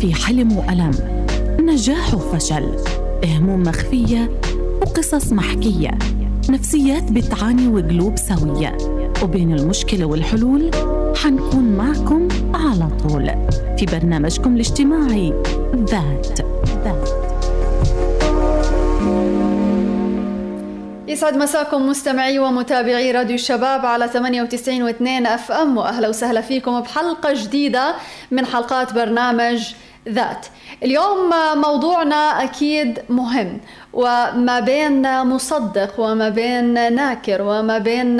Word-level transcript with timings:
في 0.00 0.14
حلم 0.14 0.56
وألم. 0.56 0.90
نجاح 1.60 2.14
وفشل. 2.14 2.76
هموم 3.24 3.62
مخفية 3.62 4.30
وقصص 4.80 5.32
محكية. 5.32 5.98
نفسيات 6.50 7.12
بتعاني 7.12 7.68
وقلوب 7.68 8.16
سوية. 8.16 8.76
وبين 9.22 9.52
المشكلة 9.52 10.04
والحلول 10.04 10.70
حنكون 11.16 11.64
معكم 11.64 12.28
على 12.54 12.88
طول. 13.08 13.26
في 13.78 13.86
برنامجكم 13.86 14.54
الاجتماعي 14.54 15.34
ذات. 15.74 16.40
ذات 16.84 17.08
يسعد 21.08 21.36
مساكم 21.36 21.88
مستمعي 21.88 22.38
ومتابعي 22.38 23.12
راديو 23.12 23.34
الشباب 23.34 23.86
على 23.86 24.08
98 24.08 24.92
و2 24.92 25.26
أف 25.26 25.52
أم. 25.52 25.76
وأهلا 25.76 26.08
وسهلا 26.08 26.40
فيكم 26.40 26.80
بحلقة 26.80 27.32
جديدة 27.34 27.94
من 28.30 28.46
حلقات 28.46 28.92
برنامج 28.92 29.74
ذات. 30.08 30.46
اليوم 30.82 31.30
موضوعنا 31.56 32.44
أكيد 32.44 32.98
مهم 33.08 33.60
وما 33.92 34.60
بين 34.60 35.22
مصدق 35.22 36.00
وما 36.00 36.28
بين 36.28 36.94
ناكر 36.94 37.42
وما 37.42 37.78
بين 37.78 38.16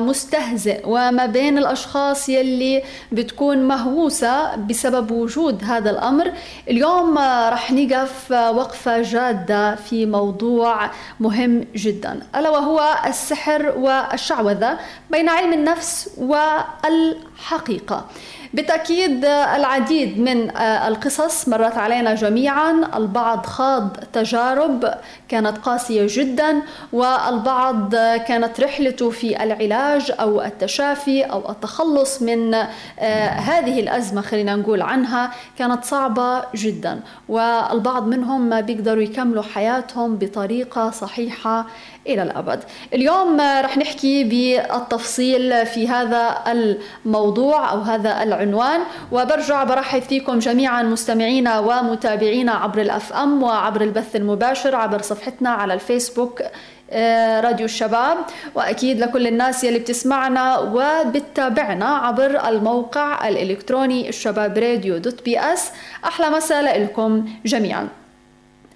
مستهزئ 0.00 0.82
وما 0.84 1.26
بين 1.26 1.58
الأشخاص 1.58 2.28
يلي 2.28 2.82
بتكون 3.12 3.68
مهووسة 3.68 4.56
بسبب 4.56 5.10
وجود 5.10 5.64
هذا 5.64 5.90
الأمر. 5.90 6.32
اليوم 6.70 7.18
رح 7.48 7.72
نقف 7.72 8.30
وقفة 8.30 9.02
جادة 9.02 9.74
في 9.74 10.06
موضوع 10.06 10.90
مهم 11.20 11.66
جدا 11.74 12.20
ألا 12.36 12.50
وهو 12.50 12.94
السحر 13.06 13.72
والشعوذة 13.78 14.78
بين 15.10 15.28
علم 15.28 15.52
النفس 15.52 16.10
والحقيقة. 16.18 18.06
بالتأكيد 18.54 19.24
العديد 19.24 20.18
من 20.20 20.56
القصص 20.60 21.48
مرت 21.48 21.78
علينا 21.78 22.14
جميعا. 22.14 22.90
البعض 22.96 23.46
خاض 23.46 23.96
تجارب 24.12 24.94
كانت 25.28 25.58
قاسية 25.58 26.06
جدا 26.08 26.62
والبعض 26.92 27.94
كانت 27.94 28.60
رحلته 28.60 29.10
في 29.10 29.42
العلاج 29.42 30.12
أو 30.20 30.42
التشافي 30.42 31.22
أو 31.22 31.50
التخلص 31.50 32.22
من 32.22 32.54
هذه 33.48 33.80
الأزمة 33.80 34.20
خلينا 34.20 34.56
نقول 34.56 34.82
عنها 34.82 35.30
كانت 35.58 35.84
صعبة 35.84 36.42
جدا. 36.54 37.00
والبعض 37.28 38.06
منهم 38.06 38.48
ما 38.48 38.60
بيقدروا 38.60 39.02
يكملوا 39.02 39.42
حياتهم 39.42 40.16
بطريقة 40.16 40.90
صحيحة 40.90 41.66
إلى 42.06 42.22
الأبد. 42.22 42.64
اليوم 42.94 43.40
رح 43.40 43.78
نحكي 43.78 44.24
بالتفصيل 44.24 45.66
في 45.66 45.88
هذا 45.88 46.38
الموضوع 46.46 47.72
أو 47.72 47.80
هذا 47.80 48.22
العنوان 48.22 48.80
وبرجع 49.12 49.64
برحب 49.64 50.02
فيكم 50.02 50.38
جميعا 50.38 50.82
مستمعينا 50.82 51.58
ومتابعينا 51.58 52.52
عبر 52.52 52.80
ال 52.80 53.12
FM 53.12 53.42
وعبر 53.42 53.80
البث 53.80 54.16
المباشر 54.16 54.76
عبر 54.76 55.02
صفحتنا 55.02 55.50
على 55.50 55.74
الفيسبوك 55.74 56.42
راديو 57.44 57.64
الشباب. 57.64 58.18
وأكيد 58.54 59.00
لكل 59.00 59.26
الناس 59.26 59.64
يلي 59.64 59.78
بتسمعنا 59.78 60.58
وبتتابعنا 60.58 61.86
عبر 61.86 62.48
الموقع 62.48 63.28
الإلكتروني 63.28 64.08
الشباب 64.08 64.58
راديو 64.58 64.98
dot 64.98 65.24
PS. 65.24 65.70
أحلى 66.04 66.30
مساء 66.30 66.82
لكم 66.82 67.28
جميعا. 67.44 67.88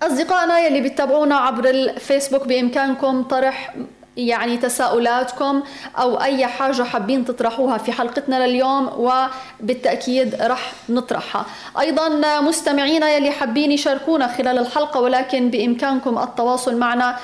أصدقائنا 0.03 0.59
يلي 0.59 0.81
بتتابعونا 0.81 1.37
عبر 1.37 1.71
الفيسبوك 1.71 2.47
بإمكانكم 2.49 3.23
طرح 3.23 3.75
يعني 4.19 4.57
تساؤلاتكم 4.57 5.63
أو 5.99 6.23
أي 6.23 6.47
حاجة 6.47 6.83
حابين 6.83 7.25
تطرحوها 7.25 7.79
في 7.79 7.93
حلقتنا 7.93 8.47
لليوم 8.47 8.91
وبالتأكيد 8.99 10.35
رح 10.43 10.73
نطرحها. 10.89 11.47
أيضا 11.81 12.09
مستمعينا 12.41 13.11
يلي 13.11 13.31
حابين 13.31 13.73
يشاركونا 13.73 14.29
خلال 14.29 14.59
الحلقة 14.59 15.01
ولكن 15.01 15.51
بإمكانكم 15.51 16.19
التواصل 16.19 16.77
معنا 16.77 17.17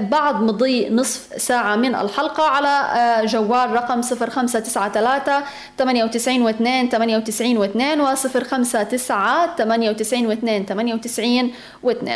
بعد 0.00 0.40
مضي 0.40 0.90
نصف 0.90 1.42
ساعة 1.42 1.76
من 1.76 1.94
الحلقة 1.94 2.42
على 2.42 2.84
جوال 3.26 3.70
رقم 3.72 4.00
0593 4.02 5.42
98 5.78 6.52
و2 6.52 6.90
98 6.90 7.58
و2 7.58 8.00
و 8.00 8.14
059 8.14 9.48
98 9.58 10.36
و2 10.36 10.68
98 10.68 11.52
و2 11.86 12.10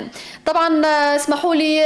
طبعا 0.46 0.80
اسمحوا 1.16 1.54
لي 1.54 1.80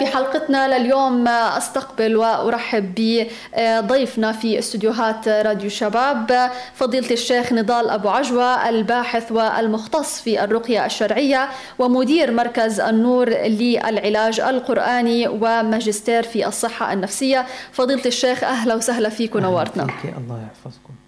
بحلقتنا 0.00 0.78
لليوم 0.78 1.24
أستقبل 1.72 2.16
وأرحب 2.16 3.26
بضيفنا 3.58 4.32
في 4.32 4.58
استديوهات 4.58 5.28
راديو 5.28 5.70
شباب 5.70 6.50
فضيلة 6.74 7.10
الشيخ 7.10 7.52
نضال 7.52 7.90
أبو 7.90 8.08
عجوة 8.08 8.68
الباحث 8.68 9.32
والمختص 9.32 10.20
في 10.20 10.44
الرقية 10.44 10.86
الشرعية 10.86 11.48
ومدير 11.78 12.30
مركز 12.30 12.80
النور 12.80 13.28
للعلاج 13.28 14.40
القرآني 14.40 15.28
وماجستير 15.28 16.22
في 16.22 16.46
الصحة 16.46 16.92
النفسية. 16.92 17.46
فضيلة 17.72 18.04
الشيخ 18.06 18.44
أهلا 18.44 18.74
وسهلا 18.74 19.08
فيك 19.08 19.34
ونورتنا. 19.34 19.86
الله 20.04 20.40
يحفظكم. 20.46 21.01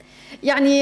يعني 0.45 0.81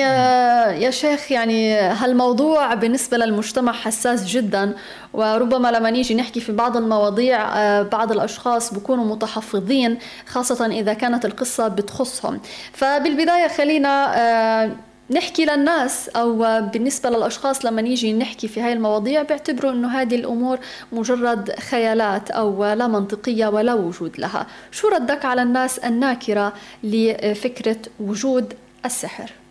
يا 0.84 0.90
شيخ 0.90 1.32
يعني 1.32 1.74
هالموضوع 1.74 2.74
بالنسبة 2.74 3.16
للمجتمع 3.16 3.72
حساس 3.72 4.26
جدا 4.26 4.74
وربما 5.12 5.68
لما 5.68 5.90
نيجي 5.90 6.14
نحكي 6.14 6.40
في 6.40 6.52
بعض 6.52 6.76
المواضيع 6.76 7.42
بعض 7.82 8.12
الأشخاص 8.12 8.74
بيكونوا 8.74 9.04
متحفظين 9.04 9.98
خاصة 10.26 10.66
إذا 10.66 10.92
كانت 10.92 11.24
القصة 11.24 11.68
بتخصهم. 11.68 12.40
فبالبداية 12.72 13.48
خلينا 13.48 14.72
نحكي 15.10 15.44
للناس 15.44 16.08
أو 16.08 16.60
بالنسبة 16.60 17.10
للأشخاص 17.10 17.64
لما 17.64 17.82
نيجي 17.82 18.12
نحكي 18.12 18.48
في 18.48 18.60
هاي 18.60 18.72
المواضيع 18.72 19.22
بيعتبروا 19.22 19.72
أنه 19.72 19.88
هذه 19.88 20.14
الأمور 20.14 20.58
مجرد 20.92 21.50
خيالات 21.60 22.30
أو 22.30 22.64
لا 22.64 22.86
منطقية 22.86 23.46
ولا 23.46 23.74
وجود 23.74 24.18
لها. 24.18 24.46
شو 24.70 24.88
ردك 24.88 25.24
على 25.24 25.42
الناس 25.42 25.78
الناكرة 25.78 26.52
لفكرة 26.84 27.76
وجود 28.00 28.54
السحر؟ 28.84 29.41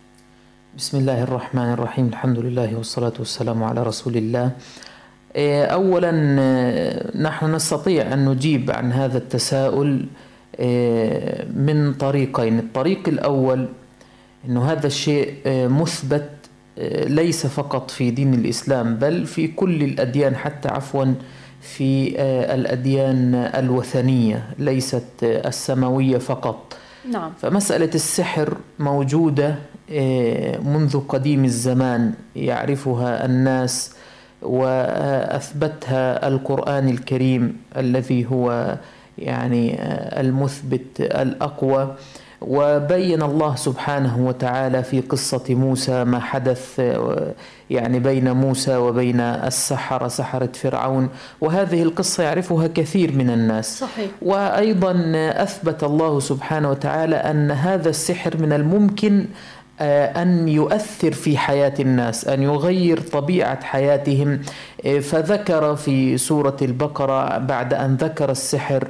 بسم 0.78 0.98
الله 0.98 1.22
الرحمن 1.22 1.72
الرحيم. 1.72 2.06
الحمد 2.06 2.38
لله 2.38 2.76
والصلاة 2.76 3.12
والسلام 3.18 3.64
على 3.64 3.82
رسول 3.82 4.16
الله. 4.16 4.50
أولا 5.76 6.10
نحن 7.12 7.54
نستطيع 7.54 8.12
أن 8.12 8.28
نجيب 8.28 8.70
عن 8.70 8.92
هذا 8.92 9.18
التساؤل 9.18 10.06
من 11.56 11.94
طريقين. 12.00 12.58
الطريق 12.58 13.08
الأول 13.08 13.68
أنه 14.48 14.72
هذا 14.72 14.86
الشيء 14.86 15.34
مثبت 15.46 16.30
ليس 17.06 17.46
فقط 17.46 17.90
في 17.90 18.10
دين 18.10 18.34
الإسلام 18.34 18.96
بل 18.96 19.26
في 19.26 19.48
كل 19.48 19.82
الأديان 19.82 20.36
حتى 20.36 20.68
عفوا 20.68 21.04
في 21.60 22.20
الأديان 22.54 23.34
الوثنية 23.34 24.44
ليست 24.58 25.04
السماوية 25.22 26.18
فقط. 26.18 26.76
نعم. 27.10 27.32
فمسألة 27.40 27.90
السحر 27.94 28.56
موجودة 28.78 29.54
منذ 30.64 31.00
قديم 31.08 31.44
الزمان 31.44 32.12
يعرفها 32.36 33.24
الناس 33.24 33.94
وأثبتها 34.42 36.28
القرآن 36.28 36.88
الكريم 36.88 37.56
الذي 37.76 38.26
هو 38.26 38.76
يعني 39.18 39.76
المثبت 40.20 41.00
الأقوى. 41.00 41.94
وبين 42.42 43.22
الله 43.22 43.54
سبحانه 43.54 44.26
وتعالى 44.26 44.82
في 44.82 45.00
قصة 45.00 45.44
موسى 45.48 46.04
ما 46.04 46.18
حدث 46.18 46.82
يعني 47.70 47.98
بين 47.98 48.32
موسى 48.32 48.76
وبين 48.76 49.20
السحرة 49.20 50.08
سحرة 50.08 50.48
فرعون. 50.54 51.08
وهذه 51.40 51.82
القصة 51.82 52.22
يعرفها 52.22 52.66
كثير 52.66 53.16
من 53.16 53.30
الناس. 53.30 53.78
صحيح. 53.78 54.10
وأيضا 54.22 55.12
أثبت 55.36 55.84
الله 55.84 56.20
سبحانه 56.20 56.70
وتعالى 56.70 57.16
أن 57.16 57.50
هذا 57.50 57.88
السحر 57.88 58.36
من 58.36 58.52
الممكن 58.52 59.26
أن 59.80 60.48
يؤثر 60.48 61.12
في 61.12 61.38
حياة 61.38 61.74
الناس 61.80 62.28
أن 62.28 62.42
يغير 62.42 63.00
طبيعة 63.00 63.64
حياتهم. 63.64 64.40
فذكر 65.02 65.76
في 65.76 66.18
سورة 66.18 66.56
البقرة 66.62 67.38
بعد 67.38 67.74
أن 67.74 67.96
ذكر 67.96 68.30
السحر 68.30 68.88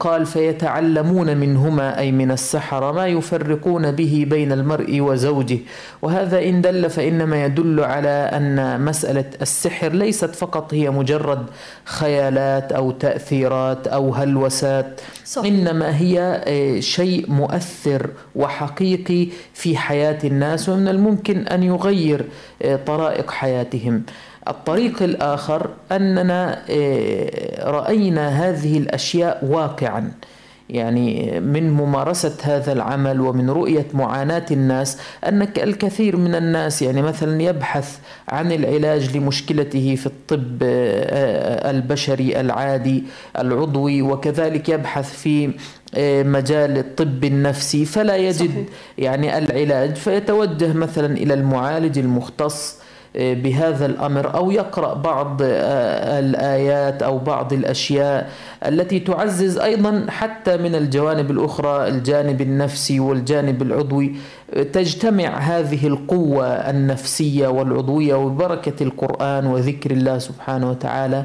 قال 0.00 0.26
فيتعلمون 0.26 1.36
منهما 1.36 1.98
أي 1.98 2.12
من 2.12 2.30
السحرة 2.30 2.92
ما 2.92 3.06
يفرقون 3.06 3.90
به 3.92 4.26
بين 4.30 4.52
المرء 4.52 5.00
وزوجه 5.00 5.58
وهذا 6.02 6.42
إن 6.44 6.60
دل 6.60 6.90
فإنما 6.90 7.44
يدل 7.44 7.80
على 7.80 8.08
أن 8.08 8.80
مسألة 8.84 9.24
السحر 9.42 9.92
ليست 9.92 10.34
فقط 10.34 10.74
هي 10.74 10.90
مجرد 10.90 11.46
خيالات 11.84 12.72
أو 12.72 12.90
تأثيرات 12.90 13.86
أو 13.86 14.14
هلوسات 14.14 15.00
صحيح. 15.24 15.52
إنما 15.52 15.96
هي 15.98 16.42
شيء 16.80 17.30
مؤثر 17.30 18.10
وحقيقي 18.36 19.28
في 19.54 19.76
حياة 19.76 20.18
الناس 20.24 20.68
ومن 20.68 20.88
الممكن 20.88 21.38
أن 21.46 21.62
يغير 21.62 22.24
طرائق 22.86 23.30
حياتهم 23.30 24.02
الطريق 24.48 25.02
الآخر 25.02 25.70
أننا 25.92 26.62
رأينا 27.64 28.28
هذه 28.28 28.78
الأشياء 28.78 29.44
واقعا 29.44 30.12
يعني 30.70 31.40
من 31.40 31.70
ممارسة 31.70 32.36
هذا 32.42 32.72
العمل 32.72 33.20
ومن 33.20 33.50
رؤية 33.50 33.86
معاناة 33.94 34.46
الناس 34.50 34.98
أن 35.24 35.42
الكثير 35.42 36.16
من 36.16 36.34
الناس 36.34 36.82
يعني 36.82 37.02
مثلا 37.02 37.42
يبحث 37.42 37.98
عن 38.28 38.52
العلاج 38.52 39.16
لمشكلته 39.16 39.94
في 39.94 40.06
الطب 40.06 40.58
آه، 40.62 41.70
البشري 41.70 42.40
العادي 42.40 43.04
العضوي 43.38 44.02
وكذلك 44.02 44.68
يبحث 44.68 45.12
في 45.12 45.50
آه، 45.94 46.22
مجال 46.22 46.78
الطب 46.78 47.24
النفسي 47.24 47.84
فلا 47.84 48.16
يجد 48.16 48.50
صحيح. 48.50 48.66
يعني 48.98 49.38
العلاج 49.38 49.94
فيتوجه 49.96 50.72
مثلا 50.72 51.16
إلى 51.16 51.34
المعالج 51.34 51.98
المختص 51.98 52.76
بهذا 53.18 53.86
الأمر 53.86 54.34
أو 54.34 54.50
يقرأ 54.50 54.94
بعض 54.94 55.38
آه، 55.42 56.18
الآيات 56.20 57.02
أو 57.02 57.18
بعض 57.18 57.52
الأشياء 57.52 58.30
التي 58.66 59.00
تعزز 59.00 59.58
أيضا 59.58 60.06
حتى 60.08 60.56
من 60.56 60.74
الجوانب 60.74 61.30
الأخرى 61.30 61.88
الجانب 61.88 62.40
النفسي 62.40 63.00
والجانب 63.00 63.62
العضوي. 63.62 64.14
تجتمع 64.72 65.38
هذه 65.38 65.86
القوة 65.86 66.46
النفسية 66.46 67.48
والعضوية 67.48 68.14
وبركة 68.14 68.82
القرآن 68.82 69.46
وذكر 69.46 69.90
الله 69.90 70.18
سبحانه 70.18 70.70
وتعالى 70.70 71.24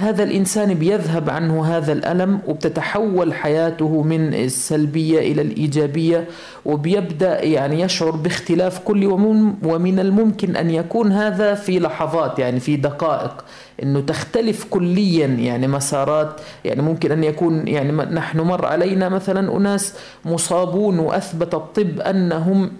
هذا 0.00 0.22
الإنسان 0.22 0.74
بيذهب 0.74 1.30
عنه 1.30 1.64
هذا 1.76 1.92
الألم 1.92 2.40
وبتتحول 2.46 3.34
حياته 3.34 4.02
من 4.02 4.34
السلبية 4.34 5.18
إلى 5.32 5.42
الإيجابية 5.42 6.28
وبيبدأ 6.64 7.44
يعني 7.44 7.80
يشعر 7.80 8.10
باختلاف 8.10 8.78
كل 8.78 9.04
ومن 9.64 9.98
الممكن 9.98 10.56
أن 10.56 10.70
يكون 10.70 11.12
هذا 11.12 11.54
في 11.54 11.78
لحظات 11.78 12.38
يعني 12.38 12.60
في 12.60 12.76
دقائق 12.76 13.44
إنه 13.82 14.00
تختلف 14.00 14.64
كليا 14.70 15.26
يعني 15.26 15.68
مسارات 15.68 16.40
يعني 16.64 16.82
ممكن 16.82 17.12
أن 17.12 17.24
يكون 17.24 17.68
يعني 17.68 17.92
نحن 17.92 18.40
مر 18.40 18.66
علينا 18.66 19.08
مثلا 19.08 19.56
أناس 19.56 19.94
مصابون 20.24 20.98
وأثبت 20.98 21.54
الطب 21.54 22.00
أنهم 22.00 22.70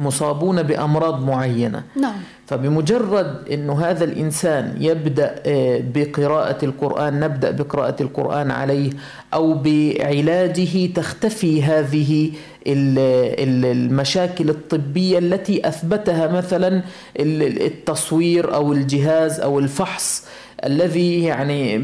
مصابون 0.00 0.62
بأمراض 0.62 1.24
معينة. 1.24 1.82
نعم. 1.96 2.14
فبمجرد 2.46 3.48
انه 3.52 3.80
هذا 3.80 4.04
الإنسان 4.04 4.76
يبدأ 4.80 5.34
آه، 5.46 5.82
بقراءة 5.94 6.64
القرآن 6.64 7.20
نبدأ 7.20 7.50
بقراءة 7.50 8.02
القرآن 8.02 8.50
عليه 8.50 8.90
أو 9.34 9.54
بعلاجه 9.54 10.86
تختفي 10.86 11.62
هذه 11.62 12.30
المشاكل 12.66 14.50
الطبية 14.50 15.18
التي 15.18 15.68
أثبتها 15.68 16.26
مثلا 16.26 16.82
التصوير 17.16 18.54
أو 18.54 18.72
الجهاز 18.72 19.40
أو 19.40 19.58
الفحص 19.58 20.24
الذي 20.64 21.24
يعني 21.24 21.78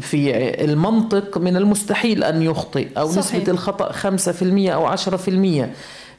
في 0.00 0.34
المنطق 0.64 1.38
من 1.38 1.56
المستحيل 1.56 2.24
أن 2.24 2.42
يخطئ 2.42 2.88
أو 2.98 3.08
صحيح. 3.08 3.18
نسبة 3.18 3.52
الخطأ 3.52 3.92
5% 3.92 4.72
أو 4.72 4.96
10% 4.96 5.68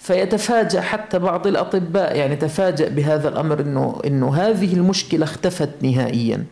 فيتفاجأ 0.04 0.82
حتى 0.82 1.20
بعض 1.20 1.48
الأطباء 1.48 2.16
يعني 2.16 2.36
تفاجأ 2.36 2.90
بهذا 2.90 3.30
الأمر 3.30 3.60
إنه 3.60 4.02
إنه 4.06 4.36
هذه 4.36 4.74
المشكلة 4.74 5.24
اختفت 5.24 5.70
نهائيا 5.82 6.44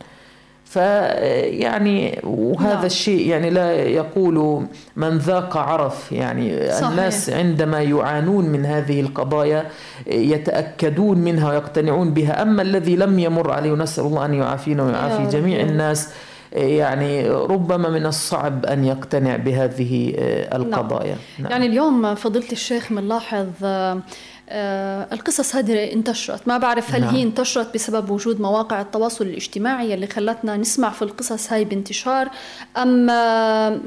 فيعني 0.65 2.19
وهذا 2.23 2.73
نعم. 2.73 2.85
الشيء 2.85 3.27
يعني 3.27 3.49
لا 3.49 3.71
يقول 3.73 4.65
من 4.95 5.17
ذاق 5.17 5.57
عرف 5.57 6.11
يعني 6.11 6.71
صحيح. 6.71 6.87
الناس 6.89 7.29
عندما 7.29 7.81
يعانون 7.81 8.45
من 8.45 8.65
هذه 8.65 9.01
القضايا 9.01 9.65
يتأكدون 10.07 11.17
منها 11.17 11.49
ويقتنعون 11.49 12.13
بها 12.13 12.41
أما 12.41 12.61
الذي 12.61 12.95
لم 12.95 13.19
يمر 13.19 13.51
عليه 13.51 13.71
ونسأل 13.71 14.05
الله 14.05 14.25
أن 14.25 14.33
يعافينا 14.33 14.83
ويعافي 14.83 15.37
جميع 15.37 15.59
الناس 15.59 16.09
يعني 16.51 17.29
ربما 17.29 17.89
من 17.89 18.05
الصعب 18.05 18.65
أن 18.65 18.85
يقتنع 18.85 19.35
بهذه 19.35 20.13
آه، 20.17 20.57
القضايا 20.57 21.15
نعم. 21.15 21.19
نعم. 21.39 21.51
يعني 21.51 21.65
اليوم 21.65 22.15
فضيلة 22.15 22.51
الشيخ 22.51 22.93
بنلاحظ 22.93 23.47
آه، 23.63 24.01
آه، 24.49 25.07
القصص 25.13 25.55
هذه 25.55 25.93
انتشرت 25.93 26.47
ما 26.47 26.57
بعرف 26.57 26.95
هل 26.95 27.01
نعم. 27.01 27.15
هي 27.15 27.23
انتشرت 27.23 27.73
بسبب 27.73 28.09
وجود 28.09 28.41
مواقع 28.41 28.81
التواصل 28.81 29.25
الاجتماعي 29.25 29.93
اللي 29.93 30.07
خلتنا 30.07 30.57
نسمع 30.57 30.89
في 30.89 31.01
القصص 31.01 31.53
هاي 31.53 31.65
بانتشار 31.65 32.29
أم 32.77 33.09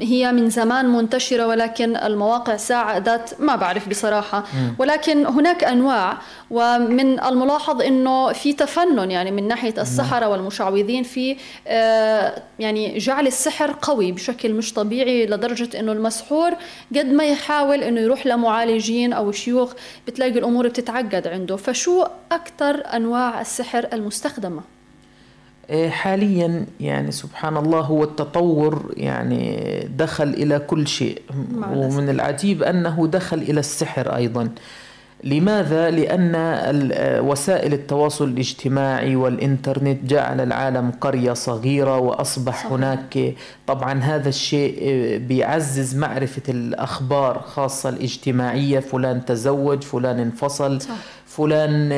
هي 0.01 0.31
من 0.31 0.49
زمان 0.49 0.85
منتشرة 0.85 1.47
ولكن 1.47 1.95
المواقع 1.95 2.57
ساعدت 2.57 3.35
ما 3.39 3.55
بعرف 3.55 3.89
بصراحة 3.89 4.43
ولكن 4.79 5.25
هناك 5.25 5.63
أنواع 5.63 6.17
ومن 6.51 7.19
الملاحظ 7.19 7.81
أنه 7.81 8.33
في 8.33 8.53
تفنن 8.53 9.11
يعني 9.11 9.31
من 9.31 9.47
ناحية 9.47 9.73
السحرة 9.77 10.27
والمشعوذين 10.27 11.03
في 11.03 11.37
آه، 11.67 12.41
يعني 12.59 12.97
جعل 12.97 13.27
السحر 13.27 13.75
قوي 13.81 14.11
بشكل 14.11 14.53
مش 14.53 14.73
طبيعي 14.73 15.25
لدرجة 15.25 15.79
أنه 15.79 15.91
المسحور 15.91 16.51
قد 16.95 17.05
ما 17.05 17.23
يحاول 17.23 17.83
أنه 17.83 18.01
يروح 18.01 18.27
لمعالجين 18.27 19.13
أو 19.13 19.31
شيوخ 19.31 19.73
بتلاقي 20.07 20.31
الأمور 20.31 20.67
بتتعقد 20.67 21.27
عنده. 21.27 21.55
فشو 21.55 22.05
أكثر 22.31 22.83
أنواع 22.95 23.41
السحر 23.41 23.87
المستخدمة؟ 23.93 24.61
إيه، 25.69 25.89
حاليا 25.89 26.65
يعني 26.79 27.11
سبحان 27.11 27.57
الله 27.57 27.79
هو 27.79 28.03
التطور 28.03 28.93
يعني 28.97 29.79
دخل 29.97 30.29
إلى 30.29 30.59
كل 30.59 30.87
شيء. 30.87 31.21
ومن 31.57 32.09
العجيب 32.09 32.63
أنه 32.63 33.07
دخل 33.07 33.37
إلى 33.37 33.59
السحر 33.59 34.15
أيضا. 34.15 34.49
لماذا؟ 35.23 35.89
لأن 35.89 36.33
وسائل 37.25 37.73
التواصل 37.73 38.27
الاجتماعي 38.27 39.15
والإنترنت 39.15 40.03
جعل 40.11 40.41
العالم 40.41 40.91
قرية 41.01 41.33
صغيرة 41.33 41.97
وأصبح 41.97 42.53
صحيح. 42.59 42.71
هناك 42.71 43.33
طبعا 43.67 43.99
هذا 43.99 44.29
الشيء 44.29 44.77
بيعزز 45.17 45.95
معرفة 45.95 46.41
الأخبار 46.49 47.39
خاصة 47.39 47.89
الاجتماعية 47.89 48.79
فلان 48.79 49.25
تزوج 49.25 49.83
فلان 49.83 50.19
انفصل 50.19 50.81
صح. 50.81 50.89
فلان 51.25 51.89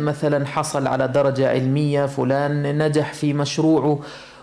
مثلا 0.00 0.46
حصل 0.46 0.86
على 0.86 1.08
درجة 1.08 1.48
علمية 1.50 2.06
فلان 2.06 2.78
نجح 2.86 3.12
في 3.14 3.32
مشروعه 3.32 3.98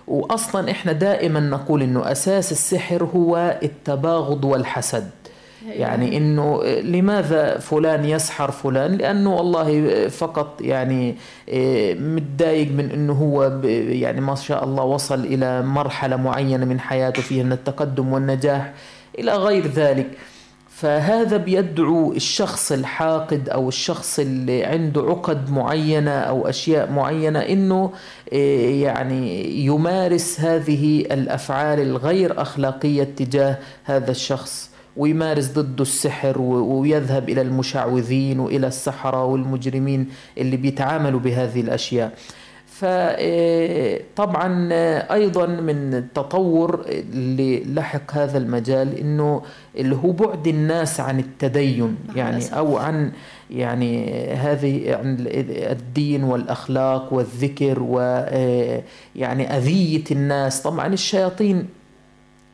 واصلا 0.07 0.71
إحنا 0.71 0.91
دائما 0.91 1.39
نقول 1.39 1.81
إنه 1.81 2.11
أساس 2.11 2.51
السحر 2.51 3.03
هو 3.15 3.57
التباغض 3.63 4.45
والحسد 4.45 5.09
يعني 5.67 6.17
إنه 6.17 6.63
لماذا 6.63 7.57
فلان 7.57 8.05
يسحر 8.05 8.51
فلان؟ 8.51 8.97
لأنه 8.97 9.35
والله 9.35 10.07
فقط 10.07 10.61
يعني 10.61 11.15
آه، 11.49 11.93
متضايق 11.93 12.71
من 12.71 12.91
إنه 12.91 13.13
هو 13.13 13.43
يعني 13.89 14.21
ما 14.21 14.35
شاء 14.35 14.63
الله 14.63 14.83
وصل 14.83 15.19
إلى 15.19 15.61
مرحلة 15.61 16.15
معينة 16.15 16.65
من 16.65 16.79
حياته 16.79 17.21
فيها 17.21 17.43
من 17.43 17.51
التقدم 17.51 18.13
والنجاح 18.13 18.73
إلى 19.19 19.35
غير 19.35 19.67
ذلك. 19.67 20.07
فهذا 20.69 21.37
بيدعو 21.37 22.13
الشخص 22.13 22.71
الحاقد 22.71 23.49
أو 23.49 23.69
الشخص 23.69 24.19
اللي 24.19 24.63
عنده 24.63 25.01
عقد 25.01 25.49
معينة 25.49 26.11
أو 26.11 26.49
أشياء 26.49 26.91
معينة 26.91 27.39
إنه 27.39 27.91
آه، 28.33 28.69
يعني 28.69 29.49
يمارس 29.65 30.39
هذه 30.39 31.01
الأفعال 31.01 31.79
الغير 31.79 32.41
أخلاقية 32.41 33.03
تجاه 33.03 33.57
هذا 33.83 34.11
الشخص. 34.11 34.74
ويمارس 34.97 35.51
ضده 35.51 35.81
السحر 35.81 36.41
ويذهب 36.41 37.29
إلى 37.29 37.41
المشعوذين 37.41 38.39
وإلى 38.39 38.67
السحرة 38.67 39.25
والمجرمين 39.25 40.07
اللي 40.37 40.57
بيتعاملوا 40.57 41.19
بهذه 41.19 41.61
الأشياء. 41.61 42.13
فطبعا 42.75 44.69
آه، 44.71 45.13
أيضا 45.13 45.45
من 45.45 45.93
التطور 45.93 46.85
اللي 46.89 47.63
لحق 47.63 48.13
هذا 48.13 48.37
المجال 48.37 48.97
إنه 48.97 49.41
اللي 49.77 49.95
هو 49.95 50.11
بعد 50.11 50.47
الناس 50.47 50.99
عن 50.99 51.19
التدين 51.19 51.95
يعني 52.15 52.57
أو 52.57 52.77
عن 52.77 53.11
يعني 53.51 54.23
هذه 54.33 54.95
عن 54.95 55.17
الدين 55.71 56.23
والأخلاق 56.23 57.13
والذكر 57.13 57.83
ويعني 57.83 59.53
آه، 59.53 59.57
أذية 59.57 60.03
الناس. 60.11 60.61
طبعا 60.61 60.87
الشياطين 60.87 61.67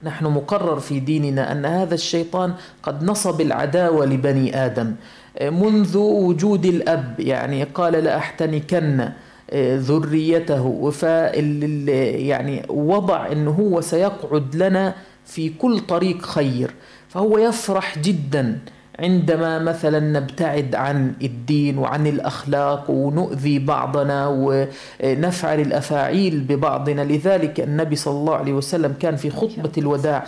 نحن 0.04 0.26
مقرر 0.26 0.80
في 0.80 1.00
ديننا 1.00 1.52
أن 1.52 1.66
هذا 1.66 1.94
الشيطان 1.94 2.54
قد 2.84 3.04
نصب 3.04 3.42
العداوة 3.42 4.06
لبني 4.06 4.66
آدم. 4.66 4.96
منذ 5.42 5.98
وجود 5.98 6.66
الأب 6.66 7.16
يعني 7.20 7.64
قال 7.64 7.94
لأحتنكن 7.94 9.10
ذريته. 9.56 10.90
ف 10.90 11.04
يعني 11.04 12.66
وضع 12.70 13.32
انه 13.32 13.52
هو 13.52 13.82
سيقعد 13.82 14.56
لنا 14.56 14.94
في 15.26 15.50
كل 15.50 15.80
طريق 15.80 16.22
خير. 16.22 16.72
فهو 17.10 17.38
يفرح 17.38 18.00
جدا. 18.00 18.60
عندما 19.00 19.60
مثلا 19.60 20.00
نبتعد 20.00 20.76
عن 20.76 21.14
الدين 21.22 21.78
وعن 21.78 22.08
الأخلاق 22.08 22.90
ونؤذي 22.90 23.60
بعضنا 23.60 24.28
ونفعل 24.28 25.60
الأفاعيل 25.60 26.40
ببعضنا 26.40 27.02
لذلك 27.02 27.60
النبي 27.60 27.96
صلى 27.96 28.14
الله 28.14 28.36
عليه 28.36 28.54
وسلم 28.54 28.94
كان 29.00 29.16
في 29.16 29.30
خطبة 29.30 29.72
الوداع 29.78 30.24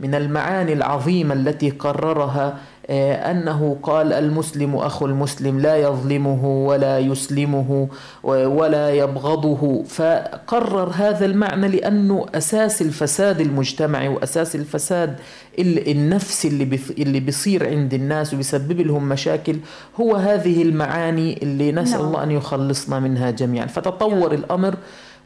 من 0.00 0.14
المعاني 0.14 0.72
العظيمة 0.72 1.34
التي 1.34 1.70
قررها 1.70 2.58
أنه 2.90 3.76
قال 3.82 4.12
المسلم 4.12 4.76
أخو 4.76 5.06
المسلم 5.06 5.60
لا 5.60 5.76
يظلمه 5.76 6.46
ولا 6.46 6.98
يسلمه 6.98 7.88
ولا 8.22 8.90
يبغضه. 8.90 9.82
فقرر 9.82 10.90
هذا 10.94 11.26
المعنى 11.26 11.68
لأنه 11.68 12.26
أساس 12.34 12.82
الفساد 12.82 13.40
المجتمعي 13.40 14.08
وأساس 14.08 14.56
الفساد 14.56 15.16
النفسي 15.58 16.48
اللي 16.48 16.78
اللي 16.98 17.20
بيصير 17.20 17.68
عند 17.68 17.94
الناس 17.94 18.34
وبيسبب 18.34 18.80
لهم 18.80 19.08
مشاكل. 19.08 19.56
هو 20.00 20.16
هذه 20.16 20.62
المعاني 20.62 21.42
اللي 21.42 21.72
نسأل 21.72 21.98
نعم. 21.98 22.08
الله 22.08 22.22
أن 22.22 22.30
يخلصنا 22.30 23.00
منها 23.00 23.30
جميعا. 23.30 23.66
فتطور 23.66 24.34
الأمر 24.34 24.74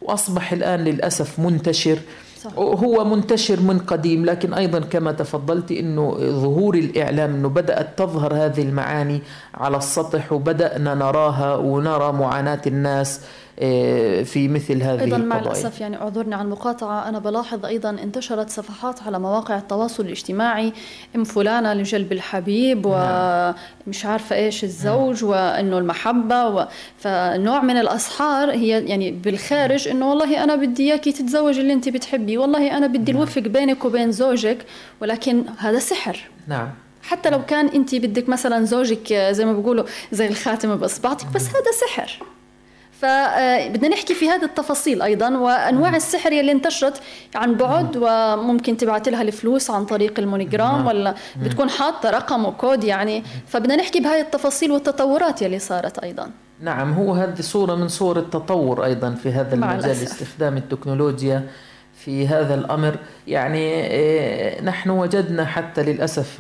وأصبح 0.03 0.53
الآن 0.53 0.81
للأسف 0.81 1.39
منتشر. 1.39 1.99
هو 2.59 3.05
منتشر 3.05 3.61
من 3.61 3.79
قديم 3.79 4.25
لكن 4.25 4.55
أيضا 4.55 4.81
كما 4.81 5.13
تفضلت 5.13 5.73
أنه 5.73 6.17
ظهور 6.21 6.75
الإعلام 6.75 7.35
أنه 7.35 7.49
بدأت 7.49 7.99
تظهر 7.99 8.35
هذه 8.35 8.63
المعاني 8.63 9.23
على 9.55 9.77
السطح 9.77 10.33
وبدأنا 10.33 10.95
نراها 10.95 11.57
ونرى 11.57 12.13
معاناة 12.13 12.61
الناس. 12.67 13.21
في 14.25 14.49
مثل 14.51 14.83
هذه 14.83 15.01
أيضا 15.01 15.17
مع 15.19 15.39
الأسف 15.39 15.81
يعني 15.81 15.97
اعذرني 15.97 16.35
عن 16.35 16.45
المقاطعة. 16.45 17.09
أنا 17.09 17.19
بلاحظ 17.19 17.67
أيضا 17.67 17.91
انتشرت 17.91 18.51
صفحات 18.51 19.03
على 19.03 19.19
مواقع 19.19 19.59
التواصل 19.59 20.07
الاجتماعي 20.07 20.73
إم 21.17 21.25
فلانة 21.25 21.73
لجلب 21.73 22.13
الحبيب 22.13 22.87
نعم. 22.87 23.55
ومش 23.87 24.07
عارفة 24.07 24.37
إيش 24.37 24.65
الزوج 24.65 25.25
نعم. 25.25 25.31
وإنه 25.33 25.79
المحبة 25.79 26.49
و... 26.49 26.69
فنوع 26.99 27.63
من 27.63 27.77
الأسحار 27.77 28.51
هي 28.51 28.69
يعني 28.69 29.11
بالخارج 29.11 29.89
إنه 29.89 30.11
والله 30.11 30.45
أنا 30.45 30.57
بدي 30.57 30.83
إياكي 30.83 31.13
تتزوج 31.13 31.59
اللي 31.59 31.73
أنت 31.73 31.89
بتحبيه 31.89 32.39
والله 32.39 32.77
أنا 32.77 32.87
بدي 32.87 33.13
نعم. 33.13 33.23
الوفق 33.23 33.43
بينك 33.43 33.85
وبين 33.85 34.13
زوجك 34.13 34.59
ولكن 35.01 35.45
هذا 35.59 35.79
سحر. 35.79 36.21
نعم. 36.49 36.69
حتى 37.03 37.31
لو 37.31 37.45
كان 37.45 37.67
أنت 37.67 37.95
بدك 37.95 38.29
مثلا 38.29 38.65
زوجك 38.65 39.13
زي 39.13 39.45
ما 39.45 39.53
بيقولوا 39.53 39.85
زي 40.13 40.29
الخاتم 40.29 40.77
باصبعتك 40.77 41.27
بس 41.35 41.49
هذا 41.49 41.71
سحر. 41.87 42.19
فبدنا 43.03 43.89
نحكي 43.89 44.15
في 44.15 44.31
هذه 44.31 44.45
التفاصيل 44.45 45.03
أيضا 45.03 45.37
وأنواع 45.39 45.97
السحر 45.97 46.33
اللي 46.33 46.53
انتشرت 46.53 47.01
عن 47.35 47.55
بعد 47.55 47.97
وممكن 47.97 48.77
تبعت 48.77 49.09
لها 49.09 49.23
الفلوس 49.23 49.71
عن 49.71 49.85
طريق 49.85 50.19
المونيجرام 50.19 50.77
نعم. 50.77 50.87
ولا 50.87 51.15
بتكون 51.43 51.71
حاطة 51.71 52.11
رقم 52.11 52.45
وكود 52.45 52.85
يعني. 52.85 53.23
فبدنا 53.47 53.77
نحكي 53.77 54.01
بهاي 54.01 54.21
التفاصيل 54.21 54.73
والتطورات 54.73 55.43
يلي 55.43 55.59
صارت 55.59 55.99
أيضا. 55.99 56.31
نعم 56.61 56.93
هو 56.93 57.13
هذه 57.13 57.41
صورة 57.41 57.75
من 57.75 57.89
صور 57.89 58.19
التطور 58.19 58.85
أيضا 58.85 59.11
في 59.11 59.33
هذا 59.33 59.55
المجال 59.55 59.91
استخدام 59.91 60.57
التكنولوجيا 60.57 61.49
في 61.95 62.29
هذا 62.29 62.55
الأمر. 62.55 62.97
يعني 63.27 63.59
إيه، 63.59 64.63
نحن 64.63 64.91
وجدنا 64.91 65.45
حتى 65.45 65.83
للأسف 65.83 66.39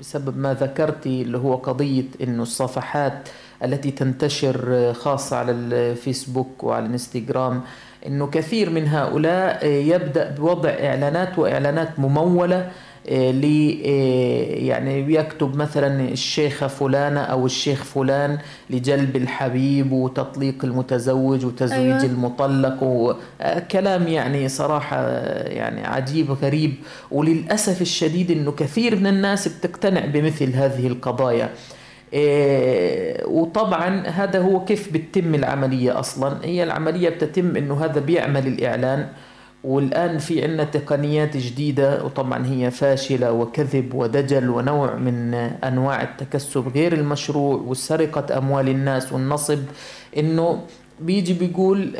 بسبب 0.00 0.38
ما 0.38 0.54
ذكرتي 0.54 1.22
اللي 1.22 1.38
هو 1.38 1.54
قضية 1.54 2.04
أنه 2.22 2.42
الصفحات 2.42 3.28
التي 3.64 3.90
تنتشر 3.90 4.92
خاصة 4.92 5.36
على 5.36 5.52
الفيسبوك 5.52 6.64
وعلى 6.64 6.86
الانستغرام 6.86 7.60
إنه 8.06 8.26
كثير 8.26 8.70
من 8.70 8.88
هؤلاء 8.88 9.66
يبدأ 9.66 10.30
بوضع 10.30 10.70
إعلانات 10.70 11.38
وإعلانات 11.38 11.98
ممولة 11.98 12.70
آه، 13.08 13.30
لي 13.30 13.82
آه، 13.86 14.64
يعني 14.64 15.14
يكتب 15.14 15.56
مثلا 15.56 16.00
الشيخة 16.08 16.66
فلانة 16.66 17.20
أو 17.20 17.46
الشيخ 17.46 17.84
فلان 17.84 18.38
لجلب 18.70 19.16
الحبيب 19.16 19.92
وتطليق 19.92 20.64
المتزوج 20.64 21.44
وتزويج 21.44 21.80
أيوة. 21.80 22.04
المطلق 22.04 22.78
وكلام 22.82 24.08
يعني 24.08 24.48
صراحة 24.48 25.08
يعني 25.46 25.86
عجيب 25.86 26.30
غريب 26.30 26.74
وللأسف 27.10 27.82
الشديد 27.82 28.30
أنه 28.30 28.52
كثير 28.52 28.96
من 28.96 29.06
الناس 29.06 29.48
بتقتنع 29.48 30.06
بمثل 30.06 30.54
هذه 30.54 30.86
القضايا 30.86 31.50
وطبعا 33.26 34.06
هذا 34.06 34.40
هو 34.40 34.64
كيف 34.64 34.92
بتتم 34.92 35.34
العملية 35.34 36.00
أصلا. 36.00 36.36
هي 36.44 36.62
العملية 36.62 37.08
بتتم 37.08 37.56
أنه 37.56 37.84
هذا 37.84 38.00
بيعمل 38.00 38.46
الإعلان 38.46 39.06
والآن 39.64 40.18
في 40.18 40.42
عندنا 40.42 40.64
تقنيات 40.64 41.36
جديدة 41.36 42.04
وطبعا 42.04 42.46
هي 42.46 42.70
فاشلة 42.70 43.32
وكذب 43.32 43.94
ودجل 43.94 44.50
ونوع 44.50 44.94
من 44.94 45.34
أنواع 45.64 46.02
التكسب 46.02 46.68
غير 46.74 46.92
المشروع 46.92 47.54
وسرقة 47.54 48.38
أموال 48.38 48.68
الناس 48.68 49.12
والنصب. 49.12 49.58
إنه 50.16 50.60
بيجي 51.00 51.32
بيقول 51.32 51.96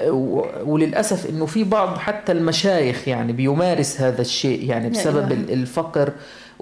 وللأسف 0.65 1.31
إنه 1.31 1.47
في 1.47 1.65
بعض 1.65 1.99
حتى 1.99 2.33
المشايخ 2.33 3.09
يعني 3.09 3.33
بيمارس 3.33 4.01
هذا 4.01 4.21
الشيء 4.21 4.65
يعني 4.65 4.91
بسبب 4.91 5.33
الفقر. 5.33 6.13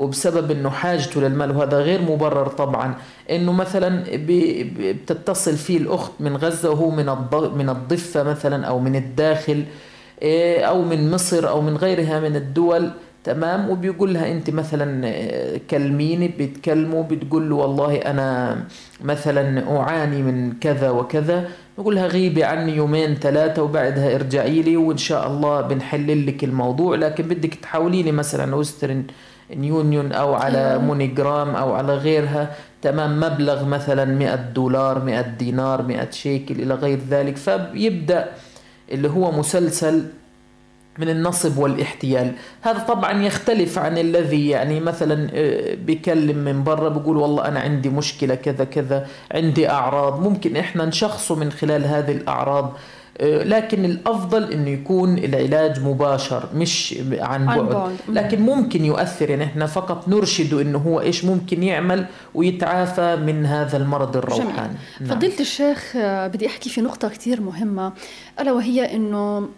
وبسبب 0.01 0.51
إنه 0.51 0.71
حاجته 0.71 1.21
للمال 1.21 1.57
وهذا 1.57 1.79
غير 1.79 2.03
مبرر 2.03 2.47
طبعا. 2.49 2.95
إنه 3.31 3.53
مثلا 3.53 4.05
بتتصل 5.07 5.57
فيه 5.57 5.79
الأخت 5.79 6.13
من 6.21 6.37
غزة 6.37 6.71
وهو 6.71 6.91
من 6.91 7.07
من 7.59 7.69
الضفة 7.69 8.23
مثلا 8.23 8.67
أو 8.67 8.79
من 8.79 8.97
الداخل 8.97 9.65
إيه، 10.23 10.65
أو 10.65 10.83
من 10.83 11.11
مصر 11.11 11.49
أو 11.49 11.61
من 11.61 11.77
غيرها 11.77 12.21
من 12.21 12.37
الدول 12.37 12.91
تمام؟ 13.25 13.71
وبيقول 13.71 14.15
لها 14.15 14.33
أنت 14.33 14.51
مثلا 14.51 15.07
آه، 15.07 15.61
كلميني 15.71 16.29
بتكلمه 16.39 17.03
بتقول 17.03 17.51
له 17.51 17.57
والله 17.57 17.97
أنا 17.97 18.57
مثلا 19.05 19.77
أعاني 19.77 20.23
من 20.23 20.53
كذا 20.61 20.91
وكذا. 20.91 21.49
بقول 21.79 21.95
لها 21.95 22.07
غيبي 22.07 22.45
عني 22.45 22.77
يومين 22.77 23.15
ثلاثة 23.15 23.63
وبعدها 23.63 24.15
ارجعي 24.15 24.63
لي 24.63 24.77
وإن 24.77 24.97
شاء 24.97 25.27
الله 25.27 25.61
بنحلل 25.61 26.27
لك 26.27 26.45
الموضوع. 26.45 26.97
لكن 26.97 27.25
بدك 27.29 27.55
تحولي 27.55 28.03
لي 28.03 28.13
مثلا 28.13 28.55
ويسترن 28.55 29.05
يونيون 29.53 30.13
أو 30.13 30.35
على 30.35 30.71
أيوة. 30.71 30.83
موني 30.83 31.25
جرام 31.25 31.57
أو 31.57 31.75
على 31.75 31.95
غيرها 31.95 32.51
تمام 32.83 33.21
مبلغ 33.21 33.65
مثلا 33.65 34.05
100 34.05 34.35
دولار 34.35 35.05
100 35.05 35.21
دينار 35.21 35.83
100 35.83 36.11
شيكل 36.11 36.55
إلى 36.55 36.75
غير 36.75 36.99
ذلك. 37.11 37.37
فبيبدا 37.37 38.29
اللي 38.93 39.09
هو 39.09 39.33
مسلسل 39.33 40.05
من 40.99 41.09
النصب 41.09 41.59
والاحتيال. 41.59 42.33
هذا 42.63 42.79
طبعا 42.79 43.23
يختلف 43.23 43.79
عن 43.79 43.99
الذي 43.99 44.49
يعني 44.49 44.81
مثلا 44.81 45.31
آه، 45.35 45.75
بيكلم 45.75 46.39
من 46.39 46.65
برا 46.65 46.89
بيقول 46.89 47.17
والله 47.17 47.49
أنا 47.49 47.61
عندي 47.61 47.89
مشكلة 47.89 48.35
كذا 48.35 48.65
كذا 48.65 49.07
عندي 49.35 49.71
أعراض. 49.71 50.21
ممكن 50.21 50.57
إحنا 50.57 50.85
نشخصه 50.85 51.35
من 51.35 51.53
خلال 51.53 51.85
هذه 51.85 52.13
الأعراض. 52.13 52.65
آه، 52.65 53.00
لكن 53.21 53.85
الأفضل 53.85 54.53
إنه 54.53 54.71
يكون 54.71 55.19
العلاج 55.19 55.85
مباشر 55.85 56.49
مش 56.55 56.99
عن 57.13 57.47
بعد. 57.47 57.97
لكن 58.09 58.41
ممكن 58.41 58.85
يؤثر 58.85 59.31
يعني 59.31 59.45
إحنا 59.45 59.67
فقط 59.67 60.09
نرشده 60.09 60.61
إنه 60.61 60.79
هو 60.79 61.01
إيش 61.01 61.25
ممكن 61.25 61.63
يعمل 61.63 62.07
ويتعافى 62.35 63.17
من 63.17 63.47
هذا 63.47 63.77
المرض 63.77 64.17
الروحاني. 64.17 64.75
نعم. 65.01 65.11
فضيلة 65.11 65.41
الشيخ 65.41 65.93
آه، 65.97 66.27
بدي 66.27 66.47
أحكي 66.47 66.71
في 66.71 66.81
نقطة 66.81 67.09
كثير 67.09 67.41
مهمة 67.41 67.93
ألا 68.41 68.53
وهي 68.53 68.97
إنه 68.97 69.49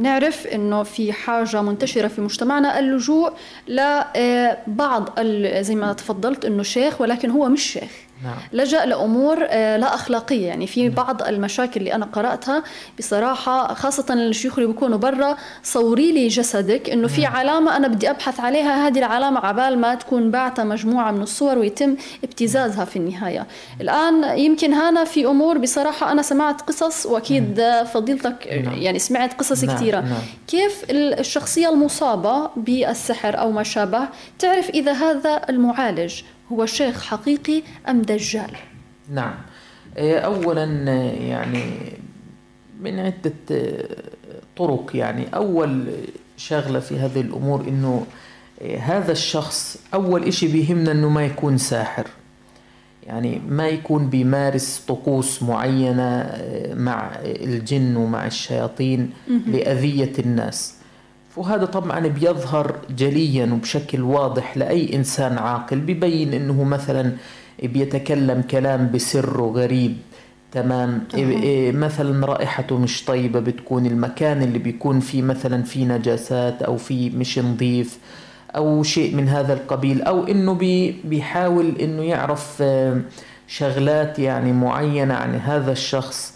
نعرف 0.00 0.46
إنه 0.46 0.82
في 0.82 1.12
حاجة 1.12 1.62
منتشرة 1.62 2.08
في 2.08 2.20
مجتمعنا 2.20 2.78
اللجوء 2.78 3.32
لبعض 3.68 5.20
زي 5.60 5.74
ما 5.74 5.92
تفضلت 5.92 6.44
إنه 6.44 6.62
شيخ 6.62 7.00
ولكن 7.00 7.30
هو 7.30 7.48
مش 7.48 7.62
شيخ. 7.62 7.90
نعم. 8.24 8.34
لجأ 8.52 8.84
لأمور 8.84 9.38
آه، 9.48 9.76
لا 9.76 9.94
أخلاقية. 9.94 10.46
يعني 10.46 10.66
في 10.66 10.82
نعم. 10.82 10.94
بعض 10.94 11.22
المشاكل 11.22 11.80
اللي 11.80 11.94
أنا 11.94 12.06
قرأتها 12.06 12.62
بصراحة 12.98 13.74
خاصة 13.74 14.14
الشيوخ 14.14 14.58
اللي 14.58 14.72
بيكونوا 14.72 14.98
برا 14.98 15.36
صوري 15.62 16.12
لي 16.12 16.28
جسدك 16.28 16.90
إنه 16.90 17.08
في 17.08 17.20
نعم. 17.20 17.36
علامة 17.36 17.76
أنا 17.76 17.88
بدي 17.88 18.10
أبحث 18.10 18.40
عليها. 18.40 18.86
هذه 18.86 18.98
العلامة 18.98 19.40
عبال 19.40 19.78
ما 19.78 19.94
تكون 19.94 20.30
بعتها 20.30 20.64
مجموعة 20.64 21.10
من 21.10 21.22
الصور 21.22 21.58
ويتم 21.58 21.96
ابتزازها 22.24 22.84
في 22.84 22.96
النهاية. 22.96 23.46
الآن 23.80 24.38
يمكن 24.38 24.74
هنا 24.74 25.04
في 25.04 25.26
أمور 25.26 25.58
بصراحة 25.58 26.12
أنا 26.12 26.22
سمعت 26.22 26.60
قصص 26.60 27.06
وأكيد 27.06 27.62
فضيلتك 27.94 28.46
يعني 28.46 28.98
سمعت 28.98 29.38
قصص 29.38 29.64
كثيرة. 29.64 30.04
كيف 30.48 30.84
الشخصية 30.90 31.68
المصابة 31.68 32.50
بالسحر 32.56 33.38
أو 33.38 33.50
ما 33.50 33.62
شابه 33.62 34.08
تعرف 34.38 34.70
إذا 34.70 34.92
هذا 34.92 35.42
المعالج 35.48 36.22
هو 36.52 36.66
شيخ 36.66 37.02
حقيقي 37.02 37.62
أم 37.88 38.02
دجال؟ 38.02 38.56
نعم. 39.10 39.34
إيه، 39.96 40.18
أولا 40.18 40.64
يعني 41.12 41.64
من 42.80 42.98
عدة 42.98 43.32
طرق 44.56 44.90
يعني 44.94 45.26
أول 45.34 45.86
شغلة 46.36 46.80
في 46.80 46.98
هذه 46.98 47.20
الأمور 47.20 47.60
إنه 47.60 48.06
هذا 48.80 49.12
الشخص 49.12 49.76
أول 49.94 50.24
إشي 50.24 50.48
بيهمنا 50.48 50.92
إنه 50.92 51.08
ما 51.08 51.24
يكون 51.24 51.58
ساحر. 51.58 52.06
يعني 53.06 53.40
ما 53.48 53.68
يكون 53.68 54.10
بيمارس 54.10 54.84
طقوس 54.88 55.42
معينة 55.42 56.30
مع 56.74 57.10
الجن 57.24 57.96
ومع 57.96 58.26
الشياطين 58.26 59.10
لأذية 59.46 60.12
الناس. 60.18 60.74
وهذا 61.36 61.64
طبعا 61.64 62.00
بيظهر 62.06 62.74
جليا 62.90 63.52
وبشكل 63.52 64.02
واضح 64.02 64.56
لأي 64.56 64.96
إنسان 64.96 65.38
عاقل 65.38 65.80
ببين 65.80 66.32
أنه 66.34 66.64
مثلا 66.64 67.12
بيتكلم 67.62 68.42
كلام 68.42 68.90
بسر 68.94 69.40
وغريب. 69.40 69.96
تمام؟ 70.52 71.04
إيه 71.14 71.72
مثلا 71.72 72.26
رائحته 72.26 72.78
مش 72.78 73.04
طيبة 73.04 73.40
بتكون 73.40 73.86
المكان 73.86 74.42
اللي 74.42 74.58
بيكون 74.58 75.00
فيه 75.00 75.22
مثلا 75.22 75.62
فيه 75.62 75.84
نجاسات 75.84 76.62
أو 76.62 76.76
فيه 76.76 77.10
مش 77.16 77.38
نظيف 77.38 77.98
أو 78.56 78.82
شيء 78.82 79.14
من 79.16 79.28
هذا 79.28 79.52
القبيل 79.52 80.02
أو 80.02 80.24
إنه 80.24 80.54
بي 80.54 80.96
بيحاول 81.04 81.76
إنه 81.80 82.02
يعرف 82.02 82.62
شغلات 83.48 84.18
يعني 84.18 84.52
معينة 84.52 85.14
عن 85.14 85.34
هذا 85.34 85.72
الشخص. 85.72 86.31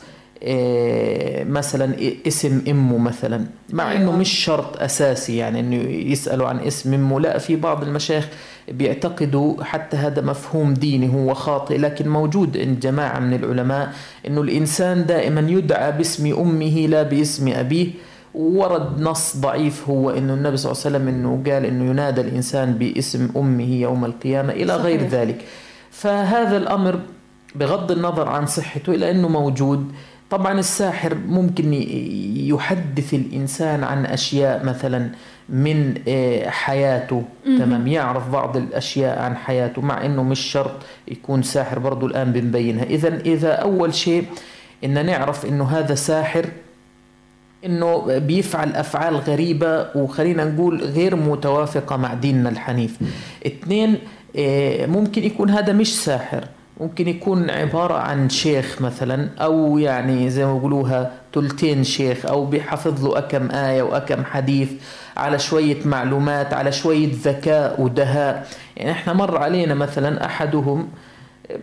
مثلا 1.45 1.95
اسم 2.27 2.63
إمه 2.69 2.99
مثلا. 2.99 3.45
مع 3.73 3.93
إنه 3.93 4.01
أيوة. 4.01 4.17
مش 4.17 4.31
شرط 4.31 4.83
أساسي 4.83 5.37
يعني 5.37 5.61
إنه 5.61 5.77
يسألوا 6.13 6.49
عن 6.49 6.59
اسم 6.61 6.95
إمه. 6.95 7.21
لا 7.21 7.39
في 7.39 7.57
بعض 7.57 7.83
المشايخ 7.83 8.29
بيعتقدوا 8.69 9.65
حتى 9.65 9.97
هذا 9.97 10.23
مفهوم 10.23 10.75
ديني 10.75 11.15
هو 11.15 11.35
خاطئ 11.35 11.79
لكن 11.79 12.09
موجود 12.09 12.59
عند 12.59 12.81
جماعة 12.81 13.19
من 13.19 13.35
العلماء 13.35 13.93
إنه 14.27 14.41
الإنسان 14.41 15.07
دائما 15.07 15.41
يدعى 15.41 15.93
باسم 15.93 16.35
أمه 16.39 16.87
لا 16.87 17.03
باسم 17.03 17.49
أبيه. 17.49 17.89
ورد 18.35 19.01
نص 19.01 19.37
ضعيف 19.37 19.89
هو 19.89 20.11
إنه 20.11 20.35
النبي 20.35 20.57
صلى 20.57 20.73
الله 20.73 20.83
عليه 20.85 20.97
وسلم 20.97 21.09
إنه 21.09 21.43
قال 21.53 21.65
إنه 21.67 21.91
ينادى 21.91 22.21
الإنسان 22.21 22.73
باسم 22.73 23.29
أمه 23.37 23.73
يوم 23.75 24.05
القيامة 24.05 24.53
إلى 24.53 24.69
صحيح. 24.73 24.85
غير 24.85 25.09
ذلك. 25.09 25.45
فهذا 25.91 26.57
الأمر 26.57 27.01
بغض 27.55 27.93
النظر 27.93 28.29
عن 28.29 28.47
صحته 28.47 28.95
الا 28.95 29.11
انه 29.11 29.29
موجود. 29.29 29.93
طبعا 30.31 30.59
الساحر 30.59 31.15
ممكن 31.15 31.73
يحدث 32.37 33.15
الإنسان 33.15 33.85
عن 33.85 34.07
أشياء 34.07 34.65
مثلا 34.65 35.11
من 35.49 35.95
آه، 36.09 36.49
حياته 36.51 37.23
تمام؟ 37.45 37.87
يعرف 37.87 38.31
بعض 38.31 38.57
الأشياء 38.57 39.19
عن 39.19 39.37
حياته 39.37 39.83
مع 39.83 40.05
إنه 40.05 40.23
مش 40.23 40.41
شرط 40.41 40.73
يكون 41.09 41.43
ساحر 41.43 41.79
برضه 41.79 42.07
الآن 42.07 42.33
بنبينها. 42.33 42.85
اذا 42.85 43.21
إذا 43.21 43.53
أول 43.53 43.95
شيء 43.95 44.25
إن 44.85 45.07
نعرف 45.07 45.47
إنه 45.47 45.65
هذا 45.65 45.95
ساحر 45.95 46.47
إنه 47.65 48.19
بيفعل 48.19 48.73
أفعال 48.73 49.17
غريبة 49.17 49.87
وخلينا 49.95 50.45
نقول 50.45 50.83
غير 50.83 51.17
متوافقة 51.17 51.97
مع 51.97 52.15
ديننا 52.15 52.49
الحنيف. 52.49 52.99
اثنين 53.47 53.99
آه، 54.37 54.87
ممكن 54.87 55.25
يكون 55.25 55.51
هذا 55.51 55.73
مش 55.73 56.05
ساحر. 56.05 56.45
ممكن 56.81 57.09
يكون 57.09 57.51
عبارة 57.51 57.95
عن 57.95 58.29
شيخ 58.29 58.83
مثلا 58.83 59.29
أو 59.41 59.79
يعني 59.79 60.31
زي 60.31 60.45
ما 60.47 60.55
بيقولوها 60.55 61.13
تلتين 61.33 61.85
شيخ 61.85 62.27
أو 62.27 62.47
بيحفظ 62.47 63.05
له 63.07 63.19
أكم 63.19 63.51
آية 63.51 63.83
وأكم 63.83 64.25
حديث 64.25 64.71
على 65.17 65.39
شوية 65.39 65.77
معلومات 65.85 66.55
على 66.55 66.73
شوية 66.73 67.09
ذكاء 67.25 67.81
ودهاء. 67.81 68.47
يعني 68.77 68.91
إحنا 68.91 69.13
مر 69.13 69.39
علينا 69.39 69.75
مثلا 69.75 70.25
أحدهم 70.27 70.89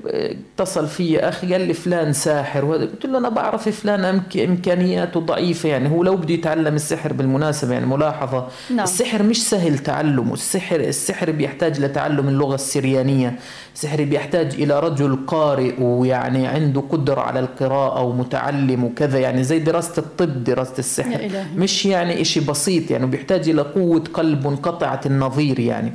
اتصل 0.06 0.88
في 0.88 1.20
أخي 1.20 1.54
قال 1.54 1.62
لي 1.62 1.74
فلان 1.74 2.14
ساحر. 2.14 2.66
وهذا 2.66 2.86
قلت 2.86 3.06
له 3.06 3.18
أنا 3.18 3.30
بعرف 3.30 3.70
فلان 3.70 4.22
إمكانياته 4.36 5.20
ضعيفة. 5.20 5.70
يعني 5.70 5.92
هو 5.92 6.04
لو 6.04 6.16
بده 6.16 6.34
يتعلم 6.34 6.76
السحر 6.76 7.14
بالمناسبة 7.14 7.74
يعني 7.74 7.86
ملاحظة 7.86 8.48
نعم. 8.70 8.84
السحر 8.84 9.24
مش 9.24 9.50
سهل 9.50 9.80
تعلمه. 9.80 10.34
السحر 10.34 10.80
السحر 10.80 11.32
بيحتاج 11.32 11.80
لتعلم 11.80 12.28
اللغة 12.28 12.56
السريانية. 12.56 13.40
السحر 13.76 14.04
بيحتاج 14.04 14.54
إلى 14.54 14.80
رجل 14.80 15.20
قارئ 15.28 15.74
ويعني 15.82 16.48
عنده 16.48 16.82
قدرة 16.82 17.22
على 17.22 17.40
القراءة 17.40 18.02
ومتعلم 18.02 18.84
وكذا. 18.84 19.20
يعني 19.20 19.44
زي 19.44 19.60
دراسة 19.60 20.00
الطب 20.00 20.44
دراسة 20.44 20.80
السحر. 20.80 21.30
مش 21.56 21.86
يعني 21.86 22.22
إشي 22.22 22.40
بسيط 22.40 22.92
يعني 22.92 23.06
بيحتاج 23.06 23.50
إلى 23.50 23.62
قوة 23.62 24.04
قلب 24.14 24.48
منقطعة 24.48 25.02
النظير 25.06 25.60
يعني. 25.60 25.94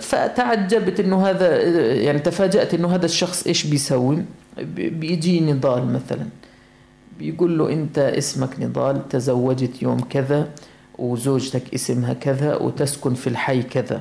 فتعجبت 0.00 1.00
إنه 1.00 1.26
هذا 1.26 1.62
يعني 1.92 2.18
تفاجأت 2.18 2.74
إنه 2.74 2.94
هذا 2.94 3.06
الشخص 3.06 3.46
إيش 3.46 3.66
بيسوي؟ 3.66 4.24
بيجي 4.76 5.40
نضال 5.40 5.92
مثلا. 5.92 6.26
بيقول 7.18 7.58
له 7.58 7.72
أنت 7.72 7.98
اسمك 7.98 8.60
نضال 8.60 9.08
تزوجت 9.08 9.82
يوم 9.82 10.00
كذا 10.00 10.48
وزوجتك 10.98 11.74
اسمها 11.74 12.12
كذا 12.12 12.56
وتسكن 12.56 13.14
في 13.14 13.26
الحي 13.26 13.62
كذا. 13.62 14.00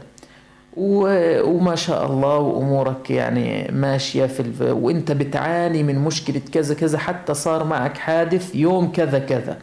وما 0.77 1.75
شاء 1.75 2.06
الله 2.12 2.38
وأمورك 2.38 3.12
يعني 3.12 3.72
ماشية 3.72 4.25
في 4.25 4.39
الف... 4.39 4.62
وأنت 4.62 5.12
بتعاني 5.12 5.84
من 5.84 6.00
مشكلة 6.00 6.42
كذا 6.51 6.75
كذا 6.75 6.98
حتى 6.98 7.34
صار 7.34 7.63
معك 7.63 7.98
حادث 7.98 8.56
يوم 8.56 8.92
كذا 8.92 9.20
كذا. 9.20 9.58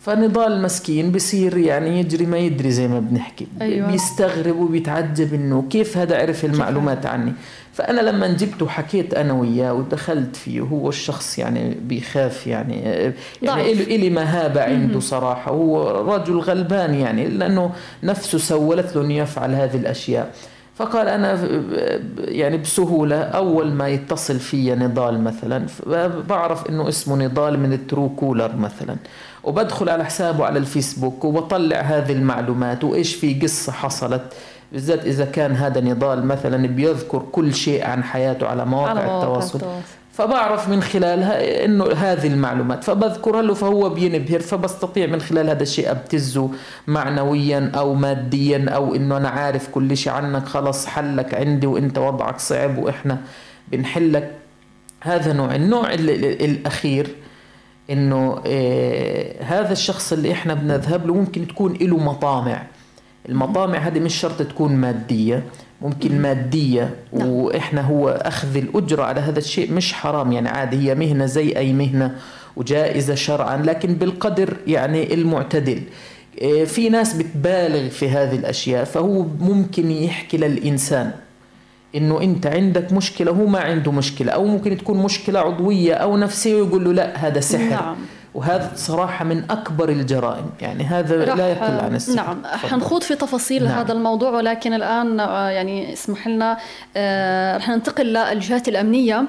فنضال 0.00 0.62
مسكين 0.62 1.12
بصير 1.12 1.56
يعني 1.56 2.00
يجري 2.00 2.26
ما 2.26 2.38
يدري 2.38 2.70
زي 2.70 2.88
ما 2.88 3.00
بنحكي. 3.00 3.46
أيوة. 3.60 3.90
بيستغرب 3.90 4.56
وبيتعجب 4.56 5.34
إنه 5.34 5.64
كيف 5.70 5.96
هذا 5.96 6.18
عرف 6.18 6.44
المعلومات 6.44 7.06
عني. 7.06 7.32
فأنا 7.72 8.00
لما 8.00 8.28
جبته 8.28 8.64
وحكيت 8.64 9.14
أنا 9.14 9.32
وياه 9.32 9.74
ودخلت 9.74 10.36
فيه 10.36 10.60
هو 10.60 10.88
الشخص 10.88 11.38
يعني 11.38 11.76
بيخاف 11.82 12.46
يعني 12.46 12.82
يعني 13.42 13.72
إلي 13.72 14.10
مهابة 14.10 14.62
عنده 14.62 15.00
صراحة. 15.00 15.50
هو 15.52 16.00
رجل 16.14 16.38
غلبان 16.38 16.94
يعني 16.94 17.28
لأنه 17.28 17.70
نفسه 18.02 18.38
سولت 18.38 18.96
له 18.96 19.02
إنه 19.02 19.14
يفعل 19.14 19.54
هذه 19.54 19.76
الأشياء. 19.76 20.30
فقال 20.76 21.08
أنا 21.08 21.38
يعني 22.18 22.56
بسهولة 22.56 23.16
أول 23.16 23.72
ما 23.72 23.88
يتصل 23.88 24.38
في 24.38 24.74
نضال 24.74 25.24
مثلا 25.24 25.66
بعرف 26.28 26.68
إنه 26.68 26.88
اسمه 26.88 27.16
نضال 27.16 27.60
من 27.60 27.72
الترو 27.72 28.08
كولر 28.08 28.56
مثلا. 28.56 28.96
وبدخل 29.48 29.88
على 29.88 30.04
حسابه 30.04 30.44
على 30.44 30.58
الفيسبوك 30.58 31.24
وبطلع 31.24 31.80
هذه 31.80 32.12
المعلومات 32.12 32.84
وإيش 32.84 33.14
في 33.14 33.34
قصة 33.34 33.72
حصلت. 33.72 34.22
بالذات 34.72 35.06
إذا 35.06 35.24
كان 35.24 35.52
هذا 35.52 35.80
نضال 35.80 36.26
مثلا 36.26 36.66
بيذكر 36.66 37.22
كل 37.32 37.54
شيء 37.54 37.84
عن 37.84 38.04
حياته 38.04 38.46
على 38.46 38.64
مواقع, 38.64 38.90
على 38.90 39.00
التواصل. 39.00 39.60
فبعرف 40.12 40.68
من 40.68 40.82
خلالها 40.82 41.64
إنه 41.64 41.84
هذه 41.84 42.26
المعلومات 42.26 42.84
فبذكرها 42.84 43.42
له 43.42 43.54
فهو 43.54 43.88
بينبهر 43.88 44.40
فبستطيع 44.40 45.06
من 45.06 45.20
خلال 45.20 45.48
هذا 45.48 45.62
الشيء 45.62 45.90
ابتزه 45.90 46.50
معنويا 46.86 47.72
أو 47.74 47.94
ماديا 47.94 48.70
أو 48.70 48.94
إنه 48.94 49.16
أنا 49.16 49.28
عارف 49.28 49.68
كل 49.68 49.96
شيء 49.96 50.12
عنك 50.12 50.46
خلص 50.46 50.86
حلك 50.86 51.34
عندي 51.34 51.66
وإنت 51.66 51.98
وضعك 51.98 52.38
صعب 52.38 52.78
وإحنا 52.78 53.18
بنحلك. 53.68 54.30
هذا 55.00 55.32
نوع 55.32 55.54
النوع 55.54 55.94
الأخير 55.94 57.08
إنه 57.90 58.42
آه 58.46 59.42
هذا 59.42 59.72
الشخص 59.72 60.12
اللي 60.12 60.32
إحنا 60.32 60.54
بنذهب 60.54 61.06
له 61.06 61.14
ممكن 61.14 61.46
تكون 61.46 61.72
له 61.80 61.96
مطامع. 61.96 62.62
المطامع 63.28 63.78
هذه 63.78 64.00
مش 64.00 64.14
شرط 64.14 64.42
تكون 64.42 64.72
مادية 64.72 65.44
ممكن 65.82 66.20
مادية 66.22 66.94
نعم. 67.12 67.28
وإحنا 67.28 67.80
هو 67.80 68.08
أخذ 68.08 68.56
الأجرة 68.56 69.02
على 69.02 69.20
هذا 69.20 69.38
الشيء 69.38 69.72
مش 69.72 69.92
حرام. 69.92 70.32
يعني 70.32 70.48
عادي 70.48 70.76
هي 70.76 70.94
مهنة 70.94 71.26
زي 71.26 71.56
أي 71.56 71.72
مهنة 71.72 72.14
وجائزة 72.56 73.14
شرعا 73.14 73.56
لكن 73.56 73.94
بالقدر 73.94 74.56
يعني 74.66 75.14
المعتدل. 75.14 75.82
آه، 76.42 76.64
في 76.64 76.88
ناس 76.88 77.14
بتبالغ 77.14 77.88
في 77.88 78.08
هذه 78.08 78.36
الأشياء 78.36 78.84
فهو 78.84 79.26
ممكن 79.40 79.90
يحكي 79.90 80.36
للإنسان. 80.36 81.12
إنه 81.94 82.22
أنت 82.22 82.46
عندك 82.46 82.92
مشكلة 82.92 83.32
هو 83.32 83.46
ما 83.46 83.60
عنده 83.60 83.92
مشكلة 83.92 84.32
أو 84.32 84.44
ممكن 84.44 84.78
تكون 84.78 84.96
مشكلة 84.96 85.40
عضوية 85.40 85.94
أو 85.94 86.16
نفسية 86.16 86.54
ويقول 86.54 86.84
له 86.84 86.92
لا 86.92 87.16
هذا 87.16 87.40
سحر. 87.40 87.70
نعم. 87.70 87.96
وهذا 88.34 88.72
صراحة 88.74 89.24
من 89.24 89.50
أكبر 89.50 89.88
الجرائم 89.88 90.50
يعني 90.60 90.84
هذا 90.84 91.34
لا 91.34 91.48
يقل 91.48 91.80
عن 91.80 91.94
السحر. 91.94 92.16
نعم. 92.16 92.42
حنخوض 92.44 93.02
في 93.02 93.14
تفاصيل 93.14 93.64
نعم. 93.64 93.78
هذا 93.78 93.92
الموضوع 93.92 94.30
ولكن 94.30 94.74
الآن 94.74 95.20
آه، 95.20 95.48
يعني 95.48 95.92
اسمح 95.92 96.28
لنا 96.28 96.58
آه، 96.96 97.56
رح 97.56 97.68
ننتقل 97.68 98.06
للجهات 98.06 98.68
الأمنية. 98.68 99.24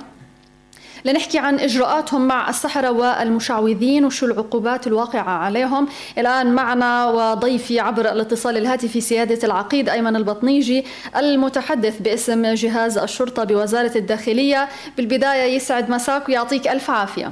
لنحكي 1.05 1.39
عن 1.39 1.59
إجراءاتهم 1.59 2.27
مع 2.27 2.49
السحرة 2.49 2.91
والمشعوذين 2.91 4.05
وشو 4.05 4.25
العقوبات 4.25 4.87
الواقعة 4.87 5.29
عليهم. 5.29 5.87
الآن 6.17 6.55
معنا 6.55 7.05
وضيفي 7.05 7.79
عبر 7.79 8.11
الاتصال 8.11 8.57
الهاتفي 8.57 9.01
سيادة 9.01 9.47
العقيد 9.47 9.89
أيمن 9.89 10.15
البطنيجي 10.15 10.85
المتحدث 11.17 12.01
باسم 12.01 12.53
جهاز 12.53 12.97
الشرطة 12.97 13.43
بوزارة 13.43 13.97
الداخلية. 13.97 14.67
بالبداية 14.97 15.55
يسعد 15.55 15.89
مساك 15.89 16.29
ويعطيك 16.29 16.67
ألف 16.67 16.89
عافية. 16.89 17.31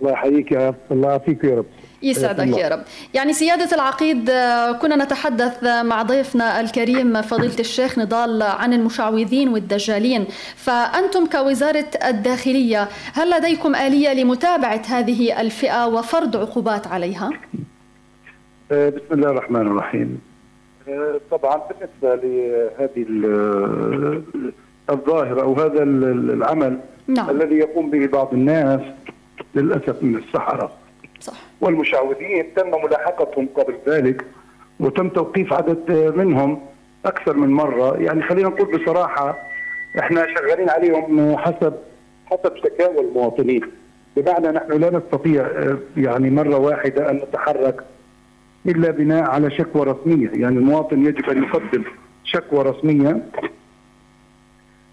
الله 0.00 0.12
يحييك 0.12 0.52
الله 0.90 1.08
يعافيك 1.08 1.44
يا 1.44 1.54
رب. 1.54 1.66
يسعدك 2.04 2.58
يا 2.58 2.68
رب 2.68 2.80
يعني 3.14 3.32
سيادة 3.32 3.74
العقيد 3.76 4.30
آه، 4.30 4.72
كنا 4.72 5.04
نتحدث 5.04 5.64
مع 5.64 6.02
ضيفنا 6.02 6.60
الكريم 6.60 7.22
فضيلة 7.22 7.58
الشيخ 7.60 7.98
نضال 7.98 8.42
عن 8.42 8.72
المشعوذين 8.72 9.48
والدجالين 9.48 10.26
فأنتم 10.56 11.26
كوزارة 11.26 11.86
الداخلية 12.08 12.88
هل 13.12 13.30
لديكم 13.30 13.74
آلية 13.74 14.12
لمتابعة 14.12 14.82
هذه 14.88 15.40
الفئة 15.40 15.86
وفرض 15.86 16.36
عقوبات 16.36 16.86
عليها؟ 16.86 17.30
آه، 18.72 18.88
بسم 18.88 19.12
الله 19.12 19.30
الرحمن 19.30 19.60
الرحيم 19.60 20.20
آه، 20.88 21.20
طبعا 21.30 21.56
بالنسبة 21.56 22.14
لهذه 22.14 23.04
الظاهرة 24.90 25.42
أو 25.42 25.54
هذا 25.54 25.82
العمل 25.82 26.78
نعم. 27.06 27.30
الذي 27.30 27.54
يقوم 27.54 27.90
به 27.90 28.06
بعض 28.06 28.34
الناس 28.34 28.80
للأسف 29.54 30.02
من 30.02 30.16
السحرة 30.16 30.72
صح. 31.24 31.40
والمشعوذين 31.60 32.54
تم 32.56 32.70
ملاحقتهم 32.84 33.48
قبل 33.54 33.74
ذلك 33.88 34.24
وتم 34.80 35.08
توقيف 35.08 35.52
عدد 35.52 36.12
منهم 36.16 36.60
أكثر 37.06 37.36
من 37.36 37.48
مرة. 37.48 37.96
يعني 37.96 38.22
خلينا 38.22 38.48
نقول 38.48 38.78
بصراحة 38.78 39.38
إحنا 39.98 40.26
شغالين 40.34 40.70
عليهم 40.70 41.36
حسب 41.36 41.74
حسب 42.26 42.56
شكاوى 42.56 43.00
المواطنين. 43.00 43.60
بمعنى 44.16 44.48
نحن 44.48 44.72
لا 44.72 44.90
نستطيع 44.90 45.48
يعني 45.96 46.30
مرة 46.30 46.56
واحدة 46.56 47.10
أن 47.10 47.16
نتحرك 47.16 47.84
إلا 48.66 48.90
بناء 48.90 49.30
على 49.30 49.50
شكوى 49.50 49.82
رسمية، 49.82 50.30
يعني 50.34 50.58
المواطن 50.58 51.06
يجب 51.06 51.30
أن 51.30 51.42
يقدم 51.42 51.84
شكوى 52.24 52.62
رسمية 52.62 53.22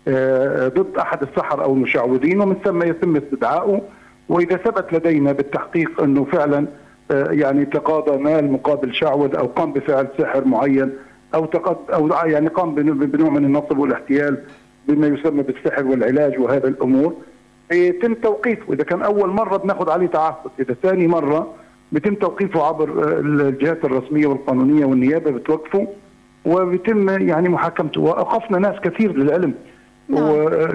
آه، 0.07 0.67
ضد 0.67 0.97
أحد 0.97 1.21
السحر 1.21 1.63
أو 1.63 1.73
المشعوذين 1.73 2.41
ومن 2.41 2.55
ثم 2.65 2.83
يتم 2.83 3.15
استدعائه 3.15 3.81
وإذا 4.31 4.57
ثبت 4.57 4.93
لدينا 4.93 5.31
بالتحقيق 5.31 6.01
أنه 6.01 6.25
فعلا 6.25 6.67
آه، 7.11 7.31
يعني 7.31 7.65
تقاضى 7.65 8.17
مال 8.17 8.51
مقابل 8.51 8.93
شعوذ 8.95 9.35
أو 9.35 9.45
قام 9.45 9.73
بفعل 9.73 10.07
سحر 10.17 10.45
معين 10.45 10.91
أو 11.35 11.47
أو 11.93 12.07
يعني 12.07 12.47
قام 12.47 12.75
بنوع 12.75 13.29
من 13.29 13.45
النصب 13.45 13.77
والاحتيال 13.77 14.37
بما 14.87 15.07
يسمى 15.07 15.43
بالسحر 15.43 15.85
والعلاج 15.85 16.39
وهذا 16.39 16.67
الأمور. 16.67 17.13
يتم 17.71 18.13
توقيفه. 18.13 18.73
إذا 18.73 18.83
كان 18.83 19.01
أول 19.01 19.29
مرة 19.29 19.57
بناخذ 19.57 19.89
عليه 19.89 20.07
تعهد. 20.07 20.35
إذا 20.59 20.75
ثاني 20.83 21.07
مرة 21.07 21.53
بيتم 21.91 22.15
توقيفه 22.15 22.67
عبر 22.67 22.89
آه، 22.89 23.19
الجهات 23.19 23.85
الرسمية 23.85 24.27
والقانونية 24.27 24.85
والنيابة 24.85 25.31
بتوقفه 25.31 25.87
وبيتم 26.45 27.09
يعني 27.09 27.49
محاكمته. 27.49 28.01
وأوقفنا 28.01 28.59
ناس 28.59 28.79
كثير 28.79 29.17
للعلم 29.17 29.53
نعم. 30.09 30.31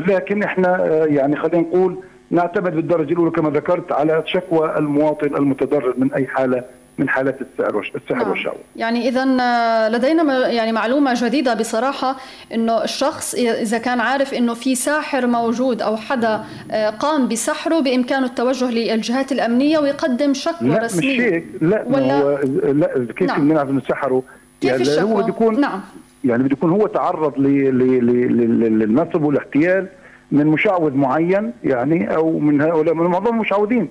لكن 0.09 0.43
إحنا 0.43 0.85
آه، 0.87 1.05
يعني 1.05 1.37
خلينا 1.37 1.69
نقول 1.69 1.97
نعتمد 2.31 2.77
بالدرجة 2.77 3.13
الأولى 3.13 3.31
كما 3.31 3.51
ذكرت 3.51 3.93
على 3.93 4.23
شكوى 4.27 4.75
المواطن 4.79 5.37
المتضرر 5.37 5.95
من 5.99 6.13
أي 6.13 6.27
حالة 6.27 6.65
من 6.99 7.09
حالات 7.09 7.39
السحر 7.41 7.79
السحر 7.97 8.19
نعم. 8.19 8.31
والشعوذة. 8.31 8.61
يعني 8.77 9.09
اذا 9.09 9.37
آه، 9.41 9.89
لدينا 9.89 10.49
يعني 10.49 10.73
معلومة 10.73 11.15
جديدة 11.17 11.55
بصراحة 11.55 12.17
إنه 12.55 12.85
الشخص 12.85 13.35
اذا 13.35 13.79
كان 13.79 14.01
عارف 14.01 14.35
إنه 14.35 14.55
في 14.55 14.75
ساحر 14.75 15.27
موجود 15.27 15.83
أو 15.83 15.97
حدا 15.97 16.45
آه، 16.71 16.91
قام 16.91 17.29
بسحره 17.29 17.81
بامكانه 17.81 18.27
التوجه 18.27 18.71
للجهات 18.71 19.33
الأمنية 19.33 19.79
ويقدم 19.79 20.35
شكوى 20.35 20.69
لا 20.69 20.79
رسمية. 20.79 21.21
مش 21.21 21.21
هيك 21.21 21.47
لا 21.61 21.85
ولا 21.87 22.21
هو 22.21 22.39
لا 22.73 23.07
كيف 23.17 23.29
نعم. 23.29 23.49
بنعرف 23.49 23.71
إنه 23.71 23.81
سحره؟ 23.89 24.23
كيف 24.61 24.71
يعني 24.71 24.83
الشكوى؟ 24.83 25.13
هو 25.13 25.23
بيكون 25.23 25.61
نعم 25.61 25.81
يعني 26.25 26.43
بده 26.43 26.53
يكون 26.53 26.71
هو 26.71 26.87
تعرض 26.87 27.39
للنصب 27.39 29.23
والاحتيال 29.23 29.87
من 30.33 30.47
مشعوذ 30.47 30.95
معين 30.95 31.53
يعني 31.65 32.17
أو 32.17 32.39
من 32.39 32.61
هؤلاء 32.61 32.95
من 32.95 33.07
معظم 33.07 33.35
المشعوذين 33.35 33.89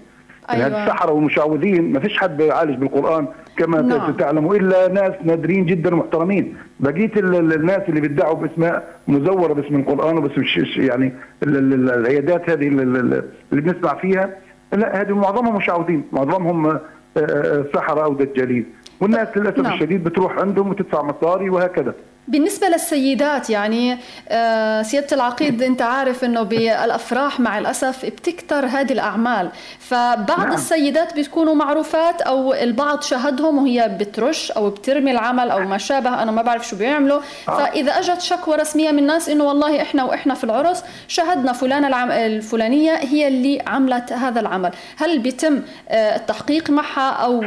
يعني 0.49 0.63
أيوة. 0.63 0.77
يعني 0.77 0.83
السحرة 0.83 1.11
والمشعوذين 1.11 1.93
ما 1.93 1.99
فيش 1.99 2.17
حد 2.17 2.37
بيعالج 2.37 2.77
بالقرآن 2.77 3.27
كما 3.57 3.81
نعم. 3.81 4.13
تعلموا 4.13 4.55
إلا 4.55 4.87
ناس 4.87 5.13
نادرين 5.23 5.65
جدا 5.65 5.95
محترمين 5.95 6.55
بقية 6.79 7.11
الناس 7.17 7.81
اللي 7.89 8.01
بيدعوا 8.01 8.33
باسماء 8.33 8.99
مزورة 9.07 9.53
باسم 9.53 9.75
القرآن 9.75 10.17
وباسم 10.17 10.43
يعني 10.77 11.13
العيادات 11.43 12.49
هذه 12.49 12.67
اللي 12.67 13.23
بنسمع 13.51 13.93
فيها 13.93 14.29
لا 14.73 15.01
هذه 15.01 15.13
معظمهم 15.13 15.55
مشعوذين 15.55 16.03
معظمهم 16.11 16.67
آه، 16.67 16.81
آه، 17.17 17.65
سحرة 17.73 18.03
أو 18.03 18.13
دجالين 18.13 18.65
والناس 19.01 19.27
للأسف 19.37 19.59
نعم. 19.59 19.73
الشديد 19.73 20.03
بتروح 20.03 20.39
عندهم 20.39 20.69
وتدفع 20.69 21.03
مصاري 21.03 21.49
وهكذا 21.49 21.93
بالنسبة 22.27 22.67
للسيدات 22.67 23.49
يعني 23.49 23.97
آه، 24.29 24.81
سيادة 24.81 25.07
العقيد 25.11 25.63
أنت 25.63 25.81
عارف 25.81 26.23
أنه 26.23 26.43
بالأفراح 26.43 27.39
مع 27.39 27.57
الأسف 27.57 28.05
بتكتر 28.05 28.65
هذه 28.65 28.91
الأعمال 28.91 29.49
فبعض 29.79 30.39
نعم. 30.39 30.53
السيدات 30.53 31.19
بتكونوا 31.19 31.53
معروفات 31.53 32.21
أو 32.21 32.53
البعض 32.53 33.01
شهدهم 33.01 33.57
وهي 33.57 33.97
بترش 33.99 34.51
أو 34.51 34.69
بترمي 34.69 35.11
العمل 35.11 35.51
أو 35.51 35.59
ما 35.59 35.77
شابه 35.77 36.23
أنا 36.23 36.31
ما 36.31 36.41
بعرف 36.41 36.67
شو 36.67 36.75
بيعملوا 36.75 37.19
آه. 37.49 37.57
فإذا 37.57 37.91
أجت 37.91 38.21
شكوى 38.21 38.55
رسمية 38.55 38.91
من 38.91 38.99
الناس 38.99 39.29
أنه 39.29 39.43
والله 39.43 39.81
إحنا 39.81 40.03
وإحنا 40.03 40.33
في 40.33 40.43
العرس 40.43 40.83
شهدنا 41.07 41.53
فلانة 41.53 41.87
العم... 41.87 42.11
الفلانية 42.11 42.95
هي 42.95 43.27
اللي 43.27 43.61
عملت 43.67 44.13
هذا 44.13 44.39
العمل 44.39 44.71
هل 44.97 45.19
بيتم 45.19 45.61
آه، 45.89 46.15
التحقيق 46.15 46.69
معها 46.69 47.11
أو 47.11 47.41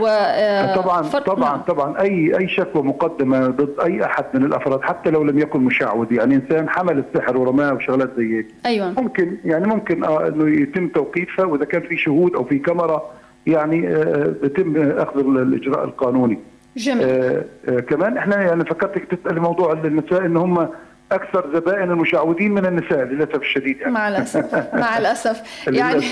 طبعا 0.83 1.03
طبعا 1.03 1.51
نعم. 1.51 1.61
طبعا 1.61 2.01
أي 2.01 2.39
أي 2.39 2.49
شكوى 2.49 2.83
مقدمة 2.83 3.47
ضد 3.47 3.75
أي 3.85 4.05
أحد 4.05 4.25
من 4.35 4.45
الأفراد 4.45 4.68
الافراد 4.69 4.89
حتى 4.97 5.11
لو 5.11 5.23
لم 5.23 5.39
يكن 5.39 5.61
مشعوذ. 5.61 6.13
يعني 6.13 6.35
إنسان 6.35 6.69
حمل 6.69 6.99
السحر 6.99 7.37
ورماه 7.37 7.75
وشغلات 7.75 8.11
زي 8.17 8.37
هيك. 8.37 8.47
أيوه. 8.67 8.91
ممكن 9.01 9.37
يعني 9.45 9.67
ممكن 9.67 10.05
آه 10.05 10.29
إنه 10.29 10.49
يتم 10.63 10.89
توقيفها 10.89 11.45
وإذا 11.45 11.65
كان 11.65 11.83
في 11.83 11.97
شهود 11.97 12.35
أو 12.35 12.45
في 12.45 12.59
كاميرا 12.59 13.03
يعني 13.47 13.89
آه 13.89 14.35
يتم 14.43 14.77
أخذ 14.77 15.19
الإجراء 15.19 15.85
القانوني. 15.85 16.39
جميل. 16.77 17.05
آه 17.05 17.45
آه 17.69 17.81
كمان 17.81 18.17
إحنا 18.17 18.43
يعني 18.43 18.65
فكرتك 18.65 19.05
تسالي 19.05 19.41
موضوع 19.41 19.73
النساء 19.73 20.27
إن 20.27 20.37
هم 20.37 20.69
أكثر 21.13 21.51
زبائن 21.55 21.91
المشعوذين 21.91 22.53
من 22.53 22.67
النساء 22.67 22.99
للأسف 22.99 23.41
الشديد. 23.43 23.81
يعني. 23.81 23.93
مع 23.93 24.09
الأسف 24.09 24.75
مع 24.75 24.99
الأسف. 24.99 25.67
يعني 25.69 26.03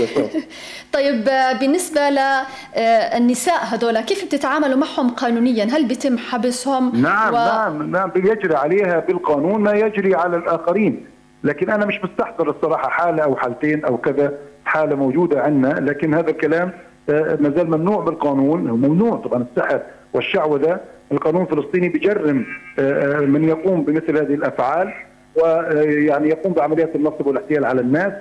طيب 0.94 1.24
بالنسبة 1.60 2.00
للنساء 2.10 3.64
هذول 3.64 4.00
كيف 4.00 4.24
بتتعاملوا 4.24 4.76
معهم 4.76 5.08
قانونيا؟ 5.10 5.64
هل 5.64 5.84
بيتم 5.88 6.18
حبسهم؟ 6.18 7.02
نعم 7.02 7.34
و... 7.34 7.36
نعم 7.36 7.90
نعم 7.90 8.10
بيجري 8.10 8.56
عليها 8.56 9.00
بالقانون 9.00 9.60
ما 9.60 9.72
يجري 9.72 10.14
على 10.14 10.36
الآخرين. 10.36 11.06
لكن 11.44 11.70
أنا 11.70 11.86
مش 11.86 12.00
مستحضر 12.04 12.50
الصراحة 12.50 12.88
حالة 12.90 13.22
أو 13.22 13.36
حالتين 13.36 13.84
أو 13.84 13.96
كذا 13.96 14.32
حالة 14.64 14.96
موجودة 14.96 15.42
عندنا. 15.42 15.90
لكن 15.90 16.14
هذا 16.14 16.30
الكلام 16.30 16.72
آه، 17.10 17.38
ما 17.40 17.50
زال 17.56 17.70
ممنوع 17.70 18.00
بالقانون 18.04 18.60
ممنوع 18.60 19.16
طبعا 19.16 19.46
السحر 19.50 19.80
والشعوذة. 20.12 20.80
القانون 21.12 21.42
الفلسطيني 21.42 21.88
بجرم 21.88 22.46
آه، 22.78 23.16
آه، 23.16 23.20
من 23.20 23.48
يقوم 23.48 23.82
بمثل 23.84 24.16
هذه 24.16 24.34
الأفعال 24.34 24.92
ويعني 25.36 26.28
يقوم 26.28 26.52
بعمليات 26.52 26.96
النصب 26.96 27.26
والاحتيال 27.26 27.64
على 27.64 27.80
الناس 27.80 28.12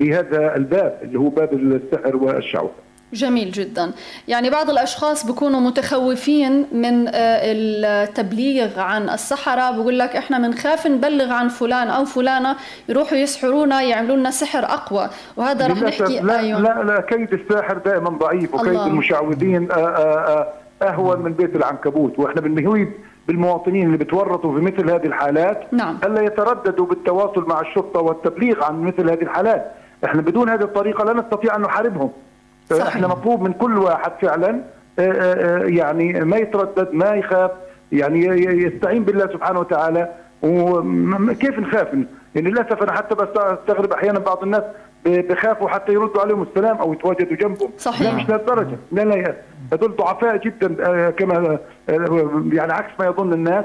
بهذا 0.00 0.56
الباب 0.56 0.98
اللي 1.02 1.18
هو 1.18 1.28
باب 1.28 1.52
السحر 1.52 2.16
والشعوذة. 2.16 2.82
جميل 3.12 3.50
جدا 3.50 3.92
يعني 4.28 4.50
بعض 4.50 4.70
الأشخاص 4.70 5.26
بيكونوا 5.26 5.60
متخوفين 5.60 6.66
من 6.72 7.08
آه، 7.08 7.12
التبليغ 7.44 8.80
عن 8.80 9.10
السحرة 9.10 9.70
بقول 9.70 9.98
لك 9.98 10.16
إحنا 10.16 10.38
بنخاف 10.38 10.86
نبلغ 10.86 11.32
عن 11.32 11.48
فلان 11.48 11.88
أو 11.88 12.04
فلانة 12.04 12.56
يروحوا 12.88 13.18
يسحرونا 13.18 13.82
يعملوا 13.82 14.16
لنا 14.16 14.30
سحر 14.30 14.64
أقوى 14.64 15.08
وهذا 15.36 15.66
رح 15.66 15.82
نحكي 15.82 16.20
لا, 16.20 16.38
أيوة. 16.40 16.60
لا 16.60 16.82
لا 16.82 17.00
كيد 17.00 17.32
الساحر 17.32 17.78
دائما 17.78 18.10
ضعيف 18.10 18.54
وكيد 18.54 18.68
الله. 18.68 18.86
المشعوذين 18.86 19.68
اهون 20.88 21.22
من 21.22 21.32
بيت 21.32 21.56
العنكبوت 21.56 22.18
وإحنا 22.18 22.40
بنهيد 22.40 22.92
بالمواطنين 23.28 23.86
اللي 23.86 23.96
بتورطوا 23.96 24.58
في 24.58 24.64
مثل 24.64 24.90
هذه 24.90 25.06
الحالات 25.06 25.74
نعم. 25.74 25.98
الا 26.04 26.22
يترددوا 26.22 26.86
بالتواصل 26.86 27.48
مع 27.48 27.60
الشرطة 27.60 28.00
والتبليغ 28.00 28.64
عن 28.64 28.82
مثل 28.82 29.10
هذه 29.10 29.22
الحالات 29.22 29.72
إحنا 30.04 30.22
بدون 30.22 30.48
هذه 30.48 30.62
الطريقة 30.62 31.04
لا 31.04 31.12
نستطيع 31.12 31.56
أن 31.56 31.60
نحاربهم 31.60 32.10
صحيح. 32.70 32.86
إحنا 32.86 33.08
مطلوب 33.08 33.42
من 33.42 33.52
كل 33.52 33.78
واحد 33.78 34.12
فعلا 34.22 34.60
آه، 34.98 35.12
آه، 35.12 35.62
آه، 35.62 35.66
يعني 35.66 36.20
ما 36.24 36.36
يتردد 36.36 36.88
ما 36.92 37.14
يخاف 37.14 37.50
يعني 37.92 38.26
يستعين 38.62 39.04
بالله 39.04 39.26
سبحانه 39.26 39.60
وتعالى 39.60 40.08
وكيف 40.42 41.58
نخاف 41.58 41.88
يعني 42.34 42.50
للأسف 42.50 42.82
أنا 42.82 42.92
حتى 42.92 43.14
بستغرب 43.14 43.92
أحيانا 43.92 44.18
بعض 44.18 44.42
الناس 44.42 44.62
بخافوا 45.06 45.68
حتى 45.68 45.92
يردوا 45.92 46.20
عليهم 46.20 46.42
السلام 46.42 46.76
أو 46.76 46.92
يتواجدوا 46.92 47.36
جنبهم. 47.36 47.70
صحيح. 47.78 48.02
لا 48.02 48.16
مش 48.16 48.28
لهالدرجة 48.28 48.76
لا 48.92 49.02
لا 49.02 49.34
هذول 49.72 49.96
ضعفاء 49.96 50.36
جدا 50.36 50.76
آه، 50.86 51.10
كما 51.10 51.58
آه، 51.88 52.42
يعني 52.52 52.72
عكس 52.72 52.90
ما 52.98 53.06
يظن 53.06 53.32
الناس. 53.32 53.64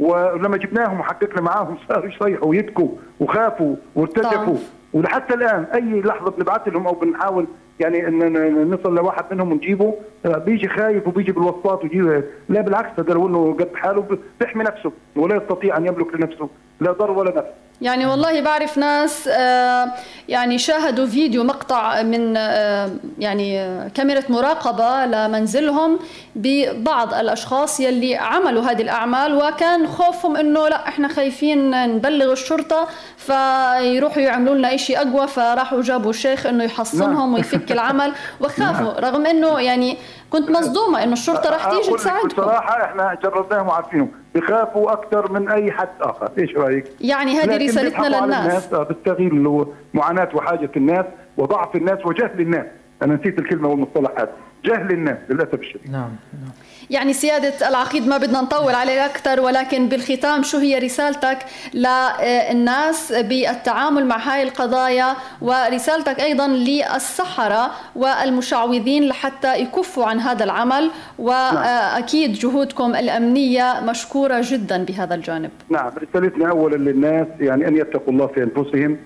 ولما 0.00 0.56
جبناهم 0.56 1.00
وحققنا 1.00 1.40
معاهم 1.40 1.76
صاروا 1.88 2.06
يصيحوا 2.10 2.48
ويبكوا 2.48 2.88
وخافوا 3.20 3.76
وارتجفوا. 3.94 4.56
ولحتى 4.92 5.34
الآن 5.34 5.64
أي 5.74 6.00
لحظة 6.00 6.30
بنبعث 6.30 6.68
لهم 6.68 6.86
أو 6.86 6.94
بنحاول 6.94 7.46
يعني 7.80 8.08
إن 8.08 8.70
نصل 8.70 8.94
لواحد 8.94 9.24
منهم 9.30 9.52
ونجيبه 9.52 9.94
آه، 10.26 10.38
بيجي 10.38 10.68
خايف 10.68 11.06
وبيجي 11.08 11.32
بالوسطات 11.32 11.84
ويجي 11.84 12.00
لا 12.48 12.60
بالعكس 12.60 13.00
هذا 13.00 13.14
لو 13.14 13.28
انه 13.28 13.56
قد 13.60 13.68
حاله 13.74 14.18
بيحمي 14.40 14.64
نفسه 14.64 14.92
ولا 15.16 15.36
يستطيع 15.36 15.76
أن 15.76 15.86
يملك 15.86 16.14
لنفسه 16.14 16.48
لا 16.80 16.92
ضر 16.92 17.10
ولا 17.10 17.30
نفع. 17.30 17.44
يعني 17.80 18.06
والله 18.06 18.40
بعرف 18.40 18.78
ناس 18.78 19.28
آه، 19.28 19.92
يعني 20.28 20.58
شاهدوا 20.58 21.06
فيديو 21.06 21.44
مقطع 21.44 22.02
من 22.02 22.36
آه، 22.36 22.90
يعني 23.18 23.68
كاميرا 23.94 24.22
مراقبة 24.28 25.06
لمنزلهم 25.06 25.98
ببعض 26.36 27.14
الأشخاص 27.14 27.80
يلي 27.80 28.16
عملوا 28.16 28.62
هذه 28.62 28.82
الأعمال 28.82 29.34
وكان 29.34 29.86
خوفهم 29.86 30.36
إنه 30.36 30.68
لا 30.68 30.88
إحنا 30.88 31.08
خايفين 31.08 31.70
نبلغ 31.96 32.32
الشرطة 32.32 32.88
فيروحوا 33.16 34.22
يعملوا 34.22 34.54
لنا 34.54 34.76
شيء 34.76 34.98
أقوى 34.98 35.28
فراحوا 35.28 35.82
جابوا 35.82 36.12
شيخ 36.12 36.46
إنه 36.46 36.64
يحصنهم 36.64 37.12
نعم. 37.12 37.34
ويفك 37.34 37.72
العمل 37.72 38.12
وخافوا 38.40 38.92
نعم. 38.92 39.04
رغم 39.04 39.26
إنه 39.26 39.60
يعني 39.60 39.98
كنت 40.30 40.50
مصدومة 40.50 41.02
إنه 41.02 41.12
الشرطة 41.12 41.50
راح 41.50 41.70
تيجي 41.70 41.96
تساعدكم 41.96 42.28
بصراحة 42.28 42.84
إحنا 42.84 43.18
جربناهم 43.22 43.68
وعارفينهم 43.68 44.23
بخافوا 44.34 44.92
أكثر 44.92 45.32
من 45.32 45.48
أي 45.48 45.72
حد 45.72 45.88
آخر. 46.00 46.30
إيش 46.38 46.56
رأيك؟ 46.56 46.84
يعني 47.00 47.38
هذه 47.38 47.64
رسالتنا 47.64 48.06
للناس. 48.06 48.46
الناس 48.46 48.66
بتستغل 48.74 49.66
معاناة 49.94 50.28
وحاجة 50.34 50.70
الناس 50.76 51.06
وضعف 51.36 51.76
الناس 51.76 52.06
وجهل 52.06 52.40
الناس. 52.40 52.66
أنا 53.02 53.14
نسيت 53.14 53.38
الكلمة 53.38 53.68
والمصطلح 53.68 54.10
هذا 54.18 54.32
جهل 54.64 54.90
الناس 54.90 55.18
للأسف 55.28 55.54
الشديد. 55.54 55.92
نعم 55.92 56.10
نعم. 56.32 56.52
يعني 56.90 57.12
سيادة 57.12 57.68
العقيد 57.68 58.06
ما 58.08 58.18
بدنا 58.18 58.40
نطول 58.40 58.74
عليه 58.74 59.04
أكثر 59.04 59.40
ولكن 59.40 59.88
بالختام 59.88 60.42
شو 60.42 60.58
هي 60.58 60.78
رسالتك 60.78 61.38
للناس 61.74 63.12
بالتعامل 63.12 64.06
مع 64.06 64.16
هاي 64.16 64.42
القضايا 64.42 65.16
ورسالتك 65.42 66.20
أيضا 66.20 66.48
للسحرة 66.48 67.70
والمشعوذين 67.96 69.08
لحتى 69.08 69.56
يكفوا 69.56 70.06
عن 70.06 70.20
هذا 70.20 70.44
العمل؟ 70.44 70.90
وأكيد 71.18 72.32
جهودكم 72.32 72.94
الأمنية 72.94 73.80
مشكورة 73.80 74.40
جدا 74.42 74.84
بهذا 74.84 75.14
الجانب. 75.14 75.50
نعم 75.68 75.92
رسالتنا 76.02 76.50
أولا 76.50 76.76
للناس 76.76 77.26
يعني 77.40 77.68
أن 77.68 77.76
يتقوا 77.76 78.12
الله 78.12 78.26
في 78.26 78.42
أنفسهم. 78.42 78.96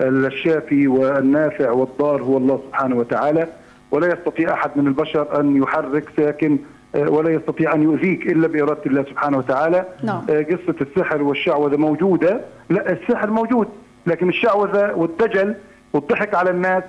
الشافي 0.00 0.88
والنافع 0.88 1.70
والضار 1.70 2.22
هو 2.22 2.36
الله 2.36 2.60
سبحانه 2.68 2.96
وتعالى 2.96 3.48
ولا 3.90 4.12
يستطيع 4.12 4.54
أحد 4.54 4.70
من 4.76 4.86
البشر 4.86 5.40
أن 5.40 5.62
يحرك 5.62 6.04
ساكن 6.16 6.58
ولا 6.94 7.30
يستطيع 7.30 7.74
أن 7.74 7.82
يؤذيك 7.82 8.26
إلا 8.26 8.48
بإرادة 8.48 8.80
الله 8.86 9.02
سبحانه 9.02 9.38
وتعالى. 9.38 9.84
نعم. 10.02 10.22
آه، 10.30 10.42
قصة 10.42 10.74
السحر 10.80 11.22
والشعوذة 11.22 11.76
موجودة. 11.76 12.40
لا 12.70 12.92
السحر 12.92 13.30
موجود 13.30 13.68
لكن 14.06 14.28
الشعوذة 14.28 14.92
والدجل 14.94 15.54
والضحك 15.92 16.34
على 16.34 16.50
الناس 16.50 16.82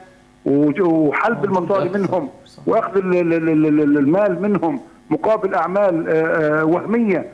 وحلب 0.46 1.46
المصاري 1.46 1.90
منهم 1.90 2.30
وأخذ 2.68 2.98
المال 2.98 4.42
منهم 4.42 4.80
مقابل 5.10 5.54
أعمال 5.54 6.06
آه، 6.10 6.66
وهمية 6.66 7.26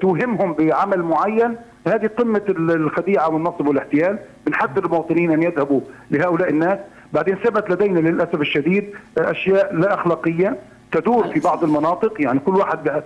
توهمهم 0.00 0.52
بعمل 0.52 1.02
معين. 1.02 1.56
هذه 1.86 2.06
قمة 2.06 2.42
الخديعة 2.48 3.28
والنصب 3.28 3.66
والاحتيال. 3.68 4.18
بنحذر 4.46 4.84
المواطنين 4.84 5.30
أن 5.32 5.42
يذهبوا 5.42 5.80
لهؤلاء 6.10 6.50
الناس. 6.50 6.78
بعدين 7.12 7.34
ثبت 7.34 7.70
لدينا 7.70 7.98
للأسف 7.98 8.40
الشديد 8.40 8.84
أشياء 9.18 9.74
لا 9.74 9.94
أخلاقية. 9.94 10.56
تدور 10.92 11.28
في 11.28 11.40
بعض 11.40 11.64
المناطق 11.64 12.22
يعني 12.22 12.38
كل 12.46 12.54
واحد 12.56 13.02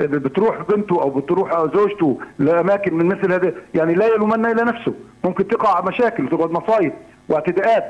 بتروح 0.00 0.62
بنته 0.68 1.02
أو 1.02 1.10
بتروح 1.10 1.66
زوجته 1.74 2.18
لاماكن 2.38 2.94
من 2.94 3.06
مثل 3.06 3.32
هذا 3.32 3.52
يعني 3.74 3.94
لا 3.94 4.06
يلومن 4.06 4.46
الا 4.46 4.64
نفسه 4.64 4.94
ممكن 5.24 5.48
تقع 5.48 5.80
مشاكل 5.80 6.28
تقعد 6.28 6.50
مصايب 6.50 6.92
واعتداءات 7.28 7.88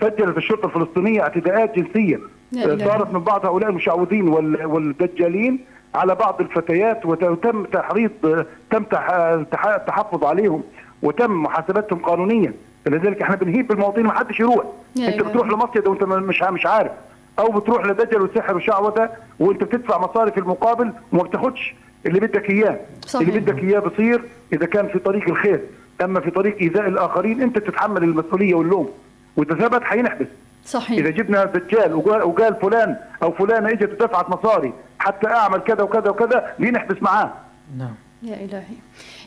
سجلت 0.00 0.36
الشرطه 0.36 0.66
الفلسطينيه 0.66 1.20
اعتداءات 1.22 1.78
جنسيه 1.78 2.20
صارت 2.84 3.12
من 3.14 3.20
بعض 3.20 3.46
هؤلاء 3.46 3.70
المشعوذين 3.70 4.28
والدجالين 4.64 5.64
على 5.94 6.14
بعض 6.14 6.40
الفتيات 6.40 7.06
وتم 7.06 7.64
تحريض 7.64 8.10
تم 8.70 8.84
التحفظ 9.64 10.24
عليهم 10.24 10.62
وتم 11.02 11.42
محاسبتهم 11.42 11.98
قانونيا 11.98 12.52
لذلك 12.86 13.22
إحنا 13.22 13.36
بنهيب 13.36 13.68
بالمواطنين 13.68 14.06
ما 14.06 14.12
حدش 14.12 14.40
يروح 14.40 14.64
انت 14.98 15.22
بتروح 15.22 15.48
لمصيد 15.48 15.86
وانت 15.88 16.04
مش 16.04 16.42
مش 16.42 16.66
عارف 16.66 16.92
أو 17.38 17.52
بتروح 17.52 17.86
لدجل 17.86 18.22
وسحر 18.22 18.56
وشعوذة 18.56 19.10
وأنت 19.40 19.64
بتدفع 19.64 19.98
مصاري 19.98 20.30
في 20.32 20.40
المقابل 20.40 20.92
وما 21.12 21.22
بتاخدش 21.22 21.74
اللي 22.06 22.20
بدك 22.20 22.50
إياه. 22.50 22.80
صحيح. 23.06 23.28
اللي 23.28 23.40
بدك 23.40 23.58
إياه 23.58 23.78
بصير 23.78 24.22
إذا 24.52 24.66
كان 24.66 24.88
في 24.88 24.98
طريق 24.98 25.28
الخير. 25.28 25.60
أما 26.02 26.20
في 26.20 26.30
طريق 26.30 26.56
إيذاء 26.60 26.88
الآخرين 26.88 27.42
أنت 27.42 27.58
تتحمل 27.58 28.02
المسؤولية 28.02 28.54
واللوم. 28.54 28.90
وإذا 29.36 29.54
ثبت 29.54 29.82
حينحبس. 29.82 30.26
صحيح. 30.64 30.98
إذا 30.98 31.10
جبنا 31.10 31.44
دجال 31.44 31.94
وقال, 31.94 32.22
وقال 32.22 32.54
فلان 32.54 32.96
أو 33.22 33.32
فلانة 33.32 33.68
إجت 33.68 33.92
ودفعت 33.92 34.30
مصاري 34.30 34.72
حتى 34.98 35.26
أعمل 35.26 35.58
كذا 35.58 35.82
وكذا 35.82 36.10
وكذا 36.10 36.54
لنحبس 36.58 37.02
معاه. 37.02 37.32
نعم. 37.78 37.94
يا 38.22 38.34
إلهي. 38.34 38.76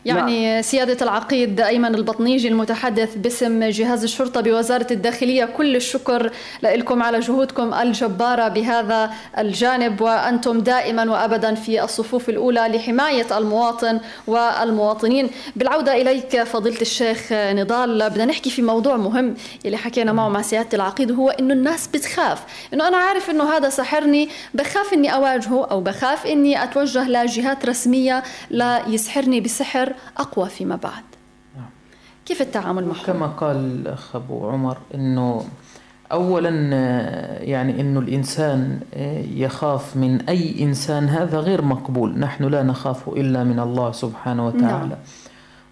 يعني 0.08 0.56
لا. 0.56 0.62
سيادة 0.62 0.98
العقيد 1.02 1.62
أيمن 1.62 1.96
البطنيجي 1.96 2.48
المتحدث 2.48 3.16
باسم 3.16 3.64
جهاز 3.64 4.04
الشرطة 4.04 4.42
بوزارة 4.42 4.88
الداخلية 4.92 5.46
كل 5.46 5.76
الشكر 5.76 6.32
لكم 6.64 7.04
على 7.04 7.20
جهودكم 7.20 7.74
الجبارة 7.74 8.48
بهذا 8.48 9.14
الجانب 9.38 10.02
وأنتم 10.02 10.60
دائما 10.60 11.12
وأبدا 11.12 11.56
في 11.56 11.84
الصفوف 11.84 12.30
الأولى 12.30 12.60
لحماية 12.60 13.38
المواطن 13.38 14.00
والمواطنين. 14.28 15.30
بالعودة 15.56 16.02
إليك 16.02 16.44
فضيلة 16.44 16.82
الشيخ 16.82 17.28
نضال 17.32 18.10
بدنا 18.10 18.26
نحكي 18.26 18.50
في 18.50 18.62
موضوع 18.62 18.98
مهم 18.98 19.36
يلي 19.66 19.78
حكينا 19.78 20.14
معه 20.14 20.30
مع 20.30 20.42
سيادة 20.42 20.70
العقيد 20.74 21.12
هو 21.12 21.30
أنه 21.30 21.54
الناس 21.54 21.88
بتخاف. 21.88 22.44
أنه 22.74 22.88
أنا 22.88 22.98
عارف 22.98 23.30
أنه 23.30 23.58
هذا 23.58 23.70
سحرني 23.70 24.30
بخاف 24.54 24.94
أني 24.94 25.14
أواجهه 25.14 25.66
أو 25.72 25.82
بخاف 25.82 26.26
أني 26.26 26.64
أتوجه 26.64 27.08
لجهات 27.10 27.66
رسمية 27.66 28.24
ليسحرني 28.52 29.42
بسحر. 29.42 29.94
أقوى 30.18 30.50
فيما 30.50 30.76
بعد 30.76 31.04
نعم. 31.56 31.70
كيف 32.26 32.42
التعامل 32.42 32.86
معه؟ 32.86 33.04
كما 33.06 33.28
قال 33.28 33.56
الأخ 33.56 34.16
أبو 34.16 34.50
عمر 34.50 34.78
أنه 34.96 35.46
أولا 36.12 36.50
يعني 37.42 37.82
أنه 37.82 38.00
الإنسان 38.00 38.80
يخاف 39.36 39.98
من 39.98 40.22
أي 40.22 40.64
إنسان 40.64 41.10
هذا 41.10 41.40
غير 41.40 41.62
مقبول 41.62 42.20
نحن 42.20 42.44
لا 42.44 42.64
نخاف 42.64 43.08
إلا 43.08 43.44
من 43.44 43.60
الله 43.60 43.92
سبحانه 43.92 44.48
وتعالى 44.48 44.88
نعم. 44.88 44.98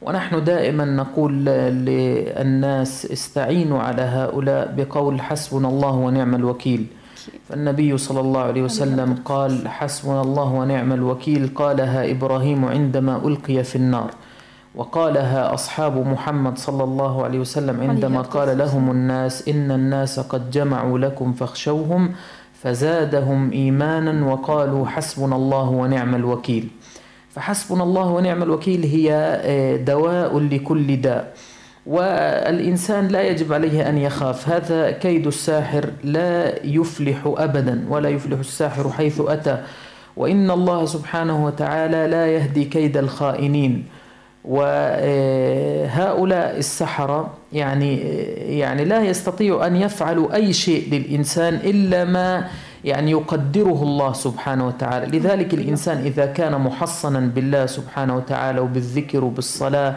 ونحن 0.02 0.44
دائما 0.44 0.86
نقول 0.86 1.46
للناس 1.46 3.06
استعينوا 3.12 3.80
على 3.80 4.02
هؤلاء 4.02 4.74
بقول 4.78 5.22
حسبنا 5.22 5.68
الله 5.68 5.92
ونعم 5.92 6.36
الوكيل 6.36 6.86
فالنبي 7.50 7.98
صلى 7.98 8.20
الله 8.20 8.42
عليه 8.42 8.62
وسلم 8.62 9.16
قال 9.26 9.68
حسبنا 9.68 10.22
الله 10.22 10.54
ونعم 10.54 10.94
الوكيل. 10.94 11.50
قالها 11.56 12.12
إبراهيم 12.12 12.66
عندما 12.66 13.22
ألقي 13.26 13.64
في 13.64 13.76
النار. 13.76 14.12
وقالها 14.76 15.54
أصحاب 15.54 16.08
محمد 16.08 16.58
صلى 16.58 16.84
الله 16.84 17.24
عليه 17.24 17.40
وسلم 17.40 17.82
عندما 17.82 18.22
قال 18.22 18.58
لهم 18.58 18.92
الناس 18.92 19.48
إن 19.48 19.72
الناس 19.72 20.20
قد 20.20 20.52
جمعوا 20.52 21.00
لكم 21.00 21.34
فاخشوهم 21.34 22.12
فزادهم 22.54 23.52
إيمانا 23.52 24.28
وقالوا 24.28 24.88
حسبنا 24.88 25.36
الله 25.36 25.70
ونعم 25.70 26.16
الوكيل. 26.16 26.68
فحسبنا 27.32 27.84
الله 27.84 28.08
ونعم 28.08 28.44
الوكيل 28.44 28.84
هي 28.84 29.10
آه، 29.42 29.76
دواء 29.76 30.40
لكل 30.40 31.02
داء. 31.02 31.34
والإنسان 31.86 33.08
لا 33.08 33.22
يجب 33.22 33.54
عليه 33.54 33.90
أن 33.90 33.98
يخاف. 33.98 34.50
هذا 34.50 34.92
كيد 34.92 35.28
الساحر 35.28 35.86
لا 36.04 36.66
يفلح 36.66 37.34
أبدا 37.38 37.86
ولا 37.90 38.10
يفلح 38.10 38.40
الساحر 38.40 38.90
حيث 38.90 39.22
أتى. 39.28 39.58
وإن 40.18 40.52
الله 40.52 40.86
سبحانه 40.86 41.46
وتعالى 41.46 42.08
لا 42.08 42.28
يهدي 42.28 42.66
كيد 42.66 42.98
الخائنين. 42.98 43.86
وهؤلاء 44.46 46.58
السحرة 46.58 47.34
يعني 47.54 47.98
يعني 48.60 48.86
لا 48.86 49.02
يستطيع 49.02 49.68
أن 49.68 49.76
يفعلوا 49.76 50.36
أي 50.36 50.54
شيء 50.54 50.90
للإنسان 50.92 51.54
إلا 51.54 52.06
ما 52.06 52.48
يعني 52.84 53.12
يقدره 53.12 53.84
الله 53.84 54.14
سبحانه 54.14 54.68
وتعالى. 54.68 55.18
لذلك 55.18 55.54
الإنسان 55.54 55.98
إذا 55.98 56.26
كان 56.26 56.62
محصنا 56.62 57.20
بالله 57.20 57.66
سبحانه 57.66 58.16
وتعالى 58.16 58.60
وبالذكر 58.60 59.24
وبالصلاة 59.24 59.96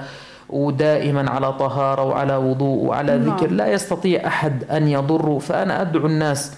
ودائما 0.51 1.31
على 1.31 1.53
طهارة 1.53 2.03
وعلى 2.05 2.37
وضوء 2.37 2.85
وعلى 2.85 3.19
نعم. 3.19 3.37
ذكر 3.37 3.51
لا 3.51 3.73
يستطيع 3.73 4.27
أحد 4.27 4.65
أن 4.65 4.89
يضره 4.89 5.39
فأنا 5.39 5.81
أدعو 5.81 6.07
الناس 6.07 6.53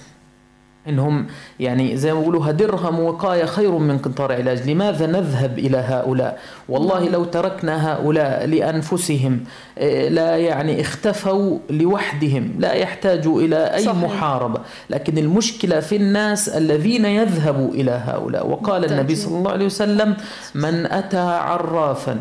إنهم 0.89 1.27
يعني 1.61 1.97
زي 1.97 2.13
ما 2.13 2.21
بيقولوا 2.21 2.51
درهم 2.51 3.01
وقاية 3.01 3.45
خير 3.45 3.71
من 3.71 3.99
قنطار 3.99 4.33
علاج، 4.33 4.71
لماذا 4.71 5.07
نذهب 5.07 5.59
إلى 5.59 5.77
هؤلاء؟ 5.77 6.39
والله 6.69 7.01
نعم. 7.01 7.13
لو 7.13 7.25
تركنا 7.25 7.93
هؤلاء 7.93 8.47
لأنفسهم 8.47 9.41
آه، 9.79 10.09
لا 10.09 10.37
يعني 10.37 10.81
اختفوا 10.81 11.59
لوحدهم، 11.71 12.53
لا 12.59 12.73
يحتاجوا 12.73 13.41
إلى 13.41 13.75
أي 13.75 13.85
صحيح. 13.85 13.97
محاربة، 13.97 14.61
لكن 14.91 15.19
المشكلة 15.19 15.81
في 15.81 15.97
الناس 15.97 16.49
الذين 16.49 17.05
يذهبوا 17.05 17.71
إلى 17.75 17.91
هؤلاء، 17.91 18.47
وقال 18.47 18.85
النبي 18.85 19.15
صلى 19.15 19.39
الله 19.39 19.51
عليه 19.51 19.67
وسلم: 19.67 20.17
من 20.55 20.87
أتى 20.87 21.19
عرافا 21.19 22.19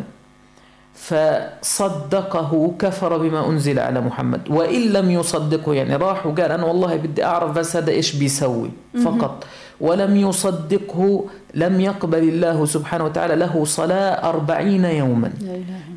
فصدقه 1.00 2.72
كفر 2.80 3.18
بما 3.18 3.50
أنزل 3.50 3.80
على 3.80 4.02
محمد. 4.02 4.42
وإن 4.50 4.82
لم 4.82 5.12
يصدقه 5.12 5.74
يعني 5.74 5.96
راح 5.96 6.26
وقال 6.26 6.52
أنا 6.52 6.66
والله 6.66 6.96
بدي 6.96 7.24
أعرف 7.24 7.52
بس 7.52 7.76
هذا 7.76 7.92
إيش 7.92 8.16
بيسوي. 8.16 8.72
فقط. 9.06 9.44
ولم 9.82 10.16
يصدقه 10.16 11.26
لم 11.54 11.82
يقبل 11.82 12.18
الله 12.18 12.66
سبحانه 12.66 13.06
وتعالى 13.06 13.36
له 13.36 13.66
صلاة 13.66 14.30
أربعين 14.30 14.86
يوما. 14.86 15.32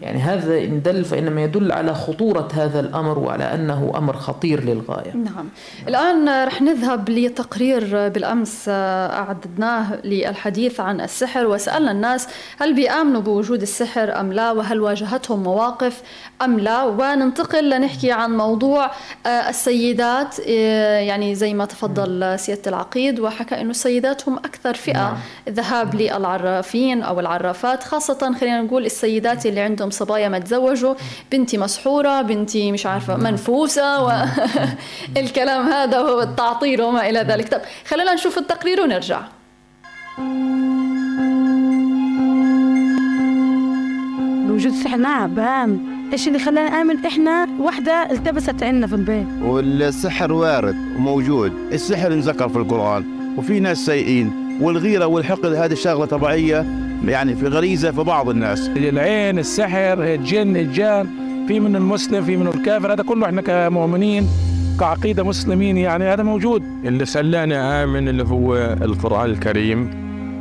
يعني 0.03 0.19
هذا 0.19 0.59
إن 0.59 0.83
دل 0.83 1.05
فإنما 1.05 1.43
يدل 1.43 1.73
على 1.73 1.95
خطورة 1.95 2.49
هذا 2.55 2.81
الأمر 2.81 3.19
وعلى 3.19 3.45
أنه 3.45 3.93
أمر 3.97 4.17
خطير 4.17 4.65
للغاية. 4.65 5.13
نعم, 5.17 5.25
نعم. 5.35 5.49
الآن 5.89 6.45
رح 6.47 6.63
نذهب 6.63 7.11
لتقرير 7.11 8.09
بالأمس 8.09 8.69
أعددناه 8.69 9.97
للحديث 10.05 10.81
عن 10.81 11.01
السحر 11.01 11.47
وسألنا 11.47 11.91
الناس 11.91 12.29
هل 12.61 12.75
بيآمنوا 12.75 13.21
بوجود 13.21 13.63
السحر 13.63 14.21
أم 14.21 14.33
لا 14.33 14.53
وهل 14.53 14.81
واجهتهم 14.81 15.43
مواقف 15.43 16.03
أم 16.43 16.61
لا؟ 16.61 16.85
وننتقل 16.85 17.71
لنحكي 17.71 18.13
عن 18.13 18.37
موضوع 18.37 18.91
السيدات 19.27 20.39
يعني 21.09 21.35
زي 21.35 21.55
ما 21.55 21.65
تفضل 21.65 22.39
سيادة 22.39 22.63
العقيد 22.67 23.21
وحكى 23.21 23.61
أنه 23.61 23.71
السيدات 23.71 24.29
هم 24.29 24.37
أكثر 24.37 24.75
فئة 24.75 24.93
نعم. 24.93 25.17
الذهاب 25.49 25.95
للعرافين 25.95 27.03
أو 27.03 27.21
العرافات 27.21 27.85
خاصة 27.85 28.35
خلينا 28.41 28.63
نقول 28.63 28.87
السيدات 28.87 29.47
اللي 29.47 29.61
عندهم 29.61 29.91
صبايا 29.91 30.29
ما 30.29 30.39
تزوجوا 30.39 30.95
بنتي 31.33 31.59
مسحورة 31.59 32.23
بنتي 32.23 32.73
مش 32.73 32.87
عارفة 32.87 33.17
منفوسة 33.17 34.05
والكلام 34.05 35.67
هذا 35.73 36.01
والتعطيل 36.01 36.83
وما 36.83 37.09
إلى 37.09 37.19
ذلك. 37.19 37.49
طب 37.49 37.61
خلينا 37.87 38.15
نشوف 38.15 38.39
التقرير 38.39 38.81
ونرجع. 38.81 39.21
وجود 44.51 44.73
سحر 44.73 44.97
نعم 44.97 45.35
بهام 45.35 45.93
إيش 46.13 46.29
اللي 46.29 46.39
خلانا 46.39 46.81
آمن؟ 46.81 47.07
إحنا 47.07 47.49
وحدة 47.61 48.11
التبست 48.11 48.63
عندنا 48.63 48.87
في 48.87 48.95
البيت. 48.95 49.27
والسحر 49.43 50.33
وارد 50.33 50.77
وموجود. 50.97 51.53
السحر 51.73 52.13
انذكر 52.13 52.49
في 52.49 52.57
القرآن 52.57 53.05
وفي 53.39 53.61
ناس 53.61 53.79
سيئين. 53.79 54.42
والغيرة 54.63 55.07
والحقد 55.07 55.47
هذه 55.47 55.75
شغله 55.75 56.05
طبيعية 56.05 56.67
يعني 57.05 57.37
في 57.37 57.47
غريزة 57.47 57.91
في 57.91 58.03
بعض 58.03 58.29
الناس. 58.29 58.69
العين 58.77 59.39
السحر 59.39 60.03
الجن 60.03 60.57
الجان 60.57 61.07
في 61.49 61.61
من 61.61 61.77
المسلم 61.77 62.25
في 62.25 62.37
من 62.37 62.47
الكافر 62.47 62.93
هذا 62.93 63.03
كله 63.03 63.27
إحنا 63.27 63.41
كمؤمنين 63.43 64.29
كعقيدة 64.81 65.23
مسلمين 65.23 65.77
يعني 65.77 66.05
هذا 66.05 66.23
موجود. 66.23 66.63
اللي 66.85 67.07
خلاني 67.07 67.55
آمن 67.55 68.09
اللي 68.09 68.25
هو 68.25 68.57
القرآن 68.57 69.31
الكريم 69.31 69.91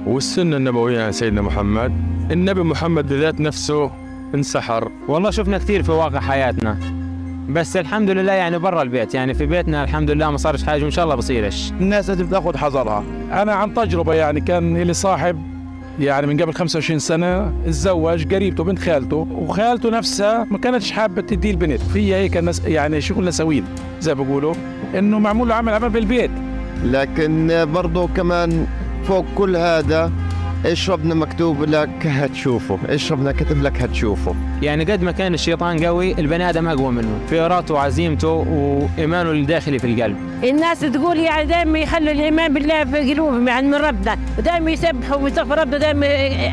والسنة 0.07 0.57
النبوية 0.57 1.03
عن 1.03 1.11
سيدنا 1.11 1.41
محمد 1.41 1.91
النبي 2.31 2.63
محمد 2.63 3.07
بذات 3.07 3.41
نفسه 3.41 3.91
انسحر. 4.35 4.91
والله 5.07 5.29
شفنا 5.29 5.57
كثير 5.57 5.83
في 5.83 5.91
واقع 5.91 6.19
حياتنا. 6.19 7.00
بس 7.49 7.77
الحمد 7.77 8.09
لله 8.09 8.33
يعني 8.33 8.59
برا 8.59 8.81
البيت 8.81 9.13
يعني 9.13 9.33
في 9.33 9.45
بيتنا 9.45 9.83
الحمد 9.83 10.11
لله 10.11 10.31
ما 10.31 10.37
صارش 10.37 10.63
حاجة 10.63 10.83
وإن 10.83 10.91
شاء 10.91 11.05
الله 11.05 11.15
بصيرش 11.15 11.71
الناس 11.71 12.09
لازم 12.09 12.27
تاخذ 12.27 12.57
حذرها. 12.57 13.03
أنا 13.31 13.53
عن 13.53 13.73
تجربة 13.73 14.13
يعني 14.13 14.41
كان 14.41 14.77
لي 14.77 14.93
صاحب 14.93 15.41
يعني 15.99 16.27
من 16.27 16.41
قبل 16.41 16.53
25 16.53 16.99
سنة 16.99 17.53
تزوج 17.65 18.33
قريبته 18.33 18.63
بنت 18.63 18.79
خالته 18.79 19.27
وخالته 19.31 19.89
نفسها 19.89 20.47
ما 20.51 20.57
كانتش 20.57 20.91
حابة 20.91 21.21
تدي 21.21 21.51
البنت. 21.51 21.81
في 21.81 22.15
هيك 22.15 22.43
يعني 22.65 23.01
شغل 23.01 23.25
نسوين 23.25 23.63
زي 23.99 24.15
ما 24.15 24.23
بيقولوا 24.23 24.53
إنه 24.95 25.19
معمول 25.19 25.49
له 25.49 25.55
عمل 25.55 25.73
عمل 25.73 25.89
بالبيت. 25.89 26.31
لكن 26.83 27.65
برضه 27.73 28.07
كمان 28.07 28.67
فوق 29.03 29.25
كل 29.35 29.55
هذا 29.55 30.11
اشربنا 30.65 31.15
مكتوب 31.15 31.63
لك 31.63 32.07
هتشوفه 32.07 32.77
اشربنا 32.89 33.31
كتب 33.31 33.61
لك 33.63 33.81
هتشوفه. 33.81 34.35
يعني 34.61 34.83
قد 34.83 35.01
ما 35.01 35.11
كان 35.11 35.33
الشيطان 35.33 35.85
قوي 35.85 36.11
البني 36.19 36.49
آدم 36.49 36.67
أقوى 36.67 36.91
منه. 36.91 37.19
في 37.29 37.39
اراته 37.39 37.73
وعزيمته 37.73 38.27
وإيمانه 38.29 39.31
الداخلي 39.31 39.79
في 39.79 39.87
القلب. 39.87 40.17
الناس 40.43 40.79
تقول 40.79 41.19
يعني 41.19 41.45
دائما 41.45 41.79
يخلوا 41.79 42.11
الإيمان 42.11 42.53
بالله 42.53 42.85
في 42.85 43.13
قلوبهم 43.13 43.47
يعني 43.47 43.67
من 43.67 43.75
ربنا. 43.75 44.17
ودائما 44.37 44.71
يسبحوا 44.71 45.15
ويستغفروا 45.15 45.61
ربنا 45.61 45.77
دائما 45.77 46.05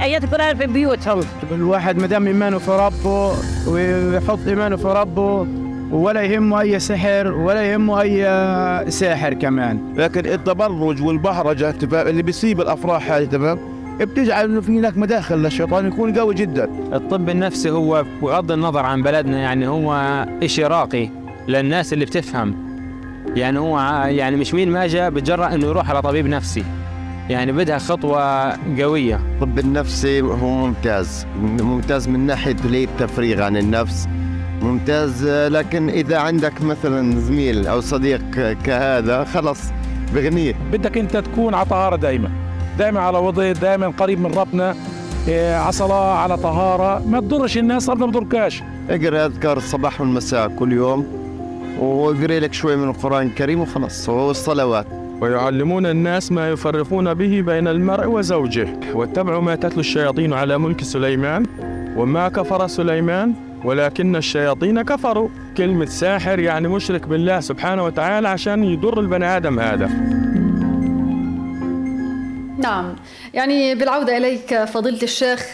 آيات 0.04 0.24
القرآن 0.24 0.56
في 0.56 0.66
بيوتهم. 0.66 1.20
الواحد 1.52 1.98
ما 1.98 2.06
دام 2.06 2.26
إيمانه 2.26 2.58
في 2.58 2.70
ربه 2.70 3.32
ويحط 3.66 4.38
إيمانه 4.46 4.76
في 4.76 4.88
ربه 4.88 5.46
ولا 5.90 6.22
يهمه 6.22 6.60
أي 6.60 6.78
سحر 6.78 7.32
ولا 7.32 7.62
يهمه 7.62 8.00
أي 8.00 8.90
ساحر 8.90 9.34
كمان. 9.34 9.94
لكن 9.96 10.26
التبرج 10.26 11.02
والبهرجة 11.02 11.74
اللي 11.92 12.22
بيصيب 12.22 12.60
الأفراح 12.60 13.12
هذه 13.12 13.24
تمام؟ 13.24 13.58
بتجعل 14.04 14.44
إنه 14.44 14.60
في 14.60 14.78
هناك 14.78 14.98
مداخل 14.98 15.38
للشيطان 15.38 15.86
يكون 15.88 16.18
قوي 16.18 16.34
جدا. 16.34 16.64
الطب 16.92 17.28
النفسي 17.28 17.70
هو 17.70 18.04
بغض 18.22 18.52
النظر 18.52 18.86
عن 18.86 19.02
بلدنا 19.02 19.38
يعني 19.38 19.68
هو 19.68 20.26
شيء 20.46 20.66
راقي 20.66 21.08
للناس 21.48 21.92
اللي 21.92 22.04
بتفهم. 22.04 22.68
يعني 23.36 23.58
هو 23.58 23.78
يعني 24.08 24.36
مش 24.36 24.54
مين 24.54 24.70
ما 24.70 24.86
جاء 24.86 25.10
بتجرأ 25.10 25.54
إنه 25.54 25.66
يروح 25.66 25.90
على 25.90 26.02
طبيب 26.02 26.26
نفسي. 26.26 26.64
يعني 27.28 27.52
بدها 27.52 27.78
خطوة 27.78 28.52
قوية. 28.82 29.16
الطب 29.16 29.58
النفسي 29.58 30.20
هو 30.20 30.66
ممتاز 30.66 31.26
ممتاز 31.42 32.08
من 32.08 32.26
ناحية 32.26 32.56
التفريغ 32.64 33.42
عن 33.42 33.56
النفس 33.56 34.08
ممتاز. 34.62 35.26
لكن 35.26 35.88
إذا 35.88 36.18
عندك 36.18 36.62
مثلا 36.62 37.20
زميل 37.20 37.66
أو 37.66 37.80
صديق 37.80 38.20
كهذا 38.64 39.24
خلص 39.24 39.60
بغنيه. 40.14 40.54
بدك 40.72 40.98
أنت 40.98 41.16
تكون 41.16 41.54
على 41.54 41.66
طهارة 41.66 41.96
دائما 41.96 42.30
دائما 42.78 43.00
على 43.00 43.18
وضع 43.18 43.52
دائما 43.52 43.88
قريب 43.88 44.20
من 44.20 44.34
ربنا 44.34 44.74
إيه، 45.28 45.56
على 45.56 45.72
صلاة 45.72 46.14
على 46.14 46.36
طهارة. 46.36 47.02
ما 47.08 47.20
تضرش 47.20 47.58
الناس 47.58 47.90
ربنا 47.90 48.06
ما 48.06 48.12
بضركاش 48.12 48.62
أقرأ 48.90 49.26
اذكار 49.26 49.56
الصباح 49.56 50.00
والمساء 50.00 50.48
كل 50.48 50.72
يوم 50.72 51.06
وأقرأ 51.80 52.38
لك 52.38 52.52
شوي 52.52 52.76
من 52.76 52.88
القرآن 52.88 53.26
الكريم 53.26 53.60
وخلص 53.60 54.08
والصلوات. 54.08 54.86
ويعلمون 55.20 55.86
الناس 55.86 56.32
ما 56.32 56.50
يفرقون 56.50 57.14
به 57.14 57.40
بين 57.40 57.68
المرء 57.68 58.06
وزوجه. 58.06 58.68
واتبعوا 58.94 59.42
ما 59.42 59.54
تتلو 59.54 59.80
الشياطين 59.80 60.32
على 60.32 60.58
ملك 60.58 60.84
سليمان 60.84 61.46
وما 61.96 62.28
كفر 62.28 62.66
سليمان 62.66 63.34
ولكن 63.64 64.16
الشياطين 64.16 64.82
كفروا. 64.82 65.28
كلمة 65.56 65.86
ساحر 65.86 66.38
يعني 66.38 66.68
مشرك 66.68 67.08
بالله 67.08 67.40
سبحانه 67.40 67.84
وتعالى 67.84 68.28
عشان 68.28 68.64
يضر 68.64 69.00
البني 69.00 69.36
آدم 69.36 69.60
هذا. 69.60 69.90
نعم 72.58 72.96
يعني 73.34 73.74
بالعودة 73.74 74.16
إليك 74.16 74.64
فضيلة 74.64 75.02
الشيخ 75.02 75.46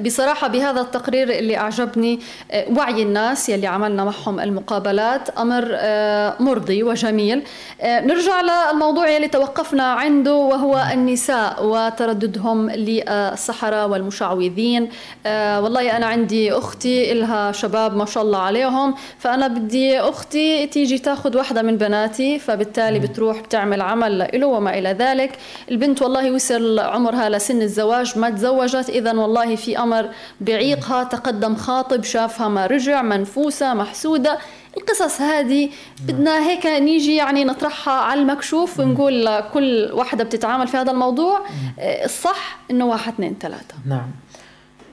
بصراحة 0.00 0.48
بهذا 0.48 0.80
التقرير 0.80 1.30
اللي 1.30 1.56
أعجبني 1.56 2.20
آه، 2.50 2.64
وعي 2.76 3.02
الناس 3.02 3.48
يلي 3.48 3.66
عملنا 3.66 4.04
معهم 4.04 4.40
المقابلات 4.40 5.30
أمر 5.30 5.68
آه، 5.72 6.36
مرضي 6.40 6.82
وجميل. 6.82 7.42
آه، 7.80 8.00
نرجع 8.00 8.40
للموضوع 8.40 9.08
يلي 9.08 9.28
توقفنا 9.28 9.82
عنده 9.92 10.34
وهو 10.34 10.84
النساء 10.92 11.64
وترددهم 11.66 12.70
للسحرة 12.70 13.86
والمشعوذين. 13.86 14.88
والله 15.26 15.96
أنا 15.96 16.06
عندي 16.06 16.52
أختي 16.52 17.12
إلها 17.12 17.52
شباب 17.52 17.96
ما 17.96 18.04
شاء 18.06 18.22
الله 18.22 18.38
عليهم 18.38 18.94
فأنا 19.18 19.48
بدي 19.48 20.00
أختي 20.00 20.66
تيجي 20.66 20.98
تاخذ 20.98 21.36
واحدة 21.36 21.62
من 21.62 21.76
بناتي 21.76 22.38
فبالتالي 22.38 22.98
بتروح 22.98 23.40
بتعمل 23.40 23.80
عمل 23.80 24.28
له 24.34 24.46
وما 24.46 24.78
إلى 24.78 24.88
ذلك. 24.88 25.38
البنت 25.70 26.02
والله 26.02 26.30
وصل 26.30 26.81
عمرها 26.82 27.28
لسن 27.28 27.62
الزواج 27.62 28.18
ما 28.18 28.30
تزوجت. 28.30 28.88
إذا 28.88 29.12
والله 29.12 29.56
في 29.56 29.78
أمر 29.78 30.08
بعيقها. 30.40 31.04
تقدم 31.04 31.54
خاطب 31.54 32.04
شافها 32.04 32.48
ما 32.48 32.66
رجع 32.66 33.02
منفوسة 33.02 33.74
محسودة. 33.74 34.38
القصص 34.76 35.20
هذه 35.20 35.68
بدنا 36.06 36.48
هيك 36.48 36.66
نيجي 36.66 37.16
يعني 37.16 37.44
نطرحها 37.44 37.94
على 37.94 38.20
المكشوف 38.20 38.80
ونقول 38.80 39.24
لكل 39.26 39.90
واحدة 39.92 40.24
بتتعامل 40.24 40.68
في 40.68 40.76
هذا 40.76 40.90
الموضوع. 40.90 41.40
آه، 41.78 42.04
الصح 42.04 42.58
إنه 42.70 42.86
واحد 42.86 43.12
اثنين 43.12 43.36
ثلاثة. 43.40 43.74
نعم. 43.86 44.10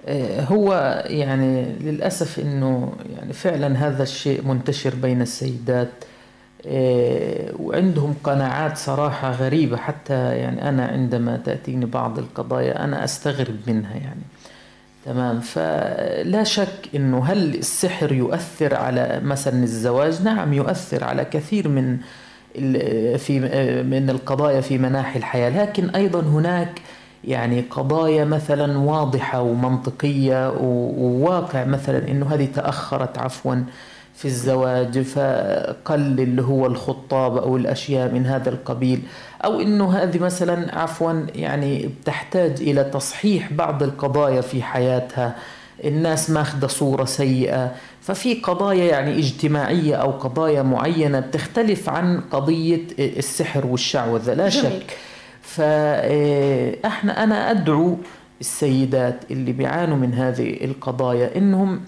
آه، 0.08 0.41
هو 0.41 0.73
يعني 1.06 1.75
للأسف 1.82 2.39
إنه 2.39 2.93
يعني 3.17 3.34
فعلا 3.34 3.88
هذا 3.88 4.04
الشيء 4.04 4.41
منتشر 4.45 4.95
بين 4.95 5.21
السيدات. 5.21 5.89
وعندهم 7.60 8.15
قناعات 8.24 8.78
صراحة 8.78 9.32
غريبة. 9.32 9.78
حتى 9.78 10.38
يعني 10.38 10.69
أنا 10.69 10.86
عندما 10.86 11.38
تأتيني 11.45 11.86
بعض 11.86 12.19
القضايا 12.19 12.84
أنا 12.84 13.04
أستغرب 13.04 13.56
منها 13.67 13.95
يعني. 13.95 14.22
تمام. 15.06 15.39
فلا 15.39 16.43
شك 16.43 16.89
إنه 16.95 17.26
هل 17.26 17.56
السحر 17.56 18.12
يؤثر 18.12 18.76
على 18.76 19.22
مثلا 19.24 19.63
الزواج؟ 19.63 20.22
نعم 20.24 20.54
يؤثر 20.54 21.04
على 21.04 21.26
كثير 21.26 21.67
من 21.67 21.98
في 23.17 23.39
من 23.84 24.10
القضايا 24.10 24.62
في 24.62 24.78
مناحي 24.78 25.19
الحياة. 25.19 25.50
لكن 25.50 25.89
أيضا 25.89 26.22
هناك 26.22 26.82
يعني 27.24 27.62
قضايا 27.62 28.26
مثلا 28.26 28.78
واضحة 28.78 29.41
ومنطقية 29.41 30.50
وواقع 30.98 31.63
مثلا 31.63 32.08
إنه 32.08 32.34
هذه 32.34 32.48
تأخرت 32.56 33.17
عفوا 33.17 33.56
في 34.19 34.25
الزواج 34.25 34.99
فقل 34.99 36.19
اللي 36.19 36.41
هو 36.41 36.65
الخطاب 36.65 37.38
أو 37.38 37.58
الأشياء 37.58 38.12
من 38.12 38.25
هذا 38.25 38.49
القبيل. 38.49 39.01
أو 39.45 39.62
أنه 39.62 39.93
هذه 39.93 40.19
مثلا 40.19 40.79
عفوا 40.79 41.13
يعني 41.36 41.89
بتحتاج 42.01 42.62
إلى 42.62 42.84
تصحيح 42.84 43.53
بعض 43.53 43.84
القضايا 43.84 44.41
في 44.41 44.63
حياتها. 44.63 45.36
الناس 45.84 46.29
ماخذة 46.29 46.67
صورة 46.67 47.05
سيئة. 47.05 47.71
ففي 48.01 48.34
قضايا 48.34 48.86
يعني 48.86 49.19
اجتماعية 49.19 49.95
أو 49.95 50.12
قضايا 50.12 50.62
معينة 50.62 51.19
بتختلف 51.19 51.89
عن 51.89 52.21
قضية 52.32 52.82
السحر 52.99 53.67
والشعوذة. 53.67 54.34
لا 54.34 54.49
جميل. 54.49 54.71
شك. 54.71 54.97
فإحنا 55.41 57.23
أنا 57.23 57.51
أدعو 57.51 57.97
السيدات 58.41 59.19
اللي 59.32 59.51
بيعانوا 59.51 59.97
من 59.97 60.13
هذه 60.13 60.65
القضايا 60.65 61.38
إنهم 61.38 61.82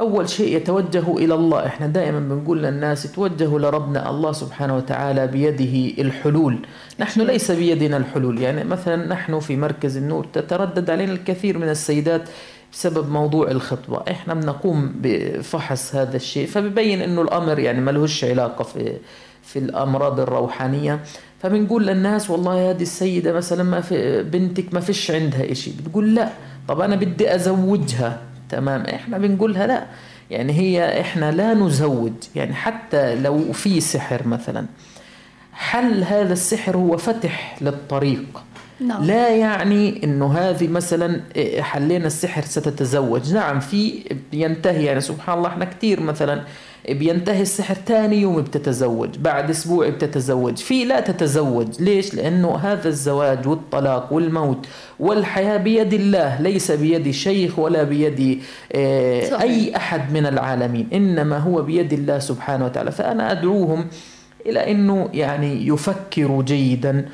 أول 0.00 0.28
شيء 0.28 0.56
يتوجهوا 0.56 1.20
إلى 1.20 1.34
الله. 1.34 1.66
إحنا 1.66 1.86
دائما 1.86 2.20
بنقول 2.20 2.62
للناس 2.62 3.12
توجهوا 3.12 3.58
لربنا 3.58 4.10
الله 4.10 4.32
سبحانه 4.32 4.76
وتعالى 4.76 5.26
بيده 5.26 6.02
الحلول. 6.02 6.58
نحن 7.00 7.20
ليس 7.20 7.50
بيدنا 7.50 7.96
الحلول. 7.96 8.40
يعني 8.42 8.64
مثلا 8.64 9.06
نحن 9.06 9.40
في 9.40 9.56
مركز 9.56 9.96
النور 9.96 10.26
تتردد 10.32 10.90
علينا 10.90 11.12
الكثير 11.12 11.58
من 11.58 11.68
السيدات 11.68 12.28
بسبب 12.72 13.10
موضوع 13.10 13.50
الخطبة. 13.50 14.02
إحنا 14.10 14.34
بنقوم 14.34 14.94
بفحص 15.02 15.94
هذا 15.94 16.16
الشيء. 16.16 16.46
فبيبين 16.46 17.02
إنه 17.02 17.22
الأمر 17.22 17.58
يعني 17.58 17.80
ما 17.80 17.90
لهش 17.90 18.24
علاقة 18.24 18.64
في 18.64 18.96
في 19.42 19.58
الأمراض 19.58 20.20
الروحانية. 20.20 21.00
فبنقول 21.42 21.86
للناس 21.86 22.30
والله 22.30 22.70
هذه 22.70 22.82
السيدة 22.82 23.32
مثلا 23.32 23.62
ما 23.62 23.80
في 23.80 24.22
بنتك 24.22 24.74
ما 24.74 24.80
فيش 24.80 25.10
عندها 25.10 25.52
إشي. 25.52 25.70
بتقول 25.70 26.14
لا. 26.14 26.28
طب 26.68 26.80
أنا 26.80 26.96
بدي 26.96 27.34
أزوجها. 27.34 28.20
تمام. 28.48 28.80
إحنا 28.80 29.18
بنقولها 29.18 29.66
لا 29.66 29.86
يعني 30.30 30.52
هي 30.52 31.00
إحنا 31.00 31.32
لا 31.32 31.54
نزوج 31.54 32.12
يعني 32.34 32.54
حتى 32.54 33.14
لو 33.14 33.52
في 33.52 33.80
سحر 33.80 34.28
مثلا 34.28 34.66
حل 35.52 36.04
هذا 36.04 36.32
السحر 36.32 36.76
هو 36.76 36.96
فتح 36.96 37.56
للطريق. 37.60 38.42
نعم. 38.80 39.04
لا 39.04 39.28
يعني 39.28 40.04
إنه 40.04 40.32
هذه 40.32 40.68
مثلا 40.68 41.20
حلينا 41.60 42.06
السحر 42.06 42.42
ستتزوج. 42.42 43.34
نعم 43.34 43.60
في 43.60 44.02
ينتهي 44.32 44.84
يعني 44.84 45.00
سبحان 45.00 45.38
الله 45.38 45.48
إحنا 45.48 45.64
كثير 45.64 46.00
مثلا 46.00 46.40
بينتهي 46.88 47.42
السحر 47.42 47.74
ثاني 47.86 48.20
يوم 48.20 48.42
بتتزوج 48.42 49.18
بعد 49.18 49.50
أسبوع 49.50 49.88
بتتزوج. 49.88 50.56
في 50.56 50.84
لا 50.84 51.00
تتزوج. 51.00 51.82
ليش؟ 51.82 52.14
لأنه 52.14 52.56
هذا 52.56 52.88
الزواج 52.88 53.48
والطلاق 53.48 54.12
والموت 54.12 54.66
والحياة 55.00 55.56
بيد 55.56 55.92
الله. 55.92 56.40
ليس 56.40 56.70
بيد 56.70 57.10
شيخ 57.10 57.58
ولا 57.58 57.82
بيد 57.82 58.42
آه، 58.72 59.42
أي 59.42 59.76
أحد 59.76 60.12
من 60.12 60.26
العالمين. 60.26 60.88
إنما 60.92 61.38
هو 61.38 61.62
بيد 61.62 61.92
الله 61.92 62.18
سبحانه 62.18 62.64
وتعالى. 62.64 62.92
فأنا 62.92 63.32
أدعوهم 63.32 63.86
إلى 64.46 64.70
إنه 64.70 65.08
يعني 65.12 65.66
يفكروا 65.68 66.42
جيدا 66.42 67.08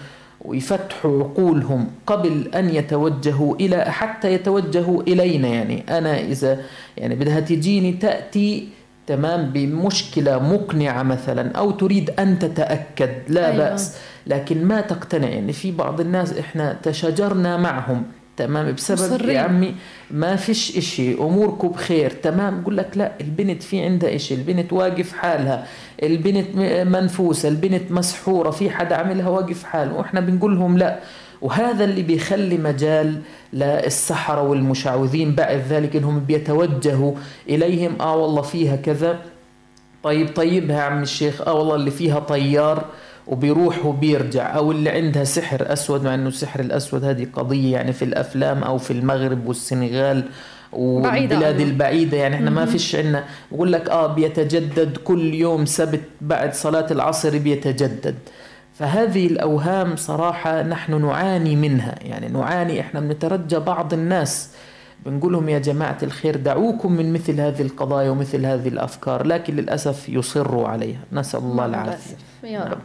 ويفتحوا 0.45 1.25
عقولهم 1.25 1.87
قبل 2.07 2.51
أن 2.55 2.71
يتوجهوا 2.75 3.55
إلى 3.55 3.85
حتى 3.85 4.33
يتوجهوا 4.33 5.03
إلينا. 5.03 5.49
يعني 5.49 5.85
أنا 5.99 6.21
إذا 6.21 6.59
يعني 6.97 7.15
بدها 7.15 7.41
تجيني 7.41 7.93
تأتي 7.93 8.69
تمام 9.07 9.51
بمشكلة 9.51 10.39
مقنعة 10.39 11.03
مثلا 11.03 11.53
أو 11.59 11.71
تريد 11.71 12.11
أن 12.19 12.39
تتأكد 12.39 13.11
لا 13.29 13.47
أيوة. 13.53 13.57
بأس. 13.71 13.97
لكن 14.27 14.65
ما 14.65 14.81
تقتنع. 14.81 15.29
يعني 15.29 15.53
في 15.53 15.73
بعض 15.73 16.01
الناس 16.01 16.39
إحنا 16.39 16.77
تشاجرنا 16.83 17.57
معهم. 17.57 18.03
تمام 18.41 18.73
بسبب 18.73 18.99
مصرين. 19.15 19.31
يا 19.37 19.41
عمي 19.41 19.75
ما 20.11 20.37
فيش 20.37 20.77
إشي 20.77 21.15
أموركم 21.15 21.69
بخير 21.69 22.11
تمام؟ 22.11 22.61
بقول 22.61 22.77
لك 22.77 22.89
لا 22.95 23.13
البنت 23.21 23.63
في 23.63 23.81
عندها 23.85 24.15
إشي 24.15 24.35
البنت 24.35 24.73
واقف 24.73 25.13
حالها 25.13 25.67
البنت 26.03 26.57
منفوسة 26.87 27.49
البنت 27.49 27.93
مسحورة 27.93 28.51
في 28.51 28.71
حدا 28.71 28.97
عاملها 28.97 29.29
واقف 29.29 29.65
حاله 29.65 29.95
وإحنا 29.95 30.21
بنقول 30.21 30.57
لهم 30.57 30.79
لا. 30.79 30.99
وهذا 31.43 31.85
اللي 31.85 32.03
بيخلي 32.03 32.59
مجال 32.59 33.21
للسحرة 33.53 34.43
والمشعوذين 34.43 35.35
بعد 35.35 35.63
ذلك 35.69 35.97
إنهم 35.97 36.21
بيتوجهوا 36.21 37.13
إليهم. 37.49 37.97
آه 38.01 38.17
والله 38.17 38.43
فيها 38.43 38.77
كذا. 38.77 39.19
طيب 40.03 40.29
طيبها 40.37 40.77
يا 40.77 40.83
عم 40.83 41.03
الشيخ 41.03 41.41
آه 41.49 41.53
والله 41.53 41.75
اللي 41.75 41.91
فيها 41.91 42.19
طيار. 42.19 42.85
وبيروح 43.31 43.87
وبيرجع 43.87 44.57
أو 44.57 44.73
اللي 44.73 44.91
عندها 44.91 45.25
سحر 45.25 45.73
أسود 45.73 46.05
مع 46.05 46.15
إنه 46.15 46.29
السحر 46.29 46.61
الأسود 46.61 47.05
هذه 47.05 47.27
قضية 47.33 47.73
يعني 47.73 47.93
في 47.93 48.05
الأفلام 48.05 48.63
أو 48.63 48.79
في 48.79 48.91
المغرب 48.91 49.47
والسنغال 49.47 50.25
والبلاد 50.73 51.61
البعيدة 51.61 52.17
يعني 52.17 52.35
إحنا 52.35 52.51
ما 52.51 52.67
فيش 52.67 52.97
عندنا. 52.97 53.25
بقول 53.53 53.73
لك 53.73 53.91
آه 53.91 54.07
بيتجدد 54.07 54.97
كل 54.97 55.35
يوم 55.35 55.67
سبت 55.67 56.01
بعد 56.21 56.55
صلاة 56.55 56.87
العصر 56.91 57.39
بيتجدد. 57.39 58.15
فهذه 58.75 59.27
الأوهام 59.27 59.97
صراحة 59.97 60.63
نحن 60.63 61.03
نعاني 61.03 61.57
منها. 61.57 61.95
يعني 62.03 62.29
نعاني 62.29 62.81
إحنا 62.81 63.01
بنترجى 63.01 63.59
بعض 63.59 63.93
الناس. 63.93 64.51
بنقول 65.07 65.33
لهم 65.33 65.49
يا 65.49 65.59
جماعة 65.59 65.99
الخير 66.03 66.37
دعوكم 66.37 66.93
من 66.93 67.13
مثل 67.13 67.41
هذه 67.41 67.63
القضايا 67.63 68.11
ومثل 68.11 68.47
هذه 68.47 68.69
الأفكار. 68.69 69.27
لكن 69.27 69.57
للأسف 69.57 70.09
يصروا 70.09 70.69
عليها. 70.69 71.01
نسأل 71.13 71.41
الله 71.41 71.67
العافية. 71.67 72.17
يا 72.45 72.65
رب. 72.65 72.79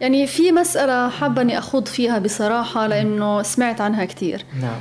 يعني 0.00 0.26
في 0.26 0.52
مسألة 0.52 1.08
حابة 1.08 1.42
أني 1.42 1.58
أخوض 1.58 1.86
فيها 1.86 2.18
بصراحة 2.18 2.86
لأنه 2.86 3.42
سمعت 3.42 3.80
عنها 3.80 4.04
كثير 4.04 4.44
نعم. 4.60 4.80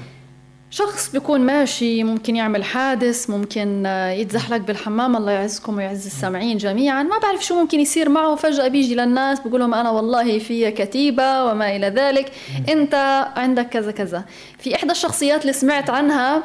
شخص 0.70 1.11
بيكون 1.11 1.41
ماشي 1.41 2.03
ممكن 2.03 2.36
يعمل 2.36 2.63
حادث 2.63 3.30
ممكن 3.30 3.86
يتزحلق 4.11 4.57
بالحمام 4.57 5.15
الله 5.15 5.32
يعزكم 5.32 5.78
ويعز 5.78 6.05
السامعين 6.05 6.57
جميعا. 6.57 7.03
ما 7.03 7.18
بعرف 7.18 7.45
شو 7.45 7.55
ممكن 7.61 7.80
يصير 7.80 8.09
معه. 8.09 8.36
فجأة 8.36 8.68
بيجي 8.68 8.95
للناس 8.95 9.39
بيقول 9.39 9.59
لهم 9.59 9.74
أنا 9.74 9.89
والله 9.89 10.39
في 10.39 10.72
كتيبة 10.72 11.43
وما 11.43 11.76
إلى 11.76 11.88
ذلك. 11.88 12.32
أنت 12.70 13.26
عندك 13.36 13.70
كذا 13.70 13.91
كذا. 13.91 14.24
في 14.59 14.76
إحدى 14.76 14.91
الشخصيات 14.91 15.41
اللي 15.41 15.53
سمعت 15.53 15.89
عنها 15.89 16.43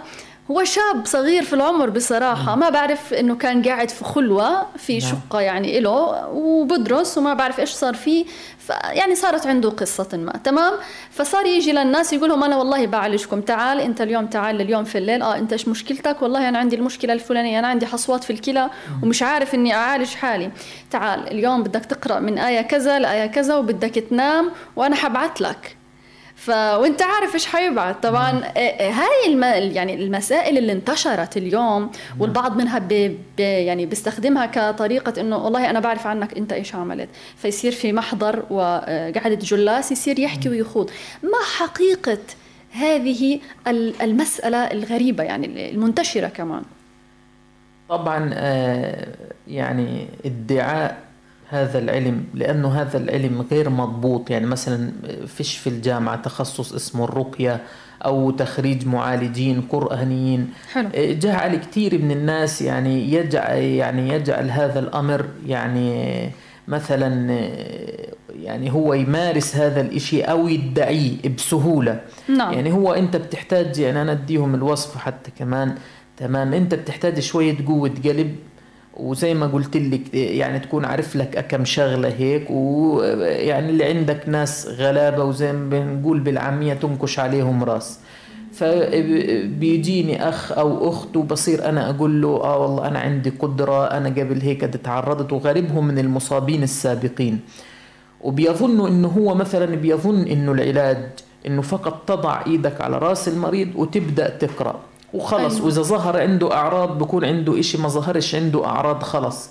هو 0.51 0.65
شاب 0.65 1.07
صغير 1.07 1.43
في 1.43 1.53
العمر 1.53 1.91
بصراحة. 1.91 2.57
ما 2.57 2.69
بعرف 2.69 3.15
إنه 3.15 3.37
كان 3.37 3.63
قاعد 3.63 3.91
في 3.91 4.05
خلوة 4.05 4.67
في 4.77 4.99
نعم. 4.99 5.11
شقة 5.11 5.41
يعني 5.41 5.81
له 5.81 6.29
وبدرس 6.29 7.19
وما 7.19 7.35
بعرف 7.35 7.61
إيش 7.61 7.71
صار 7.71 7.95
فيه. 7.95 8.25
يعني 8.91 9.15
صارت 9.15 9.47
عنده 9.47 9.71
قصة 9.71 10.09
ما. 10.13 10.33
تمام؟ 10.45 10.73
فصار 11.11 11.47
يجي 11.47 11.73
للناس 11.73 12.13
يقول 12.13 12.29
لهم 12.29 12.45
أنا 12.45 12.57
والله 12.57 12.87
بعالجكم. 12.87 13.41
تعال 13.41 13.81
أنت 13.81 14.01
اليوم 14.01 14.27
تعال 14.27 14.61
اليوم 14.61 14.85
في 14.85 14.99
الليل. 14.99 15.23
آه 15.23 15.39
أنت 15.39 15.53
إيش 15.53 15.69
مشكلتك؟ 15.69 16.23
والله 16.23 16.49
أنا 16.49 16.59
عندي 16.59 16.77
المشكلة 16.77 17.13
الفلانية. 17.13 17.59
أنا 17.59 17.69
عندي 17.69 17.87
حصوات 17.87 18.25
في 18.25 18.33
الكلى 18.33 18.71
ومش 19.03 19.23
عارف 19.23 19.55
إني 19.55 19.75
أعالج 19.75 20.15
حالي. 20.15 20.51
تعال 20.91 21.29
اليوم 21.29 21.63
بدك 21.63 21.85
تقرأ 21.85 22.21
من 22.21 22.39
آية 22.39 22.61
كذا 22.61 22.99
لآية 22.99 23.27
كذا 23.27 23.57
وبدك 23.57 23.95
تنام 23.95 24.51
وأنا 24.77 24.97
حبعت 24.97 25.41
لك. 25.41 25.77
ف 26.43 26.49
وانت 26.51 27.03
عارف 27.03 27.35
إيش 27.35 27.47
حيبعت 27.47 28.03
طبعا 28.03 28.45
آه، 28.45 28.59
آه، 28.59 28.91
هاي 28.91 29.27
الم... 29.27 29.45
يعني 29.75 29.95
المسائل 29.95 30.59
اللي 30.59 30.73
انتشرت 30.73 31.37
اليوم 31.37 31.91
والبعض 32.19 32.57
منها 32.57 32.79
ب... 32.79 33.17
ب... 33.39 33.41
يعني 33.41 33.87
بيستخدمها 33.87 34.47
كطريقة 34.47 35.21
إنه 35.21 35.37
والله 35.37 35.71
أنا 35.71 35.81
بعرف 35.81 36.07
عنك 36.07 36.37
أنت 36.37 36.53
إيش 36.53 36.75
عملت. 36.75 37.09
فيصير 37.37 37.73
في 37.73 37.93
محضر 37.93 38.43
وقعده 38.51 39.35
جلاس 39.35 39.93
يصير 39.93 40.19
يحكي 40.19 40.49
ويخوض. 40.49 40.91
ما 41.23 41.39
حقيقة 41.59 42.19
هذه 42.73 43.41
المسألة 44.03 44.59
الغريبة 44.59 45.25
يعني 45.25 45.71
المنتشرة 45.71 46.27
كمان؟ 46.27 46.63
طبعا 47.89 48.31
آه، 48.35 49.09
يعني 49.49 50.09
ادعاء 50.25 51.12
هذا 51.53 51.79
العلم 51.79 52.25
لأنه 52.35 52.81
هذا 52.81 52.99
العلم 52.99 53.47
غير 53.51 53.71
مضبوط. 53.71 54.31
يعني 54.31 54.47
مثلا 54.47 54.93
فيش 55.27 55.57
في 55.57 55.67
الجامعة 55.67 56.17
تخصص 56.17 56.73
اسمه 56.73 57.05
الرقية 57.05 57.61
أو 58.05 58.31
تخريج 58.31 58.87
معالجين 58.87 59.61
قرآنيين. 59.61 60.51
حلو. 60.73 60.89
جعل 60.97 61.57
كثير 61.57 61.99
من 61.99 62.11
الناس 62.11 62.63
يعني 62.63 63.13
يجعل 63.13 63.59
يعني 63.59 64.09
يجعل 64.09 64.51
هذا 64.51 64.79
الأمر 64.79 65.27
يعني 65.47 66.31
مثلا 66.69 67.39
يعني 68.43 68.73
هو 68.73 68.95
يمارس 68.95 69.57
هذا 69.57 69.81
الإشي 69.81 70.23
أو 70.23 70.49
يدعيه 70.49 71.17
بسهولة. 71.37 72.01
نعم. 72.29 72.53
يعني 72.53 72.73
هو 72.73 72.93
أنت 72.93 73.17
بتحتاج 73.17 73.79
يعني 73.79 74.03
أنا 74.03 74.13
أديهم 74.13 74.55
الوصف 74.55 74.97
حتى 74.97 75.31
كمان. 75.39 75.75
تمام. 76.17 76.55
أنت 76.55 76.75
بتحتاج 76.75 77.21
شوية 77.21 77.67
قوة 77.67 77.93
قلب. 78.05 78.37
وزي 78.97 79.35
ما 79.35 79.47
قلت 79.47 79.77
لك 79.77 80.15
يعني 80.15 80.59
تكون 80.59 80.85
عارف 80.85 81.17
لك 81.17 81.47
كم 81.47 81.65
شغلة 81.65 82.09
هيك 82.09 82.51
ويعني 82.51 83.71
اللي 83.71 83.85
عندك 83.85 84.29
ناس 84.29 84.67
غلابة 84.69 85.25
وزي 85.25 85.53
ما 85.53 85.69
بنقول 85.69 86.21
بالعامية 86.21 86.75
تنكش 86.75 87.19
عليهم 87.19 87.65
راس. 87.65 87.99
فبيجيني 88.53 90.29
أخ 90.29 90.53
أو 90.53 90.89
أخت 90.89 91.17
وبصير 91.17 91.69
أنا 91.69 91.91
أقول 91.91 92.23
له 92.23 92.29
آه 92.29 92.59
والله 92.59 92.89
أنا 92.89 92.99
عندي 92.99 93.31
قدرة 93.31 93.85
أنا 93.87 94.09
قبل 94.09 94.41
هيك 94.41 94.61
تعرضت 94.61 95.33
وغالبهم 95.33 95.87
من 95.87 95.99
المصابين 95.99 96.63
السابقين. 96.63 97.41
وبيظنوا 98.21 98.89
إنه 98.89 99.09
هو 99.09 99.35
مثلا 99.35 99.77
بيظن 99.77 100.23
إنه 100.23 100.53
العلاج 100.53 100.99
إنه 101.47 101.63
فقط 101.63 102.03
تضع 102.09 102.47
إيدك 102.47 102.81
على 102.81 102.99
رأس 102.99 103.29
المريض 103.29 103.69
وتبدأ 103.77 104.29
تقرأ. 104.29 104.81
وخلص. 105.15 105.55
أيوة. 105.55 105.67
وإذا 105.67 105.83
ظهر 105.83 106.21
عنده 106.21 106.53
أعراض 106.55 106.99
بكون 106.99 107.25
عنده 107.25 107.61
إشي 107.61 107.79
ما 107.79 107.89
ظهرش 107.89 108.35
عنده 108.35 108.67
أعراض 108.67 109.03
خلص. 109.03 109.51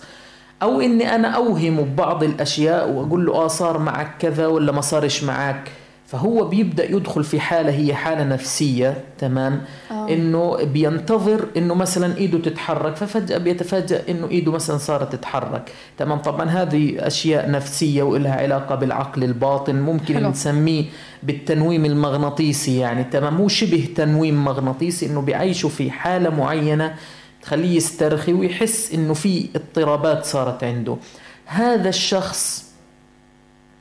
أو 0.64 0.82
إني 0.82 1.16
أنا 1.16 1.28
أوهمه 1.28 1.82
ببعض 1.82 2.24
الأشياء 2.24 2.90
وأقول 2.90 3.26
له 3.26 3.34
آه 3.36 3.48
صار 3.48 3.78
معك 3.78 4.16
كذا 4.20 4.48
ولا 4.48 4.72
ما 4.72 4.82
صارش 4.82 5.24
معك؟ 5.24 5.72
فهو 6.12 6.46
بيبدأ 6.46 6.92
يدخل 6.92 7.24
في 7.24 7.40
حالة 7.40 7.72
هي 7.72 7.94
حالة 7.94 8.24
نفسية 8.24 9.04
تمام؟ 9.18 9.62
أوه. 9.92 10.10
إنه 10.10 10.64
بينتظر 10.64 11.46
إنه 11.58 11.74
مثلا 11.74 12.18
إيده 12.18 12.38
تتحرك 12.38 12.96
ففجأة 12.96 13.38
بيتفاجئ 13.38 14.12
إنه 14.12 14.28
إيده 14.28 14.52
مثلا 14.52 14.78
صارت 14.78 15.16
تتحرك. 15.16 15.72
تمام؟ 15.98 16.20
طبعا 16.20 16.50
هذه 16.50 17.08
أشياء 17.08 17.52
نفسية 17.52 18.04
والها 18.04 18.36
علاقة 18.36 18.76
بالعقل 18.76 19.24
الباطن 19.24 19.76
ممكن 19.76 20.16
حلو. 20.16 20.30
نسميه 20.30 20.86
بالتنويم 21.24 21.86
المغناطيسي 21.86 22.80
يعني 22.80 23.04
تمام؟ 23.04 23.38
مو 23.38 23.48
شبه 23.48 23.88
تنويم 23.96 24.46
مغناطيسي 24.46 25.06
إنه 25.06 25.22
بيعيشوا 25.22 25.70
في 25.70 25.92
حالة 25.92 26.30
معينة 26.30 26.96
تخليه 27.42 27.78
يسترخي 27.78 28.34
ويحس 28.34 28.94
إنه 28.94 29.14
في 29.14 29.50
اضطرابات 29.56 30.26
صارت 30.26 30.64
عنده. 30.64 30.98
هذا 31.46 31.90
الشخص 31.90 32.71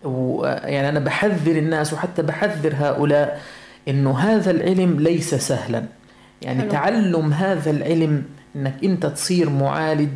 ويعني 0.04 0.88
أنا 0.88 1.00
بحذر 1.00 1.56
الناس 1.56 1.92
وحتى 1.92 2.22
بحذر 2.22 2.74
هؤلاء 2.76 3.40
إنه 3.88 4.18
هذا 4.18 4.50
العلم 4.50 5.00
ليس 5.00 5.34
سهلا. 5.34 5.84
يعني 6.42 6.60
حلو. 6.60 6.70
تعلم 6.70 7.32
هذا 7.32 7.70
العلم 7.70 8.22
إنك 8.56 8.74
أنت 8.84 9.06
تصير 9.06 9.50
معالج 9.50 10.10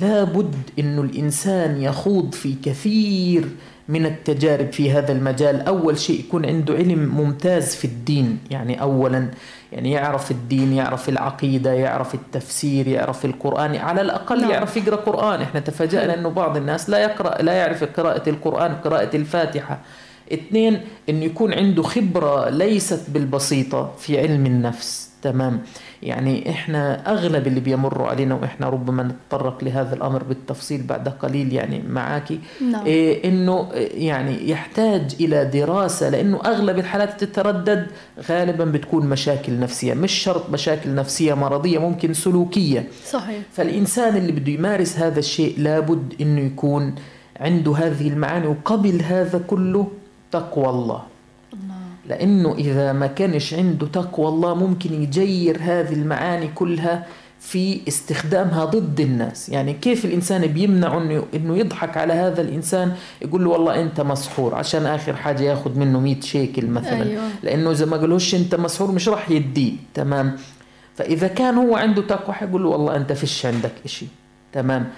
لابد 0.00 0.54
إنه 0.78 1.02
الإنسان 1.02 1.82
يخوض 1.82 2.34
في 2.34 2.54
كثير 2.64 3.48
من 3.88 4.06
التجارب 4.06 4.72
في 4.72 4.92
هذا 4.92 5.12
المجال. 5.12 5.60
أول 5.60 5.98
شيء 5.98 6.20
يكون 6.20 6.46
عنده 6.46 6.74
علم 6.74 6.98
ممتاز 7.14 7.74
في 7.74 7.84
الدين 7.84 8.38
يعني 8.50 8.80
أولا. 8.80 9.28
يعني 9.72 9.90
يعرف 9.90 10.30
الدين 10.30 10.72
يعرف 10.72 11.08
العقيدة 11.08 11.72
يعرف 11.72 12.14
التفسير 12.14 12.88
يعرف 12.88 13.24
القرآن 13.24 13.76
على 13.76 14.00
الأقل 14.00 14.40
نعم. 14.40 14.50
يعرف 14.50 14.76
يقرأ 14.76 14.96
قرآن. 14.96 15.42
إحنا 15.42 15.60
تفاجأنا 15.60 16.14
أنه 16.14 16.28
بعض 16.28 16.56
الناس 16.56 16.90
لا 16.90 16.98
يقرأ 16.98 17.42
لا 17.42 17.52
يعرف 17.52 17.84
قراءة 17.84 18.28
القرآن 18.28 18.74
قراءة 18.74 19.16
الفاتحة. 19.16 19.78
اثنين 20.32 20.80
أنه 21.08 21.24
يكون 21.24 21.54
عنده 21.54 21.82
خبرة 21.82 22.48
ليست 22.48 23.10
بالبسيطة 23.10 23.92
في 23.98 24.18
علم 24.20 24.46
النفس. 24.46 25.10
تمام. 25.22 25.62
يعني 26.02 26.50
إحنا 26.50 27.10
أغلب 27.12 27.46
اللي 27.46 27.60
بيمروا 27.60 28.08
علينا 28.08 28.34
وإحنا 28.34 28.68
ربما 28.68 29.02
نتطرق 29.02 29.64
لهذا 29.64 29.94
الأمر 29.94 30.22
بالتفصيل 30.22 30.82
بعد 30.82 31.08
قليل 31.08 31.52
يعني 31.52 31.82
معك 31.88 32.32
نعم. 32.70 32.86
إيه 32.86 33.28
إنه 33.28 33.68
يعني 33.94 34.50
يحتاج 34.50 35.16
إلى 35.20 35.44
دراسة 35.44 36.08
لأنه 36.08 36.40
أغلب 36.44 36.78
الحالات 36.78 37.24
تتردد 37.24 37.86
غالبا 38.28 38.64
بتكون 38.64 39.06
مشاكل 39.06 39.60
نفسية 39.60 39.94
مش 39.94 40.12
شرط 40.12 40.50
مشاكل 40.50 40.94
نفسية 40.94 41.34
مرضية 41.34 41.78
ممكن 41.78 42.14
سلوكية. 42.14 42.88
صحيح. 43.06 43.42
فالإنسان 43.52 44.16
اللي 44.16 44.32
بده 44.32 44.52
يمارس 44.52 44.98
هذا 44.98 45.18
الشيء 45.18 45.54
لابد 45.58 46.14
إنه 46.20 46.40
يكون 46.40 46.94
عنده 47.40 47.72
هذه 47.76 48.08
المعاني 48.08 48.46
وقبل 48.46 49.02
هذا 49.02 49.38
كله 49.46 49.86
تقوى 50.32 50.68
الله. 50.68 51.11
لأنه 52.12 52.54
إذا 52.54 52.92
ما 52.92 53.06
كانش 53.06 53.54
عنده 53.54 53.86
تقوى 53.86 54.28
الله 54.28 54.54
ممكن 54.54 55.02
يجير 55.02 55.58
هذه 55.60 55.92
المعاني 55.92 56.48
كلها 56.54 57.06
في 57.40 57.80
استخدامها 57.88 58.64
ضد 58.64 59.00
الناس. 59.00 59.48
يعني 59.48 59.72
كيف 59.72 60.04
الإنسان 60.04 60.46
بيمنع 60.46 60.98
إنه, 60.98 61.24
إنه 61.34 61.56
يضحك 61.56 61.96
على 61.96 62.12
هذا 62.12 62.40
الإنسان؟ 62.40 62.92
يقول 63.22 63.44
له 63.44 63.50
والله 63.50 63.82
أنت 63.82 64.00
مسحور 64.00 64.54
عشان 64.54 64.86
آخر 64.86 65.16
حاجة 65.16 65.42
ياخذ 65.42 65.78
منه 65.78 66.00
100 66.00 66.20
شيكل 66.20 66.66
مثلا. 66.66 67.02
أيوة. 67.02 67.22
لأنه 67.42 67.70
إذا 67.70 67.86
ما 67.86 67.96
قالوش 67.96 68.34
أنت 68.34 68.54
مسحور 68.54 68.92
مش 68.92 69.08
راح 69.08 69.30
يديه. 69.30 69.72
تمام؟ 69.94 70.36
فإذا 70.94 71.28
كان 71.28 71.54
هو 71.54 71.76
عنده 71.76 72.02
تقوى 72.02 72.34
حيقول 72.34 72.62
له 72.62 72.68
والله 72.68 72.96
أنت 72.96 73.12
فيش 73.12 73.46
عندك 73.46 73.72
إشي. 73.84 74.06
تمام؟ 74.52 74.88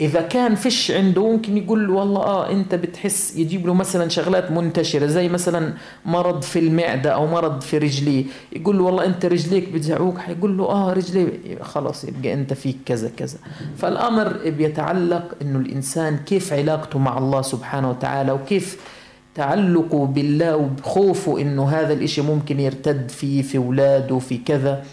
إذا 0.00 0.20
كان 0.22 0.54
فيش 0.54 0.90
عنده 0.90 1.30
ممكن 1.32 1.56
يقول 1.56 1.86
له 1.86 1.92
والله 1.92 2.20
آه 2.22 2.50
أنت 2.50 2.74
بتحس 2.74 3.36
يجيب 3.36 3.66
له 3.66 3.74
مثلا 3.74 4.08
شغلات 4.08 4.50
منتشرة 4.50 5.06
زي 5.06 5.28
مثلا 5.28 5.72
مرض 6.06 6.42
في 6.42 6.58
المعدة 6.58 7.10
أو 7.10 7.26
مرض 7.26 7.60
في 7.60 7.78
رجليه 7.78 8.24
يقول 8.52 8.78
له 8.78 8.84
والله 8.84 9.04
أنت 9.04 9.26
رجليك 9.26 9.68
بتزعوك 9.72 10.18
حيقول 10.18 10.58
له 10.58 10.64
آه 10.64 10.92
رجلي 10.92 11.28
خلاص 11.62 12.04
يبقى 12.04 12.32
أنت 12.34 12.52
فيك 12.52 12.76
كذا 12.86 13.10
كذا. 13.16 13.38
فالأمر 13.76 14.36
بيتعلق 14.46 15.34
إنه 15.42 15.58
الإنسان 15.58 16.16
كيف 16.16 16.52
علاقته 16.52 16.98
مع 16.98 17.18
الله 17.18 17.42
سبحانه 17.42 17.90
وتعالى 17.90 18.32
وكيف 18.32 18.78
تعلقه 19.34 20.06
بالله 20.06 20.56
وخوفه 20.56 21.40
إنه 21.40 21.68
هذا 21.68 21.92
الإشي 21.92 22.22
ممكن 22.22 22.60
يرتد 22.60 23.08
فيه 23.08 23.42
في 23.42 23.58
أولاده 23.58 24.18
في 24.18 24.38
كذا. 24.38 24.84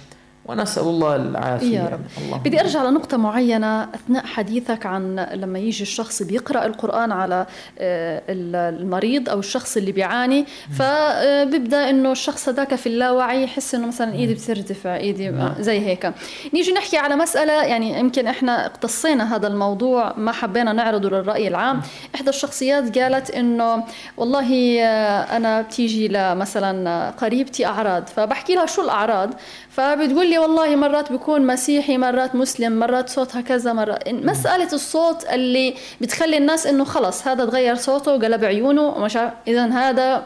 ونسأل 0.46 0.84
الله 0.84 1.16
العافية. 1.16 1.80
يا 1.80 1.90
رب. 1.92 2.00
الله 2.26 2.38
بدي 2.38 2.62
أرجع 2.62 2.84
لنقطة 2.84 3.18
معينة 3.18 3.84
أثناء 3.84 4.26
حديثك 4.26 4.86
عن 4.86 5.20
لما 5.34 5.60
يجي 5.60 5.84
الشخص 5.84 6.24
بيقرأ 6.24 6.66
القرآن 6.66 7.12
على 7.12 7.46
آه، 7.80 8.22
المريض 8.30 9.30
أو 9.30 9.40
الشخص 9.40 9.78
اللي 9.78 9.92
بيعاني 9.92 10.46
فبيبدأ 10.72 11.90
إنه 11.90 12.12
الشخص 12.12 12.50
هذاك 12.50 12.76
في 12.76 12.88
اللاوعي 12.88 13.44
يحس 13.44 13.76
إنه 13.76 13.88
مثلا 13.88 14.14
إيدي 14.14 14.34
بترتفع 14.34 14.96
إيدي 14.96 15.30
نعم. 15.30 15.54
زي 15.60 15.80
هيك. 15.80 16.14
نيجي 16.54 16.72
نحكي 16.72 16.98
على 16.98 17.16
مسألة 17.16 17.54
يعني 17.54 18.00
يمكن 18.00 18.28
إحنا 18.28 18.66
اقتصينا 18.66 19.36
هذا 19.36 19.48
الموضوع 19.48 20.14
ما 20.18 20.32
حبينا 20.32 20.74
نعرضه 20.74 21.10
للرأي 21.10 21.48
العام. 21.48 21.82
إحدى 22.16 22.30
الشخصيات 22.30 22.98
قالت 22.98 23.32
إنه 23.32 23.84
والله 24.18 24.80
آه، 24.82 25.38
أنا 25.38 25.62
بتيجي 25.62 26.08
لمثلا 26.08 27.10
قريبتي 27.10 27.66
أعراض 27.66 28.08
فبحكي 28.08 28.56
لها 28.56 28.66
شو 28.66 28.82
الأعراض؟ 28.82 29.30
فبتقول 29.72 30.30
لي 30.30 30.38
والله 30.38 30.76
مرات 30.76 31.12
بيكون 31.12 31.48
مسيحي 31.48 31.98
مرات 31.98 32.36
مسلم 32.36 32.80
مرات 32.80 33.10
صوتها 33.10 33.42
كذا 33.42 33.74
مرات 33.74 34.10
مسألة 34.10 34.74
الصوت 34.74 35.26
اللي 35.34 35.76
بتخلي 36.02 36.38
الناس 36.38 36.68
إنه 36.68 36.84
خلص 36.84 37.28
هذا 37.28 37.46
تغير 37.46 37.76
صوته 37.76 38.16
وقلب 38.16 38.44
عيونه 38.44 38.82
ومش 38.82 39.18
اذا 39.48 39.66
هذا 39.66 40.24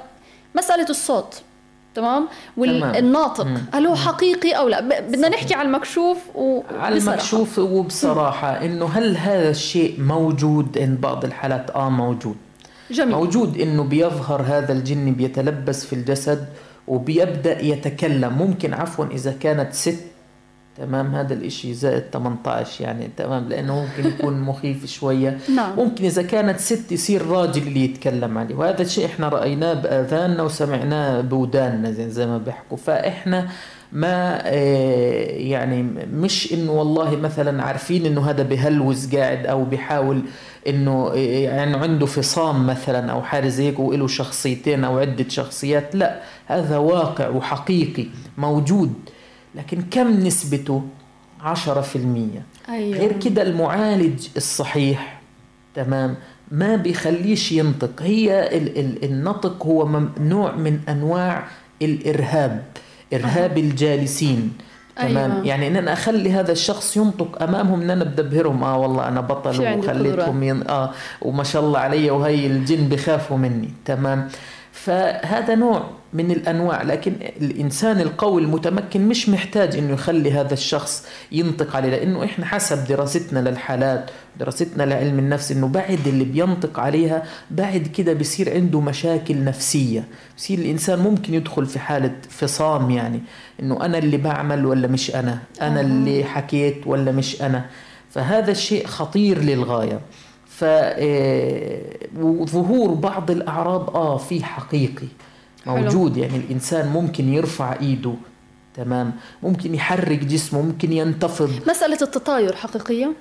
مسألة 0.56 0.90
الصوت 0.90 1.42
تمام؟ 1.96 2.28
والناطق 2.58 3.48
هل 3.74 3.88
هو 3.88 3.96
حقيقي 3.96 4.52
أو 4.52 4.68
لا؟ 4.68 4.82
بدنا 4.82 5.30
نحكي 5.30 5.54
على 5.54 5.68
المكشوف 5.68 6.18
وبصراحة. 6.36 6.86
على 6.86 6.98
المكشوف 6.98 7.60
وبصراحة 7.60 8.66
إنه 8.66 8.86
هل 8.86 9.18
هذا 9.18 9.50
الشيء 9.50 10.02
موجود 10.02 10.78
عند 10.78 11.02
بعض 11.02 11.26
الحالات؟ 11.26 11.72
آه 11.72 11.90
موجود. 11.90 12.36
جميل. 12.92 13.16
موجود 13.16 13.58
إنه 13.58 13.84
بيظهر 13.84 14.42
هذا 14.42 14.74
الجن 14.74 15.14
بيتلبس 15.14 15.86
في 15.86 15.94
الجسد 15.94 16.46
وبيبدأ 16.88 17.62
يتكلم. 17.62 18.34
ممكن 18.34 18.74
عفوا 18.74 19.06
إذا 19.06 19.32
كانت 19.40 19.74
ست 19.74 20.00
تمام؟ 20.78 21.16
هذا 21.16 21.34
الإشي 21.34 21.74
زائد 21.74 22.04
18 22.14 22.84
يعني 22.84 23.10
تمام؟ 23.18 23.50
لأنه 23.50 23.82
ممكن 23.86 24.10
يكون 24.10 24.42
مخيف 24.42 24.86
شوية. 24.86 25.38
نعم. 25.56 25.76
ممكن 25.76 26.06
إذا 26.06 26.22
كانت 26.22 26.60
ست 26.60 26.92
يصير 26.92 27.28
راجل 27.28 27.68
اللي 27.68 27.84
يتكلم 27.84 28.38
عليه. 28.38 28.56
وهذا 28.56 28.82
الشيء 28.82 29.06
إحنا 29.06 29.30
رأيناه 29.30 29.74
بأذاننا 29.74 30.44
وسمعناه 30.44 31.22
بوداننا 31.22 31.92
زي, 31.92 32.10
زي 32.10 32.26
ما 32.26 32.38
بيحكوا. 32.38 32.78
فإحنا 32.78 33.48
ما 33.92 34.42
آه، 34.46 35.26
يعني 35.32 35.84
مش 36.14 36.54
إنه 36.54 36.72
والله 36.72 37.16
مثلا 37.16 37.64
عارفين 37.64 38.06
إنه 38.06 38.30
هذا 38.30 38.44
بهلوز 38.44 39.16
قاعد 39.16 39.46
أو 39.46 39.64
بيحاول 39.64 40.22
إنه 40.68 41.14
يعني 41.14 41.78
عنده 41.78 42.06
فصام 42.06 42.68
مثلا 42.68 43.12
أو 43.12 43.22
حاجة 43.22 43.48
زي 43.48 43.64
هيك 43.68 43.80
وله 43.80 44.08
شخصيتين 44.08 44.84
أو 44.84 45.00
عدة 45.00 45.30
شخصيات 45.30 45.96
لا 45.96 46.22
هذا 46.46 46.78
واقع 46.78 47.30
وحقيقي 47.30 48.06
موجود 48.38 48.94
لكن 49.56 49.82
كم 49.82 50.12
نسبته 50.12 50.84
10% 51.42 51.48
أيوة. 52.70 52.98
غير 52.98 53.20
كده 53.20 53.42
المعالج 53.42 54.28
الصحيح 54.38 55.22
تمام 55.76 56.16
ما 56.52 56.76
بيخليش 56.76 57.52
ينطق 57.52 58.02
هي 58.02 58.58
ال 58.58 58.80
ال 58.80 59.06
النطق 59.06 59.66
هو 59.66 60.02
نوع 60.20 60.56
من 60.56 60.80
أنواع 60.90 61.48
الإرهاب 61.82 62.64
إرهاب. 63.14 63.58
الجالسين 63.58 64.54
تمام. 64.96 65.32
أيوة. 65.32 65.46
يعني 65.46 65.68
ان 65.68 65.76
أنا 65.76 65.94
أخلي 65.94 66.32
هذا 66.32 66.52
الشخص 66.52 66.98
ينطق 66.98 67.44
أمامهم 67.44 67.82
ان 67.82 67.90
أنا 67.90 68.04
بدبهرهم 68.04 68.64
آه 68.64 68.78
والله 68.78 69.08
أنا 69.08 69.22
بطل 69.22 69.78
وخليتهم 69.78 70.44
ين... 70.44 70.68
آه 70.68 70.92
وما 71.22 71.44
شاء 71.44 71.62
الله 71.64 71.80
علي 71.80 72.10
وهي 72.10 72.48
الجن 72.48 72.88
بخافوا 72.90 73.38
مني. 73.38 73.70
تمام. 73.86 74.28
فهذا 74.72 75.56
نوع 75.56 75.84
من 76.16 76.32
الأنواع 76.32 76.82
لكن 76.84 77.14
الإنسان 77.42 78.00
القوي 78.02 78.42
المتمكن 78.42 79.08
مش 79.08 79.30
محتاج 79.30 79.76
إنه 79.76 79.94
يخلي 79.94 80.32
هذا 80.32 80.54
الشخص 80.54 81.08
ينطق 81.32 81.76
عليه 81.76 81.90
لأنه 81.90 82.24
إحنا 82.24 82.46
حسب 82.46 82.88
دراستنا 82.88 83.50
للحالات 83.50 84.12
دراستنا 84.40 84.84
لعلم 84.84 85.20
النفس 85.20 85.52
إنه 85.52 85.68
بعد 85.68 86.08
اللي 86.08 86.24
بينطق 86.24 86.80
عليها 86.80 87.24
بعد 87.52 87.88
كده 87.88 88.14
بصير 88.14 88.54
عنده 88.54 88.80
مشاكل 88.82 89.44
نفسية. 89.44 90.04
بصير 90.38 90.60
الإنسان 90.60 91.00
ممكن 91.00 91.34
يدخل 91.34 91.66
في 91.66 91.80
حالة 91.80 92.16
فصام 92.30 92.92
يعني 92.92 93.20
إنه 93.60 93.86
أنا 93.86 93.98
اللي 93.98 94.18
بعمل 94.18 94.66
ولا 94.66 94.88
مش 94.88 95.16
أنا؟ 95.16 95.40
أنا 95.62 95.82
اللي 95.82 96.24
حكيت 96.24 96.88
ولا 96.88 97.12
مش 97.12 97.42
أنا؟ 97.42 97.66
فهذا 98.10 98.52
الشيء 98.52 98.86
خطير 98.88 99.40
للغاية. 99.40 100.00
فظهور 102.16 102.90
آه، 102.90 102.96
بعض 102.96 103.32
الأعراض 103.32 103.96
آه 103.96 104.18
في 104.18 104.44
حقيقي. 104.44 105.08
موجود. 105.68 106.18
يعني 106.18 106.38
الإنسان 106.38 106.88
ممكن 106.88 107.34
يرفع 107.34 107.76
إيده 107.82 108.14
تمام؟ 108.76 109.14
ممكن 109.44 109.76
يحرك 109.76 110.20
جسمه 110.24 110.62
ممكن 110.62 110.94
ينتفض. 110.94 111.50
مسألة 111.70 111.98
التطاير 112.02 112.56
حقيقية؟ 112.56 113.14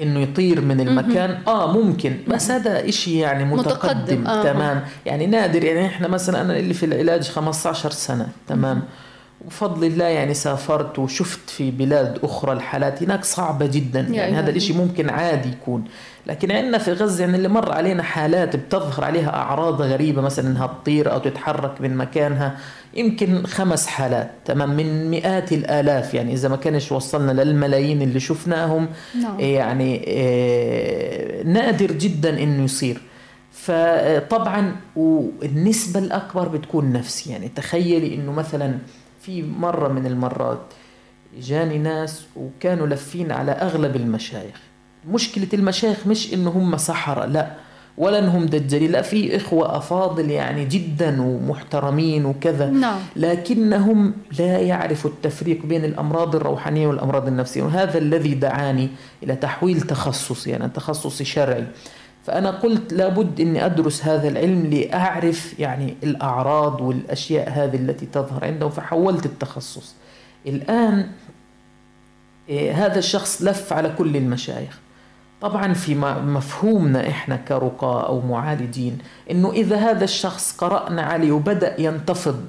إنه 0.00 0.20
يطير 0.20 0.60
من 0.60 0.80
المكان؟ 0.80 1.38
آه 1.46 1.72
ممكن. 1.72 2.16
بس 2.28 2.50
هذا 2.50 2.88
إشي 2.88 3.18
يعني 3.18 3.44
متقدم, 3.44 3.70
متقدم. 3.70 4.26
آه. 4.26 4.42
تمام؟ 4.42 4.84
يعني 5.06 5.26
نادر 5.26 5.64
يعني 5.64 5.86
إحنا 5.86 6.08
مثلا 6.08 6.40
أنا 6.40 6.56
اللي 6.56 6.74
في 6.74 6.86
العلاج 6.86 7.28
15 7.28 7.90
سنة 7.90 8.28
تمام؟ 8.48 8.82
وفضل 9.46 9.84
الله 9.84 10.04
يعني 10.04 10.34
سافرت 10.34 10.98
وشفت 10.98 11.50
في 11.50 11.70
بلاد 11.70 12.18
أخرى 12.22 12.52
الحالات 12.52 13.02
هناك 13.02 13.24
صعبة 13.24 13.66
جدا. 13.66 14.00
يعني 14.00 14.36
هذا 14.36 14.50
الإشي 14.50 14.72
ممكن 14.72 15.10
عادي 15.10 15.48
يكون. 15.48 15.84
لكن 16.26 16.52
عندنا 16.52 16.78
في 16.78 16.92
غزة 16.92 17.24
يعني 17.24 17.36
اللي 17.36 17.48
مر 17.48 17.72
علينا 17.72 18.02
حالات 18.02 18.56
بتظهر 18.56 19.04
عليها 19.04 19.28
أعراض 19.36 19.82
غريبة 19.82 20.22
مثلا 20.22 20.48
إنها 20.48 20.66
تطير 20.66 21.12
أو 21.12 21.18
تتحرك 21.18 21.80
من 21.80 21.96
مكانها. 21.96 22.56
يمكن 22.94 23.46
خمس 23.46 23.86
حالات 23.86 24.30
تمام 24.44 24.76
من 24.76 25.10
مئات 25.10 25.52
الآلاف. 25.52 26.14
يعني 26.14 26.32
إذا 26.32 26.48
ما 26.48 26.56
كانش 26.56 26.92
وصلنا 26.92 27.42
للملايين 27.42 28.02
اللي 28.02 28.20
شفناهم 28.20 28.88
نعم. 29.22 29.40
يعني 29.40 30.04
آه، 30.08 31.42
نادر 31.42 31.92
جدا 31.92 32.42
إنه 32.42 32.64
يصير. 32.64 33.00
فطبعا 33.52 34.76
والنسبة 34.96 36.00
الأكبر 36.00 36.48
بتكون 36.48 36.92
نفسي. 36.92 37.30
يعني 37.30 37.48
تخيلي 37.48 38.14
إنه 38.14 38.32
مثلا 38.32 38.78
في 39.28 39.42
مرة 39.42 39.88
من 39.88 40.06
المرات 40.06 40.60
جاني 41.40 41.78
ناس 41.78 42.22
وكانوا 42.36 42.86
لفين 42.86 43.32
على 43.32 43.52
أغلب 43.52 43.96
المشايخ. 43.96 44.56
مشكلة 45.08 45.48
المشايخ 45.52 46.06
مش 46.06 46.34
إنه 46.34 46.50
هم 46.50 46.76
سحرة 46.76 47.24
لا. 47.24 47.50
ولا 47.98 48.18
انهم 48.18 48.46
دجالين 48.46 48.92
لا 48.92 49.02
في 49.02 49.36
إخوة 49.36 49.76
أفاضل 49.76 50.30
يعني 50.30 50.64
جدا 50.64 51.22
ومحترمين 51.22 52.26
وكذا. 52.26 52.70
نعم. 52.70 52.98
لكنهم 53.16 54.14
لا 54.38 54.58
يعرفوا 54.58 55.10
التفريق 55.10 55.66
بين 55.66 55.84
الأمراض 55.84 56.36
الروحانية 56.36 56.86
والأمراض 56.86 57.26
النفسية. 57.26 57.62
وهذا 57.62 57.98
الذي 57.98 58.34
دعاني 58.34 58.88
إلى 59.22 59.36
تحويل 59.36 59.80
تخصصي 59.80 60.50
يعني 60.50 60.68
تخصصي 60.68 61.24
شرعي. 61.24 61.64
فأنا 62.28 62.50
قلت 62.50 62.92
لابد 62.92 63.40
أني 63.40 63.66
أدرس 63.66 64.04
هذا 64.04 64.28
العلم 64.28 64.66
لأعرف 64.66 65.58
يعني 65.58 65.96
الأعراض 66.02 66.80
والأشياء 66.80 67.50
هذه 67.50 67.76
التي 67.76 68.06
تظهر 68.06 68.44
عندهم 68.44 68.70
فحولت 68.70 69.26
التخصص. 69.26 69.94
الآن 70.46 71.10
إيه، 72.48 72.86
هذا 72.86 72.98
الشخص 72.98 73.42
لف 73.42 73.72
على 73.72 73.94
كل 73.98 74.16
المشايخ. 74.16 74.78
طبعا 75.40 75.72
في 75.72 75.94
مفهومنا 75.94 77.08
إحنا 77.08 77.36
كرقاة 77.36 78.06
أو 78.06 78.20
معالجين 78.20 78.98
إنه 79.30 79.52
إذا 79.52 79.76
هذا 79.76 80.04
الشخص 80.04 80.56
قرأنا 80.56 81.02
عليه 81.02 81.32
وبدأ 81.32 81.80
ينتفض 81.80 82.44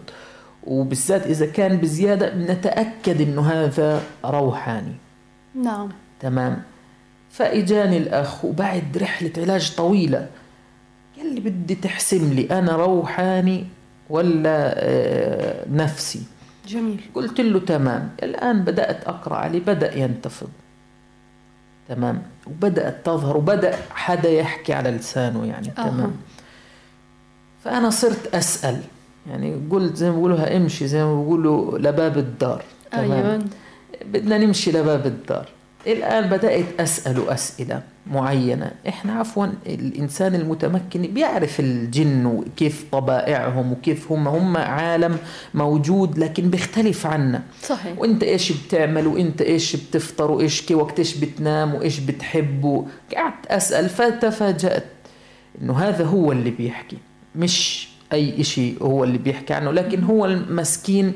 وبالذات 0.63 1.27
إذا 1.27 1.45
كان 1.45 1.77
بزيادة 1.77 2.35
نتأكد 2.35 3.21
إنه 3.21 3.41
هذا 3.41 4.01
روحاني. 4.25 4.95
نعم. 5.55 5.89
تمام؟ 6.19 6.61
فإجاني 7.29 7.97
الأخ 7.97 8.45
وبعد 8.45 8.97
رحلة 8.97 9.31
علاج 9.37 9.75
طويلة. 9.75 10.27
قال 11.17 11.35
لي 11.35 11.41
بدي 11.41 11.75
تحسم 11.75 12.33
لي 12.33 12.59
أنا 12.59 12.75
روحاني 12.75 13.65
ولا 14.09 14.73
آه، 14.77 15.65
نفسي. 15.71 16.21
جميل. 16.67 17.01
قلت 17.15 17.41
له 17.41 17.59
تمام. 17.59 18.09
الآن 18.23 18.63
بدأت 18.63 19.03
أقرأ 19.07 19.35
عليه 19.35 19.59
بدأ 19.59 19.97
ينتفض. 19.97 20.49
تمام. 21.89 22.21
وبدأت 22.47 23.05
تظهر 23.05 23.37
وبدأ 23.37 23.75
حدا 23.91 24.29
يحكي 24.29 24.73
على 24.73 24.91
لسانه 24.91 25.45
يعني. 25.45 25.67
أه. 25.77 25.89
تمام. 25.89 26.11
فأنا 27.63 27.89
صرت 27.89 28.35
أسأل. 28.35 28.81
يعني 29.29 29.61
قلت 29.71 29.95
زي 29.95 30.09
ما 30.09 30.15
بيقولوا 30.15 30.57
امشي 30.57 30.87
زي 30.87 31.03
ما 31.03 31.21
بيقولوا 31.21 31.77
لباب 31.77 32.17
الدار. 32.17 32.63
تمام. 32.91 33.11
أيوة. 33.11 33.43
بدنا 34.05 34.37
نمشي 34.37 34.71
لباب 34.71 35.05
الدار. 35.05 35.49
الآن 35.87 36.29
بدأت 36.29 36.65
أسأل 36.79 37.29
أسئلة 37.29 37.81
معينة. 38.07 38.71
إحنا 38.87 39.13
عفوا 39.13 39.47
الإنسان 39.65 40.35
المتمكن 40.35 41.01
بيعرف 41.01 41.59
الجن 41.59 42.25
وكيف 42.25 42.85
طبائعهم 42.91 43.71
وكيف 43.71 44.11
هم 44.11 44.27
هم 44.27 44.57
عالم 44.57 45.17
موجود 45.53 46.17
لكن 46.19 46.49
بيختلف 46.49 47.05
عنا. 47.05 47.41
صحيح. 47.63 47.99
وإنت 47.99 48.23
إيش 48.23 48.51
بتعمل؟ 48.51 49.07
وإنت 49.07 49.41
إيش 49.41 49.75
بتفطر؟ 49.75 50.31
وإيش 50.31 50.61
كي 50.61 50.75
وقت 50.75 50.99
إيش 50.99 51.17
بتنام؟ 51.17 51.75
وإيش 51.75 51.99
بتحب؟ 51.99 52.87
قعدت 53.15 53.45
أسأل 53.47 53.89
فتفاجأت 53.89 54.85
إنه 55.61 55.79
هذا 55.79 56.05
هو 56.05 56.31
اللي 56.31 56.49
بيحكي. 56.49 56.97
مش 57.35 57.89
أي 58.13 58.41
إشي 58.41 58.73
هو 58.81 59.03
اللي 59.03 59.17
بيحكي 59.17 59.53
عنه 59.53 59.71
لكن 59.71 60.03
هو 60.03 60.25
المسكين 60.25 61.13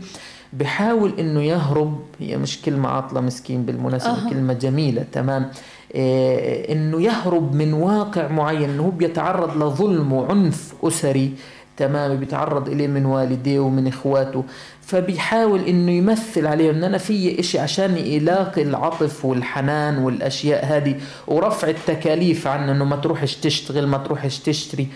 بحاول 0.57 1.13
إنه 1.19 1.41
يهرب 1.41 1.99
هي 2.19 2.37
مش 2.37 2.61
كلمة 2.61 2.89
عاطلة 2.89 3.21
مسكين 3.21 3.63
بالمناسبة 3.65 4.27
أه. 4.27 4.29
كلمة 4.29 4.53
جميلة 4.53 5.05
تمام. 5.11 5.49
إيه 5.95 6.73
إنه 6.73 7.01
يهرب 7.01 7.55
من 7.55 7.73
واقع 7.73 8.27
معين 8.27 8.69
إنه 8.69 8.83
هو 8.83 8.91
بيتعرض 8.91 9.63
لظلم 9.63 10.13
وعنف 10.13 10.73
أسري 10.83 11.33
تمام 11.77 12.15
بيتعرض 12.17 12.69
إليه 12.69 12.87
من 12.87 13.05
والديه 13.05 13.59
ومن 13.59 13.87
إخواته. 13.87 14.43
فبيحاول 14.81 15.59
إنه 15.63 15.91
يمثل 15.91 16.47
عليهم 16.47 16.75
ان 16.75 16.83
أنا 16.83 16.97
في 16.97 17.39
إشي 17.39 17.59
عشان 17.59 17.97
يلاقي 17.97 18.61
العطف 18.61 19.25
والحنان 19.25 19.97
والأشياء 19.97 20.65
هذه 20.65 20.95
ورفع 21.27 21.67
التكاليف 21.69 22.47
عنه 22.47 22.71
إنه 22.71 22.85
ما 22.85 22.95
تروحش 22.95 23.35
تشتغل 23.35 23.87
ما 23.87 23.97
تروحش 23.97 24.39
تشتري. 24.39 24.87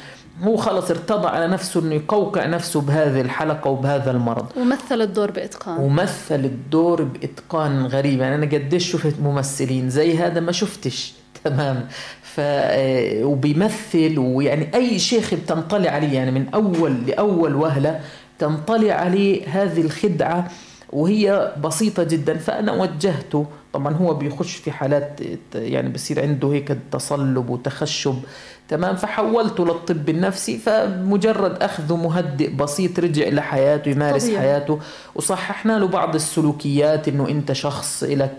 هو 0.44 0.58
خلص 0.58 0.92
ارتضى 0.92 1.28
على 1.28 1.48
نفسه 1.48 1.80
إنه 1.80 1.96
يقوقع 1.96 2.46
نفسه 2.46 2.82
بهذه 2.82 3.22
الحلقة 3.22 3.70
وبهذا 3.70 4.12
المرض. 4.12 4.46
ومثل 4.58 5.02
الدور 5.02 5.32
بإتقان. 5.32 5.78
ومثل 5.78 6.46
الدور 6.46 7.04
بإتقان 7.04 7.86
غريب. 7.86 8.20
يعني 8.20 8.36
أنا 8.36 8.46
قديش 8.46 8.92
شفت 8.92 9.16
ممثلين 9.24 9.90
زي 9.90 10.18
هذا 10.18 10.40
ما 10.40 10.52
شفتش. 10.52 11.14
تمام. 11.44 11.88
ف 12.22 12.40
آه، 12.40 13.24
وبيمثل 13.26 14.18
ويعني 14.18 14.76
أي 14.76 15.00
شيخ 15.00 15.34
بتنطلع 15.34 15.92
عليه 15.92 16.14
يعني 16.14 16.32
من 16.32 16.50
أول 16.54 17.06
لأول 17.08 17.56
وهلة 17.56 18.00
تنطلع 18.40 18.94
عليه 18.94 19.48
هذه 19.48 19.82
الخدعة 19.82 20.48
وهي 20.94 21.54
بسيطة 21.64 22.04
جدا. 22.04 22.38
فأنا 22.38 22.72
وجهته 22.72 23.46
طبعا 23.78 23.94
هو 23.94 24.14
بيخش 24.14 24.56
في 24.56 24.72
حالات 24.72 25.20
يعني 25.56 25.90
بصير 25.90 26.22
عنده 26.22 26.54
هيك 26.54 26.78
تصلب 26.92 27.50
وتخشب. 27.50 28.16
تمام؟ 28.70 28.96
فحولته 28.96 29.66
للطب 29.66 30.10
النفسي 30.10 30.58
فمجرد 30.58 31.64
أخذه 31.64 31.96
مهدئ 31.96 32.56
بسيط 32.56 33.00
رجع 33.00 33.30
لحياته 33.30 33.90
يمارس 33.90 34.24
طبيعي. 34.24 34.40
حياته. 34.40 34.80
وصححنا 35.16 35.80
له 35.80 35.88
بعض 35.88 36.16
السلوكيات 36.16 37.08
إنه 37.08 37.30
أنت 37.30 37.52
شخص 37.52 38.04
لك 38.04 38.34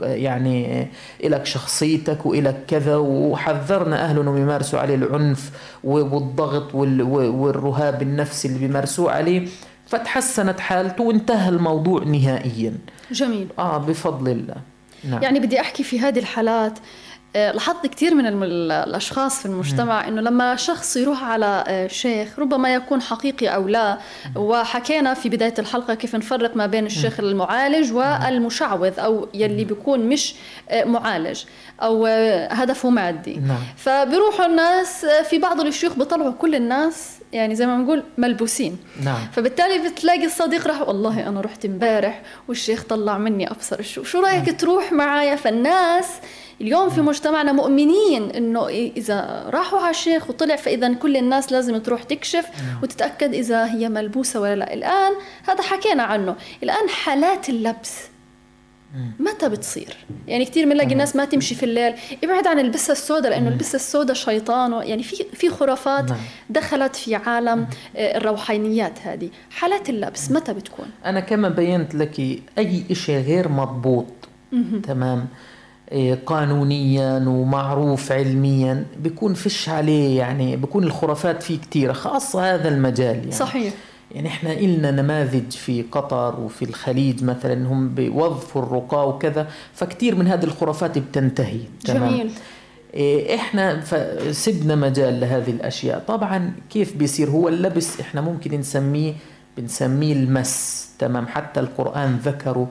يعني 0.00 0.86
لك 1.24 1.46
شخصيتك 1.46 2.26
وإلك 2.26 2.64
كذا 2.68 2.96
وحذرنا 2.96 4.04
أهله 4.04 4.22
إنهم 4.22 4.36
يمارسوا 4.36 4.78
عليه 4.78 4.94
العنف 4.94 5.50
والضغط 5.84 6.74
والرهاب 6.74 8.02
النفسي 8.02 8.48
اللي 8.48 8.58
بيمارسوه 8.58 9.12
عليه. 9.12 9.48
فتحسنت 9.86 10.60
حالته 10.60 11.04
وانتهى 11.04 11.48
الموضوع 11.48 12.04
نهائيا. 12.04 12.74
جميل. 13.10 13.48
آه 13.58 13.78
بفضل 13.78 14.30
الله. 14.30 14.56
نعم. 15.04 15.22
يعني 15.22 15.40
بدي 15.40 15.60
أحكي 15.60 15.82
في 15.82 16.00
هذه 16.00 16.18
الحالات 16.18 16.78
لاحظت 17.36 17.86
كثير 17.86 18.14
من 18.14 18.42
الأشخاص 18.42 19.38
في 19.38 19.46
المجتمع 19.46 20.08
إنه 20.08 20.20
لما 20.20 20.56
شخص 20.56 20.96
يروح 20.96 21.24
على 21.24 21.64
آه، 21.68 21.86
شيخ 21.86 22.38
ربما 22.38 22.74
يكون 22.74 23.02
حقيقي 23.02 23.46
أو 23.46 23.68
لا. 23.68 23.98
وحكينا 24.36 25.14
في 25.14 25.28
بداية 25.28 25.54
الحلقة 25.58 25.94
كيف 25.94 26.14
نفرق 26.16 26.56
ما 26.56 26.66
بين 26.66 26.86
الشيخ 26.86 27.20
المعالج 27.20 27.92
والمشعوذ 27.92 28.98
أو 28.98 29.28
يلي 29.34 29.64
بيكون 29.64 30.00
مش 30.00 30.34
آه، 30.70 30.84
معالج 30.84 31.44
أو 31.82 32.06
هدفه 32.50 32.90
مادي. 32.90 33.36
نعم. 33.36 33.58
فبيروحوا 33.76 34.46
الناس 34.46 35.06
في 35.06 35.38
بعض 35.38 35.60
الشيوخ 35.60 35.94
بيطلعوا 35.94 36.32
كل 36.32 36.54
الناس 36.54 37.10
يعني 37.32 37.54
زي 37.54 37.66
ما 37.66 37.76
بنقول 37.76 38.02
ملبوسين. 38.18 38.78
نعم. 39.04 39.18
فبالتالي 39.32 39.88
بتلاقي 39.88 40.24
الصديق 40.24 40.66
راح 40.66 40.88
والله 40.88 41.28
أنا 41.28 41.40
رحت 41.40 41.64
امبارح 41.64 42.22
والشيخ 42.48 42.84
طلع 42.84 43.18
مني 43.18 43.50
أبصر. 43.50 43.82
شو 43.82 44.02
شو 44.02 44.20
رأيك 44.20 44.48
نعم. 44.48 44.56
تروح 44.56 44.92
معايا؟ 44.92 45.36
فالناس 45.36 46.06
اليوم 46.60 46.90
في 46.90 47.00
مجتمعنا 47.00 47.52
مؤمنين 47.52 48.30
إنه 48.30 48.68
إذا 48.68 49.50
راحوا 49.52 49.78
على 49.78 49.90
الشيخ 49.90 50.30
وطلع 50.30 50.56
فإذا 50.56 50.92
كل 50.94 51.16
الناس 51.16 51.52
لازم 51.52 51.78
تروح 51.78 52.02
تكشف 52.02 52.44
نعم. 52.44 52.82
وتتأكد 52.82 53.34
إذا 53.34 53.64
هي 53.64 53.88
ملبوسة 53.88 54.40
ولا 54.40 54.54
لا. 54.54 54.74
الآن 54.74 55.12
هذا 55.48 55.62
حكينا 55.62 56.02
عنه. 56.02 56.36
الآن 56.62 56.88
حالات 56.88 57.48
اللبس 57.48 58.02
متى 59.18 59.48
بتصير؟ 59.48 59.96
يعني 60.26 60.44
كثير 60.44 60.64
بنلاقي 60.64 60.92
الناس 60.92 61.16
ما 61.16 61.24
تمشي 61.24 61.54
في 61.54 61.62
الليل، 61.62 61.94
ابعد 62.24 62.46
عن 62.46 62.58
البسة 62.58 62.92
السوداء 62.92 63.30
لأنه 63.30 63.48
البسة 63.48 63.76
السوداء 63.76 64.16
شيطان 64.16 64.72
يعني 64.72 65.02
في 65.02 65.24
في 65.32 65.50
خرافات 65.50 66.10
نعم. 66.10 66.18
دخلت 66.50 66.96
في 66.96 67.14
عالم 67.14 67.66
آه، 67.96 68.16
الروحانيات 68.16 68.98
هذه، 69.02 69.30
حالات 69.50 69.90
اللبس 69.90 70.30
متى 70.30 70.54
بتكون؟ 70.54 70.86
أنا 71.04 71.20
كما 71.20 71.48
بينت 71.48 71.94
لك 71.94 72.20
أي 72.58 72.84
شيء 72.92 73.24
غير 73.24 73.48
مضبوط 73.48 74.06
تمام؟ 74.82 75.26
قانونيا 76.26 77.24
ومعروف 77.26 78.12
علميا 78.12 78.84
بيكون 78.98 79.34
فيش 79.34 79.68
عليه 79.68 80.18
يعني 80.18 80.56
بيكون 80.56 80.84
الخرافات 80.84 81.42
فيه 81.42 81.58
كثيرة 81.58 81.92
خاصة 81.92 82.54
هذا 82.54 82.68
المجال 82.68 83.16
يعني. 83.16 83.32
صحيح. 83.32 83.74
يعني 84.14 84.28
إحنا 84.28 84.52
إلنا 84.52 84.90
نماذج 84.90 85.50
في 85.50 85.82
قطر 85.92 86.40
وفي 86.40 86.64
الخليج 86.64 87.24
مثلا 87.24 87.68
هم 87.68 87.94
بيوظفوا 87.94 88.62
الرقاة 88.62 89.06
وكذا 89.06 89.46
فكتير 89.74 90.14
من 90.14 90.26
هذه 90.26 90.44
الخرافات 90.44 90.98
بتنتهي. 90.98 91.60
تمام؟ 91.84 92.10
جميل. 92.10 92.30
إيه، 92.94 93.34
إحنا 93.36 93.80
سبنا 94.30 94.74
مجال 94.74 95.20
لهذه 95.20 95.50
الأشياء. 95.50 96.04
طبعا 96.08 96.52
كيف 96.70 96.96
بيصير؟ 96.96 97.30
هو 97.30 97.48
اللبس 97.48 98.00
إحنا 98.00 98.20
ممكن 98.20 98.60
نسميه 98.60 99.12
بنسميه 99.56 100.12
المس. 100.12 100.86
تمام؟ 100.98 101.26
حتى 101.26 101.60
القرآن 101.60 102.16
ذكره 102.16 102.70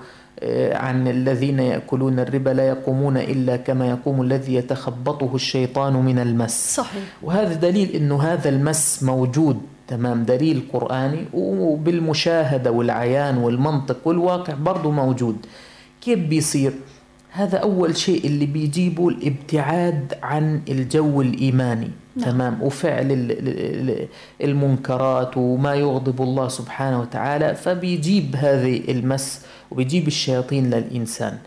عن 0.71 1.07
الذين 1.07 1.59
يأكلون 1.59 2.19
الربا 2.19 2.49
لا 2.49 2.67
يقومون 2.67 3.17
إلا 3.17 3.55
كما 3.57 3.89
يقوم 3.89 4.21
الذي 4.21 4.53
يتخبطه 4.53 5.35
الشيطان 5.35 5.93
من 5.93 6.19
المس. 6.19 6.75
صحيح. 6.75 7.03
وهذا 7.23 7.53
دليل 7.53 7.89
أنه 7.95 8.21
هذا 8.21 8.49
المس 8.49 9.03
موجود 9.03 9.61
تمام 9.87 10.23
دليل 10.23 10.63
قرآني 10.73 11.25
وبالمشاهدة 11.33 12.71
والعيان 12.71 13.37
والمنطق 13.37 14.07
والواقع 14.07 14.53
برضه 14.53 14.91
موجود. 14.91 15.45
كيف 16.01 16.19
بيصير؟ 16.19 16.73
هذا 17.35 17.57
أول 17.57 17.97
شيء 17.97 18.25
اللي 18.25 18.45
بيجيبه 18.45 19.09
الابتعاد 19.09 20.13
عن 20.23 20.61
الجو 20.69 21.21
الإيماني 21.21 21.91
نعم. 22.15 22.31
تمام 22.31 22.61
وفعل 22.61 23.35
المنكرات 24.41 25.37
وما 25.37 25.73
يغضب 25.75 26.21
الله 26.21 26.47
سبحانه 26.47 27.01
وتعالى 27.01 27.55
فبيجيب 27.55 28.35
هذه 28.35 28.91
المس 28.91 29.41
وبيجيب 29.71 30.07
الشياطين 30.07 30.69
للإنسان 30.69 31.37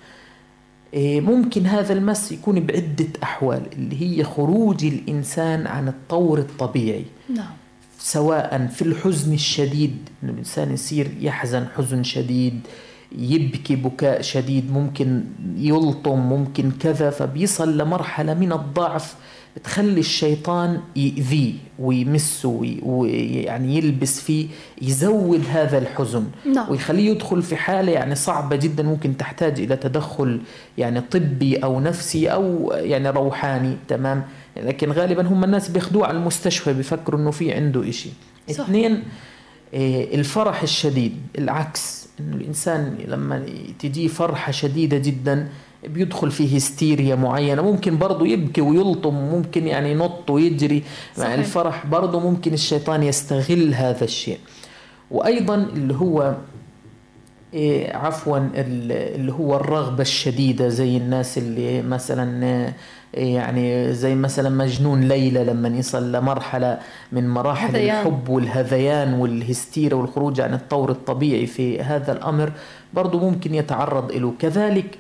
إيه، 0.94 1.20
ممكن 1.20 1.66
هذا 1.66 1.92
المس 1.92 2.32
يكون 2.32 2.60
بعدة 2.60 3.08
أحوال 3.22 3.62
اللي 3.72 4.02
هي 4.02 4.24
خروج 4.24 4.84
الإنسان 4.84 5.66
عن 5.66 5.88
الطور 5.88 6.38
الطبيعي 6.38 7.04
نعم. 7.34 7.50
سواء 7.98 8.66
في 8.66 8.82
الحزن 8.82 9.32
الشديد 9.32 9.96
الإنسان 10.22 10.72
يصير 10.74 11.10
يحزن 11.20 11.66
حزن 11.76 12.02
شديد 12.02 12.60
يبكي 13.18 13.76
بكاء 13.76 14.22
شديد 14.22 14.72
ممكن 14.72 15.24
يلطم 15.56 16.18
ممكن 16.18 16.70
كذا 16.70 17.10
فبيصل 17.10 17.78
لمرحلة 17.78 18.34
من 18.34 18.52
الضعف 18.52 19.14
تخلي 19.64 20.00
الشيطان 20.00 20.80
يأذيه 20.96 21.52
ويمسه 21.78 22.76
ويعني 22.82 23.76
يلبس 23.76 24.20
فيه 24.20 24.46
يزود 24.82 25.44
هذا 25.50 25.78
الحزن. 25.78 26.24
نعم. 26.54 26.70
ويخليه 26.70 27.10
يدخل 27.10 27.42
في 27.42 27.56
حالة 27.56 27.92
يعني 27.92 28.14
صعبة 28.14 28.56
جدا 28.56 28.82
ممكن 28.82 29.16
تحتاج 29.16 29.60
إلى 29.60 29.76
تدخل 29.76 30.40
يعني 30.78 31.00
طبي 31.00 31.56
أو 31.56 31.80
نفسي 31.80 32.28
أو 32.28 32.72
يعني 32.74 33.10
روحاني. 33.10 33.76
تمام؟ 33.88 34.24
لكن 34.56 34.92
غالبا 34.92 35.26
هم 35.26 35.44
الناس 35.44 35.68
بياخدوه 35.68 36.06
على 36.06 36.18
المستشفى 36.18 36.72
بيفكروا 36.72 37.20
إنه 37.20 37.30
في 37.30 37.52
عنده 37.52 37.88
إشي. 37.88 38.08
صح. 38.50 38.64
اثنين 38.64 39.02
إيه، 39.74 40.14
الفرح 40.14 40.62
الشديد 40.62 41.16
العكس. 41.38 41.97
إنه 42.20 42.36
الإنسان 42.36 42.98
لما 43.08 43.46
تجي 43.78 44.08
فرحة 44.08 44.52
شديدة 44.52 44.98
جدا 44.98 45.48
بيدخل 45.84 46.30
في 46.30 46.56
هستيريا 46.56 47.14
معينة. 47.14 47.62
ممكن 47.62 47.98
برضه 47.98 48.26
يبكي 48.26 48.60
ويلطم 48.60 49.14
ممكن 49.14 49.66
يعني 49.66 49.90
ينط 49.90 50.30
ويجري. 50.30 50.82
مع 51.18 51.34
الفرح 51.34 51.86
برضه 51.86 52.20
ممكن 52.20 52.52
الشيطان 52.52 53.02
يستغل 53.02 53.74
هذا 53.74 54.04
الشيء. 54.04 54.38
وأيضا 55.10 55.54
اللي 55.54 55.94
هو 55.94 56.36
إيه 57.54 57.96
عفوا 57.96 58.38
اللي 58.54 59.32
هو 59.32 59.56
الرغبة 59.56 60.02
الشديدة 60.02 60.68
زي 60.68 60.96
الناس 60.96 61.38
اللي 61.38 61.82
مثلا 61.82 62.72
يعني 63.14 63.92
زي 63.92 64.14
مثلا 64.14 64.50
مجنون 64.50 65.00
ليلى 65.00 65.44
لما 65.44 65.68
يصل 65.68 66.12
لمرحلة 66.12 66.78
من 67.12 67.28
مراحل 67.28 67.68
هذيان. 67.68 68.00
الحب 68.00 68.28
والهذيان 68.28 69.14
والهستيرة 69.14 69.94
والخروج 69.96 70.40
عن 70.40 70.54
الطور 70.54 70.90
الطبيعي 70.90 71.46
في 71.46 71.80
هذا 71.80 72.12
الأمر 72.12 72.52
برضو 72.94 73.18
ممكن 73.30 73.54
يتعرض 73.54 74.12
له 74.12 74.34
كذلك 74.38 74.98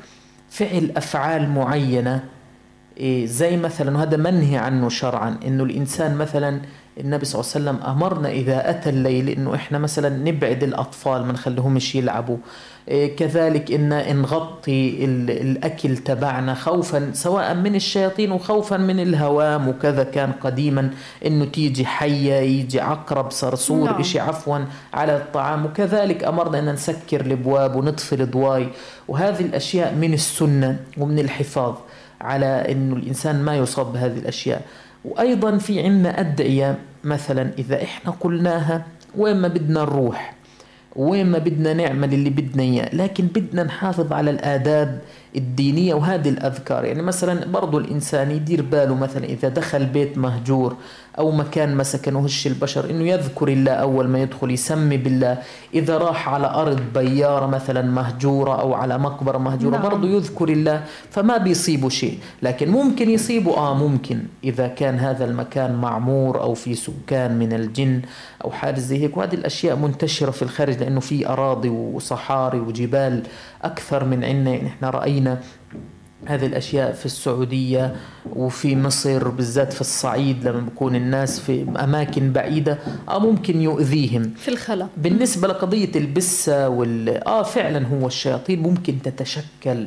فعل 0.50 0.92
أفعال 0.96 1.50
معينة 1.50 2.24
إيه، 2.96 3.26
زي 3.26 3.56
مثلا 3.56 3.96
وهذا 3.96 4.16
منهي 4.16 4.56
عنه 4.56 4.88
شرعا 4.88 5.38
إنه 5.46 5.64
الإنسان 5.64 6.16
مثلا 6.16 6.60
النبي 7.00 7.24
صلى 7.24 7.40
الله 7.40 7.52
عليه 7.54 7.80
وسلم 7.80 7.90
أمرنا 7.90 8.28
إذا 8.28 8.70
أتى 8.70 8.90
الليل 8.90 9.28
إنه 9.28 9.54
إحنا 9.54 9.78
مثلا 9.78 10.08
نبعد 10.08 10.62
الأطفال 10.62 11.26
ما 11.26 11.32
نخليهمش 11.32 11.94
يلعبوا 11.94 12.36
إيه، 12.36 12.42
كذلك 12.88 13.72
ان 13.72 14.16
نغطي 14.22 15.04
الأكل 15.04 15.96
تبعنا 15.96 16.54
خوفا 16.54 17.10
سواء 17.12 17.54
من 17.54 17.74
الشياطين 17.74 18.32
وخوفا 18.32 18.76
من 18.76 19.00
الهوام 19.00 19.68
وكذا 19.68 20.04
كان 20.04 20.32
قديما 20.32 20.90
إنه 21.26 21.44
تيجي 21.44 21.86
حية 21.86 22.34
يجي 22.34 22.80
عقرب 22.80 23.30
صرصور 23.30 23.90
نعم. 23.90 24.02
شيء 24.02 24.20
عفوا 24.20 24.58
على 24.94 25.16
الطعام. 25.16 25.66
وكذلك 25.66 26.24
أمرنا 26.24 26.58
إن 26.58 26.72
نسكر 26.72 27.20
الأبواب 27.20 27.76
ونطفي 27.76 28.12
الضواي 28.14 28.68
وهذه 29.08 29.40
الأشياء 29.40 29.94
من 29.94 30.14
السنة 30.14 30.76
ومن 30.98 31.18
الحفاظ 31.18 31.74
على 32.20 32.72
إنه 32.72 32.96
الإنسان 32.96 33.42
ما 33.42 33.56
يصاب 33.56 33.92
بهذه 33.92 34.18
الأشياء. 34.18 34.62
وأيضا 35.04 35.58
في 35.58 35.80
عندنا 35.82 36.20
أدعية 36.20 36.78
مثلا 37.04 37.50
إذا 37.58 37.82
إحنا 37.82 38.12
قلناها 38.20 38.86
وين 39.16 39.36
ما 39.36 39.48
بدنا 39.48 39.80
نروح. 39.80 40.37
وين 40.98 41.26
ما 41.26 41.38
بدنا 41.38 41.72
نعمل 41.72 42.14
اللي 42.14 42.30
بدنا 42.30 42.62
إياه. 42.62 42.94
لكن 42.94 43.26
بدنا 43.26 43.62
نحافظ 43.62 44.12
على 44.12 44.30
الآداب 44.30 45.00
الدينية 45.36 45.94
وهذه 45.94 46.28
الأذكار. 46.28 46.84
يعني 46.84 47.02
مثلا 47.02 47.46
برضو 47.46 47.78
الإنسان 47.78 48.30
يدير 48.30 48.62
باله 48.62 48.94
مثلا 48.94 49.24
إذا 49.24 49.48
دخل 49.48 49.86
بيت 49.86 50.18
مهجور 50.18 50.76
أو 51.18 51.30
مكان 51.30 51.74
ما 51.74 51.82
سكنهش 51.82 52.46
البشر 52.46 52.90
إنه 52.90 53.08
يذكر 53.08 53.48
الله 53.48 53.72
أول 53.72 54.08
ما 54.08 54.22
يدخل 54.22 54.50
يسمي 54.50 54.96
بالله. 54.96 55.38
إذا 55.74 55.98
راح 55.98 56.28
على 56.28 56.46
أرض 56.46 56.80
بيارة 56.94 57.46
مثلا 57.46 57.82
مهجورة 57.82 58.60
أو 58.60 58.74
على 58.74 58.98
مقبرة 58.98 59.38
مهجورة 59.38 59.76
نعم. 59.76 59.82
برضه 59.82 60.08
يذكر 60.08 60.48
الله 60.48 60.84
فما 61.10 61.36
بيصيبه 61.36 61.88
شيء. 61.88 62.18
لكن 62.42 62.68
ممكن 62.68 63.10
يصيبه 63.10 63.56
آه 63.56 63.74
ممكن. 63.74 64.18
إذا 64.44 64.68
كان 64.68 64.98
هذا 64.98 65.24
المكان 65.24 65.74
معمور 65.74 66.40
أو 66.40 66.54
في 66.54 66.74
سكان 66.74 67.38
من 67.38 67.52
الجن 67.52 68.02
أو 68.44 68.50
حاجة 68.50 68.78
زي 68.78 68.98
هيك. 69.02 69.16
وهذه 69.16 69.34
الأشياء 69.34 69.76
منتشرة 69.76 70.30
في 70.30 70.42
الخارج 70.42 70.78
لأنه 70.78 71.00
في 71.00 71.28
أراضي 71.28 71.68
وصحاري 71.68 72.60
وجبال 72.60 73.22
أكثر 73.62 74.04
من 74.04 74.24
عندنا 74.24 74.50
يعني 74.50 74.68
إحنا 74.68 74.90
رأينا 74.90 75.40
هذه 76.26 76.46
الأشياء 76.46 76.92
في 76.92 77.06
السعودية 77.06 77.96
وفي 78.36 78.76
مصر 78.76 79.28
بالذات 79.28 79.72
في 79.72 79.80
الصعيد 79.80 80.48
لما 80.48 80.60
بكون 80.60 80.96
الناس 80.96 81.40
في 81.40 81.66
أماكن 81.84 82.32
بعيدة 82.32 82.78
آه 83.08 83.18
ممكن 83.18 83.62
يؤذيهم. 83.62 84.32
في 84.36 84.48
الخلا. 84.48 84.86
بالنسبة 84.96 85.48
لقضية 85.48 85.90
البسة 85.96 86.68
وال 86.68 87.08
آه 87.28 87.42
فعلا 87.42 87.86
هو 87.86 88.06
الشياطين 88.06 88.62
ممكن 88.62 89.02
تتشكل. 89.02 89.86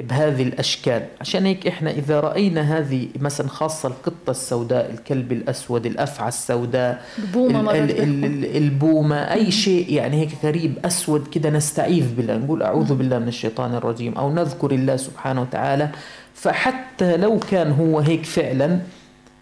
بهذه 0.00 0.42
الأشكال. 0.42 1.02
عشان 1.20 1.46
هيك 1.46 1.66
إحنا 1.66 1.90
إذا 1.90 2.20
رأينا 2.20 2.78
هذه 2.78 3.08
مثلا 3.20 3.48
خاصة 3.48 3.88
القطة 3.88 4.30
السوداء 4.30 4.90
الكلب 4.90 5.32
الأسود 5.32 5.86
الأفعى 5.86 6.28
السوداء 6.28 7.02
البومة, 7.18 7.70
ال 7.70 7.90
ال 7.90 8.24
ال 8.24 8.56
البومة 8.56 9.16
أي 9.16 9.50
شيء 9.50 9.92
يعني 9.92 10.20
هيك 10.20 10.30
غريب 10.44 10.78
أسود 10.84 11.28
كده 11.28 11.50
نستعيذ 11.50 12.14
بالله 12.14 12.36
نقول 12.36 12.62
أعوذ 12.62 12.94
بالله 12.94 13.18
من 13.18 13.28
الشيطان 13.28 13.74
الرجيم 13.74 14.18
أو 14.18 14.34
نذكر 14.34 14.70
الله 14.70 14.96
سبحانه 14.96 15.40
وتعالى. 15.42 15.88
فحتى 16.34 17.16
لو 17.16 17.38
كان 17.38 17.72
هو 17.72 17.98
هيك 17.98 18.24
فعلا 18.24 18.78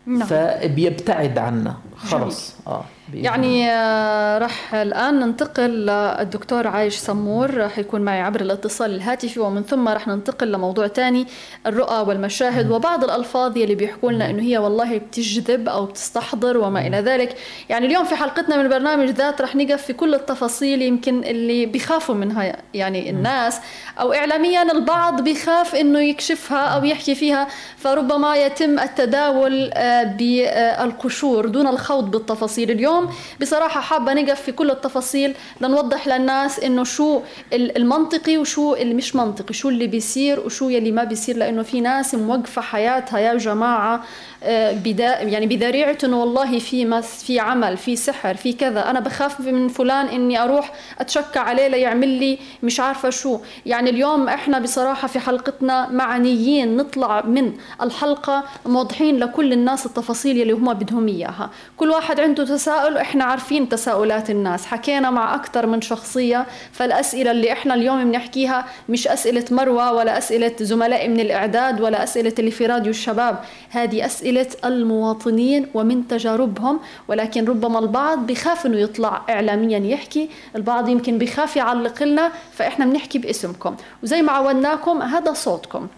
نعم. 0.06 0.26
فبيبتعد 0.26 1.38
عنا. 1.38 1.74
خلص 1.96 2.54
آه 2.66 2.84
يعني 3.14 3.70
آه 3.70 4.38
راح 4.38 4.74
الآن 4.74 5.20
ننتقل 5.20 5.70
للدكتور 5.70 6.66
عايش 6.66 6.96
سمور. 6.96 7.54
راح 7.54 7.78
يكون 7.78 8.00
معي 8.00 8.20
عبر 8.20 8.40
الاتصال 8.40 8.94
الهاتفي 8.94 9.40
ومن 9.40 9.62
ثم 9.62 9.88
راح 9.88 10.08
ننتقل 10.08 10.52
لموضوع 10.52 10.88
ثاني 10.88 11.26
الرؤى 11.66 12.00
والمشاهد. 12.08 12.70
وبعض 12.70 13.04
الألفاظ 13.04 13.58
اللي 13.58 13.74
بيحكوا 13.74 14.12
لنا 14.12 14.30
إنه 14.30 14.42
هي 14.42 14.58
والله 14.58 14.98
بتجذب 14.98 15.68
أو 15.68 15.86
بتستحضر 15.86 16.58
وما 16.58 16.86
إلى 16.86 17.00
ذلك. 17.00 17.36
يعني 17.68 17.86
اليوم 17.86 18.04
في 18.04 18.14
حلقتنا 18.16 18.56
من 18.56 18.62
البرنامج 18.64 19.08
ذات 19.08 19.40
راح 19.40 19.56
نقف 19.56 19.82
في 19.82 19.92
كل 19.92 20.14
التفاصيل 20.14 20.82
يمكن 20.82 21.24
اللي 21.24 21.66
بيخافوا 21.66 22.14
منها 22.14 22.56
يعني 22.74 23.10
الناس 23.10 23.58
أو 24.00 24.12
اعلاميا 24.12 24.72
البعض 24.72 25.20
بيخاف 25.20 25.74
إنه 25.74 26.00
يكشفها 26.00 26.66
أو 26.66 26.84
يحكي 26.84 27.14
فيها. 27.14 27.48
فربما 27.76 28.36
يتم 28.36 28.78
التداول 28.78 29.70
آه، 29.74 30.02
بالقشور 30.02 31.46
دون 31.46 31.66
الخوض 31.86 32.10
بالتفاصيل 32.10 32.70
اليوم. 32.70 33.10
بصراحة 33.40 33.80
حابة 33.80 34.12
نقف 34.12 34.40
في 34.40 34.52
كل 34.52 34.70
التفاصيل 34.70 35.34
لنوضح 35.60 36.08
للناس 36.08 36.60
إنه 36.60 36.84
شو 36.84 37.20
المنطقي 37.52 38.38
وشو 38.38 38.74
اللي 38.74 38.94
مش 38.94 39.16
منطقي 39.16 39.54
شو 39.54 39.68
اللي 39.68 39.86
بيصير 39.86 40.40
وشو 40.40 40.68
يلي 40.68 40.92
ما 40.92 41.04
بيصير. 41.04 41.36
لأنه 41.36 41.62
في 41.62 41.80
ناس 41.80 42.14
موقفة 42.14 42.62
حياتها 42.62 43.18
يا 43.18 43.34
جماعة 43.34 44.04
آه، 44.42 44.72
بدا 44.72 45.22
يعني 45.22 45.46
بذريعة 45.46 45.98
إنه 46.04 46.20
والله 46.20 46.58
في 46.58 46.84
مس 46.84 47.24
في 47.24 47.40
عمل 47.40 47.76
في 47.76 47.96
سحر 47.96 48.34
في 48.34 48.52
كذا. 48.52 48.90
أنا 48.90 49.00
بخاف 49.00 49.40
من 49.40 49.68
فلان 49.68 50.06
إني 50.06 50.42
أروح 50.42 50.72
أتشكى 51.00 51.38
عليه 51.38 51.68
ليعمل 51.68 52.08
لي 52.08 52.38
مش 52.62 52.80
عارفة 52.80 53.10
شو. 53.10 53.38
يعني 53.66 53.90
اليوم 53.90 54.28
إحنا 54.28 54.58
بصراحة 54.58 55.08
في 55.08 55.18
حلقتنا 55.18 55.88
معنيين 55.88 56.76
نطلع 56.76 57.22
من 57.22 57.52
الحلقة 57.82 58.44
موضحين 58.66 59.18
لكل 59.18 59.52
الناس 59.52 59.86
التفاصيل 59.86 60.42
اللي 60.42 60.52
هم 60.52 60.74
بدهم 60.74 61.08
إياها. 61.08 61.50
كل 61.76 61.90
واحد 61.90 62.20
عنده 62.20 62.44
تساؤل 62.44 62.96
إحنا 62.96 63.24
عارفين 63.24 63.68
تساؤلات 63.68 64.30
الناس. 64.30 64.66
حكينا 64.66 65.10
مع 65.10 65.34
أكثر 65.34 65.66
من 65.66 65.80
شخصية 65.80 66.46
فالأسئلة 66.72 67.30
اللي 67.30 67.52
إحنا 67.52 67.74
اليوم 67.74 68.04
بنحكيها 68.04 68.66
مش 68.88 69.08
أسئلة 69.08 69.44
مروة 69.50 69.92
ولا 69.92 70.18
أسئلة 70.18 70.52
زملائي 70.60 71.08
من 71.08 71.20
الإعداد 71.20 71.80
ولا 71.80 72.04
أسئلة 72.04 72.32
اللي 72.38 72.50
في 72.50 72.66
راديو 72.66 72.90
الشباب. 72.90 73.38
هذه 73.70 74.06
أسئلة 74.06 74.46
المواطنين 74.64 75.66
ومن 75.74 76.08
تجاربهم 76.08 76.80
ولكن 77.08 77.44
ربما 77.44 77.78
البعض 77.78 78.26
بخاف 78.26 78.66
إنه 78.66 78.78
يطلع 78.78 79.22
اعلاميا 79.30 79.78
يحكي 79.78 80.30
البعض 80.56 80.88
يمكن 80.88 81.18
بخاف 81.18 81.56
يعلق 81.56 82.02
لنا 82.02 82.32
فإحنا 82.52 82.84
بنحكي 82.84 83.18
باسمكم. 83.18 83.76
وزي 84.02 84.22
ما 84.22 84.32
عودناكم 84.32 85.02
هذا 85.02 85.32
صوتكم. 85.32 85.88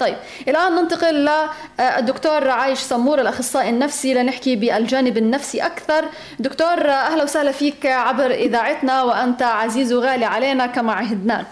طيب 0.00 0.16
الآن 0.48 0.74
ننتقل 0.74 1.28
للدكتور 1.78 2.48
عايش 2.48 2.78
سمور 2.78 3.20
الأخصائي 3.20 3.70
النفسي 3.70 4.14
لنحكي 4.14 4.56
بالجانب 4.56 5.16
النفسي 5.16 5.66
أكثر. 5.66 6.04
دكتور 6.38 6.90
أهلا 6.90 7.22
وسهلا 7.22 7.52
فيك 7.52 7.86
عبر 7.86 8.30
إذاعتنا 8.30 9.02
وأنت 9.02 9.42
عزيز 9.42 9.92
وغالي 9.92 10.24
علينا 10.24 10.66
كما 10.66 10.92
عهدناك. 10.92 11.46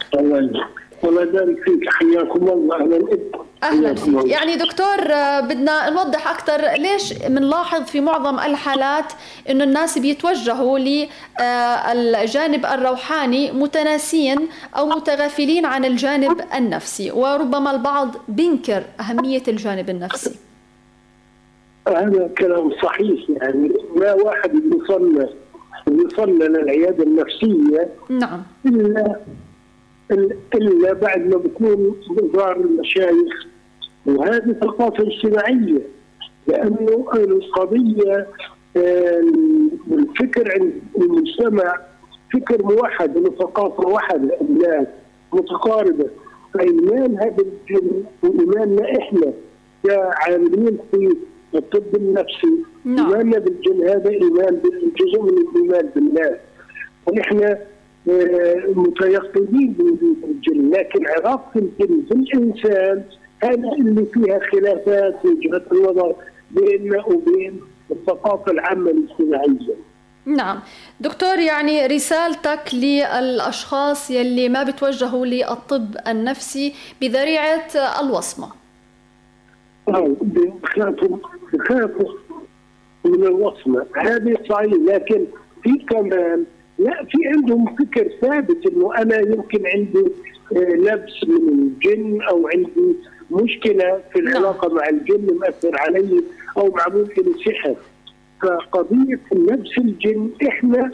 يبارك 1.04 1.58
فيك 1.64 1.88
حياكم 1.88 2.48
الله 2.48 2.76
أهلا 2.76 2.98
بكم 2.98 3.44
أهلا. 3.62 3.94
فيك 3.94 4.26
يعني 4.26 4.56
دكتور 4.56 5.12
آه، 5.12 5.40
بدنا 5.40 5.90
نوضح 5.90 6.30
أكثر 6.30 6.82
ليش 6.82 7.12
بنلاحظ 7.12 7.82
في 7.82 8.00
معظم 8.00 8.38
الحالات 8.38 9.12
إنه 9.50 9.64
الناس 9.64 9.98
بيتوجهوا 9.98 10.78
للجانب 10.78 12.64
آه، 12.64 12.74
الروحاني 12.74 13.52
متناسين 13.52 14.48
أو 14.76 14.86
متغافلين 14.86 15.66
عن 15.66 15.84
الجانب 15.84 16.40
النفسي 16.54 17.10
وربما 17.10 17.70
البعض 17.70 18.16
بينكر 18.28 18.82
أهمية 19.00 19.42
الجانب 19.48 19.90
النفسي. 19.90 20.34
هذا 21.88 22.30
كلام 22.38 22.72
صحيح 22.82 23.30
يعني 23.30 23.72
ما 23.96 24.12
واحد 24.12 24.54
يصلى 24.54 25.28
يصلى 25.88 26.48
للعيادة 26.48 27.04
النفسية 27.04 27.88
نعم. 28.08 28.42
إلا 28.66 29.16
إلا 30.54 30.92
بعد 30.92 31.26
ما 31.26 31.36
بكون 31.36 31.96
زار 32.34 32.56
المشايخ. 32.56 33.46
وهذه 34.06 34.56
ثقافة 34.60 35.04
اجتماعية 35.06 35.82
لأنه 36.46 37.06
القضية 37.14 38.26
الفكر 39.92 40.52
عند 40.52 40.72
المجتمع 41.00 41.80
فكر 42.32 42.62
موحد 42.62 43.16
انه 43.16 43.30
ثقافة 43.30 43.88
واحدة 43.88 44.40
الناس 44.40 44.86
متقاربة. 45.32 46.06
فإيمان 46.54 47.16
هذا 47.18 47.36
الجن 47.38 48.04
وايماننا 48.22 48.98
إحنا 48.98 49.32
كعاملين 49.84 50.78
في 50.90 51.16
الطب 51.54 51.96
النفسي. 51.96 52.64
نعم. 52.84 53.06
إيماننا 53.06 53.38
بالجن 53.38 53.88
هذا 53.88 54.10
إيمان 54.10 54.60
جزء 55.00 55.22
من 55.22 55.28
الإيمان 55.28 55.90
بالله. 55.94 56.38
ونحن 57.06 57.56
متيقنين 58.76 59.72
بوجود 59.72 60.16
الجن 60.24 60.70
لكن 60.70 61.06
علاقه 61.06 61.50
الجن 61.56 61.70
بالانسان 61.78 63.02
هذا 63.42 63.72
اللي 63.72 64.06
فيها 64.06 64.40
خلافات 64.52 65.24
وجهة 65.24 65.62
النظر 65.72 66.14
بيننا 66.50 67.04
وبين 67.06 67.60
الثقافة 67.90 68.52
العامة 68.52 68.90
الاجتماعية. 68.90 69.74
نعم. 70.26 70.60
دكتور 71.00 71.38
يعني 71.38 71.86
رسالتك 71.86 72.74
للأشخاص 72.74 74.10
يلي 74.10 74.48
ما 74.48 74.62
بتوجهوا 74.62 75.26
للطب 75.26 75.96
النفسي 76.08 76.74
بذريعة 77.00 77.68
الوصمة. 78.00 78.48
بخافوا 79.88 81.18
بخافوا 81.52 82.12
من 83.04 83.24
الوصمة. 83.24 83.86
هذه 83.96 84.38
صحيح 84.48 84.72
لكن 84.72 85.24
في 85.62 85.78
كمان 85.90 86.44
لا 86.78 87.04
في 87.04 87.18
عندهم 87.26 87.74
فكر 87.76 88.08
ثابت 88.20 88.66
إنه 88.66 88.94
أنا 88.98 89.18
يمكن 89.20 89.66
عندي 89.66 90.04
آه، 90.52 90.74
لبس 90.74 91.24
من 91.28 91.48
الجن 91.48 92.22
أو 92.22 92.48
عندي 92.48 92.96
مشكلة 93.30 94.02
في 94.12 94.20
نعم. 94.20 94.28
العلاقة 94.28 94.74
مع 94.74 94.88
الجن 94.88 95.38
مأثر 95.40 95.78
علي 95.78 96.22
أو 96.56 96.74
معمول 96.74 97.08
لي 97.16 97.34
سحر 97.44 97.76
فقضية 98.42 99.20
لبس 99.32 99.78
الجن 99.78 100.30
إحنا 100.48 100.90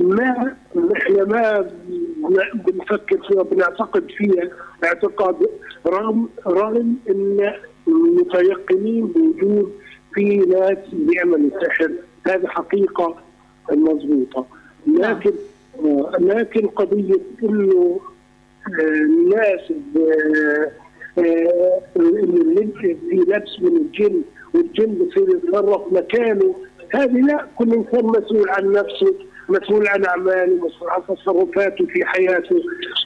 ما 0.00 0.56
إحنا 0.96 1.24
ما 1.24 1.70
بنفكر 2.54 3.18
فيها 3.28 3.42
بنعتقد 3.42 4.10
فيها 4.16 4.50
اعتقاد 4.84 5.36
رغم 5.86 6.28
رغم 6.46 6.96
إن 7.10 7.52
متيقنين 7.86 9.06
بوجود 9.06 9.72
في 10.14 10.36
ناس 10.36 10.78
بيعملوا 10.92 11.50
سحر 11.66 11.90
هذه 12.26 12.46
حقيقة 12.46 13.16
مضبوطه 13.72 14.46
لكن 14.88 15.32
لكن 16.18 16.66
قضية 16.66 17.20
إنه 17.42 18.00
الناس 18.80 19.60
اللي 21.96 22.68
في 22.80 22.96
لبس 23.12 23.60
من 23.60 23.76
الجن 23.76 24.22
والجن 24.54 24.94
بصير 24.94 25.28
يتصرف 25.28 25.92
مكانه 25.92 26.54
هذه 26.94 27.20
لا 27.20 27.46
كل 27.56 27.72
إنسان 27.72 28.04
مسؤول 28.06 28.50
عن 28.50 28.72
نفسه 28.72 29.14
مسؤول 29.48 29.88
عن 29.88 30.04
أعماله 30.04 30.66
مسؤول 30.66 30.90
عن 30.90 31.00
تصرفاته 31.08 31.86
في 31.86 32.04
حياته. 32.04 32.56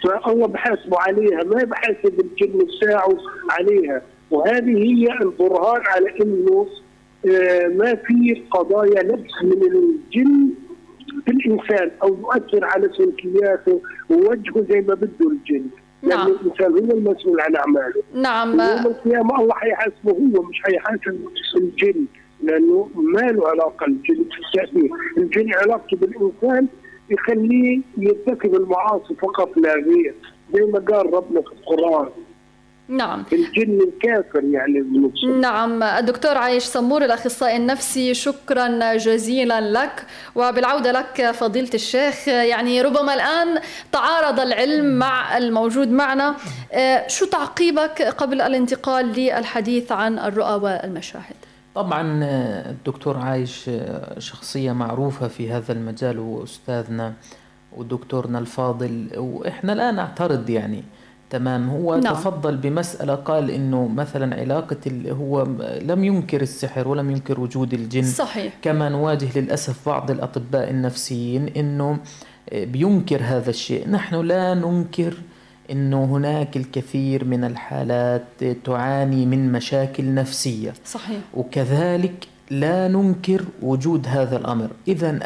فالله 0.05 0.47
بحاسبه 0.47 0.99
عليها 1.01 1.45
ما 1.45 1.64
بحاسب 1.64 2.20
الجن 2.20 2.61
الساعة 2.61 3.16
عليها. 3.51 4.03
وهذه 4.30 4.76
هي 4.76 5.07
البرهان 5.22 5.83
على 5.87 6.14
إنه 6.22 6.66
ما 7.76 7.95
في 7.95 8.43
قضايا 8.51 9.03
لبس 9.03 9.43
من 9.43 9.62
الجن 9.62 10.51
بالإنسان 11.27 11.91
أو 12.03 12.09
يؤثر 12.09 12.65
على 12.65 12.91
سلوكياته 12.97 13.81
ووجهه 14.11 14.67
زي 14.71 14.81
ما 14.81 14.95
بده 14.95 15.31
الجن. 15.31 15.67
نعم. 16.03 16.29
لأن 16.29 16.37
الإنسان 16.37 16.73
هو 16.73 16.97
المسؤول 16.99 17.41
عن 17.41 17.57
أعماله. 17.57 18.03
نعم. 18.15 18.49
يوم 18.49 18.87
القيامة 18.87 19.41
الله 19.41 19.55
حيحاسبه 19.55 20.13
هو 20.13 20.43
مش 20.43 20.63
حيحاسب 20.63 21.29
الجن 21.57 22.05
لأنه 22.43 22.89
ما 22.95 23.21
له 23.21 23.49
علاقة 23.49 23.87
الجن 23.87 24.25
في 24.25 24.61
التأثير 24.61 24.91
الجن 25.19 25.55
علاقته 25.55 25.97
بالإنسان 25.97 26.67
يخليه 27.11 27.81
يرتكب 27.99 28.55
المعاصي 28.55 29.15
فقط 29.15 29.57
لا 29.57 29.75
غير. 29.75 30.15
زي 30.55 30.63
ما 30.63 30.79
قال 30.79 31.15
ربنا 31.15 31.41
في 31.41 31.53
القرآن. 31.53 32.09
نعم. 32.97 33.24
الجن 33.32 33.78
الكافر 33.80 34.45
يعني. 34.45 34.84
نعم. 35.40 35.82
الدكتور 35.82 36.38
عايش 36.38 36.64
سمور 36.64 37.05
الأخصائي 37.05 37.57
النفسي 37.57 38.14
شكرا 38.14 38.97
جزيلا 38.97 39.61
لك. 39.61 40.07
وبالعودة 40.34 40.93
لك 40.93 41.30
فضيلة 41.30 41.70
الشيخ 41.74 42.28
يعني 42.28 42.82
ربما 42.82 43.14
الآن 43.14 43.61
تعارض 43.93 44.40
العلم 44.40 44.99
مع 44.99 45.38
الموجود 45.38 45.88
معنا. 45.88 46.36
آه، 46.72 47.09
شو 47.09 47.26
تعقيبك 47.26 48.03
قبل 48.03 48.40
الانتقال 48.40 49.07
للحديث 49.07 49.93
عن 49.93 50.18
الرؤى 50.18 50.55
والمشاهد؟ 50.55 51.36
طبعا 51.74 52.20
الدكتور 52.70 53.16
عايش 53.16 53.70
شخصية 54.18 54.72
معروفة 54.72 55.28
في 55.28 55.51
هذا 55.53 55.72
المجال 55.72 56.18
وأستاذنا 56.18 57.12
ودكتورنا 57.76 58.38
الفاضل 58.38 59.09
وإحنا 59.16 59.72
لا 59.72 59.90
نعترض 59.90 60.51
يعني 60.51 60.82
تمام. 61.33 61.70
هو 61.70 61.97
نعم. 61.97 62.14
تفضل 62.14 62.57
بمسألة 62.57 63.14
قال 63.14 63.51
إنه 63.51 63.89
مثلا 63.89 64.41
علاقة 64.41 64.93
هو 65.09 65.43
لم 65.83 66.05
ينكر 66.05 66.43
السحر 66.43 66.89
ولم 66.89 67.11
ينكر 67.11 67.41
وجود 67.41 67.74
الجن. 67.74 68.03
صحيح. 68.03 68.53
كما 68.62 68.89
نواجه 68.89 69.39
للأسف 69.39 69.89
بعض 69.89 70.11
الأطباء 70.11 70.70
النفسيين 70.70 71.49
إنه 71.49 71.99
بينكر 72.53 73.20
هذا 73.22 73.51
الشيء. 73.51 73.89
نحن 73.89 74.14
لا 74.14 74.55
ننكر 74.55 75.14
إنه 75.70 76.05
هناك 76.05 76.57
الكثير 76.57 77.24
من 77.24 77.45
الحالات 77.45 78.45
تعاني 78.64 79.26
من 79.26 79.53
مشاكل 79.53 80.14
نفسية. 80.14 80.72
صحيح. 80.85 81.20
وكذلك 81.35 82.28
لا 82.53 82.89
ننكر 82.89 83.45
وجود 83.63 84.07
هذا 84.09 84.37
الأمر. 84.37 84.69
اذا 84.89 85.19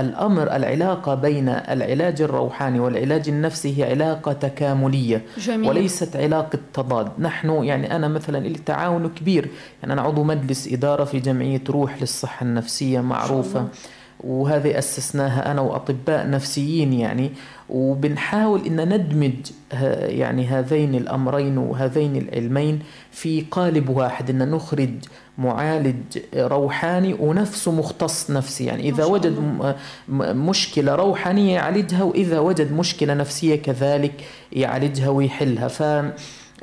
الأمر 0.00 0.56
العلاقة 0.56 1.14
بين 1.14 1.48
العلاج 1.48 2.22
الروحاني 2.22 2.80
والعلاج 2.80 3.28
النفسي 3.28 3.78
هي 3.78 3.90
علاقة 3.90 4.32
تكاملية 4.32 5.22
جميل. 5.38 5.68
وليست 5.68 6.16
علاقة 6.16 6.58
تضاد. 6.72 7.08
نحن 7.18 7.50
يعني 7.50 7.96
أنا 7.96 8.08
مثلا 8.08 8.38
لي 8.38 8.58
تعاون 8.66 9.08
كبير. 9.08 9.48
يعني 9.82 9.92
أنا 9.92 10.02
عضو 10.02 10.22
مجلس 10.24 10.72
إدارة 10.72 11.04
في 11.04 11.20
جمعية 11.20 11.62
روح 11.68 12.00
للصحة 12.00 12.44
النفسية 12.44 13.00
معروفة. 13.00 13.68
وهذه 14.26 14.78
أسسناها 14.78 15.50
أنا 15.50 15.60
وأطباء 15.60 16.30
نفسيين 16.30 16.92
يعني 16.92 17.30
وبنحاول 17.68 18.66
أن 18.66 18.88
ندمج 18.94 19.32
يعني 20.02 20.46
هذين 20.46 20.94
الأمرين 20.94 21.58
وهذين 21.58 22.16
العلمين 22.16 22.78
في 23.10 23.44
قالب 23.50 23.88
واحد 23.88 24.30
أن 24.30 24.50
نخرج 24.50 24.90
معالج 25.38 26.18
روحاني 26.36 27.14
ونفسه 27.20 27.72
مختص 27.72 28.30
نفسي. 28.30 28.64
يعني 28.64 28.88
إذا 28.88 29.04
وجد 29.04 29.34
مشكلة 30.48 30.94
روحانية 30.94 31.54
يعالجها 31.54 32.02
وإذا 32.02 32.38
وجد 32.38 32.72
مشكلة 32.72 33.14
نفسية 33.14 33.56
كذلك 33.56 34.24
يعالجها 34.52 35.08
ويحلها. 35.08 35.68
ف 35.68 35.82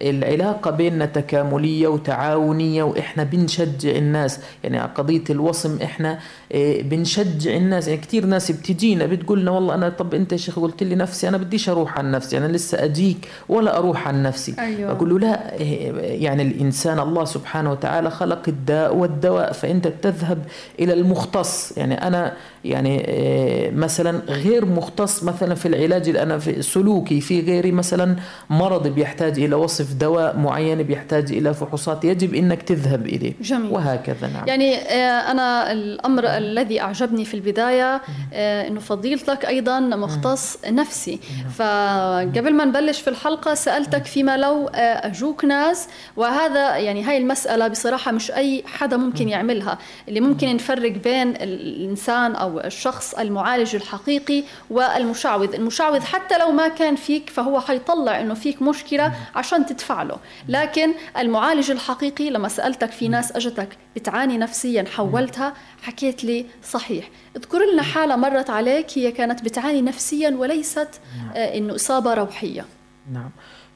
العلاقة 0.09 0.71
بيننا 0.71 1.05
تكاملية 1.05 1.87
وتعاونية 1.87 2.83
وإحنا 2.83 3.23
بنشجع 3.23 3.91
الناس. 3.91 4.39
يعني 4.63 4.79
قضية 4.79 5.23
الوصم 5.29 5.77
إحنا 5.83 6.19
إيه، 6.51 6.83
بنشجع 6.83 7.55
الناس. 7.55 7.87
يعني 7.87 8.01
كثير 8.01 8.25
ناس 8.25 8.51
بتجينا 8.51 9.05
بتقولنا 9.05 9.51
والله 9.51 9.75
أنا 9.75 9.89
طب 9.89 10.13
أنت 10.13 10.31
يا 10.31 10.37
شيخ 10.37 10.59
قلت 10.59 10.83
لي 10.83 10.95
نفسي 10.95 11.27
أنا 11.27 11.37
بديش 11.37 11.69
أروح 11.69 11.97
عن 11.97 12.11
نفسي 12.11 12.37
أنا 12.37 12.47
لسه 12.47 12.83
أجيك 12.83 13.27
ولا 13.49 13.77
أروح 13.77 14.07
عن 14.07 14.23
نفسي. 14.23 14.55
أيوة. 14.59 14.93
بقول 14.93 15.09
له 15.09 15.19
لا 15.19 15.53
إيه، 15.59 15.91
يعني 16.23 16.43
الإنسان 16.43 16.99
الله 16.99 17.25
سبحانه 17.25 17.71
وتعالى 17.71 18.09
خلق 18.11 18.41
الداء 18.47 18.95
والدواء 18.95 19.51
فأنت 19.53 19.87
بتذهب 19.87 20.45
إلى 20.79 20.93
المختص. 20.93 21.77
يعني 21.77 22.07
أنا 22.07 22.33
يعني 22.65 23.07
إيه، 23.07 23.71
مثلا 23.71 24.21
غير 24.27 24.65
مختص 24.65 25.23
مثلا 25.23 25.55
في 25.55 25.67
العلاج 25.67 26.07
اللي 26.07 26.23
أنا 26.23 26.37
في 26.39 26.61
سلوكي 26.61 27.21
في 27.21 27.41
غيري 27.41 27.71
مثلا 27.71 28.15
مرض 28.49 28.87
بيحتاج 28.87 29.39
إلى 29.39 29.55
وصم 29.55 29.81
يصف 29.91 29.99
دواء 29.99 30.37
معين 30.37 30.83
بيحتاج 30.83 31.31
إلى 31.31 31.53
فحوصات 31.53 32.05
يجب 32.05 32.33
أنك 32.35 32.61
تذهب 32.61 33.05
إليه. 33.05 33.33
جميل. 33.41 33.71
وهكذا 33.71 34.27
نعم. 34.27 34.47
يعني 34.47 34.75
آه، 34.75 35.31
أنا 35.31 35.71
الأمر 35.71 36.25
الذي 36.25 36.81
أعجبني 36.81 37.25
في 37.25 37.33
البداية 37.33 38.01
آه، 38.33 38.67
أنه 38.67 38.79
فضيلتك 38.79 39.45
أيضا 39.45 39.79
مختص 39.79 40.57
نفسي. 40.67 41.19
فقبل 41.57 42.53
ما 42.53 42.65
نبلش 42.65 43.01
في 43.01 43.09
الحلقة 43.09 43.53
سألتك 43.53 44.05
فيما 44.05 44.37
لو 44.37 44.67
أجوك 44.73 45.45
ناس 45.45 45.87
وهذا 46.15 46.77
يعني 46.77 47.03
هاي 47.03 47.17
المسألة 47.17 47.67
بصراحة 47.67 48.11
مش 48.11 48.31
أي 48.31 48.63
حدا 48.65 48.97
ممكن 48.97 49.29
يعملها. 49.29 49.77
اللي 50.07 50.19
ممكن 50.19 50.55
نفرق 50.55 50.91
بين 50.91 51.29
الإنسان 51.29 52.35
أو 52.35 52.59
الشخص 52.59 53.13
المعالج 53.13 53.75
الحقيقي 53.75 54.43
والمشعوذ. 54.69 55.53
المشعوذ 55.55 56.01
حتى 56.01 56.37
لو 56.37 56.51
ما 56.51 56.67
كان 56.67 56.95
فيك 56.95 57.29
فهو 57.29 57.59
حيطلع 57.59 58.21
أنه 58.21 58.33
فيك 58.33 58.61
مشكلة 58.61 59.13
عشان 59.35 59.65
تدفع 59.81 60.03
له. 60.03 60.17
لكن 60.47 60.93
المعالج 61.17 61.71
الحقيقي 61.71 62.29
لما 62.29 62.47
سألتك 62.47 62.91
في 62.91 63.07
ناس 63.07 63.31
أجتك 63.31 63.69
بتعاني 63.95 64.37
نفسيا 64.37 64.85
حولتها 64.95 65.53
حكيت 65.81 66.23
لي 66.23 66.45
صحيح. 66.63 67.09
اذكر 67.35 67.59
لنا 67.73 67.81
حالة 67.81 68.15
مرت 68.15 68.49
عليك 68.49 68.97
هي 68.97 69.11
كانت 69.11 69.43
بتعاني 69.43 69.81
نفسيا 69.81 70.29
وليست 70.29 70.89
نعم. 71.17 71.29
آه 71.35 71.57
إنه 71.57 71.75
إصابة 71.75 72.13
روحية. 72.13 72.65
نعم. 73.13 73.29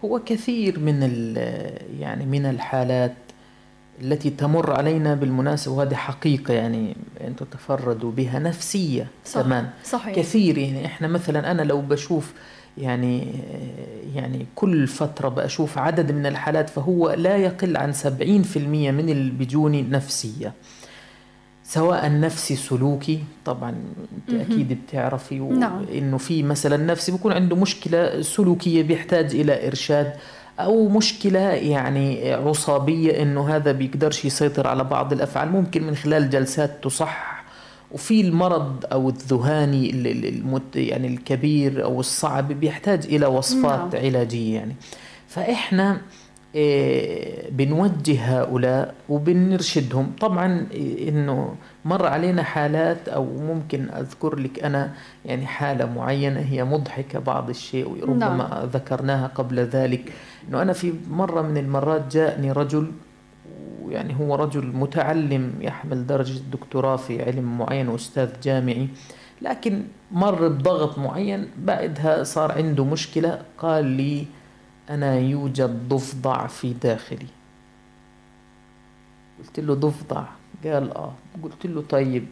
هو 0.06 0.20
كثير 0.20 0.80
من 0.80 1.02
يعني 2.00 2.26
من 2.26 2.46
الحالات 2.46 3.14
التي 4.02 4.30
تمر 4.30 4.72
علينا 4.74 5.16
بالمناسبة 5.16 5.74
وهذه 5.74 5.96
حقيقة 5.96 6.54
يعني 6.54 6.96
أنتم 7.22 7.46
تفردوا 7.46 8.12
بها 8.12 8.40
نفسية 8.40 9.08
صح 9.26 9.42
كمان. 9.42 9.70
صحيح. 9.84 10.16
كثير 10.16 10.58
يعني 10.58 10.86
إحنا 10.86 11.08
مثلا 11.08 11.52
أنا 11.52 11.62
لو 11.62 11.82
بشوف 11.82 12.34
يعني 12.78 13.28
يعني 14.16 14.46
كل 14.56 14.88
فترة 14.88 15.30
بشوف 15.30 15.78
عدد 15.78 16.12
من 16.12 16.26
الحالات 16.26 16.70
فهو 16.70 17.12
لا 17.12 17.38
يقل 17.38 17.78
عن 17.78 17.94
70% 17.94 18.08
من 18.58 19.10
اللي 19.10 19.32
بيجوني 19.32 19.82
نفسية 19.82 20.54
سواء 21.64 22.20
نفسي 22.20 22.56
سلوكي 22.56 23.24
طبعا 23.46 23.76
أنت 24.18 24.42
أكيد 24.42 24.80
بتعرفي 24.88 25.40
نعم. 25.40 25.86
إنه 25.94 26.18
في 26.18 26.44
مثلا 26.44 26.78
نفسي 26.78 27.12
بيكون 27.12 27.32
عنده 27.32 27.56
مشكلة 27.56 28.22
سلوكية 28.22 28.84
بيحتاج 28.84 29.36
إلى 29.36 29.68
إرشاد 29.68 30.14
أو 30.60 30.90
مشكلة 30.90 31.40
يعني 31.40 32.34
عصابيه 32.34 33.22
إنه 33.22 33.56
هذا 33.56 33.72
بيقدرش 33.72 34.26
يسيطر 34.26 34.68
على 34.68 34.84
بعض 34.84 35.14
الأفعال. 35.14 35.52
ممكن 35.52 35.84
من 35.84 35.96
خلال 35.96 36.30
جلسات 36.30 36.84
تصح 36.84 37.35
وفي 37.96 38.22
المرض 38.22 38.86
أو 38.92 39.10
الذهاني 39.10 39.90
المت 40.30 40.76
يعني 40.76 41.08
الكبير 41.08 41.84
أو 41.84 42.00
الصعب 42.00 42.48
بيحتاج 42.48 43.06
إلى 43.06 43.26
وصفات 43.26 43.96
نعم. 43.96 44.06
علاجية 44.06 44.56
يعني 44.56 44.76
فإحنا 45.28 46.02
إيه، 46.56 47.50
بنوجه 47.52 48.42
هؤلاء 48.42 48.96
وبنرشدهم 49.10 50.12
طبعا 50.22 50.68
إنه 51.08 51.56
مر 51.86 52.06
علينا 52.06 52.44
حالات 52.44 53.10
أو 53.10 53.26
ممكن 53.26 53.90
أذكر 53.90 54.40
لك 54.40 54.64
أنا 54.64 54.94
يعني 55.26 55.46
حالة 55.46 55.86
معينة 55.86 56.40
هي 56.40 56.64
مضحكة 56.64 57.20
بعض 57.20 57.50
الشيء 57.50 57.90
وربما 57.90 58.18
نعم. 58.18 58.70
ذكرناها 58.74 59.28
قبل 59.28 59.60
ذلك 59.60 60.14
إنه 60.50 60.62
أنا 60.62 60.74
في 60.74 60.94
مرة 61.10 61.42
من 61.42 61.58
المرات 61.58 62.14
جاءني 62.14 62.52
رجل 62.52 62.92
يعني 63.90 64.20
هو 64.20 64.36
رجل 64.36 64.66
متعلم 64.68 65.54
يحمل 65.62 66.08
درجة 66.08 66.40
دكتوراه 66.52 66.96
في 66.96 67.24
علم 67.24 67.58
معين 67.58 67.88
وأستاذ 67.88 68.30
جامعي 68.44 68.88
لكن 69.42 69.84
مر 70.12 70.48
بضغط 70.48 70.98
معين 70.98 71.48
بعدها 71.58 72.24
صار 72.24 72.52
عنده 72.52 72.86
مشكلة 72.86 73.42
قال 73.58 73.86
لي 73.86 74.26
أنا 74.90 75.20
يوجد 75.20 75.90
ضفدع 75.90 76.48
في 76.48 76.74
داخلي. 76.74 77.28
قلت 79.40 79.60
له 79.60 79.74
ضفدع 79.74 80.24
قال 80.64 80.98
آه. 80.98 81.14
قلت 81.44 81.66
له 81.66 81.84
طيب 81.90 82.28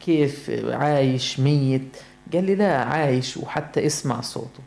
كيف 0.00 0.50
عايش 0.70 1.40
ميت؟ 1.40 1.96
قال 2.32 2.44
لي 2.44 2.54
لا 2.54 2.84
عايش 2.84 3.36
وحتى 3.36 3.86
اسمع 3.86 4.20
صوته. 4.20 4.62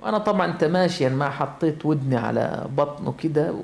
وأنا 0.00 0.18
طبعا 0.18 0.52
تماشيا 0.52 1.08
ما 1.08 1.30
حطيت 1.30 1.86
ودني 1.86 2.16
على 2.16 2.66
بطنه 2.76 3.12
كده 3.12 3.54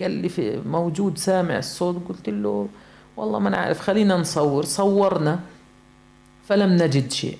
وقال 0.00 0.10
لي 0.10 0.28
في 0.28 0.60
موجود 0.66 1.18
سامع 1.18 1.58
الصوت 1.58 1.96
قلت 2.08 2.28
له 2.28 2.68
والله 3.16 3.38
ما 3.38 3.50
نعرف 3.50 3.80
خلينا 3.80 4.16
نصور. 4.16 4.64
صورنا 4.64 5.40
فلم 6.44 6.72
نجد 6.72 7.10
شيء. 7.10 7.38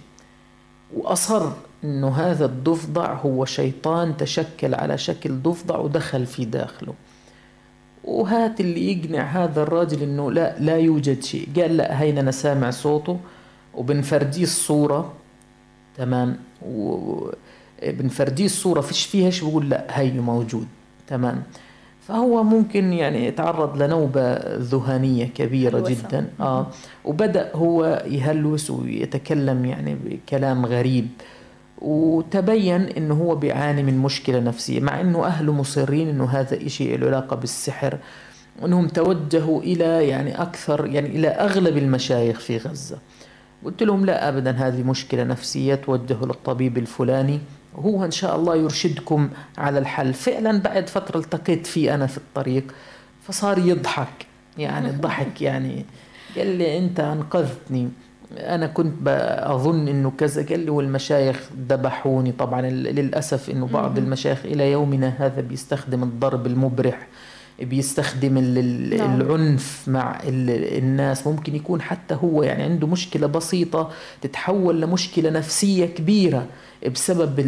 وأصر 0.95 1.53
إنه 1.85 2.09
هذا 2.09 2.45
الضفدع 2.45 3.15
هو 3.15 3.45
شيطان 3.45 4.17
تشكل 4.17 4.75
على 4.75 4.99
شكل 4.99 5.43
ضفدع 5.43 5.79
ودخل 5.79 6.27
في 6.27 6.45
داخله. 6.45 6.95
وهات 8.05 8.61
اللي 8.61 8.93
يقنع 8.93 9.23
هذا 9.23 9.63
الراجل 9.63 10.03
إنه 10.03 10.33
لا 10.33 10.59
لا 10.59 10.77
يوجد 10.77 11.23
شيء. 11.23 11.49
قال 11.57 11.77
لا 11.77 12.03
هين 12.03 12.19
أنا 12.19 12.31
سامع 12.31 12.71
صوته 12.71 13.21
وبنفرجيه 13.75 14.43
الصورة. 14.43 15.13
تمام. 15.97 16.37
وبنفرجيه 16.67 18.45
الصورة 18.45 18.81
فيش 18.81 19.07
فيها؟ 19.07 19.31
شيء 19.31 19.49
بقول؟ 19.49 19.69
لا 19.69 19.87
هي 19.91 20.11
موجود. 20.11 20.67
تمام. 21.07 21.43
فهو 22.01 22.43
ممكن 22.43 22.93
يعني 22.93 23.27
يتعرض 23.27 23.83
لنوبة 23.83 24.35
ذهانية 24.57 25.25
كبيرة 25.25 25.89
جدا. 25.89 26.31
آه. 26.41 26.67
وبدأ 27.05 27.51
هو 27.55 28.03
يهلوس 28.07 28.71
ويتكلم 28.71 29.65
يعني 29.65 29.95
بكلام 30.05 30.67
غريب. 30.67 31.09
وتبين 31.79 32.81
إنه 32.81 33.15
هو 33.15 33.35
بيعاني 33.35 33.83
من 33.83 33.99
مشكلة 33.99 34.41
نفسية 34.41 34.81
مع 34.81 35.01
إنه 35.01 35.27
اهله 35.27 35.53
مصرين 35.53 36.09
إنه 36.09 36.25
هذا 36.25 36.67
إشي 36.67 36.97
له 36.97 37.07
علاقة 37.07 37.37
بالسحر 37.37 37.99
وإنهم 38.63 38.89
توجهوا 38.89 39.63
إلى 39.63 40.09
يعني 40.09 40.43
أكثر 40.43 40.87
يعني 40.87 41.09
إلى 41.09 41.29
أغلب 41.29 41.77
المشايخ 41.77 42.41
في 42.41 42.57
غزة. 42.57 42.99
قلت 43.65 43.83
لهم 43.83 44.07
لا 44.07 44.29
ابدا 44.29 44.51
هذه 44.51 44.83
مشكلة 44.83 45.25
نفسية 45.25 45.75
توجهوا 45.75 46.27
للطبيب 46.27 46.79
الفلاني. 46.79 47.41
وهو 47.75 48.05
إن 48.05 48.11
شاء 48.11 48.37
الله 48.37 48.57
يرشدكم 48.57 49.29
على 49.59 49.79
الحل. 49.79 50.15
فعلا 50.15 50.59
بعد 50.59 50.89
فترة 50.89 51.19
التقيت 51.19 51.67
فيه 51.67 51.95
أنا 51.95 52.07
في 52.07 52.19
الطريق 52.19 52.65
فصار 53.23 53.59
يضحك 53.59 54.27
يعني 54.59 54.91
الضحك 54.95 55.43
يعني 55.43 55.85
قال 56.37 56.47
لي 56.47 56.79
أنت 56.79 57.01
أنقذتني. 57.01 57.89
أنا 58.37 58.67
كنت 58.67 59.09
أظن 59.39 59.89
إنه 59.89 60.13
كذا. 60.19 60.47
قال 60.47 60.61
لي 60.61 60.71
والمشايخ 60.71 61.51
ذبحوني. 61.69 62.33
طبعا 62.33 62.63
للأسف 62.63 63.51
إنه 63.51 63.67
بعض 63.67 63.99
المشايخ 63.99 64.39
إلى 64.45 64.73
يومنا 64.73 65.15
هذا 65.19 65.41
بيستخدم 65.41 66.03
الضرب 66.03 66.47
المبرح 66.47 67.07
بيستخدم 67.61 68.39
نعم. 68.39 69.21
العنف 69.21 69.89
مع 69.89 70.21
الناس. 70.25 71.27
ممكن 71.27 71.55
يكون 71.55 71.83
حتى 71.83 72.15
هو 72.15 72.43
يعني 72.43 72.63
عنده 72.63 72.87
مشكلة 72.87 73.27
بسيطة 73.27 73.91
تتحول 74.21 74.81
لمشكلة 74.81 75.31
نفسية 75.31 75.87
كبيرة. 75.87 76.47
بسبب 76.89 77.39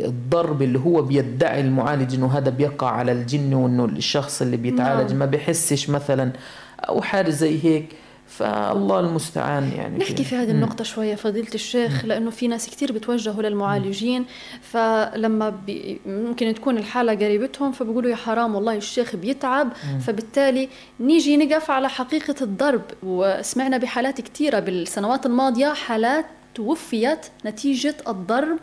الضرب 0.00 0.62
اللي 0.62 0.78
هو 0.78 1.02
بيدعي 1.02 1.60
المعالج 1.60 2.14
إنه 2.14 2.38
هذا 2.38 2.50
بيقع 2.50 2.90
على 2.90 3.12
الجن 3.12 3.54
وإنه 3.54 3.84
الشخص 3.84 4.42
اللي 4.42 4.56
بيتعالج 4.56 5.10
نعم. 5.10 5.18
ما 5.18 5.26
بيحسش 5.26 5.90
مثلا 5.90 6.32
أو 6.80 7.02
حاجة 7.02 7.30
زي 7.30 7.64
هيك. 7.64 7.88
فالله 8.26 9.00
المستعان 9.00 9.72
يعني 9.76 9.98
نحكي 9.98 10.24
في 10.24 10.36
هذه 10.36 10.50
النقطة 10.50 10.84
شوية 10.84 11.14
فضيلة 11.14 11.54
الشيخ 11.54 12.04
لأنه 12.04 12.30
في 12.30 12.48
ناس 12.48 12.70
كثير 12.70 12.92
بتوجهوا 12.92 13.42
للمعالجين 13.42 14.24
فلما 14.62 15.50
بي 15.50 16.00
ممكن 16.06 16.54
تكون 16.54 16.78
الحالة 16.78 17.14
قريبتهم 17.14 17.72
فبيقولوا 17.72 18.10
يا 18.10 18.16
حرام 18.16 18.54
والله 18.54 18.76
الشيخ 18.76 19.16
بيتعب 19.16 19.72
فبالتالي 20.00 20.68
نيجي 21.00 21.36
نقف 21.36 21.70
على 21.70 21.88
حقيقة 21.88 22.34
الضرب. 22.42 22.82
وسمعنا 23.02 23.76
بحالات 23.78 24.20
كثيرة 24.20 24.58
بالسنوات 24.58 25.26
الماضية 25.26 25.72
حالات 25.72 26.26
توفيت 26.56 27.26
نتيجة 27.46 27.94
الضرب 28.08 28.58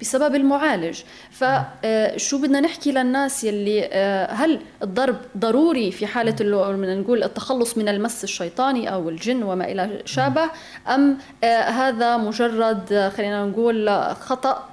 بسبب 0.00 0.34
المعالج. 0.34 1.00
فشو 1.30 2.36
آه، 2.36 2.40
بدنا 2.40 2.60
نحكي 2.60 2.92
للناس 2.92 3.44
يلي 3.44 3.88
آه، 3.92 4.32
هل 4.32 4.60
الضرب 4.82 5.16
ضروري 5.38 5.90
في 5.90 6.06
حالة 6.06 6.36
اللي 6.40 6.94
نقول 6.94 7.22
التخلص 7.22 7.78
من 7.78 7.88
المس 7.88 8.24
الشيطاني 8.24 8.92
أو 8.94 9.08
الجن 9.08 9.42
وما 9.42 9.64
إلى 9.64 10.02
شابه 10.04 10.50
أم 10.88 11.18
آه، 11.44 11.62
هذا 11.62 12.16
مجرد 12.16 13.12
خلينا 13.16 13.46
نقول 13.46 13.90
خطأ 14.20 14.68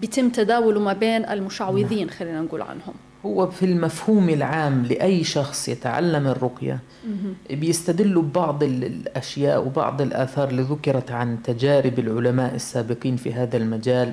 بيتم 0.00 0.30
تداوله 0.30 0.80
ما 0.80 0.92
بين 0.92 1.28
المشعوذين 1.28 2.10
خلينا 2.10 2.40
نقول 2.40 2.62
عنهم؟ 2.62 2.94
هو 3.26 3.46
في 3.50 3.64
المفهوم 3.64 4.28
العام 4.28 4.82
لأي 4.82 5.24
شخص 5.24 5.68
يتعلم 5.68 6.26
الرقية 6.26 6.78
بيستدلوا 7.50 8.22
ببعض 8.22 8.62
الأشياء 8.62 9.66
وبعض 9.66 10.02
الآثار 10.02 10.48
اللي 10.48 10.62
ذكرت 10.62 11.10
عن 11.10 11.42
تجارب 11.42 11.98
العلماء 11.98 12.54
السابقين 12.54 13.16
في 13.16 13.32
هذا 13.32 13.56
المجال 13.56 14.12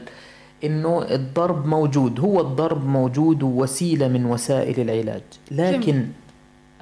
إنه 0.64 1.02
الضرب 1.02 1.66
موجود 1.66 2.20
هو 2.20 2.42
الضرب 2.42 2.86
موجود 2.88 3.44
وسيلة 3.44 4.08
من 4.08 4.26
وسائل 4.26 4.80
العلاج 4.80 5.24
لكن 5.52 6.08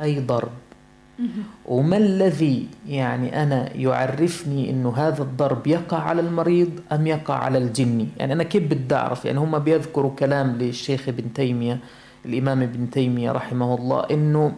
أي 0.02 0.20
ضرب؟ 0.20 0.52
وما 1.66 1.98
الذي 1.98 2.68
يعني 2.88 3.44
أنا 3.44 3.76
يعرفني 3.76 4.70
أنه 4.70 4.94
هذا 4.98 5.24
الضرب 5.24 5.68
يقع 5.68 5.98
على 5.98 6.22
المريض 6.22 6.80
أم 6.92 7.08
يقع 7.08 7.36
على 7.36 7.58
الجني؟ 7.58 8.08
يعني 8.18 8.34
أنا 8.34 8.44
كيف 8.44 8.64
بدي 8.64 8.96
أعرف؟ 8.96 9.26
يعني 9.26 9.40
هم 9.40 9.60
بيذكروا 9.60 10.12
كلام 10.20 10.56
للشيخ 10.56 11.08
ابن 11.08 11.34
تيمية 11.34 11.80
الإمام 12.26 12.62
ابن 12.62 12.90
تيمية 12.90 13.32
رحمه 13.32 13.76
الله 13.76 14.06
أنه 14.12 14.54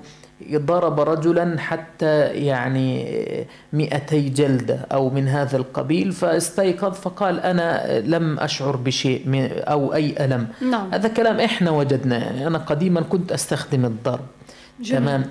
ضرب 0.52 1.00
رجلا 1.00 1.60
حتى 1.60 2.28
يعني 2.28 3.08
مئتي 3.74 4.30
جلدة 4.30 4.76
أو 4.92 5.10
من 5.10 5.28
هذا 5.28 5.58
القبيل 5.58 6.12
فاستيقظ 6.12 6.94
فقال 6.94 7.40
أنا 7.40 8.00
لم 8.00 8.40
أشعر 8.40 8.76
بشيء 8.76 9.24
أو 9.58 9.94
أي 9.94 10.26
ألم. 10.26 10.48
نعم. 10.72 10.94
هذا 10.94 11.08
كلام 11.08 11.40
إحنا 11.40 11.72
وجدنا 11.72 12.18
يعني 12.18 12.48
أنا 12.48 12.58
قديما 12.58 13.02
كنت 13.02 13.32
أستخدم 13.32 13.86
الضرب. 13.86 14.26
جميل. 14.82 15.02
تمام. 15.02 15.24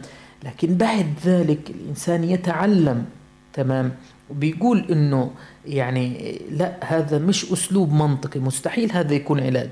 لكن 0.45 0.74
بعد 0.74 1.07
ذلك 1.24 1.70
الإنسان 1.70 2.24
يتعلم. 2.24 3.05
تمام. 3.53 3.93
وبيقول 4.30 4.85
إنه 4.91 5.30
يعني 5.66 6.39
لا 6.51 6.72
هذا 6.85 7.18
مش 7.18 7.53
أسلوب 7.53 7.93
منطقي 7.93 8.41
مستحيل 8.41 8.93
هذا 8.93 9.14
يكون 9.14 9.41
علاج. 9.41 9.70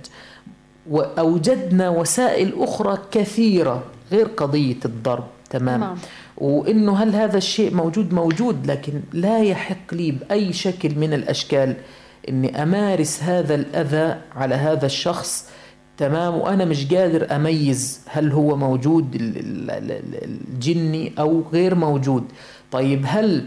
وأوجدنا 0.91 1.89
وسائل 1.89 2.53
أخرى 2.59 2.99
كثيرة 3.11 3.83
غير 4.13 4.27
قضية 4.27 4.77
الضرب 4.85 5.25
تمام؟ 5.51 5.81
نعم. 5.81 5.97
وإنه 6.39 6.97
هل 6.97 7.15
هذا 7.15 7.39
الشيء 7.39 7.75
موجود؟ 7.75 8.15
موجود 8.15 8.67
لكن 8.67 9.01
لا 9.13 9.43
يحق 9.43 9.95
لي 9.95 10.11
بأي 10.11 10.53
شكل 10.53 10.99
من 10.99 11.13
الأشكال 11.13 11.77
إني 12.29 12.63
أمارس 12.63 13.23
هذا 13.23 13.55
الأذى 13.55 14.21
على 14.37 14.55
هذا 14.55 14.87
الشخص. 14.87 15.49
تمام؟ 15.97 16.35
وأنا 16.35 16.65
مش 16.65 16.95
قادر 16.95 17.37
أميز 17.37 18.01
هل 18.07 18.33
هو 18.33 18.57
موجود 18.57 19.07
الجني 20.23 21.13
أو 21.19 21.45
غير 21.53 21.75
موجود. 21.75 22.25
طيب 22.73 23.03
هل 23.07 23.45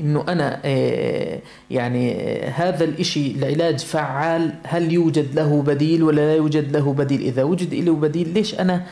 إنه 0.00 0.24
أنا 0.28 0.60
آه، 0.64 1.40
يعني 1.70 2.14
آه، 2.14 2.50
هذا 2.50 2.84
الإشي 2.84 3.30
العلاج 3.30 3.80
فعال 3.80 4.54
هل 4.64 4.92
يوجد 4.92 5.34
له 5.34 5.62
بديل 5.62 6.02
ولا 6.02 6.20
لا 6.20 6.34
يوجد 6.34 6.76
له 6.76 6.92
بديل؟ 6.92 7.20
إذا 7.20 7.42
وجد 7.42 7.74
له 7.74 7.94
بديل 7.94 8.28
ليش 8.28 8.60
أنا 8.60 8.86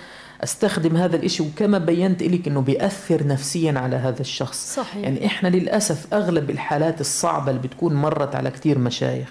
أستخدم 0.44 0.96
هذا 0.96 1.16
الإشي؟ 1.16 1.42
وكما 1.42 1.78
بينت 1.78 2.22
لك 2.22 2.48
إنه 2.48 2.60
بيأثر 2.60 3.26
نفسيا 3.26 3.78
على 3.78 3.96
هذا 3.96 4.20
الشخص. 4.20 4.74
صحيح. 4.74 4.96
يعني 4.96 5.26
إحنا 5.26 5.48
للأسف 5.48 6.14
أغلب 6.14 6.50
الحالات 6.50 7.00
الصعبة 7.00 7.50
اللي 7.50 7.62
بتكون 7.62 7.94
مرت 7.94 8.34
على 8.34 8.50
كتير 8.50 8.78
مشايخ 8.78 9.28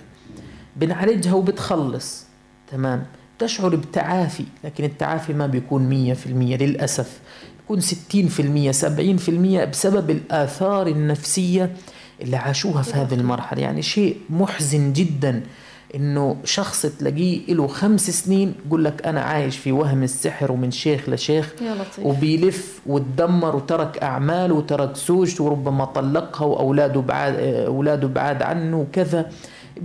بنعالجها 0.75 1.33
وبتخلص. 1.33 2.25
تمام؟ 2.71 3.05
تشعر 3.39 3.75
بتعافي 3.75 4.45
لكن 4.63 4.83
التعافي 4.83 5.33
ما 5.33 5.47
بيكون 5.47 5.89
مية 5.89 6.13
في 6.13 6.25
المية 6.25 6.57
للأسف. 6.57 7.19
يكون 7.63 7.81
60% 7.81 7.85
70% 9.65 9.69
بسبب 9.69 10.09
الآثار 10.09 10.87
النفسية 10.87 11.75
اللي 12.21 12.37
عاشوها 12.37 12.81
في 12.81 12.93
هذه 12.93 13.13
المرحلة 13.13 13.61
يعني 13.61 13.81
شيء 13.81 14.17
محزن 14.29 14.93
جدا 14.93 15.43
إنه 15.95 16.35
شخص 16.43 16.81
تلاقيه 16.81 17.53
له 17.53 17.67
خمس 17.67 18.09
سنين 18.09 18.53
يقول 18.67 18.85
لك 18.85 19.07
أنا 19.07 19.21
عايش 19.21 19.57
في 19.57 19.71
وهم 19.71 20.03
السحر 20.03 20.51
ومن 20.51 20.71
شيخ 20.71 21.09
لشيخ 21.09 21.53
يا 21.61 21.73
لطيف. 21.75 21.99
وبيلف 22.05 22.79
وتدمر 22.85 23.55
وترك 23.55 24.03
اعماله 24.03 24.53
وترك 24.55 24.95
زوجته 24.97 25.43
وربما 25.43 25.85
طلقها 25.85 26.45
وأولاده 26.45 27.01
بعاد 27.01 27.35
أولاده 27.65 28.07
بعاد 28.07 28.41
عنه 28.41 28.79
وكذا 28.79 29.29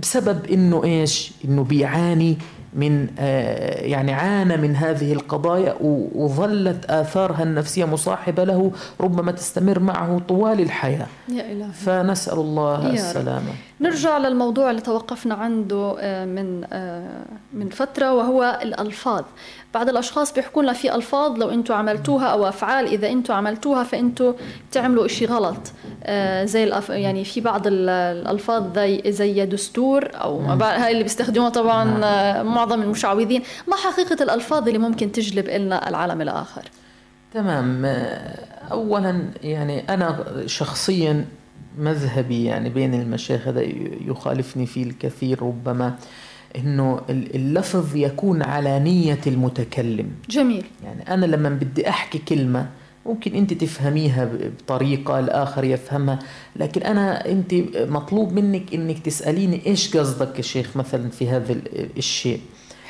بسبب 0.01 0.45
إنه 0.45 0.83
إيش؟ 0.83 1.31
إنه 1.45 1.63
بيعاني 1.63 2.37
من 2.73 3.07
آه، 3.19 3.81
يعني 3.81 4.13
عانى 4.13 4.57
من 4.57 4.75
هذه 4.75 5.13
القضايا 5.13 5.75
وظلت 6.15 6.85
آثارها 6.85 7.43
النفسية 7.43 7.85
مصاحبة 7.85 8.43
له 8.43 8.71
ربما 9.01 9.31
تستمر 9.31 9.79
معه 9.79 10.21
طوال 10.27 10.61
الحياة. 10.61 11.07
يا 11.29 11.51
إلهي. 11.51 11.71
فنسأل 11.71 12.37
الله 12.39 12.93
السلامة. 12.93 13.51
نرجع 13.81 14.17
للموضوع 14.17 14.69
اللي 14.69 14.81
توقفنا 14.81 15.35
عنده 15.35 15.95
آه، 15.99 16.25
من 16.25 16.63
آه، 16.73 17.25
من 17.53 17.69
فترة 17.69 18.13
وهو 18.13 18.59
الألفاظ. 18.63 19.23
بعض 19.73 19.89
الأشخاص 19.89 20.33
بيحكوا 20.33 20.63
لنا 20.63 20.73
في 20.73 20.95
ألفاظ 20.95 21.37
لو 21.37 21.49
أنتم 21.49 21.73
عملتوها 21.73 22.25
أو 22.25 22.47
أفعال 22.47 22.85
إذا 22.85 23.09
أنتم 23.09 23.33
عملتوها 23.33 23.83
فأنتم 23.83 24.33
بتعملوا 24.69 25.05
إشي 25.05 25.25
غلط. 25.25 25.73
آه، 26.03 26.45
زي 26.45 26.63
الأف... 26.63 26.89
يعني 26.89 27.25
في 27.25 27.41
بعض 27.41 27.61
الألفاظ 27.67 28.75
زي 28.75 29.01
زي 29.05 29.45
دستور 29.45 30.09
أو 30.13 30.39
هاي 30.41 30.91
اللي 30.91 31.03
بيستخدموها 31.03 31.49
طبعا 31.49 31.83
نعم. 31.83 32.53
معظم 32.53 32.81
المشعوذين. 32.81 33.43
ما 33.67 33.75
حقيقة 33.75 34.23
الألفاظ 34.23 34.67
اللي 34.67 34.79
ممكن 34.79 35.11
تجلب 35.11 35.49
لنا 35.49 35.89
العالم 35.89 36.21
الآخر. 36.21 36.63
تمام. 37.33 37.85
أولا 38.71 39.23
يعني 39.43 39.93
أنا 39.93 40.25
شخصيا 40.45 41.25
مذهبي 41.77 42.45
يعني 42.45 42.69
بين 42.69 42.93
المشايخ 42.93 43.47
هذا 43.47 43.61
يخالفني 44.07 44.65
فيه 44.65 44.83
الكثير 44.83 45.43
ربما. 45.43 45.95
إنه 46.55 47.01
اللفظ 47.09 47.95
يكون 47.95 48.41
على 48.41 48.79
نية 48.79 49.19
المتكلم. 49.27 50.11
جميل. 50.29 50.65
يعني 50.83 51.13
أنا 51.13 51.25
لما 51.25 51.49
بدي 51.49 51.89
أحكي 51.89 52.17
كلمة 52.17 52.69
ممكن 53.05 53.35
أنت 53.35 53.53
تفهميها 53.53 54.29
بطريقة 54.59 55.19
الآخر 55.19 55.63
يفهمها 55.63 56.19
لكن 56.55 56.81
أنا 56.81 57.31
أنت 57.31 57.55
مطلوب 57.75 58.33
منك 58.33 58.73
إنك 58.73 58.99
تسأليني 58.99 59.65
إيش 59.65 59.97
قصدك 59.97 60.37
يا 60.37 60.41
شيخ 60.41 60.77
مثلا 60.77 61.09
في 61.09 61.29
هذا 61.29 61.55
الشيء. 61.97 62.39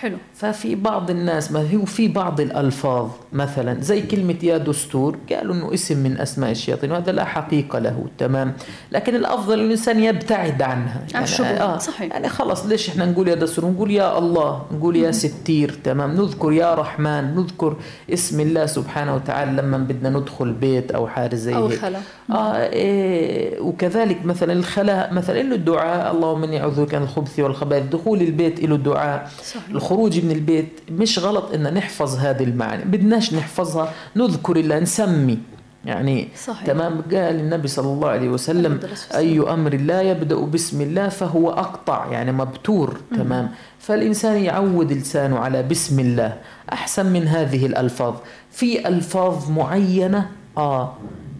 حلو. 0.01 0.17
ففي 0.35 0.75
بعض 0.75 1.09
الناس 1.09 1.51
ما 1.51 1.71
هو 1.75 1.85
في 1.85 2.07
بعض 2.07 2.39
الألفاظ 2.41 3.07
مثلا 3.33 3.81
زي 3.81 4.01
كلمة 4.01 4.35
يا 4.43 4.57
دستور 4.57 5.17
قالوا 5.31 5.55
أنه 5.55 5.73
اسم 5.73 5.97
من 5.97 6.17
أسماء 6.17 6.51
الشياطين 6.51 6.91
وهذا 6.91 7.11
لا 7.11 7.25
حقيقة 7.25 7.79
له 7.79 8.05
تمام؟ 8.17 8.53
لكن 8.91 9.15
الأفضل 9.15 9.59
الإنسان 9.59 10.03
يبتعد 10.03 10.61
عنها. 10.61 11.01
يعني 11.13 11.25
آه 11.61 11.77
صحيح. 11.77 12.11
يعني 12.13 12.29
خلاص 12.29 12.65
ليش 12.65 12.89
إحنا 12.89 13.05
نقول 13.05 13.27
يا 13.27 13.35
دستور؟ 13.35 13.65
نقول 13.65 13.91
يا 13.91 14.17
الله 14.17 14.61
نقول 14.71 14.95
يا 14.95 15.11
ستير 15.11 15.77
تمام؟ 15.83 16.11
نذكر 16.11 16.51
يا 16.51 16.75
رحمن 16.75 17.35
نذكر 17.35 17.75
اسم 18.13 18.39
الله 18.39 18.65
سبحانه 18.65 19.15
وتعالى 19.15 19.51
لما 19.61 19.77
بدنا 19.77 20.09
ندخل 20.09 20.51
بيت 20.51 20.91
أو 20.91 21.07
حاجة 21.07 21.35
زي 21.35 21.55
أو 21.55 21.69
خلا 21.69 21.99
آه 22.31 22.53
إيه 22.55 23.59
وكذلك 23.59 24.25
مثلا 24.25 24.53
الخلاء 24.53 25.13
مثلا 25.13 25.41
له 25.41 25.55
الدعاء 25.55 26.11
اللهم 26.11 26.43
إني 26.43 26.61
أعوذ 26.61 26.85
بك 26.85 26.95
من 26.95 27.03
الخبث 27.03 27.39
والخبائث 27.39 27.83
دخول 27.83 28.21
البيت 28.21 28.63
له 28.63 28.77
دعاء 28.77 29.29
صحيح. 29.43 29.63
الخروج 29.89 30.25
من 30.25 30.31
البيت 30.31 30.69
مش 30.91 31.19
غلط 31.19 31.53
إن 31.53 31.73
نحفظ 31.73 32.15
هذه 32.15 32.43
المعاني 32.43 32.83
بدناش 32.83 33.33
نحفظها 33.33 33.93
نذكر 34.15 34.55
الله 34.55 34.79
نسمي. 34.79 35.37
يعني 35.85 36.27
صحيح. 36.45 36.65
تمام؟ 36.65 37.01
قال 37.01 37.39
النبي 37.39 37.67
صلى 37.67 37.87
الله 37.93 38.09
عليه 38.09 38.29
وسلم 38.29 38.79
أي 39.15 39.39
أمر 39.39 39.75
لا 39.75 40.01
يبدأ 40.01 40.35
بسم 40.35 40.81
الله 40.81 41.09
فهو 41.09 41.49
أقطع 41.49 42.07
يعني 42.11 42.31
مبتور. 42.31 42.97
تمام؟ 43.15 43.49
فالإنسان 43.79 44.37
يعود 44.37 44.93
لسانه 44.93 45.39
على 45.39 45.63
بسم 45.63 45.99
الله 45.99 46.37
أحسن 46.73 47.05
من 47.05 47.27
هذه 47.27 47.65
الألفاظ. 47.65 48.15
في 48.51 48.87
ألفاظ 48.87 49.51
معينة؟ 49.51 50.29
آه. 50.57 50.93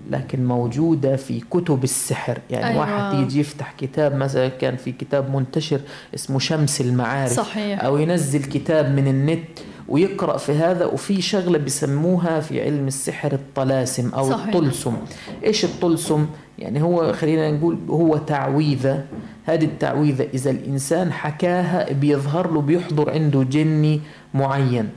لكن 0.09 0.45
موجودة 0.45 1.15
في 1.15 1.39
كتب 1.39 1.83
السحر 1.83 2.37
يعني 2.49 2.65
أيوة. 2.65 2.79
واحد 2.79 3.19
يجي 3.19 3.39
يفتح 3.39 3.73
كتاب 3.77 4.15
مثلا 4.15 4.47
كان 4.47 4.75
في 4.75 4.91
كتاب 4.91 5.35
منتشر 5.35 5.81
اسمه 6.15 6.39
شمس 6.39 6.81
المعارف 6.81 7.31
صحيح. 7.33 7.83
أو 7.83 7.97
ينزل 7.97 8.43
كتاب 8.43 8.91
من 8.91 9.07
النت 9.07 9.59
ويقرأ 9.87 10.37
في 10.37 10.51
هذا 10.51 10.85
وفي 10.85 11.21
شغلة 11.21 11.57
بيسموها 11.57 12.39
في 12.39 12.61
علم 12.61 12.87
السحر 12.87 13.33
الطلاسم 13.33 14.09
أو 14.09 14.29
صحيح. 14.29 14.45
الطلسم 14.45 14.93
إيش 15.45 15.65
الطلسم؟ 15.65 16.25
يعني 16.59 16.81
هو 16.81 17.13
خلينا 17.13 17.51
نقول 17.51 17.77
هو 17.89 18.17
تعويذة 18.17 19.05
هذه 19.45 19.65
التعويذة 19.65 20.27
إذا 20.33 20.51
الإنسان 20.51 21.11
حكاها 21.11 21.93
بيظهر 21.93 22.51
له 22.51 22.61
بيحضر 22.61 23.09
عنده 23.09 23.43
جني 23.43 24.01
معين 24.33 24.89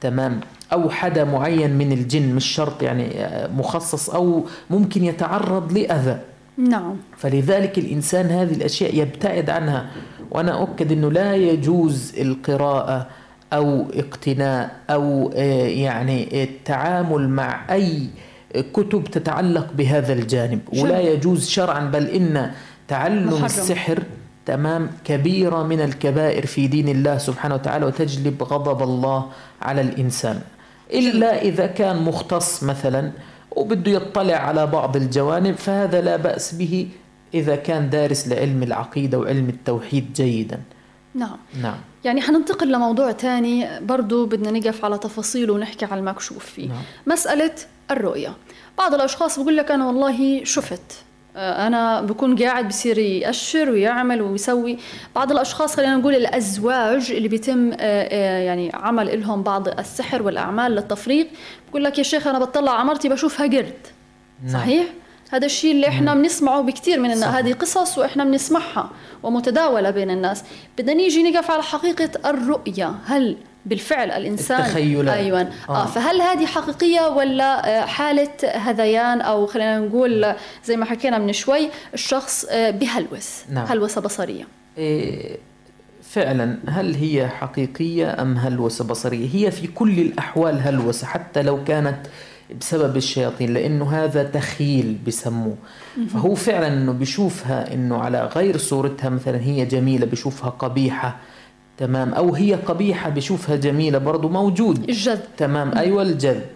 تمام 0.00 0.40
أو 0.72 0.90
حدا 0.90 1.24
معين 1.24 1.78
من 1.78 1.92
الجن 1.92 2.34
مش 2.34 2.46
شرط 2.46 2.82
يعني 2.82 3.28
مخصص 3.56 4.10
أو 4.10 4.44
ممكن 4.70 5.04
يتعرض 5.04 5.72
لأذى. 5.72 6.18
نعم. 6.56 6.96
فلذلك 7.16 7.78
الإنسان 7.78 8.26
هذه 8.26 8.52
الأشياء 8.52 8.94
يبتعد 8.94 9.50
عنها. 9.50 9.90
وأنا 10.30 10.60
أؤكد 10.60 10.92
أنه 10.92 11.10
لا 11.10 11.34
يجوز 11.34 12.12
القراءة 12.18 13.06
أو 13.52 13.86
اقتناء 13.94 14.76
أو 14.90 15.32
آه، 15.34 15.66
يعني 15.66 16.42
التعامل 16.44 17.28
مع 17.28 17.74
أي 17.74 18.08
كتب 18.72 19.04
تتعلق 19.04 19.72
بهذا 19.72 20.12
الجانب. 20.12 20.60
ولا 20.78 21.00
يجوز 21.00 21.48
شرعا 21.48 21.84
بل 21.84 22.06
إن 22.06 22.50
تعلم 22.88 23.26
محرم. 23.26 23.44
السحر 23.44 24.02
تمام 24.46 24.90
كبيرة 25.04 25.62
من 25.62 25.80
الكبائر 25.80 26.46
في 26.46 26.66
دين 26.66 26.88
الله 26.88 27.18
سبحانه 27.18 27.54
وتعالى 27.54 27.86
وتجلب 27.86 28.42
غضب 28.42 28.82
الله 28.82 29.26
على 29.62 29.80
الإنسان. 29.80 30.40
إلا 30.92 31.42
إذا 31.42 31.66
كان 31.66 32.02
مختص 32.02 32.62
مثلا 32.62 33.12
وبده 33.50 33.92
يطلع 33.92 34.34
على 34.34 34.66
بعض 34.66 34.96
الجوانب 34.96 35.54
فهذا 35.54 36.00
لا 36.00 36.16
بأس 36.16 36.54
به 36.54 36.88
إذا 37.34 37.56
كان 37.56 37.90
دارس 37.90 38.28
لعلم 38.28 38.62
العقيدة 38.62 39.18
وعلم 39.18 39.48
التوحيد 39.48 40.12
جيدا. 40.12 40.60
نعم. 41.14 41.36
نعم. 41.62 41.76
يعني 42.04 42.20
حننتقل 42.20 42.72
لموضوع 42.72 43.12
تاني 43.12 43.80
برضو 43.80 44.26
بدنا 44.26 44.50
نقف 44.50 44.84
على 44.84 44.98
تفاصيله 44.98 45.52
ونحكي 45.52 45.84
على 45.84 46.00
المكشوف 46.00 46.44
فيه. 46.44 46.68
نعم. 46.68 46.82
مسألة 47.06 47.54
الرؤية. 47.90 48.32
بعض 48.78 48.94
الأشخاص 48.94 49.38
بقول 49.38 49.56
لك 49.56 49.70
أنا 49.70 49.86
والله 49.86 50.44
شفت. 50.44 51.04
أنا 51.40 52.00
بكون 52.00 52.42
قاعد 52.42 52.68
بصير 52.68 52.98
يأشر 52.98 53.70
ويعمل 53.70 54.22
ويسوي 54.22 54.78
بعض 55.14 55.32
الأشخاص 55.32 55.76
خلينا 55.76 55.96
نقول 55.96 56.14
الأزواج 56.14 57.10
اللي 57.10 57.28
بيتم 57.28 57.72
يعني 57.72 58.70
عمل 58.74 59.20
لهم 59.20 59.42
بعض 59.42 59.68
السحر 59.68 60.22
والأعمال 60.22 60.72
للتفريق 60.72 61.28
بقول 61.70 61.84
لك 61.84 61.98
يا 61.98 62.02
شيخ 62.02 62.26
أنا 62.26 62.38
بطلع 62.38 62.72
عمرتي 62.72 63.08
بشوفها 63.08 63.46
قرد 63.46 63.74
نعم. 64.44 64.52
صحيح؟ 64.52 64.86
هذا 65.30 65.46
الشيء 65.46 65.72
اللي 65.72 65.88
إحنا 65.88 66.14
بنسمعه 66.14 66.62
بكثير 66.62 67.00
من 67.00 67.10
الناس 67.10 67.28
هذه 67.28 67.52
قصص 67.52 67.98
وإحنا 67.98 68.24
بنسمعها 68.24 68.90
ومتداولة 69.22 69.90
بين 69.90 70.10
الناس. 70.10 70.44
بدنا 70.78 70.94
نيجي 70.94 71.22
نقف 71.22 71.50
على 71.50 71.62
حقيقة 71.62 72.30
الرؤية. 72.30 72.94
هل 73.06 73.36
بالفعل 73.66 74.10
الإنسان. 74.10 74.60
التخيلات 74.60 75.16
أيوه. 75.16 75.40
آه. 75.40 75.82
آه. 75.82 75.86
فهل 75.86 76.20
هذه 76.22 76.46
حقيقية 76.46 77.08
ولا 77.08 77.82
آه، 77.82 77.86
حالة 77.86 78.30
هذيان 78.54 79.20
أو 79.20 79.46
خلينا 79.46 79.78
نقول 79.78 80.34
زي 80.64 80.76
ما 80.76 80.84
حكينا 80.84 81.18
من 81.18 81.32
شوي 81.32 81.70
الشخص 81.94 82.44
آه، 82.44 82.70
بهلوس 82.70 83.42
نعم. 83.50 83.66
هلوسه 83.66 84.00
بصرية؟ 84.00 84.44
إيه 84.78 85.36
فعلا 86.02 86.58
هل 86.68 86.94
هي 86.94 87.28
حقيقية 87.28 88.22
أم 88.22 88.36
هلوسه 88.36 88.84
بصرية؟ 88.84 89.28
هي 89.34 89.50
في 89.50 89.66
كل 89.66 89.98
الأحوال 89.98 90.60
هلوسه 90.60 91.06
حتى 91.06 91.42
لو 91.42 91.64
كانت 91.64 92.06
بسبب 92.60 92.96
الشياطين 92.96 93.54
لأنه 93.54 93.90
هذا 93.92 94.22
تخيل 94.22 94.98
بسموه. 95.06 95.56
فهو 96.08 96.34
فعلا 96.34 96.68
إنه 96.68 96.92
بيشوفها 96.92 97.74
إنه 97.74 97.98
على 97.98 98.30
غير 98.36 98.56
صورتها 98.56 99.08
مثلا 99.10 99.40
هي 99.40 99.64
جميلة 99.64 100.06
بيشوفها 100.06 100.50
قبيحة 100.50 101.16
تمام. 101.80 102.14
أو 102.14 102.34
هي 102.34 102.54
قبيحة 102.54 103.10
بيشوفها 103.10 103.56
جميلة 103.56 103.98
برضه 103.98 104.28
موجود. 104.28 104.88
الجذب. 104.88 105.20
تمام. 105.36 105.78
أيوه 105.78 106.02
الجذب. 106.02 106.46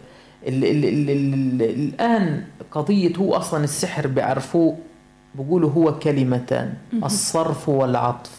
الآن 1.63 2.45
قضية 2.71 3.17
هو 3.17 3.35
أصلا 3.35 3.65
السحر 3.65 4.07
بيعرفوه 4.07 4.77
بقولوا 5.35 5.71
هو 5.71 5.99
كلمتان. 5.99 6.75
الصرف 7.05 7.69
والعطف. 7.69 8.31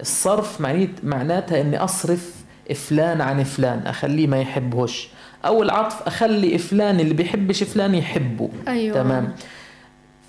الصرف 0.00 0.60
معناتها 1.02 1.60
إني 1.60 1.78
أصرف 1.78 2.34
فلان 2.74 3.20
عن 3.20 3.42
فلان 3.44 3.78
أخليه 3.78 4.26
ما 4.26 4.40
يحبهوش. 4.40 5.08
أو 5.44 5.62
العطف 5.62 6.02
أخلي 6.02 6.58
فلان 6.58 7.00
اللي 7.00 7.14
بيحبش 7.14 7.62
فلان 7.62 7.94
يحبه. 7.94 8.50
أيوة. 8.68 8.94
تمام. 8.94 9.34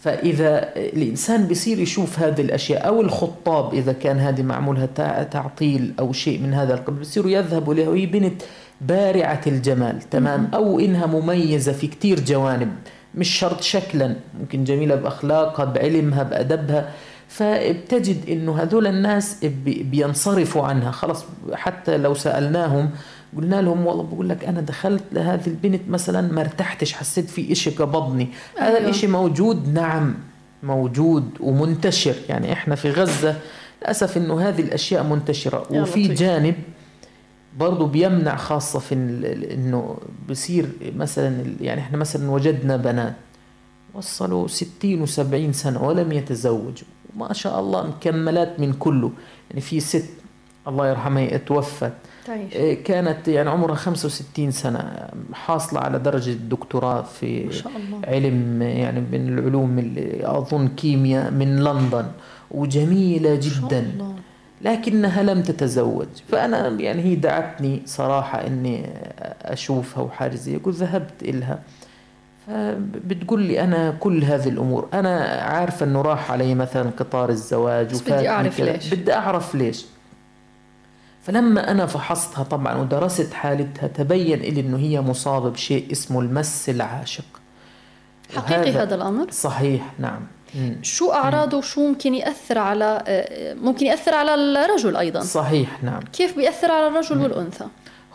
فإذا 0.02 0.70
الإنسان 0.76 1.48
بيصير 1.48 1.80
يشوف 1.80 2.20
هذه 2.20 2.42
الأشياء 2.42 2.88
أو 2.88 3.02
الخطاب 3.02 3.74
إذا 3.74 3.94
كان 3.94 4.18
هذه 4.20 4.42
معمولها 4.42 4.86
تعطيل 5.24 5.94
أو 6.00 6.14
شيء 6.14 6.40
من 6.40 6.54
هذا 6.54 6.74
القبيل 6.74 7.00
بيصيروا 7.00 7.32
يذهبوا 7.32 7.74
لها 7.74 7.90
وهي 7.90 8.06
بنت 8.06 8.42
بارعة 8.82 9.42
الجمال 9.48 10.00
تمام؟ 10.00 10.50
أو 10.54 10.80
إنها 10.80 11.06
مميزة 11.06 11.72
في 11.72 11.88
كتير 11.88 12.20
جوانب 12.20 12.72
مش 13.16 13.30
شرط 13.30 13.62
شكلا 13.62 14.16
ممكن 14.40 14.64
جميلة 14.64 14.96
بأخلاقها 14.96 15.66
بعلمها 15.66 16.24
بأدبها. 16.24 16.90
فبتجد 17.28 18.30
إنه 18.30 18.62
هذول 18.62 18.88
الناس 18.88 19.46
بينصرفوا 19.66 20.64
عنها. 20.64 20.92
خلص 20.92 21.26
حتى 21.54 21.98
لو 21.98 22.14
سألناهم 22.14 22.90
قلنا 23.38 23.62
لهم 23.62 23.88
والله 23.88 24.04
بقول 24.04 24.30
لك 24.30 24.46
أنا 24.46 24.62
دخلت 24.62 25.04
لهذه 25.12 25.48
البنت 25.48 25.82
مثلا 25.90 26.34
ما 26.34 26.42
ارتحتش 26.42 26.94
حسيت 26.94 27.30
في 27.30 27.52
إشي 27.52 27.70
قبضني 27.70 28.28
أيوه. 28.60 28.70
هذا 28.70 28.78
الإشي 28.78 29.08
موجود 29.08 29.74
نعم 29.74 30.16
موجود 30.64 31.30
ومنتشر. 31.40 32.16
يعني 32.30 32.54
إحنا 32.54 32.76
في 32.76 32.92
غزة 32.92 33.36
للأسف 33.82 34.18
إنه 34.18 34.42
هذه 34.42 34.62
الأشياء 34.62 35.04
منتشرة. 35.04 35.68
وفي 35.72 36.08
جانب 36.08 36.56
برضه 37.58 37.88
بيمنع 37.88 38.36
خاصة 38.36 38.80
في 38.80 38.96
إنه 39.54 39.98
بصير 40.30 40.70
مثلا 40.96 41.44
يعني 41.62 41.82
إحنا 41.82 41.98
مثلا 41.98 42.32
وجدنا 42.32 42.78
بنات 42.78 43.16
وصلوا 43.94 44.48
ستين 44.48 45.02
وسبعين 45.02 45.54
سنة 45.54 45.84
ولم 45.84 46.12
يتزوجوا. 46.12 46.88
ما 47.16 47.34
شاء 47.34 47.60
الله 47.60 47.88
مكملات 47.88 48.60
من 48.60 48.74
كله. 48.74 49.12
يعني 49.50 49.62
في 49.62 49.80
ست 49.80 50.10
الله 50.68 50.90
يرحمها 50.90 51.38
توفت. 51.38 51.94
تعيش. 52.28 52.54
إيه، 52.54 52.84
كانت 52.84 53.28
يعني 53.28 53.50
عمرها 53.50 53.76
65 53.76 54.52
سنة 54.52 55.08
حاصلة 55.34 55.80
على 55.80 56.00
درجة 56.00 56.32
دكتوراه 56.32 57.02
في 57.02 57.44
ما 57.44 57.52
شاء 57.52 57.72
الله. 57.76 58.02
علم 58.08 58.62
يعني 58.62 59.00
من 59.00 59.40
العلوم 59.40 59.80
اللي 59.80 60.22
أظن 60.24 60.68
كيمياء 60.68 61.32
من 61.32 61.60
لندن 61.64 62.06
وجميلة 62.52 63.36
جدا. 63.36 63.80
الله. 63.80 64.16
لكنها 64.62 65.24
لم 65.24 65.42
تتزوج. 65.42 66.08
فأنا 66.32 66.68
يعني 66.68 67.02
هي 67.02 67.16
دعتني 67.16 67.82
صراحة 67.86 68.48
إني 68.48 68.86
أشوفها 69.42 70.04
وحاجة 70.04 70.36
زي 70.36 70.58
قلت 70.58 70.76
ذهبت 70.76 71.24
إلها. 71.24 71.60
بتقول 73.08 73.42
لي 73.42 73.62
أنا 73.62 73.92
كل 74.00 74.24
هذه 74.24 74.50
الأمور. 74.50 74.88
أنا 74.94 75.20
عارفة 75.42 75.86
أنه 75.86 76.02
راح 76.02 76.32
علي 76.32 76.56
مثلا 76.56 76.90
قطار 76.90 77.30
الزواج 77.30 78.02
بدي 78.04 78.30
أعرف 78.30 78.60
ليش. 78.60 78.94
بدي 78.94 79.14
أعرف 79.14 79.56
ليش. 79.56 79.86
فلما 81.28 81.72
أنا 81.72 81.86
فحصتها 81.86 82.44
طبعا 82.44 82.76
ودرست 82.76 83.34
حالتها 83.34 83.88
تبين 83.88 84.40
لي 84.40 84.62
أنه 84.62 84.78
هي 84.78 85.02
مصابة 85.02 85.50
بشيء 85.50 85.92
اسمه 85.92 86.20
المس 86.20 86.70
العاشق. 86.70 87.24
حقيقي 88.36 88.72
هذا 88.72 88.96
الأمر؟ 88.96 89.32
صحيح 89.32 89.94
نعم. 90.00 90.28
شو 90.82 91.12
أعراضه 91.12 91.58
وشو 91.58 91.88
ممكن 91.88 92.16
يأثر 92.16 92.58
على 92.58 93.04
ممكن 93.62 93.86
يأثر 93.86 94.14
على 94.14 94.36
الرجل 94.36 94.96
أيضا؟ 94.96 95.20
صحيح 95.20 95.84
نعم. 95.84 96.02
كيف 96.14 96.36
بيأثر 96.36 96.72
على 96.72 96.88
الرجل 96.88 97.22
والأنثى؟ 97.22 97.66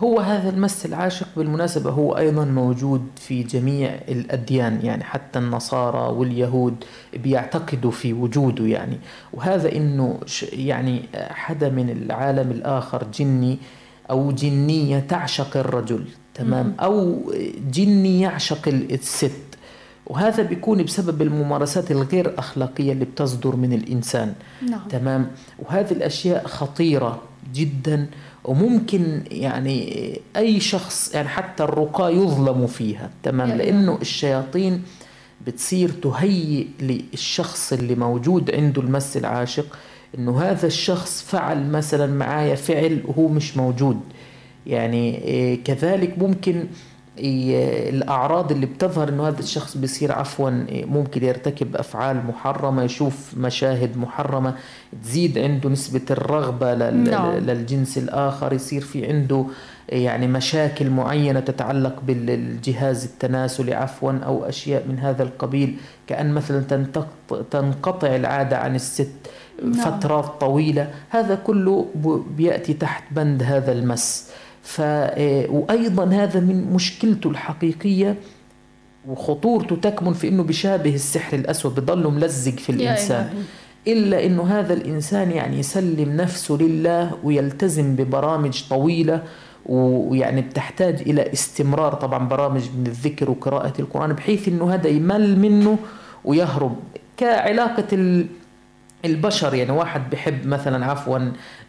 هو 0.03 0.21
هذا 0.21 0.49
المس 0.49 0.87
العاشق 0.87 1.27
بالمناسبة 1.37 1.91
هو 1.91 2.17
أيضا 2.17 2.45
موجود 2.45 3.07
في 3.17 3.43
جميع 3.43 3.95
الأديان 4.09 4.81
يعني 4.83 5.05
حتى 5.05 5.39
النصارى 5.39 6.13
واليهود 6.13 6.85
بيعتقدوا 7.15 7.91
في 7.91 8.13
وجوده 8.13 8.67
يعني. 8.67 8.99
وهذا 9.33 9.73
إنه 9.73 10.21
يعني 10.53 11.03
حدا 11.15 11.69
من 11.69 11.91
العالم 11.91 12.51
الآخر 12.51 13.07
جني 13.15 13.59
أو 14.11 14.33
جنية 14.33 14.99
تعشق 14.99 15.57
الرجل 15.57 16.05
تمام؟ 16.35 16.75
أو 16.81 17.23
جني 17.71 18.21
يعشق 18.21 18.69
الست. 18.69 19.33
وهذا 20.07 20.43
بيكون 20.43 20.83
بسبب 20.83 21.23
الممارسات 21.23 21.91
الغير 21.91 22.39
أخلاقية 22.39 22.93
اللي 22.93 23.05
بتصدر 23.05 23.57
من 23.57 23.73
الإنسان 23.73 24.35
نعم. 24.71 24.89
تمام؟ 24.89 25.31
وهذه 25.59 25.93
الأشياء 25.93 26.47
خطيرة 26.47 27.23
جدا. 27.55 28.07
وممكن 28.45 29.23
يعني 29.31 30.21
أي 30.37 30.61
شخص 30.61 31.15
يعني 31.15 31.29
حتى 31.29 31.65
الرقاة 31.65 32.11
يظلم 32.11 32.67
فيها 32.67 33.11
تمام؟ 33.23 33.49
لأنه 33.49 33.99
الشياطين 34.01 34.83
بتصير 35.47 35.89
تهيئ 35.91 36.67
للشخص 36.81 37.73
اللي 37.73 37.95
موجود 37.95 38.51
عنده 38.51 38.83
المس 38.83 39.17
العاشق 39.17 39.79
إنه 40.19 40.41
هذا 40.43 40.67
الشخص 40.67 41.23
فعل 41.23 41.71
مثلا 41.71 42.07
معايا 42.07 42.55
فعل 42.55 43.03
وهو 43.05 43.29
مش 43.29 43.57
موجود. 43.57 44.01
يعني 44.67 45.19
إيه، 45.25 45.65
كذلك 45.65 46.19
ممكن 46.19 46.67
الأعراض 47.19 48.53
اللي 48.53 48.67
بتظهر 48.67 49.09
إنه 49.09 49.29
هذا 49.29 49.41
الشخص 49.41 49.77
بيصير 49.77 50.13
عفوا 50.13 50.51
ممكن 50.71 51.25
يرتكب 51.25 51.77
أفعال 51.77 52.27
محرمة 52.27 52.83
يشوف 52.83 53.35
مشاهد 53.37 53.97
محرمة 53.97 54.55
تزيد 55.03 55.39
عنده 55.39 55.69
نسبة 55.69 56.01
الرغبة 56.11 56.75
نعم. 56.91 57.31
للجنس 57.31 57.99
الآخر 57.99 58.53
يصير 58.53 58.81
في 58.81 59.07
عنده 59.07 59.45
يعني 59.89 60.27
مشاكل 60.27 60.91
معينة 60.91 61.41
تتعلق 61.41 62.01
بالجهاز 62.07 63.05
التناسلي 63.05 63.75
عفوا 63.75 64.13
أو 64.13 64.45
أشياء 64.45 64.85
من 64.89 64.99
هذا 64.99 65.23
القبيل 65.23 65.77
كأن 66.07 66.35
مثلا 66.35 66.87
تنقطع 67.51 68.17
العادة 68.17 68.59
عن 68.59 68.75
الست 68.75 69.13
نعم. 69.63 69.73
فترات 69.73 70.25
طويلة 70.25 70.91
هذا 71.09 71.35
كله 71.35 71.87
بيأتي 72.37 72.75
تحت 72.75 73.05
بند 73.11 73.43
هذا 73.43 73.73
المس 73.73 74.31
ف 74.63 74.81
آه، 74.81 75.51
وأيضا 75.51 76.05
هذا 76.05 76.41
من 76.41 76.73
مشكلته 76.73 77.31
الحقيقية 77.31 78.17
وخطورته 79.09 79.77
تكمن 79.77 80.13
في 80.13 80.29
إنه 80.29 80.43
بشابه 80.43 80.95
السحر 80.95 81.37
الأسود 81.37 81.75
بضله 81.81 82.11
ملزق 82.11 82.53
في 82.53 82.71
الإنسان. 82.73 83.31
إلا 83.89 84.27
إنه 84.27 84.43
هذا 84.43 84.75
الإنسان 84.75 85.31
يعني 85.31 85.59
يسلم 85.59 86.17
نفسه 86.17 86.55
لله 86.61 87.11
ويلتزم 87.25 87.97
ببرامج 87.97 88.63
طويلة 88.71 89.23
ويعني 89.67 90.41
بتحتاج 90.41 91.01
إلى 91.01 91.33
استمرار 91.33 91.95
طبعا 91.95 92.29
برامج 92.29 92.63
من 92.79 92.87
الذكر 92.87 93.31
وقراءة 93.31 93.73
القرآن 93.79 94.13
بحيث 94.13 94.49
إنه 94.49 94.75
هذا 94.75 94.89
يمل 94.89 95.39
منه 95.39 95.79
ويهرب. 96.25 96.77
كعلاقة 97.17 97.87
البشر 99.05 99.55
يعني 99.55 99.73
واحد 99.73 100.11
بحب 100.11 100.47
مثلا 100.47 100.87
عفوا 100.87 101.19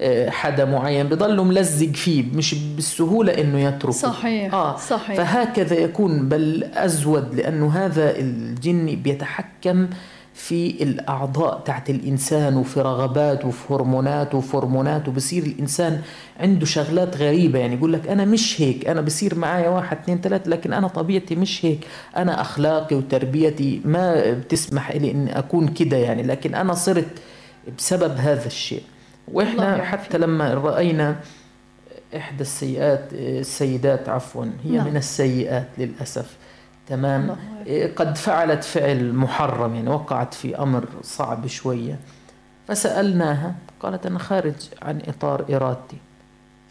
آه، 0.02 0.30
حدا 0.30 0.66
معين 0.66 1.08
بضله 1.08 1.44
ملزق 1.44 1.92
فيه 1.92 2.26
مش 2.34 2.56
بالسهولة 2.56 3.42
إنه 3.42 3.60
يتركه. 3.60 3.92
صحيح 3.92 4.54
آه 4.54 4.78
صحيح. 4.78 5.18
فهكذا 5.18 5.76
يكون 5.76 6.30
بل 6.30 6.64
أزود 6.74 7.36
لأنه 7.36 7.72
هذا 7.72 8.20
الجني 8.20 8.96
بيتحكم 8.96 9.88
في 10.34 10.84
الأعضاء 10.84 11.60
تحت 11.60 11.90
الإنسان 11.90 12.58
وفي 12.58 12.82
رغبات 12.82 13.46
وفي 13.46 13.74
هرمونات 13.74 14.36
وفي 14.36 14.58
هرمونات 14.58 15.08
وبصير 15.08 15.44
الإنسان 15.44 16.02
عنده 16.40 16.66
شغلات 16.66 17.18
غريبة. 17.18 17.60
يعني 17.60 17.76
يقول 17.76 17.94
لك 17.94 18.08
أنا 18.08 18.26
مش 18.26 18.62
هيك 18.62 18.88
أنا 18.88 19.02
بصير 19.02 19.36
معايا 19.36 19.70
واحد 19.70 19.98
اثنين 19.98 20.22
ثلاثة 20.22 20.50
لكن 20.50 20.74
أنا 20.74 20.88
طبيعتي 20.88 21.36
مش 21.36 21.66
هيك. 21.66 21.80
أنا 22.18 22.42
أخلاقي 22.42 22.96
وتربيتي 22.96 23.82
ما 23.86 24.32
بتسمح 24.32 24.92
لي 24.92 25.12
أني 25.12 25.40
أكون 25.40 25.68
كده 25.68 25.98
يعني 25.98 26.24
لكن 26.24 26.56
أنا 26.56 26.74
صرت 26.74 27.08
بسبب 27.78 28.18
هذا 28.18 28.46
الشيء. 28.46 28.84
وإحنا 29.34 29.84
حتى 29.84 30.18
لما 30.18 30.54
رأينا 30.54 31.16
إحدى 32.16 32.42
السيئات 32.42 33.10
السيدات 33.14 34.10
عفوا 34.10 34.46
هي 34.64 34.78
نعم. 34.78 34.88
من 34.88 34.98
السيئات 34.98 35.68
للأسف. 35.78 36.38
تمام؟ 36.88 37.36
إيه، 37.66 37.96
قد 37.96 38.18
فعلت 38.18 38.64
فعل 38.64 39.14
محرم 39.14 39.76
يعني 39.76 39.90
وقعت 39.90 40.34
في 40.34 40.56
أمر 40.58 40.86
صعب 41.02 41.48
شوية. 41.48 42.00
فسألناها 42.68 43.56
قالت 43.80 44.06
أنا 44.06 44.20
خارج 44.20 44.54
عن 44.82 45.02
إطار 45.08 45.46
إرادتي. 45.56 45.98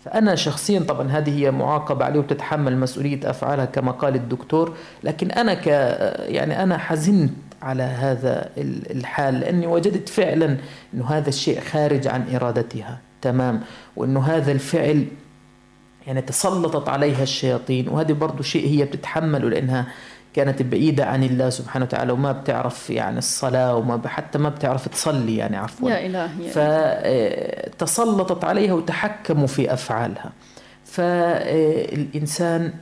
فأنا 0.05 0.35
شخصيا 0.35 0.81
طبعا 0.81 1.09
هذه 1.09 1.39
هي 1.39 1.51
معاقبة 1.51 2.05
عليه 2.05 2.21
وتتحمل 2.21 2.79
مسؤولية 2.79 3.31
أفعالها 3.31 3.65
كما 3.65 3.93
قال 3.93 4.15
الدكتور 4.15 4.75
لكن 5.05 5.31
أنا 5.31 5.55
ك 5.55 5.67
يعني 6.29 6.63
أنا 6.63 6.79
حزنت 6.79 7.33
على 7.63 7.83
هذا 7.83 8.51
الحال 8.91 9.41
لأني 9.41 9.67
وجدت 9.67 10.09
فعلا 10.09 10.57
أنه 10.95 11.07
هذا 11.07 11.29
الشيء 11.29 11.61
خارج 11.61 12.09
عن 12.09 12.35
إرادتها. 12.35 12.99
تمام؟ 13.23 13.61
وأنه 13.97 14.21
هذا 14.21 14.53
الفعل 14.53 15.07
يعني 16.07 16.23
تسلطت 16.23 16.89
عليها 16.89 17.23
الشياطين. 17.23 17.89
وهذه 17.89 18.13
برضو 18.13 18.43
شيء 18.43 18.69
هي 18.69 18.85
بتتحمله 18.85 19.51
لأنها 19.51 19.87
كانت 20.35 20.63
بعيدة 20.63 21.05
عن 21.07 21.23
الله 21.23 21.51
سبحانه 21.51 21.85
وتعالى 21.85 22.13
وما 22.13 22.33
بتعرف 22.33 22.91
يعني 22.91 23.19
الصلاة 23.19 23.77
وما 23.77 24.09
حتى 24.09 24.39
ما 24.39 24.49
بتعرف 24.49 24.89
تصلي 24.89 25.37
يعني 25.37 25.57
عفوا. 25.57 25.91
يا 25.91 26.07
إلهي 26.07 26.51
فتسلطت 27.73 28.45
عليها 28.45 28.73
وتحكموا 28.75 29.47
في 29.47 29.73
أفعالها. 29.73 30.33
فالإنسان 30.85 32.73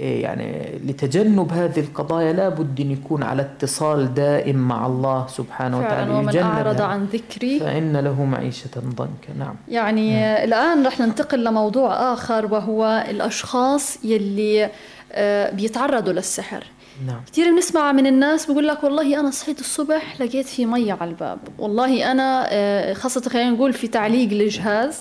يعني 0.00 0.78
لتجنب 0.84 1.52
هذه 1.52 1.80
القضايا 1.80 2.32
لا 2.32 2.48
بد 2.48 2.80
أن 2.80 2.90
يكون 2.90 3.22
على 3.22 3.42
اتصال 3.42 4.14
دائم 4.14 4.56
مع 4.56 4.86
الله 4.86 5.26
سبحانه 5.26 5.78
وتعالى 5.78 6.14
ومن 6.14 6.38
أعرض 6.38 6.80
عن 6.80 7.04
ذكري. 7.04 7.60
فإن 7.60 7.96
له 7.96 8.24
معيشة 8.24 8.70
ضنكا. 8.78 9.32
نعم. 9.38 9.54
يعني 9.68 10.10
نعم. 10.12 10.44
الآن 10.44 10.86
رح 10.86 11.00
ننتقل 11.00 11.44
لموضوع 11.44 12.12
آخر 12.12 12.54
وهو 12.54 13.04
الأشخاص 13.10 14.04
يلي 14.04 14.70
آه، 15.12 15.50
بيتعرضوا 15.50 16.12
للسحر. 16.12 16.64
نعم. 17.06 17.20
كثير 17.32 17.54
بنسمع 17.54 17.92
من 17.92 18.06
الناس 18.06 18.46
بقول 18.46 18.68
لك 18.68 18.84
والله 18.84 19.20
أنا 19.20 19.30
صحيت 19.30 19.60
الصبح 19.60 20.20
لقيت 20.20 20.46
في 20.46 20.66
ميه 20.66 20.92
على 21.00 21.10
الباب. 21.10 21.38
والله 21.58 22.12
أنا 22.12 22.46
آه، 22.50 22.92
خاصة 22.92 23.20
خلينا 23.20 23.50
نقول 23.50 23.72
في 23.72 23.88
تعليق 23.88 24.30
الجهاز 24.30 25.00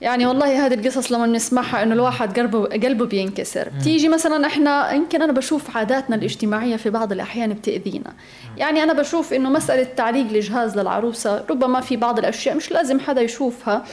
يعني 0.00 0.26
والله 0.26 0.66
هذه 0.66 0.74
القصص 0.74 1.12
لما 1.12 1.26
نسمعها 1.26 1.82
إنه 1.82 1.94
الواحد 1.94 2.38
قلبه 2.38 2.64
قلبه 2.64 3.06
بينكسر. 3.06 3.68
بتيجي 3.80 4.08
مثلا 4.08 4.46
إحنا 4.46 4.92
يمكن 4.92 5.22
أنا 5.22 5.32
بشوف 5.32 5.76
عاداتنا 5.76 6.16
الاجتماعية 6.16 6.76
في 6.76 6.90
بعض 6.90 7.12
الأحيان 7.12 7.52
بتأذينا. 7.52 8.12
يعني 8.56 8.82
أنا 8.82 8.92
بشوف 8.92 9.32
إنه 9.32 9.50
مسألة 9.50 9.84
تعليق 9.96 10.26
الجهاز 10.30 10.78
للعروسة 10.78 11.44
ربما 11.50 11.80
في 11.80 11.96
بعض 11.96 12.18
الأشياء 12.18 12.56
مش 12.56 12.72
لازم 12.72 13.00
حدا 13.00 13.20
يشوفها. 13.20 13.84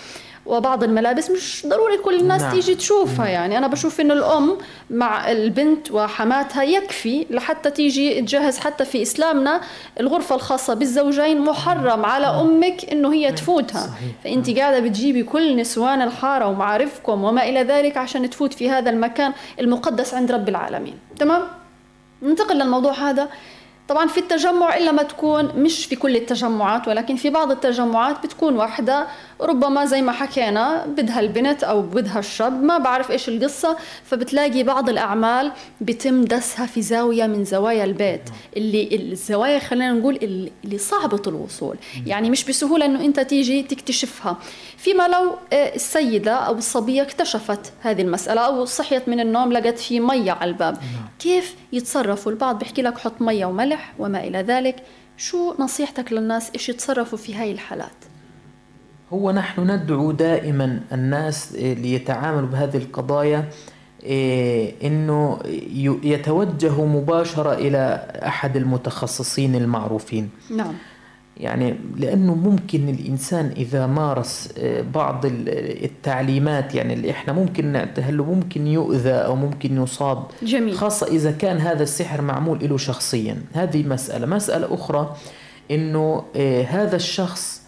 وبعض 0.46 0.84
الملابس 0.84 1.30
مش 1.30 1.66
ضروري 1.68 1.98
كل 1.98 2.20
الناس 2.20 2.42
نعم. 2.42 2.52
تيجي 2.52 2.76
تشوفها 2.76 3.28
يعني 3.28 3.58
أنا 3.58 3.68
بشوف 3.68 4.02
إنه 4.02 4.14
الأم 4.14 4.58
مع 4.90 5.32
البنت 5.32 5.92
وحماتها 5.92 6.64
يكفي 6.64 7.26
لحتى 7.30 7.72
تيجي 7.72 8.22
تجهز 8.22 8.58
حتى 8.58 8.86
في 8.86 9.02
إسلامنا 9.02 9.62
الغرفة 10.00 10.36
الخاصة 10.36 10.74
بالزوجين 10.74 11.42
محرم 11.42 12.06
على. 12.06 12.28
أمك 12.28 12.92
إنه 12.92 13.14
هي 13.14 13.32
تفوتها 13.32 13.90
نعم. 14.26 14.44
قاعدة 14.58 14.80
بتجيبي 14.80 15.24
كل 15.24 15.56
نسوان 15.56 16.02
الحارة 16.02 16.46
ومعارفكم 16.48 17.24
وما 17.24 17.50
إلى 17.50 17.64
ذلك 17.64 17.98
عشان 17.98 18.30
تفوت 18.30 18.54
في 18.54 18.70
هذا 18.70 18.90
المكان 18.90 19.34
المقدس 19.60 20.14
عند 20.14 20.32
رب 20.32 20.50
العالمين 20.50 20.96
تمام؟ 21.20 21.42
ننتقل 22.22 22.56
للموضوع 22.56 22.94
هذا 22.94 23.30
طبعا 23.88 24.08
في 24.08 24.20
التجمع 24.20 24.78
إلا 24.78 24.92
ما 24.92 25.04
تكون 25.04 25.52
مش 25.56 25.86
في 25.86 25.96
كل 25.96 26.16
التجمعات 26.16 26.88
ولكن 26.88 27.16
في 27.16 27.30
بعض 27.30 27.52
التجمعات 27.52 28.24
بتكون 28.24 28.56
واحدة 28.56 29.08
ربما 29.42 29.86
زي 29.86 30.02
ما 30.02 30.12
حكينا 30.12 30.86
بدها 30.86 31.20
البنت 31.20 31.64
أو 31.64 31.82
بدها 31.82 32.20
الشاب 32.20 32.64
ما 32.64 32.78
بعرف 32.78 33.12
إيش 33.12 33.30
القصة 33.30 33.78
فبتلاقي 34.04 34.64
بعض 34.64 34.90
الأعمال 34.90 35.52
بتم 35.82 36.24
دسها 36.24 36.66
في 36.66 36.82
زاوية 36.82 37.28
من 37.28 37.46
زوايا 37.46 37.84
البيت. 37.84 38.22
اللي 38.58 38.96
الزوايا 38.96 39.60
خلينا 39.60 39.92
نقول 39.92 40.20
اللي 40.64 40.78
صعبة 40.78 41.22
الوصول. 41.28 41.78
يعني 42.06 42.30
مش 42.30 42.46
بسهولة 42.46 42.86
إنه 42.86 43.06
أنت 43.06 43.20
تيجي 43.20 43.64
تكتشفها. 43.64 44.38
فيما 44.78 45.08
لو 45.08 45.36
آه، 45.54 45.76
السيدة 45.76 46.34
أو 46.34 46.54
الصبية 46.54 47.02
اكتشفت 47.02 47.74
هذه 47.82 48.02
المسألة 48.02 48.42
أو 48.42 48.66
صحيت 48.66 49.10
من 49.10 49.20
النوم 49.20 49.54
لقت 49.54 49.80
في 49.80 50.00
مية 50.00 50.32
على 50.32 50.52
الباب. 50.52 50.74
نعم. 50.74 51.08
كيف 51.20 51.56
يتصرفوا 51.74 52.32
البعض؟ 52.32 52.60
بيحكي 52.60 52.82
لك 52.82 52.98
حط 52.98 53.22
مية 53.22 53.46
وملح 53.46 53.94
وما 54.00 54.24
إلى 54.24 54.38
ذلك. 54.38 54.76
شو 55.18 55.56
نصيحتك 55.60 56.14
للناس؟ 56.14 56.52
إيش 56.56 56.70
يتصرفوا 56.70 57.18
في 57.18 57.36
هاي 57.36 57.52
الحالات؟ 57.52 58.13
هو 59.14 59.32
نحن 59.32 59.72
ندعو 59.72 60.12
دائما 60.12 60.80
الناس 60.92 61.56
ليتعاملوا 61.56 62.48
بهذه 62.48 62.78
القضايا 62.78 63.50
إيه، 64.04 64.74
إنه 64.84 65.40
يتوجهوا 66.04 66.88
مباشرة 66.88 67.54
إلى 67.54 68.08
أحد 68.26 68.58
المتخصصين 68.58 69.56
المعروفين. 69.56 70.30
نعم. 70.58 70.74
يعني 71.38 71.76
لأنه 71.98 72.36
ممكن 72.36 72.90
الإنسان 72.90 73.54
إذا 73.58 73.88
مارس 73.88 74.54
آه، 74.58 74.82
بعض 74.82 75.22
التعليمات 75.26 76.76
يعني 76.76 76.94
اللي 76.94 77.12
إحنا 77.12 77.34
ممكن 77.34 77.66
نعتهله 77.66 78.24
ممكن 78.24 78.68
يؤذى 78.68 79.12
أو 79.12 79.36
ممكن 79.36 79.84
يصاب. 79.84 80.24
جميل. 80.44 80.74
خاصة 80.74 81.08
إذا 81.08 81.32
كان 81.32 81.58
هذا 81.58 81.84
السحر 81.84 82.22
معمول 82.22 82.70
له 82.70 82.78
شخصيا. 82.78 83.38
هذه 83.54 83.84
مسألة. 83.88 84.26
مسألة 84.26 84.74
أخرى 84.74 85.16
إنه 85.72 86.24
آه، 86.36 86.64
هذا 86.64 86.96
الشخص 86.96 87.64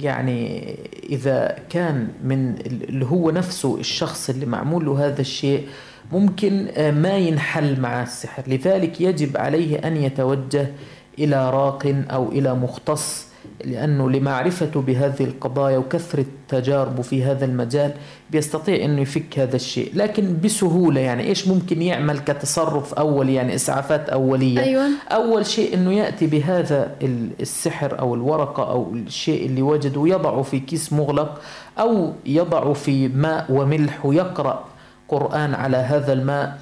يعني 0.00 0.74
إذا 1.08 1.58
كان 1.70 2.08
من 2.24 2.54
اللي 2.66 3.06
هو 3.06 3.30
نفسه 3.30 3.76
الشخص 3.80 4.30
اللي 4.30 4.46
معمول 4.46 4.84
له 4.84 5.06
هذا 5.06 5.20
الشيء 5.20 5.68
ممكن 6.12 6.68
ما 6.90 7.16
ينحل 7.16 7.80
مع 7.80 8.02
السحر. 8.02 8.42
لذلك 8.46 9.00
يجب 9.00 9.36
عليه 9.36 9.76
أن 9.78 9.96
يتوجه 9.96 10.70
إلى 11.18 11.50
راق 11.50 12.04
أو 12.10 12.28
إلى 12.28 12.54
مختص 12.54 13.30
لأنه 13.64 14.10
لمعرفته 14.10 14.80
بهذه 14.80 15.24
القضايا 15.24 15.78
وكثرة 15.78 16.24
تجاربه 16.48 17.02
في 17.02 17.24
هذا 17.24 17.44
المجال 17.44 17.92
بيستطيع 18.30 18.84
أنه 18.84 19.00
يفك 19.00 19.38
هذا 19.38 19.56
الشيء 19.56 19.90
لكن 19.94 20.36
بسهولة 20.44 21.00
يعني 21.00 21.22
إيش 21.22 21.48
ممكن 21.48 21.82
يعمل 21.82 22.18
كتصرف 22.18 22.94
أولي 22.94 23.34
يعني 23.34 23.54
إسعافات 23.54 24.08
أولية 24.08 24.60
أيوة. 24.60 24.88
أول 25.10 25.46
شيء 25.46 25.74
أنه 25.74 25.92
يأتي 25.92 26.26
بهذا 26.26 26.96
السحر 27.40 27.98
أو 27.98 28.14
الورقة 28.14 28.70
أو 28.70 28.92
الشيء 28.92 29.46
اللي 29.46 29.62
وجده 29.62 30.02
يضعه 30.06 30.42
في 30.42 30.60
كيس 30.60 30.92
مغلق 30.92 31.40
أو 31.78 32.12
يضعه 32.26 32.72
في 32.72 33.08
ماء 33.08 33.46
وملح 33.50 34.06
ويقرأ 34.06 34.64
قرآن 35.08 35.54
على 35.54 35.76
هذا 35.76 36.12
الماء 36.12 36.58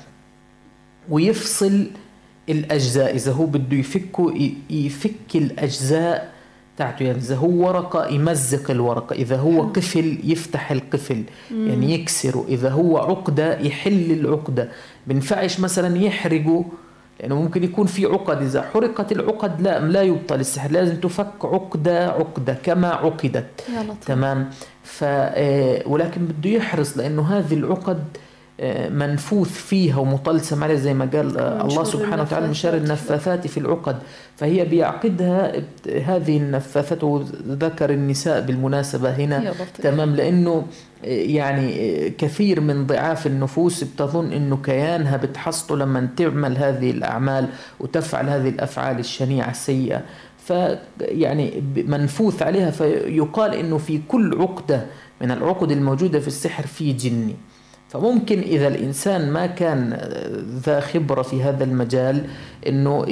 ويفصل 1.11 1.87
الأجزاء. 2.49 3.15
إذا 3.15 3.33
هو 3.33 3.47
بده 3.47 3.77
يفكه 3.77 4.51
يفك 4.71 5.31
الأجزاء 5.35 6.33
تاعته. 6.77 7.03
يعني 7.03 7.19
إذا 7.19 7.37
هو 7.37 7.67
ورقة 7.67 8.07
يمزق 8.07 8.71
الورقة. 8.71 9.15
إذا 9.15 9.37
هو 9.37 9.63
قفل 9.63 10.19
يفتح 10.25 10.71
القفل 10.73 11.23
يعني 11.51 11.95
يكسره 11.95 12.45
إذا 12.49 12.71
هو 12.71 12.99
عقدة 12.99 13.59
يحل 13.61 14.13
العقدة. 14.13 14.69
بنفعش 15.07 15.61
مثلا 15.61 15.99
يحرقه 15.99 16.65
لأنه 17.21 17.43
ممكن 17.43 17.65
يكون 17.65 17.87
في 17.87 18.07
عقد. 18.07 18.43
إذا 18.43 18.63
حرقت 18.63 19.13
العقد 19.13 19.61
لا 19.61 19.81
لا 19.81 20.03
يبطل 20.03 20.41
السحر. 20.41 20.71
لازم 20.71 20.97
تفك 20.97 21.45
عقدة 21.45 22.09
عقدة 22.09 22.57
كما 22.63 22.89
عقدت. 22.89 23.65
تمام؟ 24.07 24.51
ف 24.83 25.05
آه، 25.05 25.83
ولكن 25.87 26.25
بده 26.27 26.51
يحرص 26.51 26.99
لأنه 26.99 27.23
هذه 27.39 27.55
العقد 27.55 28.05
منفوث 28.91 29.53
فيها 29.53 29.99
ومطلسم 29.99 30.65
عليها 30.65 30.77
زي 30.77 30.95
ما 30.95 31.05
قال 31.15 31.39
الله 31.39 31.85
سبحانه 31.85 32.23
وتعالى 32.23 32.47
من 32.47 32.55
شر 32.55 32.77
النفاثات 32.77 33.47
في 33.47 33.59
العقد. 33.59 33.97
فهي 34.37 34.65
بيعقدها 34.65 35.53
هذه 36.05 36.37
النفاثات 36.37 37.05
وذكر 37.05 37.91
النساء 37.91 38.41
بالمناسبة 38.41 39.11
هنا. 39.11 39.55
تمام؟ 39.83 40.17
لأنه 40.17 40.67
يعني 41.05 42.11
كثير 42.11 42.61
من 42.61 42.87
ضعاف 42.87 43.27
النفوس 43.27 43.85
بتظن 43.85 44.33
إنه 44.33 44.57
كيانها 44.57 45.17
بتحصله 45.17 45.77
لما 45.77 46.09
تعمل 46.17 46.57
هذه 46.57 46.91
الأعمال 46.91 47.49
وتفعل 47.81 48.29
هذه 48.29 48.49
الأفعال 48.49 48.99
الشنيعة 48.99 49.51
السيئة. 49.51 50.03
فيعني 50.47 51.63
منفوث 51.77 52.43
عليها 52.43 52.71
فيقال 52.71 53.55
إنه 53.55 53.79
في 53.79 54.01
كل 54.09 54.41
عقدة 54.41 54.87
من 55.21 55.31
العقد 55.31 55.71
الموجودة 55.71 56.21
في 56.21 56.29
السحر 56.29 56.67
في 56.67 56.93
جني. 56.93 57.37
فممكن 57.89 58.41
إذا 58.41 58.69
الإنسان 58.69 59.31
ما 59.31 59.47
كان 59.47 59.99
ذا 60.67 60.81
خبرة 60.81 61.23
في 61.23 61.43
هذا 61.43 61.65
المجال 61.65 62.25
أنه 62.67 63.05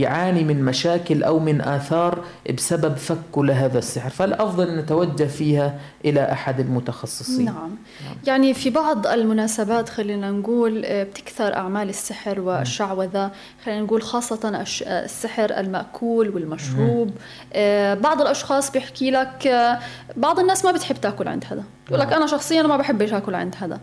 يعاني 0.00 0.44
من 0.44 0.64
مشاكل 0.64 1.22
أو 1.22 1.38
من 1.38 1.60
آثار 1.60 2.24
بسبب 2.56 2.96
فكه 2.96 3.44
لهذا 3.44 3.78
السحر. 3.78 4.10
فالأفضل 4.10 4.68
أن 4.68 4.78
نتوجه 4.78 5.24
فيها 5.24 5.80
إلى 6.04 6.32
أحد 6.32 6.60
المتخصصين. 6.60 7.44
نعم. 7.44 7.54
نعم 7.54 8.16
يعني 8.26 8.54
في 8.54 8.70
بعض 8.70 9.06
المناسبات 9.06 9.88
خلينا 9.88 10.30
نقول 10.30 10.84
آه، 10.84 11.02
بتكثر 11.02 11.54
أعمال 11.54 11.88
السحر 11.88 12.40
والشعوذة. 12.40 13.30
خلينا 13.64 13.80
نقول 13.80 14.02
خاصة 14.02 14.64
السحر 14.86 15.50
المأكول 15.50 16.28
والمشروب. 16.28 17.10
آه، 17.52 17.94
بعض 17.94 18.20
الأشخاص 18.20 18.72
بيحكي 18.72 19.10
لك 19.10 19.46
آه، 19.46 19.78
بعض 20.16 20.38
الناس 20.38 20.64
ما 20.64 20.72
بتحب 20.72 20.96
تأكل 20.96 21.28
عند 21.28 21.44
حدا 21.44 21.64
يقول 21.88 22.00
لك 22.00 22.06
نعم. 22.06 22.16
أنا 22.16 22.26
شخصيا 22.26 22.62
ما 22.62 22.76
بحبش 22.76 23.12
أكل 23.12 23.34
عند 23.34 23.54
حدا 23.72 23.80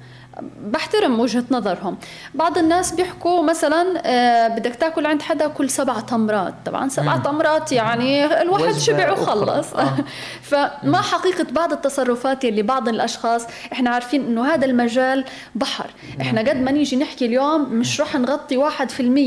بحترم 0.72 1.20
وجهة 1.20 1.44
نظرهم 1.52 1.98
بعض 2.34 2.58
الناس 2.58 2.92
بيحكوا 2.92 3.44
مثلا 3.44 4.02
آه 4.06 4.48
بدك 4.48 4.76
تاكل 4.76 5.06
عند 5.06 5.22
حدا 5.22 5.48
كل 5.48 5.70
سبع 5.70 6.00
تمرات 6.00 6.54
طبعا 6.66 6.90
سبع 6.90 7.16
مم. 7.16 7.24
تمرات 7.24 7.72
يعني 7.72 8.42
الواحد 8.42 8.74
شبع 8.74 9.12
وخلص 9.12 9.74
آه. 9.74 9.98
فما 10.50 10.80
مم. 10.84 10.96
حقيقة 10.96 11.46
بعض 11.52 11.72
التصرفات 11.72 12.46
اللي 12.46 12.62
بعض 12.62 12.90
الأشخاص 12.90 13.46
إحنا 13.74 13.90
عارفين 13.90 14.26
إنه 14.26 14.54
هذا 14.54 14.66
المجال 14.66 15.26
بحر. 15.56 15.90
إحنا 16.22 16.42
قد 16.42 16.58
ما 16.58 16.72
نيجي 16.72 16.96
نحكي 16.96 17.26
اليوم 17.26 17.62
مش 17.74 18.02
رح 18.02 18.16
نغطي 18.16 18.58
1% 18.58 18.72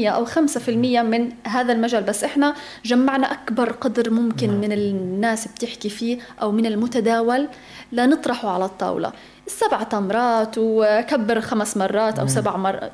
أو 0.06 0.26
5% 0.26 0.68
من 0.68 1.32
هذا 1.46 1.72
المجال 1.72 2.02
بس 2.02 2.24
إحنا 2.24 2.54
جمعنا 2.84 3.32
أكبر 3.32 3.72
قدر 3.72 4.10
ممكن 4.10 4.50
مم. 4.50 4.60
من 4.60 4.72
الناس 4.72 5.48
بتحكي 5.48 5.88
فيه 5.88 6.18
أو 6.42 6.52
من 6.52 6.66
المتداول 6.66 7.48
لنطرحه 7.92 8.50
على 8.50 8.64
الطاولة 8.64 9.12
السبع 9.52 9.82
تمرات 9.82 10.54
وكبر 10.58 11.40
خمس 11.40 11.76
مرات 11.76 12.18
أو 12.18 12.26
سبع 12.26 12.56
مرات 12.56 12.92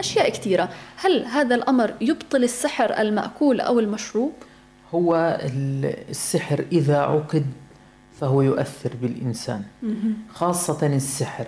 أشياء 0.00 0.30
كثيرة. 0.30 0.68
هل 0.96 1.24
هذا 1.24 1.54
الأمر 1.54 1.94
يبطل 2.00 2.44
السحر 2.44 3.00
المأكول 3.00 3.60
أو 3.60 3.78
المشروب؟ 3.78 4.32
هو 4.94 5.38
السحر 6.10 6.64
إذا 6.72 6.98
عقد 6.98 7.46
فهو 8.20 8.42
يؤثر 8.42 8.90
بالإنسان 9.02 9.62
خاصة 10.34 10.86
السحر 10.86 11.46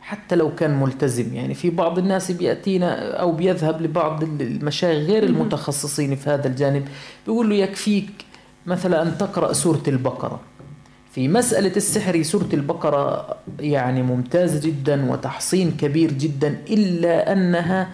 حتى 0.00 0.36
لو 0.36 0.54
كان 0.54 0.80
ملتزم. 0.80 1.34
يعني 1.34 1.54
في 1.54 1.70
بعض 1.70 1.98
الناس 1.98 2.30
بيأتينا 2.30 3.20
أو 3.20 3.32
بيذهب 3.32 3.82
لبعض 3.82 4.22
المشايخ 4.22 5.08
غير 5.10 5.22
المتخصصين 5.22 6.16
في 6.16 6.30
هذا 6.30 6.46
الجانب 6.46 6.88
بيقول 7.26 7.50
له 7.50 7.54
يكفيك 7.54 8.10
مثلا 8.66 9.02
أن 9.02 9.18
تقرأ 9.18 9.52
سورة 9.52 9.82
البقرة. 9.88 10.40
في 11.12 11.28
مسألة 11.28 11.76
السحر 11.76 12.22
سورة 12.22 12.48
البقرة 12.52 13.36
يعني 13.60 14.02
ممتازة 14.02 14.60
جدا 14.68 15.10
وتحصين 15.10 15.70
كبير 15.70 16.12
جدا 16.12 16.58
إلا 16.70 17.32
أنها 17.32 17.88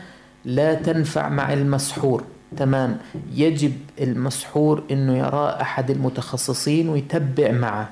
لا 0.45 0.75
تنفع 0.75 1.29
مع 1.29 1.53
المسحور. 1.53 2.25
تمام. 2.57 2.99
يجب 3.35 3.73
المسحور 4.01 4.85
إنه 4.91 5.19
يرى 5.19 5.59
أحد 5.61 5.91
المتخصصين 5.91 6.89
ويتبع 6.89 7.53
معه. 7.53 7.89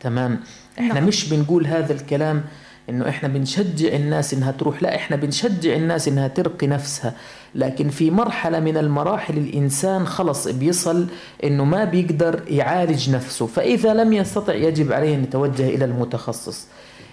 تمام. 0.00 0.40
إحنا. 0.78 1.00
مش 1.00 1.28
بنقول 1.28 1.66
هذا 1.66 1.92
الكلام 1.92 2.44
إنه 2.90 3.08
إحنا 3.08 3.28
بنشجع 3.28 3.96
الناس 3.96 4.34
إنها 4.34 4.52
تروح. 4.52 4.82
لا 4.82 4.96
إحنا 4.96 5.16
بنشجع 5.16 5.74
الناس 5.76 6.08
إنها 6.08 6.28
ترقي 6.28 6.66
نفسها. 6.66 7.14
لكن 7.54 7.88
في 7.88 8.10
مرحلة 8.10 8.60
من 8.60 8.76
المراحل 8.76 9.38
الإنسان 9.38 10.06
خلص 10.06 10.48
بيصل 10.48 11.06
أنه 11.44 11.64
ما 11.64 11.84
بيقدر 11.84 12.40
يعالج 12.48 13.10
نفسه. 13.10 13.46
فإذا 13.46 13.94
لم 13.94 14.12
يستطع 14.12 14.54
يجب 14.54 14.92
عليه 14.92 15.14
أن 15.14 15.22
يتوجه 15.22 15.68
إلى 15.68 15.84
المتخصص. 15.84 16.66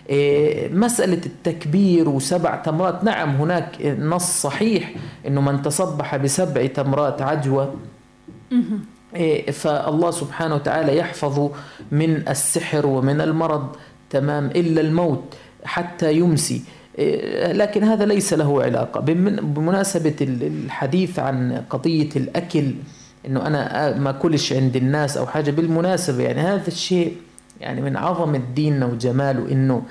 إيه، 0.09 0.73
مسألة 0.73 1.21
التكبير 1.25 2.09
وسبع 2.09 2.55
تمرات. 2.55 3.03
نعم 3.03 3.35
هناك 3.35 3.85
نص 3.99 4.41
صحيح 4.41 4.93
أنه 5.27 5.41
من 5.41 5.61
تصبح 5.61 6.15
بسبع 6.15 6.65
تمرات 6.65 7.21
عجوة. 7.21 7.75
إيه، 9.15 9.51
فالله 9.51 10.11
سبحانه 10.11 10.55
وتعالى 10.55 10.97
يحفظ 10.97 11.51
من 11.91 12.27
السحر 12.27 12.87
ومن 12.87 13.21
المرض 13.21 13.75
تمام 14.09 14.45
إلا 14.45 14.81
الموت. 14.81 15.23
حتى 15.67 16.13
يمسي. 16.13 16.61
إيه، 16.99 17.51
لكن 17.51 17.83
هذا 17.83 18.05
ليس 18.05 18.33
له 18.33 18.63
علاقة. 18.63 18.99
بمناسبة 18.99 20.15
الحديث 20.21 21.19
عن 21.19 21.63
قضية 21.69 22.09
الأكل 22.15 22.71
أنه 23.27 23.47
أنا 23.47 23.97
ما 23.97 24.11
كلش 24.11 24.53
عند 24.53 24.75
الناس 24.75 25.17
أو 25.17 25.27
حاجة 25.27 25.51
بالمناسبة 25.51 26.23
يعني 26.23 26.41
هذا 26.41 26.67
الشيء 26.67 27.13
يعني 27.61 27.81
من 27.81 27.97
عظمة 27.97 28.41
ديننا 28.55 28.85
وجماله 28.85 29.51
أنه 29.51 29.81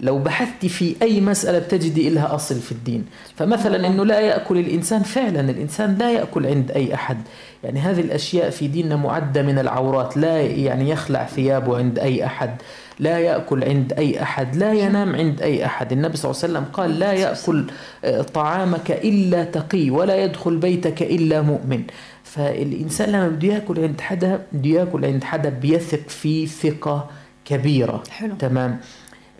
لو 0.00 0.18
بحثت 0.18 0.66
في 0.66 0.96
أي 1.02 1.20
مسألة 1.20 1.58
بتجدي 1.58 2.10
لها 2.10 2.34
أصل 2.34 2.54
في 2.54 2.72
الدين. 2.72 3.04
فمثلا 3.36 3.86
أنه 3.86 4.04
لا 4.04 4.20
يأكل 4.20 4.58
الإنسان 4.58 5.02
فعلا 5.02 5.40
الإنسان 5.40 5.94
لا 5.94 6.10
يأكل 6.12 6.46
عند 6.46 6.70
أي 6.70 6.94
أحد. 6.94 7.16
يعني 7.64 7.80
هذه 7.80 8.00
الأشياء 8.00 8.50
في 8.50 8.68
ديننا 8.68 8.96
معدة 8.96 9.42
من 9.42 9.58
العورات 9.58 10.16
لا 10.16 10.40
يعني 10.40 10.90
يخلع 10.90 11.26
ثيابه 11.26 11.78
عند 11.78 11.98
أي 11.98 12.26
أحد. 12.26 12.50
لا 12.98 13.18
يأكل 13.18 13.64
عند 13.64 13.92
أي 13.92 14.22
أحد 14.22 14.56
لا 14.56 14.72
ينام 14.72 15.16
عند 15.16 15.42
أي 15.42 15.66
أحد. 15.66 15.92
النبي 15.92 16.16
صلى 16.16 16.30
الله 16.30 16.42
عليه 16.42 16.52
وسلم 16.52 16.64
قال 16.72 16.98
لا 16.98 17.12
يأكل 17.12 17.64
آه، 18.04 18.22
طعامك 18.22 18.90
إلا 18.90 19.44
تقي 19.44 19.90
ولا 19.90 20.16
يدخل 20.24 20.56
بيتك 20.56 21.02
إلا 21.02 21.42
مؤمن. 21.42 21.82
فالإنسان 22.24 23.08
لما 23.08 23.28
بده 23.28 23.48
يأكل 23.48 23.80
عند 23.80 24.00
حدا 24.00 24.42
بده 24.52 24.70
يأكل 24.70 25.04
عند 25.04 25.24
حدا 25.24 25.48
بيثق 25.48 26.08
فيه 26.08 26.46
ثقة 26.46 27.10
كبيرة. 27.44 28.02
حلو. 28.10 28.34
تمام؟ 28.34 28.78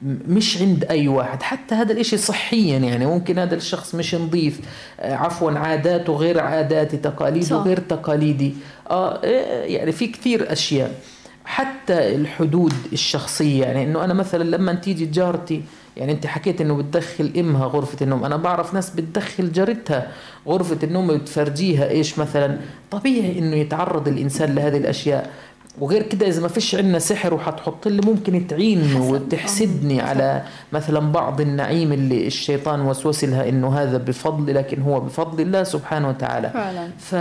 مش 0.02 0.62
عند 0.62 0.84
أي 0.84 1.08
واحد. 1.08 1.42
حتى 1.42 1.74
هذا 1.74 1.92
الإشي 1.92 2.16
صحيا 2.16 2.78
يعني 2.78 3.06
ممكن 3.06 3.38
هذا 3.38 3.54
الشخص 3.54 3.94
مش 3.94 4.14
نظيف. 4.14 4.60
آه، 5.00 5.14
عفوا 5.14 5.52
عاداته 5.52 6.12
غير 6.12 6.40
عاداتي 6.40 6.96
تقاليده 6.96 7.46
صح. 7.46 7.56
غير 7.66 7.78
تقاليدي. 7.78 8.54
آه 8.90 9.20
يعني 9.64 9.92
في 9.92 10.06
كثير 10.06 10.52
أشياء. 10.52 10.94
حتى 11.44 12.14
الحدود 12.14 12.72
الشخصية 12.92 13.64
يعني 13.64 13.84
إنه 13.84 14.04
أنا 14.04 14.14
مثلا 14.14 14.44
لما 14.44 14.74
تيجي 14.74 15.06
جارتي 15.06 15.62
يعني 15.96 16.12
أنت 16.12 16.26
حكيت 16.26 16.60
إنه 16.60 16.74
بتدخل 16.76 17.32
إمها 17.36 17.66
غرفة 17.66 17.98
النوم 18.02 18.24
أنا 18.24 18.36
بعرف 18.36 18.74
ناس 18.74 18.90
بتدخل 18.90 19.52
جارتها 19.52 20.06
غرفة 20.48 20.78
النوم 20.82 21.16
بتفرجيها 21.18 21.88
إيش 21.88 22.18
مثلا. 22.18 22.58
طبيعي 22.90 23.38
إنه 23.38 23.56
يتعرض 23.56 24.08
الإنسان 24.08 24.54
لهذه 24.54 24.76
الأشياء. 24.76 25.30
وغير 25.80 26.02
كده 26.02 26.28
إذا 26.28 26.42
ما 26.42 26.48
فيش 26.48 26.74
عندنا 26.74 26.98
سحر 26.98 27.34
وحتحط 27.34 27.88
لي 27.88 28.00
ممكن 28.06 28.46
تعيني 28.46 28.94
وتحسدني 28.94 30.00
على 30.00 30.42
مثلا 30.72 31.12
بعض 31.12 31.40
النعيم 31.40 31.92
اللي 31.92 32.26
الشيطان 32.26 32.80
وسوس 32.80 33.24
لها 33.24 33.48
إنه 33.48 33.78
هذا 33.78 33.96
بفضل 33.96 34.54
لكن 34.54 34.82
هو 34.82 35.00
بفضل 35.00 35.40
الله 35.40 35.62
سبحانه 35.62 36.08
وتعالى. 36.08 36.50
فعلا. 36.50 36.88
ف 36.98 37.14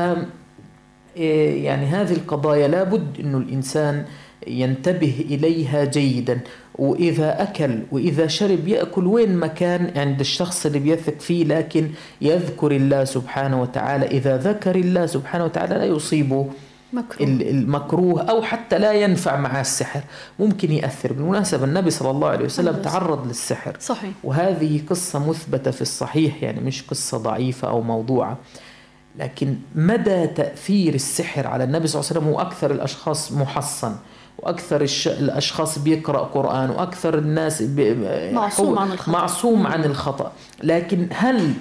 يعني 1.16 1.86
هذه 1.86 2.12
القضايا 2.14 2.68
لابد 2.68 3.20
إنه 3.20 3.38
الإنسان 3.38 4.06
ينتبه 4.48 5.26
إليها 5.30 5.86
جيدا. 5.86 6.40
وإذا 6.76 7.44
أكل 7.44 7.80
وإذا 7.92 8.28
شرب 8.28 8.68
يأكل 8.68 9.08
وين 9.08 9.36
ما 9.36 9.48
كان 9.48 9.92
عند 9.96 10.20
الشخص 10.20 10.66
اللي 10.66 10.80
بيثق 10.80 11.20
فيه 11.20 11.44
لكن 11.44 11.90
يذكر 12.22 12.72
الله 12.72 13.04
سبحانه 13.04 13.62
وتعالى. 13.62 14.06
إذا 14.06 14.38
ذكر 14.38 14.76
الله 14.76 15.06
سبحانه 15.06 15.46
وتعالى 15.46 15.76
لا 15.76 15.86
يصيبه 15.86 16.48
مكروه. 16.94 17.28
المكروه 17.30 18.22
أو 18.22 18.42
حتى 18.42 18.80
لا 18.80 18.94
ينفع 18.94 19.38
مع 19.38 19.62
السحر. 19.62 20.02
ممكن 20.40 20.72
يأثر. 20.72 21.14
بالمناسبة 21.14 21.66
النبي 21.66 21.90
صلى 21.90 22.12
الله 22.12 22.28
عليه 22.28 22.46
وسلم 22.46 22.76
تعرض 22.76 23.28
للسحر. 23.28 23.76
صحيح. 23.80 24.12
وهذه 24.24 24.82
قصة 24.90 25.30
مثبتة 25.30 25.72
في 25.72 25.82
الصحيح 25.82 26.44
يعني 26.44 26.62
مش 26.62 26.84
قصة 26.84 27.18
ضعيفة 27.18 27.70
أو 27.70 27.82
موضوعة. 27.82 28.38
لكن 29.20 29.56
مدى 29.76 30.28
تأثير 30.28 30.94
السحر 30.94 31.48
على 31.48 31.64
النبي 31.64 31.88
صلى 31.88 32.00
الله 32.00 32.10
عليه 32.10 32.20
وسلم 32.20 32.34
هو 32.34 32.42
أكثر 32.42 32.72
الأشخاص 32.72 33.32
محصن 33.32 33.96
وأكثر 34.38 34.88
الأشخاص 35.08 35.80
بيقرأ 35.80 36.20
قرآن 36.20 36.70
وأكثر 36.70 37.18
الناس 37.18 37.62
معصوم 38.32 38.80
عن 38.80 38.92
الخطأ. 38.92 39.12
معصوم 39.12 39.68
عن 39.68 39.84
الخطأ. 39.84 40.32
لكن 40.64 41.08
هل 41.14 41.54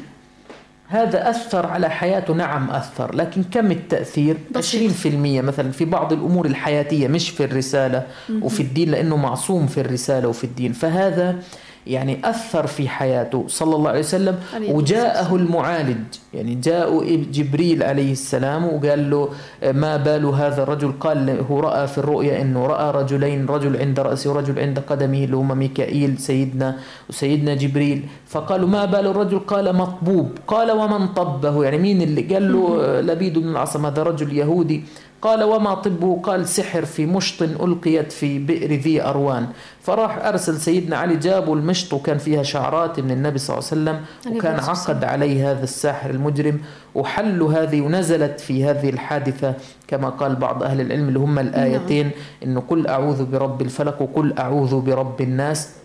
هذا 0.88 1.30
أثر 1.30 1.66
على 1.66 1.90
حياته 1.90 2.34
نعم 2.34 2.70
أثر 2.70 3.14
لكن 3.14 3.42
كم 3.42 3.70
التأثير؟ 3.70 4.36
بسيط. 4.50 4.92
20% 4.92 5.42
مثلا 5.42 5.72
في 5.72 5.84
بعض 5.84 6.12
الأمور 6.12 6.46
الحياتية 6.46 7.08
مش 7.08 7.30
في 7.30 7.44
الرسالة 7.44 8.06
وفي 8.42 8.60
الدين 8.60 8.90
لأنه 8.90 9.16
معصوم 9.16 9.66
في 9.66 9.80
الرسالة 9.80 10.28
وفي 10.28 10.44
الدين. 10.44 10.72
فهذا 10.72 11.38
يعني 11.86 12.20
أثر 12.24 12.66
في 12.66 12.88
حياته 12.88 13.44
صلى 13.48 13.76
الله 13.76 13.90
عليه 13.90 13.98
وسلم 13.98 14.38
وجاءه 14.68 15.36
المعالج. 15.36 16.04
يعني 16.34 16.54
جاء 16.54 17.04
جبريل 17.32 17.82
عليه 17.82 18.12
السلام 18.12 18.64
وقال 18.64 19.10
له 19.10 19.28
ما 19.62 19.96
بال 19.96 20.24
هذا 20.26 20.62
الرجل؟ 20.62 20.92
قال 21.00 21.44
هو 21.50 21.60
رأى 21.60 21.86
في 21.86 21.98
الرؤيا 21.98 22.42
أنه 22.42 22.66
رأى 22.66 22.90
رجلين 23.02 23.46
رجل 23.46 23.76
عند 23.76 24.00
رأسه 24.00 24.30
ورجل 24.30 24.58
عند 24.58 24.78
قدمه 24.78 25.24
اللي 25.24 25.36
هما 25.36 25.54
ميكائيل 25.54 26.18
سيدنا 26.18 26.76
وسيدنا 27.08 27.54
جبريل. 27.54 28.06
فقالوا 28.26 28.68
ما 28.68 28.84
بال 28.84 29.06
الرجل؟ 29.06 29.38
قال 29.38 29.76
مطبوب. 29.76 30.28
قال 30.46 30.70
ومن 30.70 31.08
طبه؟ 31.08 31.64
يعني 31.64 31.78
مين 31.78 32.02
اللي؟ 32.02 32.22
قال 32.22 32.52
له 32.52 32.62
لبيد 33.08 33.38
بن 33.38 33.48
العصم 33.48 33.86
هذا 33.86 34.02
رجل 34.02 34.36
يهودي. 34.36 34.84
قال 35.22 35.42
وما 35.42 35.74
طبه؟ 35.74 36.20
قال 36.22 36.48
سحر 36.48 36.84
في 36.84 37.06
مشط 37.06 37.42
ألقيت 37.42 38.12
في 38.12 38.38
بئر 38.38 38.72
ذي 38.72 39.02
أروان. 39.02 39.46
فراح 39.82 40.26
أرسل 40.26 40.56
سيدنا 40.56 40.96
علي 40.96 41.16
جابوا 41.16 41.56
المشط 41.56 41.92
وكان 41.92 42.18
فيها 42.18 42.42
شعرات 42.42 43.00
من 43.00 43.10
النبي 43.10 43.38
صلى 43.38 43.58
الله 43.58 43.68
عليه 43.70 43.82
وسلم 43.82 44.00
وكان 44.36 44.60
عقد 44.60 45.04
عليه 45.04 45.50
هذا 45.50 45.64
الساحر 45.64 46.10
المجرم. 46.10 46.60
وحلوا 46.94 47.52
هذه 47.52 47.80
ونزلت 47.80 48.40
في 48.40 48.64
هذه 48.64 48.90
الحادثة 48.90 49.54
كما 49.88 50.08
قال 50.08 50.36
بعض 50.36 50.62
أهل 50.62 50.80
العلم 50.80 51.08
اللي 51.08 51.18
هم 51.18 51.38
الآيتين 51.38 52.06
نعم. 52.06 52.14
إنه 52.44 52.62
قل 52.68 52.86
أعوذ 52.86 53.24
برب 53.24 53.62
الفلق 53.62 54.02
وقل 54.02 54.38
أعوذ 54.38 54.80
برب 54.80 55.20
الناس. 55.20 55.81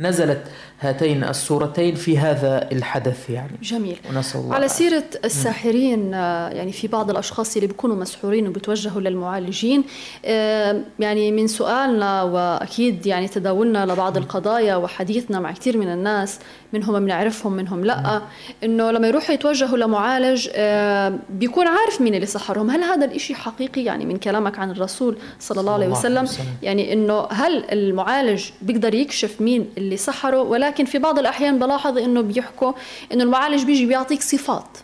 نزلت 0.00 0.42
هاتين 0.80 1.24
الصورتين 1.24 1.94
في 1.94 2.18
هذا 2.18 2.68
الحدث 2.72 3.30
يعني. 3.30 3.58
جميل. 3.62 3.96
ونسأل 4.10 4.40
الله 4.40 4.54
على 4.54 4.68
سيرة 4.68 5.04
الساحرين 5.24 6.14
آه، 6.14 6.48
يعني 6.48 6.72
في 6.72 6.88
بعض 6.88 7.10
الأشخاص 7.10 7.56
اللي 7.56 7.66
بيكونوا 7.66 7.96
مسحورين 7.96 8.48
وبتوجهوا 8.48 9.00
للمعالجين 9.00 9.84
آه، 10.24 10.80
يعني 10.98 11.32
من 11.32 11.46
سؤالنا 11.46 12.22
وأكيد 12.22 13.06
يعني 13.06 13.28
تداولنا 13.28 13.86
لبعض 13.86 14.16
القضايا 14.16 14.76
وحديثنا 14.76 15.40
مع 15.40 15.52
كثير 15.52 15.76
من 15.76 15.92
الناس 15.92 16.38
منهم 16.72 17.00
بنعرفهم 17.04 17.52
منهم 17.52 17.84
لا. 17.84 18.22
إنه 18.64 18.90
لما 18.90 19.08
يروحوا 19.08 19.34
يتوجهوا 19.34 19.78
لمعالج 19.78 20.48
آه، 20.52 21.18
بيكون 21.30 21.66
عارف 21.66 22.00
مين 22.00 22.14
اللي 22.14 22.26
سحرهم 22.26 22.70
هل 22.70 22.82
هذا 22.82 23.04
الإشي 23.04 23.34
حقيقي؟ 23.34 23.84
يعني 23.84 24.06
من 24.06 24.16
كلامك 24.16 24.58
عن 24.58 24.70
الرسول 24.70 25.18
صلى 25.40 25.60
الله 25.60 25.72
عليه 25.72 25.88
وسلم 25.88 26.28
يعني 26.62 26.92
إنه 26.92 27.26
هل 27.30 27.64
المعالج 27.72 28.44
بيقدر 28.62 28.94
يكشف 28.94 29.40
مين 29.40 29.68
اللي 29.78 29.96
سحره 29.96 30.42
ولا 30.42 30.66
لكن 30.66 30.84
في 30.84 30.98
بعض 30.98 31.18
الأحيان 31.18 31.58
بلاحظ 31.58 31.98
إنه 31.98 32.20
بيحكوا 32.20 32.72
إنه 33.12 33.24
المعالج 33.24 33.64
بيجي 33.64 33.86
بيعطيك 33.86 34.22
صفات. 34.22 34.78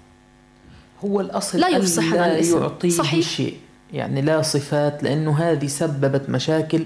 هو 1.04 1.20
الأصل 1.20 1.58
لا 1.58 1.68
يفصح 1.68 2.12
لا 2.12 2.38
يعطيه 2.38 2.88
صحيح. 2.88 3.28
شيء 3.28 3.54
يعني 3.92 4.22
لا 4.22 4.42
صفات 4.42 5.02
لأنه 5.02 5.38
هذه 5.38 5.66
سببت 5.66 6.30
مشاكل 6.30 6.84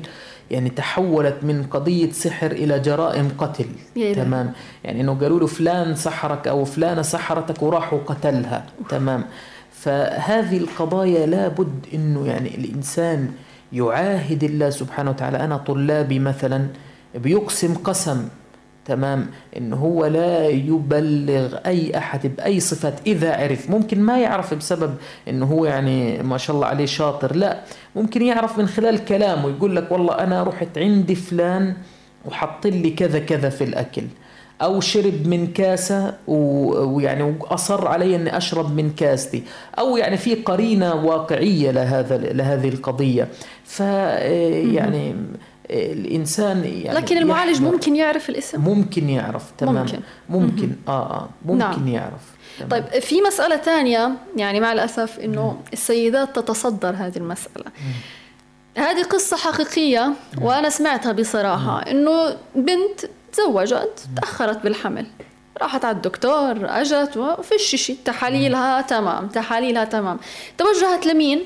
يعني 0.52 0.70
تحولت 0.70 1.36
من 1.42 1.62
قضية 1.70 2.10
سحر 2.12 2.50
إلى 2.50 2.80
جرائم 2.80 3.28
قتل. 3.38 3.66
تمام. 4.14 4.52
يعني 4.84 5.00
إنه 5.00 5.14
قالوا 5.20 5.40
له 5.40 5.46
فلان 5.46 5.94
سحرك 5.94 6.48
أو 6.48 6.64
فلانة 6.64 7.02
سحرتك 7.02 7.62
وراحوا 7.62 7.98
قتلها. 8.06 8.66
تمام. 8.88 9.24
فهذه 9.72 10.56
القضايا 10.56 11.26
لابد 11.26 11.86
إنه 11.94 12.26
يعني 12.26 12.54
الإنسان 12.54 13.30
يعاهد 13.72 14.44
الله 14.44 14.70
سبحانه 14.70 15.10
وتعالى. 15.10 15.44
أنا 15.44 15.56
طلابي 15.56 16.18
مثلا 16.18 16.66
بيقسم 17.14 17.74
قسم 17.74 18.28
تمام 18.84 19.26
انه 19.56 19.76
هو 19.76 20.06
لا 20.06 20.48
يبلغ 20.48 21.56
أي 21.66 21.98
أحد 21.98 22.36
بأي 22.36 22.60
صفات 22.60 22.94
إذا 23.06 23.36
عرف. 23.36 23.70
ممكن 23.70 24.00
ما 24.00 24.18
يعرف 24.18 24.54
بسبب 24.54 24.94
انه 25.28 25.46
هو 25.46 25.64
يعني 25.64 26.22
ما 26.22 26.38
شاء 26.38 26.56
الله 26.56 26.66
عليه 26.66 26.86
شاطر 26.86 27.36
لا. 27.36 27.60
ممكن 27.96 28.22
يعرف 28.22 28.58
من 28.58 28.66
خلال 28.66 29.04
كلامه 29.04 29.48
يقول 29.48 29.76
لك 29.76 29.92
والله 29.92 30.14
أنا 30.14 30.42
رحت 30.42 30.78
عند 30.78 31.12
فلان 31.12 31.74
وحط 32.24 32.66
لي 32.66 32.90
كذا 32.90 33.18
كذا 33.18 33.48
في 33.48 33.64
الأكل. 33.64 34.02
أو 34.62 34.80
شرب 34.80 35.26
من 35.26 35.46
كاسة 35.46 36.14
ويعني 36.26 37.22
وأصر 37.22 37.88
علي 37.88 38.16
إني 38.16 38.36
أشرب 38.36 38.76
من 38.76 38.90
كاستي. 38.90 39.42
أو 39.78 39.96
يعني 39.96 40.16
في 40.16 40.34
قرينة 40.34 40.94
واقعية 40.94 41.70
لهذا 41.70 42.16
لهذه 42.16 42.68
القضية. 42.68 43.28
ف 43.64 43.80
يعني 43.80 45.14
الإنسان 45.72 46.64
يعني 46.64 46.98
لكن 46.98 47.18
المعالج 47.18 47.62
ممكن 47.62 47.96
يعرف 47.96 48.30
الاسم؟ 48.30 48.60
ممكن 48.60 49.08
يعرف 49.08 49.42
تمام. 49.58 49.74
ممكن. 49.74 50.00
ممكن. 50.28 50.72
آه 50.88 51.10
آه. 51.10 51.28
ممكن 51.44 51.58
نعم. 51.58 51.88
يعرف. 51.88 52.22
تمام. 52.58 52.70
طيب 52.70 53.02
في 53.02 53.22
مسألة 53.22 53.56
ثانية 53.56 54.12
يعني 54.36 54.60
مع 54.60 54.72
الأسف 54.72 55.18
إنه 55.20 55.60
السيدات 55.72 56.36
تتصدر 56.36 56.94
هذه 56.98 57.16
المسألة. 57.16 57.64
مم. 57.64 58.82
هذه 58.82 59.02
قصة 59.02 59.36
حقيقية 59.36 60.06
مم. 60.06 60.42
وأنا 60.44 60.68
سمعتها 60.68 61.12
بصراحة 61.12 61.90
إنه 61.90 62.36
بنت 62.54 63.10
تزوجت 63.32 64.06
تأخرت 64.16 64.62
بالحمل. 64.62 65.06
راحت 65.62 65.84
على 65.84 65.96
الدكتور 65.96 66.56
أجت 66.60 67.16
وفيش 67.16 67.62
شيء. 67.76 67.96
تحاليلها 68.04 68.80
تمام 68.80 69.28
تحاليلها 69.28 69.84
تمام. 69.84 70.18
توجهت 70.58 71.06
لمين؟ 71.06 71.42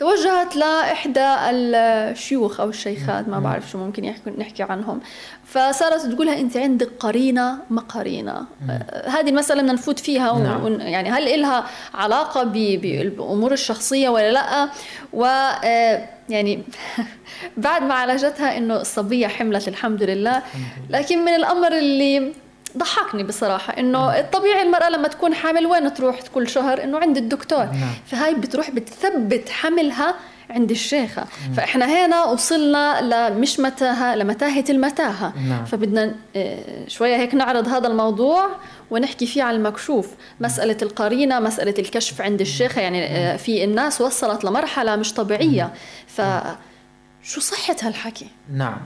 توجهت 0.00 0.56
لإحدى 0.56 1.36
الشيوخ 1.50 2.60
أو 2.60 2.68
الشيخات 2.68 3.28
ما 3.28 3.38
بعرف 3.40 3.70
شو 3.70 3.78
ممكن 3.78 4.14
نحكي 4.38 4.62
عنهم. 4.62 5.00
فصارت 5.44 6.06
تقولها 6.06 6.40
أنت 6.40 6.56
عندك 6.56 6.88
قرينة 7.00 7.58
ما 7.70 7.80
قرينة 7.80 8.46
آه، 8.70 9.08
هذه 9.08 9.28
المسألة 9.28 9.60
بدنا 9.60 9.72
نفوت 9.72 9.98
فيها 9.98 10.38
نعم. 10.38 10.80
يعني 10.80 11.10
هل 11.10 11.28
إلها 11.28 11.66
علاقة 11.94 12.44
بالأمور 12.44 13.52
الشخصية 13.52 14.08
ولا 14.08 14.32
لأ؟ 14.32 14.68
و 15.12 15.24
آه، 15.24 16.08
يعني 16.28 16.62
بعد 17.56 17.82
ما 17.82 17.94
عالجتها 17.94 18.56
إنه 18.56 18.76
الصبيه 18.76 19.26
حملت 19.26 19.68
الحمد 19.68 20.02
لله. 20.02 20.42
لكن 20.90 21.24
من 21.24 21.34
الأمر 21.34 21.78
اللي 21.78 22.32
ضحكني 22.76 23.22
بصراحة 23.22 23.78
إنه 23.78 24.18
الطبيعي 24.18 24.62
المرأة 24.62 24.88
لما 24.88 25.08
تكون 25.08 25.34
حامل 25.34 25.66
وين 25.66 25.94
تروح 25.94 26.20
كل 26.34 26.48
شهر؟ 26.48 26.84
إنه 26.84 26.98
عند 26.98 27.16
الدكتور. 27.16 27.64
نعم. 27.64 27.94
فهاي 28.06 28.34
بتروح 28.34 28.70
بتثبت 28.70 29.48
حملها 29.48 30.14
عند 30.50 30.70
الشيخة. 30.70 31.24
مم. 31.48 31.54
فإحنا 31.54 31.86
هنا 31.86 32.24
وصلنا 32.24 33.00
لمش 33.00 33.60
متاهة 33.60 34.14
لمتاهة 34.14 34.64
المتاهة. 34.70 35.32
نعم. 35.48 35.64
فبدنا 35.64 36.14
آه، 36.36 36.88
شوية 36.88 37.16
هيك 37.16 37.34
نعرض 37.34 37.68
هذا 37.68 37.88
الموضوع 37.88 38.48
ونحكي 38.90 39.26
فيه 39.26 39.42
على 39.42 39.56
المكشوف. 39.56 40.08
مسألة 40.40 40.76
القرينة 40.82 41.40
مسألة 41.40 41.74
الكشف 41.78 42.20
عند 42.20 42.40
الشيخة. 42.40 42.80
يعني 42.80 43.06
آه، 43.06 43.36
في 43.36 43.64
الناس 43.64 44.00
وصلت 44.00 44.44
لمرحلة 44.44 44.96
مش 44.96 45.14
طبيعية. 45.14 45.72
فشو 46.06 47.40
صحة 47.40 47.76
هالحكي؟ 47.82 48.26
نعم. 48.52 48.78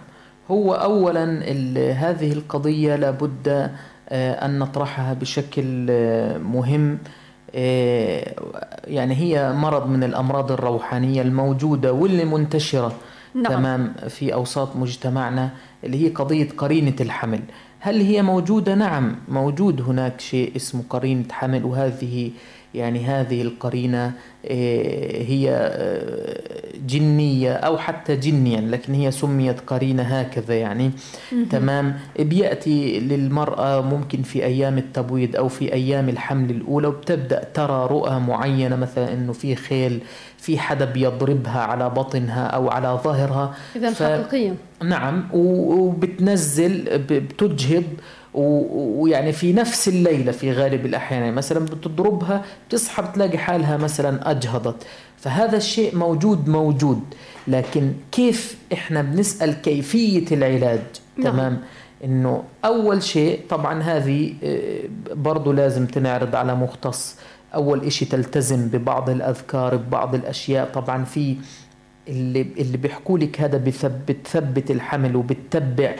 هو 0.51 0.75
اولا 0.75 1.25
هذه 1.93 2.33
القضية 2.33 2.97
لابد 2.97 3.71
آه، 4.09 4.47
أن 4.47 4.59
نطرحها 4.59 5.15
بشكل 5.15 5.87
آه، 5.91 6.39
مهم. 6.39 6.99
آه، 7.55 8.35
يعني 8.87 9.15
هي 9.15 9.53
مرض 9.53 9.89
من 9.89 10.05
الأمراض 10.05 10.53
الروحانية 10.53 11.23
الموجودة 11.23 11.93
واللي 11.93 12.25
منتشرة 12.25 12.95
نعم. 13.35 13.53
تمام 13.53 13.95
في 14.09 14.35
أوساط 14.35 14.77
مجتمعنا 14.77 15.51
اللي 15.85 16.05
هي 16.05 16.09
قضية 16.09 16.49
قرينة 16.57 16.97
الحمل. 17.01 17.41
هل 17.81 18.01
هي 18.01 18.23
موجودة؟ 18.23 18.75
نعم 18.75 19.17
موجود 19.29 19.81
هناك 19.81 20.21
شيء 20.21 20.57
اسمه 20.57 20.83
قرينة 20.91 21.25
حمل 21.31 21.65
وهذه 21.65 22.31
يعني 22.75 23.05
هذه 23.05 23.43
القرينة 23.43 24.13
آه، 24.47 25.23
هي 25.23 25.51
آه، 25.51 26.55
جنية 26.87 27.53
أو 27.53 27.79
حتى 27.79 28.17
جنيا 28.17 28.61
لكن 28.61 28.95
هي 28.95 29.11
سميت 29.11 29.61
قرينة 29.61 30.03
هكذا 30.03 30.55
يعني. 30.55 30.91
تمام. 31.51 31.97
بيأتي 32.19 33.01
للمرأة 33.01 33.81
ممكن 33.81 34.23
في 34.23 34.45
أيام 34.45 34.79
التبويض 34.79 35.37
أو 35.37 35.49
في 35.49 35.73
أيام 35.73 36.09
الحمل 36.09 36.51
الأولى 36.51 36.87
وبتبدأ 36.87 37.45
ترى 37.55 37.87
رؤى 37.91 38.21
معينة 38.21 38.77
مثلا 38.77 39.13
أنه 39.13 39.33
في 39.33 39.55
خيل 39.57 40.01
في 40.39 40.59
حدا 40.59 40.85
بيضربها 40.85 41.61
على 41.61 41.91
بطنها 41.91 42.47
أو 42.47 42.71
على 42.71 43.01
ظهرها. 43.05 43.55
إذا 43.77 43.91
ف... 43.91 44.03
حقيقية 44.03 44.55
نعم. 44.83 45.29
وبتنزل 45.33 46.99
بتجهض 47.09 47.85
ويعني 48.35 49.33
في 49.33 49.53
نفس 49.53 49.89
الليلة 49.89 50.33
في 50.33 50.53
غالب 50.53 50.87
الأحيان. 50.87 51.21
يعني 51.23 51.37
مثلا 51.37 51.65
بتضربها 51.65 52.45
بتصحى 52.69 53.03
بتلاقي 53.03 53.39
حالها 53.39 53.77
مثلا 53.77 54.31
أجهضت. 54.31 54.87
فهذا 55.17 55.57
الشيء 55.57 55.97
موجود 55.97 56.49
موجود. 56.49 57.01
لكن 57.49 57.93
كيف 58.13 58.59
إحنا 58.73 59.03
بنسأل 59.03 59.53
كيفية 59.53 60.25
العلاج؟ 60.33 60.81
نعم. 61.17 61.33
تمام؟ 61.33 61.61
إنه 62.05 62.43
أول 62.65 63.03
شيء 63.03 63.41
طبعا 63.49 63.83
هذه 63.83 64.35
آه، 64.45 64.81
برضو 65.13 65.53
لازم 65.53 65.87
تنعرض 65.87 66.37
على 66.37 66.55
مختص. 66.55 67.17
أول 67.55 67.85
إشي 67.85 68.05
تلتزم 68.05 68.69
ببعض 68.69 69.11
الأذكار 69.11 69.77
ببعض 69.77 70.15
الأشياء. 70.15 70.71
طبعا 70.75 71.05
في 71.05 71.37
اللي 72.09 72.47
اللي 72.59 72.77
بيحكوا 72.77 73.19
لك 73.19 73.41
هذا 73.41 73.59
بثبت 74.09 74.71
الحمل 74.71 75.17
وبتتبع 75.17 75.95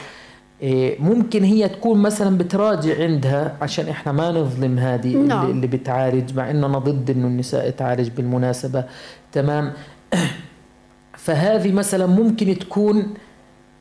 ممكن 0.99 1.45
هي 1.45 1.69
تكون 1.69 2.03
مثلا 2.03 2.39
بتراجع 2.39 3.03
عندها 3.03 3.57
عشان 3.63 3.89
إحنا 3.89 4.13
ما 4.13 4.31
نظلم 4.31 4.79
هذه 4.79 5.17
نعم. 5.17 5.51
اللي 5.51 5.67
بتعالج 5.67 6.37
مع 6.37 6.51
إنه 6.51 6.67
أنا 6.67 6.79
ضد 6.79 7.11
إنه 7.11 7.27
النساء 7.27 7.71
تعالج 7.71 8.09
بالمناسبة. 8.09 8.85
تمام. 9.33 9.73
فهذه 11.25 11.73
مثلا 11.73 12.07
ممكن 12.07 12.59
تكون 12.59 13.15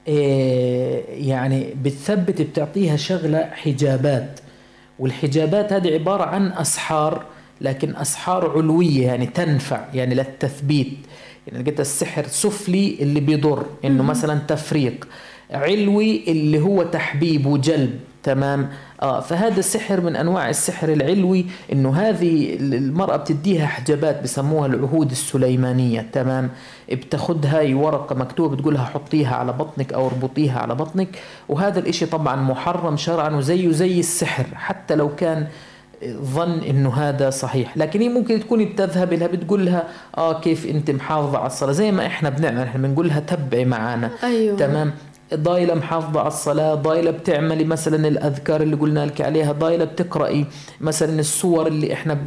إيه، 0.08 1.30
يعني 1.30 1.74
بتثبت 1.84 2.42
بتعطيها 2.42 2.96
شغلة 2.96 3.50
حجابات. 3.52 4.40
والحجابات 5.00 5.74
هذه 5.74 5.94
عبارة 5.94 6.24
عن 6.24 6.52
أسحار 6.52 7.26
لكن 7.62 7.96
أسحار 7.96 8.52
علوية 8.58 9.06
يعني 9.06 9.26
تنفع 9.26 9.86
يعني 9.94 10.16
للتثبيت. 10.16 10.98
يعني 11.48 11.64
لقيت 11.64 11.80
السحر 11.80 12.28
سفلي 12.28 12.98
اللي 13.00 13.20
بيضر 13.20 13.66
إنه 13.86 14.04
مثلا 14.04 14.40
تفريق. 14.48 15.08
علوي 15.54 16.24
اللي 16.28 16.60
هو 16.60 16.84
تحبيب 16.84 17.46
وجلب. 17.46 18.00
تمام؟ 18.24 18.70
آه 19.02 19.20
فهذا 19.20 19.60
السحر 19.60 20.02
من 20.02 20.16
أنواع 20.16 20.50
السحر 20.50 20.90
العلوي 20.94 21.46
إنه 21.74 21.94
هذه 21.96 22.56
المرأة 22.60 23.18
بتديها 23.18 23.66
حجابات 23.68 24.24
بسموها 24.24 24.66
العهود 24.66 25.12
السليمانية. 25.12 26.06
تمام؟ 26.14 26.50
بتاخدها 26.92 27.76
ورقة 27.76 28.16
مكتوبة 28.16 28.56
بتقولها 28.56 28.84
حطيها 28.84 29.36
على 29.36 29.54
بطنك 29.54 29.94
أو 29.94 30.08
اربطيها 30.08 30.60
على 30.60 30.76
بطنك. 30.76 31.08
وهذا 31.50 31.80
الإشي 31.80 32.06
طبعا 32.06 32.36
محرم 32.36 32.98
شرعا 32.98 33.30
وزيه 33.30 33.72
زي 33.72 34.00
السحر 34.00 34.46
حتى 34.56 34.96
لو 34.96 35.16
كان 35.16 35.48
ظن 36.22 36.60
إنه 36.60 36.94
هذا 36.94 37.30
صحيح. 37.30 37.78
لكن 37.78 38.02
هي 38.02 38.10
ممكن 38.10 38.40
تكون 38.40 38.66
بتذهب 38.66 39.14
لها 39.14 39.28
بتقول 39.28 39.66
لها 39.66 39.84
آه 40.18 40.42
كيف 40.42 40.66
أنت 40.66 40.92
محافظة 40.92 41.38
على 41.38 41.48
الصلاة؟ 41.48 41.72
زي 41.72 41.92
ما 41.92 42.06
إحنا 42.06 42.30
بنعمل 42.30 42.62
إحنا 42.62 42.88
بنقول 42.88 43.08
لها 43.08 43.20
تبعي 43.20 43.66
معنا 43.66 44.10
أيوة. 44.24 44.58
تمام؟ 44.58 44.92
ضايلة 45.36 45.74
محافظة 45.74 46.20
على 46.20 46.28
الصلاة 46.28 46.76
ضايلة 46.76 47.12
بتعملي 47.12 47.64
مثلا 47.64 48.08
الأذكار 48.08 48.62
اللي 48.62 48.76
قلنا 48.76 49.06
لك 49.06 49.22
عليها 49.22 49.52
ضايلة 49.52 49.86
بتقرأي 49.86 50.46
مثلا 50.82 51.20
السور 51.20 51.68
اللي 51.68 51.94
إحنا 51.94 52.18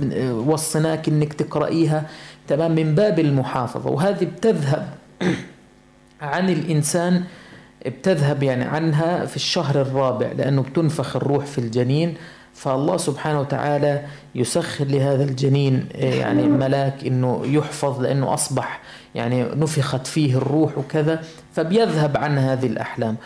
وصيناك 0.47 1.09
إنك 1.09 1.33
تقرأيها 1.33 2.07
تمام 2.49 2.75
من 2.75 2.95
باب 2.95 3.19
المحافظة. 3.19 3.91
وهذه 3.91 4.25
بتذهب 4.25 4.89
عن 6.21 6.49
الإنسان 6.51 7.25
بتذهب 7.87 8.43
يعني 8.43 8.65
عنها 8.65 9.27
في 9.27 9.37
الشهر 9.37 9.81
الرابع 9.81 10.33
لأنه 10.33 10.63
بتنفخ 10.63 11.17
الروح 11.17 11.45
في 11.45 11.59
الجنين. 11.59 12.15
فالله 12.55 12.97
سبحانه 12.97 13.41
وتعالى 13.41 14.03
يسخر 14.35 14.85
لهذا 14.85 15.25
الجنين 15.25 15.87
يعني 15.95 16.43
ملاك 16.43 17.05
إنه 17.05 17.43
يحفظ 17.45 18.01
لأنه 18.01 18.35
أصبح 18.35 18.81
يعني 19.17 19.43
نفخت 19.43 20.07
فيه 20.07 20.37
الروح 20.37 20.79
وكذا 20.79 21.23
فبيذهب 21.55 22.17
عن 22.17 22.39
هذه 22.39 22.67
الأحلام. 22.67 23.17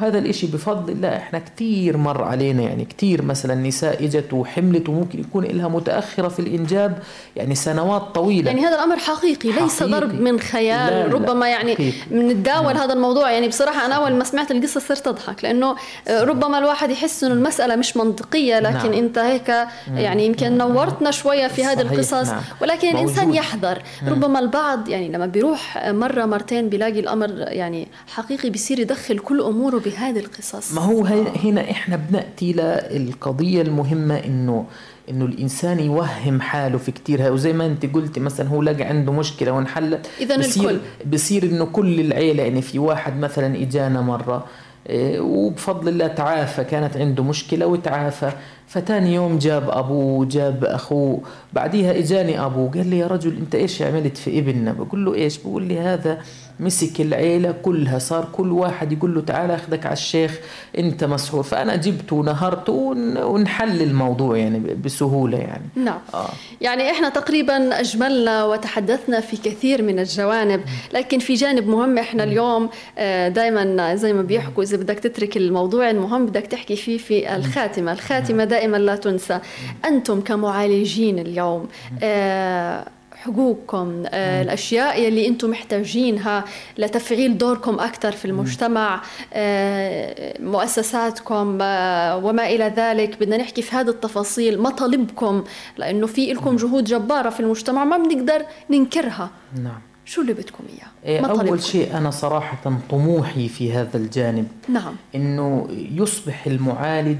وهذا 0.00 0.18
الإشي 0.18 0.46
بفضل 0.46 0.92
الله 0.92 1.16
إحنا 1.16 1.38
كتير 1.38 1.96
مر 1.96 2.24
علينا 2.24 2.62
يعني 2.62 2.84
كتير 2.84 3.22
مثلا 3.22 3.54
نساء 3.54 4.04
إجت 4.04 4.32
وحملت 4.32 4.88
وممكن 4.88 5.20
يكون 5.20 5.44
لها 5.44 5.68
متأخرة 5.68 6.28
في 6.28 6.38
الإنجاب 6.38 6.98
يعني 7.36 7.54
سنوات 7.54 8.02
طويلة. 8.02 8.50
يعني 8.50 8.66
هذا 8.66 8.74
الأمر 8.74 8.96
حقيقي, 8.96 9.52
حقيقي. 9.52 9.62
ليس 9.62 9.82
ضرب 9.82 10.20
من 10.20 10.40
خيال 10.40 10.92
لا 10.92 11.14
ربما 11.14 11.44
لا 11.44 11.50
يعني 11.50 11.92
نتداول 12.12 12.76
هذا 12.76 12.92
الموضوع. 12.92 13.30
يعني 13.30 13.48
بصراحة 13.48 13.86
أنا 13.86 13.94
أول 13.94 14.12
ما 14.12 14.24
سمعت 14.24 14.50
القصة 14.50 14.80
صرت 14.80 15.08
أضحك 15.08 15.44
لأنه 15.44 15.76
ربما 16.10 16.58
الواحد 16.58 16.90
يحس 16.90 17.24
إنه 17.24 17.34
المسألة 17.34 17.76
مش 17.76 17.96
منطقية 17.96 18.58
لكن 18.60 18.90
نعم. 18.90 18.92
أنت 18.92 19.18
هيك 19.18 19.48
يعني 19.94 20.26
يمكن 20.26 20.58
نورتنا 20.58 21.10
شوية 21.10 21.46
في 21.46 21.64
هذه 21.64 21.80
القصص 21.80 22.28
نعم. 22.28 22.42
ولكن 22.62 22.88
موجود. 22.88 23.02
الإنسان 23.02 23.34
يحذر 23.34 23.82
ربما 24.08 24.38
البعض 24.38 24.88
يعني 24.88 25.08
لما 25.08 25.26
بيروح 25.26 25.88
مرة 25.88 26.24
مرتين 26.24 26.68
بيلاقي 26.68 27.00
الأمر 27.00 27.30
يعني 27.38 27.88
حقيقي 28.06 28.50
بيصير 28.50 28.78
يدخل 28.78 29.18
كل 29.18 29.40
أموره 29.40 29.78
بهذه 29.90 30.18
القصص. 30.18 30.74
ما 30.74 30.80
هو. 30.82 31.04
هنا 31.44 31.70
إحنا 31.70 31.96
بنأتي 31.96 32.52
للقضية 32.52 33.62
المهمة 33.62 34.16
انه 34.16 34.64
إنه 35.10 35.24
الإنسان 35.24 35.80
يوهم 35.80 36.40
حاله 36.40 36.78
في 36.78 36.92
كتير. 36.92 37.32
وزي 37.32 37.52
ما 37.52 37.66
أنت 37.66 37.94
قلتي 37.94 38.20
مثلا 38.20 38.48
هو 38.48 38.62
لقى 38.62 38.84
عنده 38.84 39.12
مشكلة 39.12 39.52
وانحلت. 39.52 40.06
اذا 40.20 40.36
بصير 40.36 40.70
الكل. 40.70 40.80
بصير 41.06 41.42
إنه 41.42 41.64
كل 41.64 42.00
العيلة 42.00 42.42
يعني 42.42 42.62
في 42.62 42.78
واحد 42.78 43.16
مثلا 43.16 43.62
إجانا 43.62 44.00
مرة 44.00 44.44
إيه، 44.88 45.20
وبفضل 45.20 45.88
الله 45.88 46.06
تعافى 46.06 46.64
كانت 46.64 46.96
عنده 46.96 47.22
مشكلة 47.22 47.66
وتعافى. 47.66 48.32
فتاني 48.66 49.14
يوم 49.14 49.38
جاب 49.38 49.70
أبوه 49.70 50.26
جاب 50.26 50.64
أخوه. 50.64 51.20
بعديها 51.52 51.98
إجاني 51.98 52.44
أبوه 52.44 52.70
قال 52.70 52.86
لي 52.86 52.98
يا 52.98 53.06
رجل 53.06 53.36
أنت 53.36 53.54
إيش 53.54 53.82
عملت 53.82 54.16
في 54.16 54.38
ابننا؟ 54.38 54.72
بقول 54.72 55.04
له 55.04 55.14
إيش؟ 55.14 55.38
بقول 55.38 55.62
لي 55.62 55.80
هذا 55.80 56.18
مسك 56.60 57.00
العيلة 57.00 57.52
كلها 57.52 57.98
صار 57.98 58.28
كل 58.32 58.52
واحد 58.52 58.92
يقول 58.92 59.14
له 59.14 59.20
تعال 59.20 59.50
أخذك 59.50 59.86
على 59.86 59.92
الشيخ 59.92 60.38
أنت 60.78 61.04
مسحور 61.04 61.42
فأنا 61.42 61.76
جبته 61.76 62.16
ونهرته 62.16 62.72
ونحل 63.16 63.82
الموضوع 63.82 64.36
يعني 64.36 64.58
بسهولة 64.58 65.38
يعني. 65.38 65.64
نعم. 65.76 65.98
آه. 66.14 66.28
يعني 66.60 66.90
إحنا 66.90 67.08
تقريبا 67.08 67.80
أجملنا 67.80 68.44
وتحدثنا 68.44 69.20
في 69.20 69.36
كثير 69.36 69.82
من 69.82 69.98
الجوانب 69.98 70.60
لكن 70.94 71.18
في 71.18 71.34
جانب 71.34 71.68
مهم 71.68 71.98
إحنا 71.98 72.24
اليوم 72.24 72.68
آه، 72.98 73.28
دائما 73.28 73.94
زي 73.94 74.12
ما 74.12 74.22
بيحكوا 74.22 74.62
إذا 74.62 74.76
بدك 74.76 74.98
تترك 74.98 75.36
الموضوع 75.36 75.90
المهم 75.90 76.26
بدك 76.26 76.46
تحكي 76.46 76.76
فيه 76.76 76.98
في 76.98 77.36
الخاتمة. 77.36 77.92
الخاتمة 77.92 78.44
دائما 78.44 78.76
لا 78.76 78.96
تنسى. 78.96 79.40
أنتم 79.84 80.20
كمعالجين 80.20 81.18
اليوم 81.18 81.68
آه 82.02 82.84
حقوقكم 83.20 84.02
آه 84.06 84.42
الأشياء 84.42 85.08
اللي 85.08 85.28
أنتم 85.28 85.50
محتاجينها 85.50 86.44
لتفعيل 86.78 87.38
دوركم 87.38 87.80
أكثر 87.80 88.12
في 88.12 88.24
المجتمع 88.24 89.02
آه 89.32 90.34
مؤسساتكم 90.40 91.58
آه 91.62 92.16
وما 92.16 92.46
إلى 92.46 92.72
ذلك. 92.76 93.20
بدنا 93.20 93.36
نحكي 93.36 93.62
في 93.62 93.76
هذه 93.76 93.88
التفاصيل 93.88 94.62
مطالبكم 94.62 95.44
لأنه 95.76 96.06
في 96.06 96.32
لكم 96.32 96.56
جهود 96.56 96.84
جبارة 96.84 97.30
في 97.30 97.40
المجتمع 97.40 97.84
ما 97.84 97.98
بنقدر 97.98 98.44
ننكرها. 98.70 99.30
نعم. 99.54 99.80
شو 100.04 100.20
اللي 100.20 100.32
بدكم 100.32 100.64
إياه؟ 101.04 101.20
أول 101.26 101.62
شيء 101.62 101.96
أنا 101.96 102.10
صراحة 102.10 102.80
طموحي 102.90 103.48
في 103.48 103.72
هذا 103.72 103.96
الجانب 103.96 104.48
نعم. 104.68 104.94
إنه 105.14 105.68
يصبح 105.70 106.46
المعالج 106.46 107.18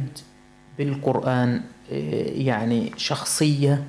بالقرآن 0.79 1.63
آه، 1.93 2.25
يعني 2.35 2.93
شخصية 2.97 3.85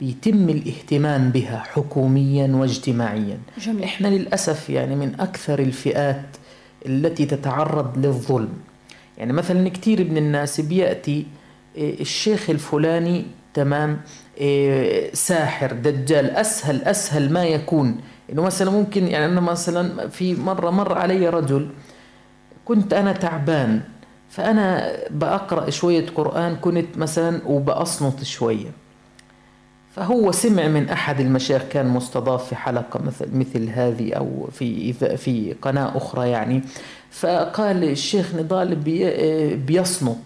بيتم 0.00 0.48
الاهتمام 0.48 1.30
بها 1.30 1.58
حكوميا 1.58 2.46
واجتماعيا. 2.54 3.38
جميل. 3.58 3.84
إحنا 3.84 4.08
للأسف 4.08 4.70
يعني 4.70 4.96
من 4.96 5.20
أكثر 5.20 5.58
الفئات 5.58 6.36
التي 6.86 7.26
تتعرض 7.26 7.98
للظلم. 8.06 8.52
يعني 9.18 9.32
مثلا 9.32 9.68
كثير 9.68 10.10
من 10.10 10.16
الناس 10.16 10.60
بيأتي 10.60 11.26
آه، 11.78 11.92
الشيخ 12.00 12.50
الفلاني 12.50 13.24
تمام 13.54 14.00
آه، 14.40 15.10
ساحر 15.12 15.72
دجال 15.72 16.30
أسهل 16.30 16.82
أسهل 16.82 17.32
ما 17.32 17.44
يكون. 17.44 18.00
إنه 18.32 18.42
مثلا 18.42 18.70
ممكن 18.70 19.06
يعني 19.06 19.26
أنا 19.26 19.40
مثلا 19.40 20.08
في 20.08 20.34
مرة 20.34 20.70
مر 20.70 20.98
علي 20.98 21.28
رجل 21.28 21.68
كنت 22.64 22.92
أنا 22.92 23.12
تعبان 23.12 23.80
فأنا 24.28 24.96
بقرا 25.10 25.70
شوية 25.70 26.06
قرآن 26.06 26.56
كنت 26.56 26.98
مثلا 26.98 27.40
وبأصنط 27.46 28.22
شوية. 28.22 28.70
فهو 29.98 30.32
سمع 30.32 30.68
من 30.68 30.88
أحد 30.88 31.20
المشايخ 31.20 31.62
كان 31.70 31.88
مستضاف 31.88 32.48
في 32.48 32.56
حلقة 32.56 33.00
مثل 33.02 33.28
مثل 33.32 33.68
هذه 33.68 34.12
أو 34.12 34.48
في 34.52 34.92
في 34.92 35.54
قناة 35.62 35.96
أخرى 35.96 36.28
يعني. 36.30 36.62
فقال 37.10 37.84
الشيخ 37.84 38.34
نضال 38.34 38.74
بي 38.74 39.10
بيصمت 39.56 40.16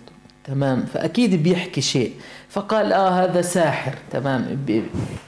تمام؟ 0.44 0.84
فأكيد 0.94 1.42
بيحكي 1.42 1.80
شيء. 1.80 2.12
فقال 2.48 2.92
آه 2.92 3.24
هذا 3.24 3.42
ساحر 3.42 3.94
تمام؟ 4.10 4.66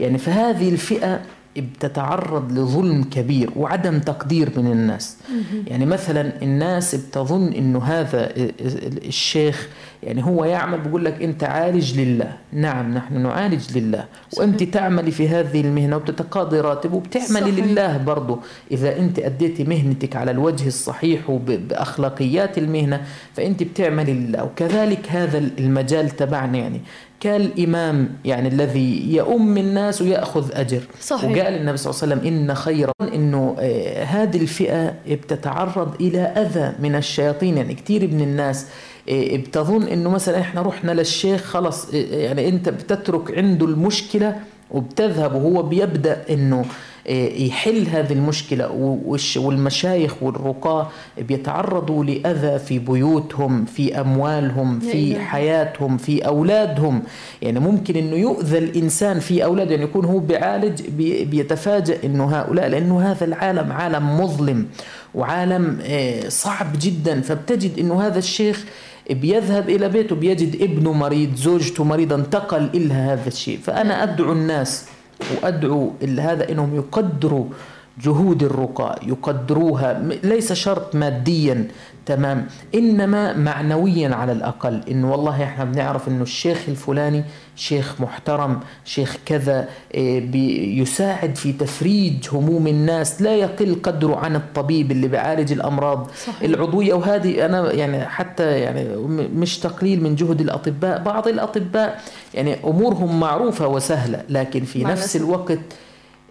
يعني 0.01 0.19
فهذه 0.19 0.69
الفئة 0.69 1.21
بتتعرض 1.57 2.53
لظلم 2.53 3.05
كبير 3.05 3.51
وعدم 3.57 3.99
تقدير 3.99 4.51
من 4.57 4.73
الناس. 4.73 5.17
يعني 5.67 5.87
مثلا 5.87 6.43
الناس 6.43 6.95
بتظن 6.95 7.53
إنه 7.53 7.85
هذا 7.85 8.33
الشيخ 9.07 9.69
يعني 10.05 10.25
هو 10.25 10.45
يعمل 10.45 10.81
بقول 10.81 11.05
لك 11.05 11.23
أنت 11.23 11.45
عالج 11.45 12.01
لله. 12.01 12.33
نعم 12.53 12.95
نحن 12.95 13.23
نعالج 13.23 13.79
لله. 13.79 14.05
صحيح. 14.31 14.41
وأنت 14.41 14.63
تعملي 14.63 15.11
في 15.11 15.29
هذه 15.29 15.61
المهنة 15.61 15.97
وبتتقاضي 15.97 16.61
راتب 16.61 16.93
وبتعملي 16.93 17.53
صحيح. 17.53 17.65
لله 17.67 17.97
برضه 17.97 18.39
إذا 18.71 18.97
أنت 18.99 19.19
أديتي 19.19 19.65
مهنتك 19.65 20.17
على 20.17 20.31
الوجه 20.31 20.67
الصحيح 20.67 21.31
وباخلاقيات 21.31 22.59
المهنة 22.59 23.01
فأنت 23.35 23.63
بتعملي 23.63 24.13
لله. 24.13 24.45
وكذلك 24.45 25.09
هذا 25.11 25.39
المجال 25.39 26.11
تبعنا 26.11 26.59
يعني. 26.59 26.81
كالإمام 27.21 28.09
يعني 28.25 28.49
الذي 28.49 29.15
يؤم 29.17 29.59
الناس 29.59 30.03
ويأخذ 30.03 30.51
أجر. 30.53 30.83
صحيح. 31.01 31.25
وقال 31.31 31.55
النبي 31.55 31.77
صلى 31.77 31.91
الله 31.91 32.03
عليه 32.03 32.13
وسلم 32.15 32.35
إن 32.35 32.55
خيرا 32.55 32.93
إنه 33.03 33.57
آه، 33.59 34.05
هذه 34.05 34.37
الفئة 34.37 34.95
بتتعرض 35.09 35.95
إلى 36.01 36.21
أذى 36.21 36.73
من 36.79 36.95
الشياطين. 36.95 37.57
يعني 37.57 37.75
كثير 37.75 38.09
من 38.09 38.21
الناس 38.21 38.67
بتظن 39.13 39.83
إنه 39.83 40.11
مثلا 40.11 40.41
إحنا 40.41 40.63
رحنا 40.63 40.93
للشيخ 40.93 41.43
خلص 41.43 41.89
آه، 41.95 41.97
يعني 41.97 42.49
أنت 42.49 42.69
بتترك 42.69 43.39
عنده 43.39 43.67
المشكلة 43.67 44.37
وبتذهب 44.71 45.35
وهو 45.35 45.63
بيبدأ 45.63 46.23
إنه 46.31 46.65
يحل 47.37 47.87
هذه 47.87 48.13
المشكلة 48.13 48.71
والمشايخ 49.37 50.23
والرقاة 50.23 50.89
بيتعرضوا 51.19 52.05
لأذى 52.05 52.59
في 52.59 52.79
بيوتهم 52.79 53.65
في 53.65 54.01
أموالهم 54.01 54.81
في 54.81 55.21
حياتهم 55.21 55.97
في 55.97 56.27
أولادهم. 56.27 57.03
يعني 57.43 57.61
ممكن 57.61 57.97
أنه 57.97 58.17
يؤذى 58.17 58.59
الإنسان 58.59 59.21
في 59.21 59.45
أولاده 59.45 59.71
يعني 59.71 59.85
يكون 59.85 60.05
هو 60.05 60.19
بيعالج 60.19 60.83
بيتفاجأ 61.25 61.99
أنه 62.05 62.25
هؤلاء 62.25 62.69
لأنه 62.69 63.01
هذا 63.11 63.25
العالم 63.25 63.73
عالم 63.73 64.21
مظلم 64.21 64.67
وعالم 65.15 65.79
صعب 66.29 66.67
جدا. 66.81 67.21
فبتجد 67.21 67.79
أنه 67.79 68.07
هذا 68.07 68.19
الشيخ 68.19 68.65
بيذهب 69.11 69.69
إلى 69.69 69.89
بيته 69.89 70.17
بيجد 70.17 70.63
ابنه 70.63 70.93
مريض 70.93 71.35
زوجته 71.35 71.85
مريضة 71.85 72.15
انتقل 72.15 72.71
إلها 72.75 73.13
هذا 73.13 73.29
الشيء. 73.29 73.59
فأنا 73.59 74.03
أدعو 74.03 74.33
الناس 74.33 74.87
وأدعو 75.43 75.93
هذا 76.33 76.53
إنهم 76.53 76.77
يقدروا 76.77 77.47
جهود 78.03 78.43
الرقاء 78.43 79.09
يقدروها 79.09 80.03
ليس 80.23 80.53
شرط 80.53 80.95
ماديا 80.95 81.69
تمام. 82.07 82.47
إنما 82.75 83.33
معنويا 83.37 84.15
على 84.15 84.33
الأقل. 84.33 84.81
انه 84.91 85.11
والله 85.13 85.43
إحنا 85.45 85.65
بنعرف 85.65 86.09
إنه 86.09 86.23
الشيخ 86.23 86.59
الفلاني 86.69 87.25
شيخ 87.57 88.01
محترم 88.01 88.61
شيخ 88.85 89.17
كذا 89.27 89.69
إيه، 89.95 90.35
يساعد 90.81 91.37
في 91.37 91.53
تفريج 91.53 92.29
هموم 92.33 92.67
الناس 92.67 93.23
لا 93.23 93.37
يقل 93.37 93.77
قدره 93.83 94.17
عن 94.17 94.37
الطبيب 94.37 94.91
اللي 94.91 95.09
بيعالج 95.09 95.53
الأمراض 95.53 96.11
صحيح. 96.27 96.43
العضوية. 96.43 96.95
وهذه 96.95 97.47
أنا 97.47 97.73
يعني 97.73 98.05
حتى 98.05 98.59
يعني 98.59 98.97
مش 99.35 99.59
تقليل 99.59 100.03
من 100.03 100.15
جهد 100.15 100.41
الأطباء 100.41 101.03
بعض 101.03 101.29
الأطباء 101.29 102.01
يعني 102.35 102.57
أمورهم 102.65 103.21
معروفة 103.21 103.69
وسهلة 103.69 104.23
لكن 104.29 104.65
في 104.65 104.85
نفس 104.85 105.17
الوقت 105.17 105.59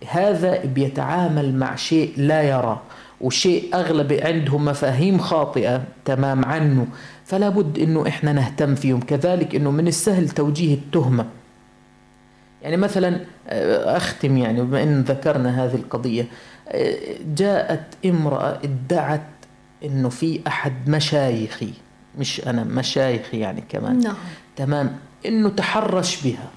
هذا 0.10 0.66
بيتعامل 0.66 1.56
مع 1.56 1.76
شيء 1.76 2.14
لا 2.18 2.42
يرى 2.42 2.82
وشيء 3.22 3.76
أغلب 3.76 4.14
عندهم 4.14 4.66
مفاهيم 4.66 5.18
خاطئة 5.18 5.84
تمام 6.06 6.46
عنه 6.46 6.88
فلا 7.26 7.50
بد 7.50 7.80
أنه 7.80 8.08
إحنا 8.08 8.34
نهتم 8.34 8.76
فيهم. 8.76 9.00
كذلك 9.00 9.56
أنه 9.56 9.72
من 9.72 9.88
السهل 9.88 10.30
توجيه 10.30 10.74
التهمة. 10.74 11.26
يعني 12.62 12.78
مثلا 12.78 13.20
أختم 13.98 14.38
يعني 14.38 14.62
بما 14.62 14.84
أن 14.84 15.02
ذكرنا 15.02 15.66
هذه 15.66 15.76
القضية. 15.76 16.28
آه، 16.68 16.96
جاءت 17.36 17.84
امرأة 18.06 18.60
ادعت 18.64 19.28
أنه 19.86 20.10
في 20.10 20.40
أحد 20.48 20.90
مشايخي 20.90 21.74
مش 22.20 22.48
أنا 22.48 22.64
مشايخي 22.64 23.40
يعني 23.40 23.64
كمان. 23.70 24.00
نعم. 24.00 24.16
تمام؟ 24.56 24.96
أنه 25.26 25.50
تحرش 25.50 26.24
بها. 26.24 26.48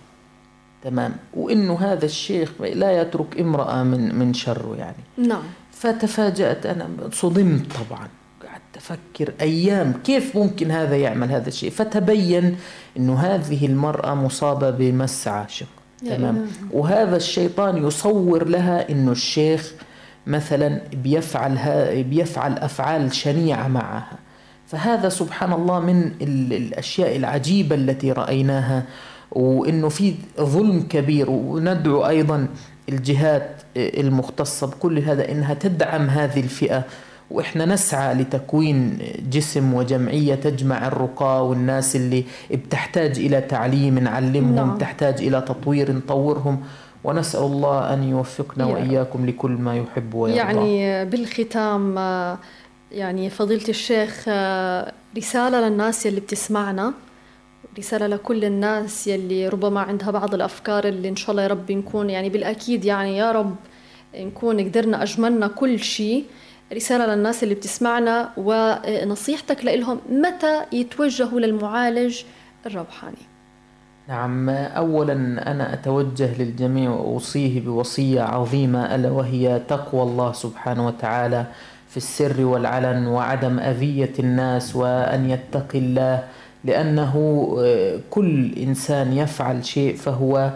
تمام. 0.87 1.13
وإنه 1.35 1.79
هذا 1.81 2.05
الشيخ 2.05 2.53
لا 2.61 3.01
يترك 3.01 3.41
امرأة 3.41 3.83
من 3.83 4.15
من 4.15 4.35
شره 4.35 4.77
يعني. 4.79 5.29
نعم. 5.29 5.43
فتفاجأت 5.73 6.67
أنا 6.67 6.89
صدمت 7.13 7.73
طبعا. 7.73 8.09
قعدت 8.43 8.77
أفكر 8.77 9.33
أيام 9.41 9.93
كيف 10.05 10.37
ممكن 10.37 10.71
هذا 10.71 10.97
يعمل 10.97 11.31
هذا 11.31 11.49
الشيء. 11.49 11.71
فتبين 11.71 12.57
إنه 12.97 13.19
هذه 13.19 13.67
المرأة 13.67 14.15
مصابة 14.15 14.71
بمس 14.71 15.29
عاشق 15.29 15.67
تمام. 16.07 16.47
وهذا 16.73 17.17
الشيطان 17.17 17.87
يصور 17.87 18.49
لها 18.49 18.91
إنه 18.91 19.13
الشيخ 19.13 19.73
مثلا 20.27 20.81
بيفعل 20.93 21.59
بيفعل 22.05 22.59
أفعال 22.59 23.15
شنيعة 23.15 23.69
معها. 23.69 24.19
فهذا 24.67 25.09
سبحان 25.09 25.53
الله 25.53 25.81
من 25.81 26.13
الأشياء 26.23 27.17
العجيبة 27.17 27.75
التي 27.75 28.13
رأيناها 28.13 28.83
وإنه 29.33 29.89
في 29.89 30.15
ظلم 30.41 30.83
كبير 30.83 31.31
وندعو 31.31 32.07
أيضا 32.07 32.49
الجهات 32.89 33.63
المختصة 33.77 34.67
بكل 34.67 34.99
هذا 34.99 35.31
إنها 35.33 35.55
تدعم 35.55 36.07
هذه 36.11 36.41
الفئة. 36.41 36.85
وإحنا 37.31 37.65
نسعى 37.65 38.15
لتكوين 38.15 38.99
جسم 39.31 39.75
وجمعية 39.75 40.35
تجمع 40.35 40.87
الرقاة 40.87 41.43
والناس 41.43 41.97
اللي 41.97 42.25
بتحتاج 42.51 43.19
إلى 43.19 43.41
تعليم 43.41 43.99
نعلمهم 43.99 44.55
نعم. 44.55 44.79
تحتاج 44.79 45.23
إلى 45.23 45.41
تطوير 45.41 45.93
نطورهم. 45.93 46.61
ونسأل 47.05 47.43
الله 47.43 47.95
أن 47.95 48.03
يوفقنا 48.03 48.65
وإياكم 48.65 49.27
لكل 49.27 49.51
ما 49.51 49.77
يحب 49.77 50.15
ويرضى. 50.15 50.39
يعني 50.39 51.05
بالختام 51.05 51.99
يعني 52.93 53.31
فضيلة 53.31 53.69
الشيخ 53.69 54.29
رسالة 55.19 55.69
للناس 55.69 56.07
اللي 56.07 56.21
بتسمعنا. 56.21 56.93
رسالة 57.79 58.07
لكل 58.07 58.45
الناس 58.45 59.07
يلي 59.07 59.49
ربما 59.49 59.81
عندها 59.81 60.11
بعض 60.11 60.35
الأفكار 60.35 60.85
اللي 60.89 61.09
إن 61.09 61.17
شاء 61.17 61.31
الله 61.31 61.43
يا 61.43 61.49
رب 61.49 61.73
نكون 61.73 62.11
يعني 62.11 62.29
بالأكيد 62.29 62.85
يعني 62.85 63.17
يا 63.17 63.33
رب 63.33 63.57
نكون 64.15 64.61
قدرنا 64.61 65.03
أجملنا 65.03 65.47
كل 65.47 65.79
شيء 65.79 66.25
رسالة 66.73 67.07
للناس 67.15 67.43
اللي 67.43 67.55
بتسمعنا 67.55 68.33
ونصيحتك 68.37 69.65
لهم 69.65 70.01
متى 70.11 70.63
يتوجهوا 70.73 71.41
للمعالج 71.41 72.23
الروحاني؟ 72.67 73.17
نعم 74.09 74.49
أولا 74.51 75.13
أنا 75.51 75.75
أتوجه 75.75 76.43
للجميع 76.43 76.91
وأوصيه 76.91 77.61
بوصية 77.61 78.23
عظيمة 78.23 78.95
ألا 78.95 79.11
وهي 79.11 79.61
تقوى 79.69 80.03
الله 80.03 80.33
سبحانه 80.33 80.87
وتعالى 80.87 81.47
في 81.89 81.97
السر 81.97 82.45
والعلن 82.45 83.07
وعدم 83.07 83.59
أذية 83.59 84.13
الناس 84.19 84.77
وأن 84.77 85.31
يتقي 85.31 85.79
الله 85.79 86.25
لأنه 86.67 87.15
آه، 87.59 87.99
كل 88.11 88.53
إنسان 88.59 89.13
يفعل 89.13 89.65
شيء 89.65 89.97
فهو 89.97 90.51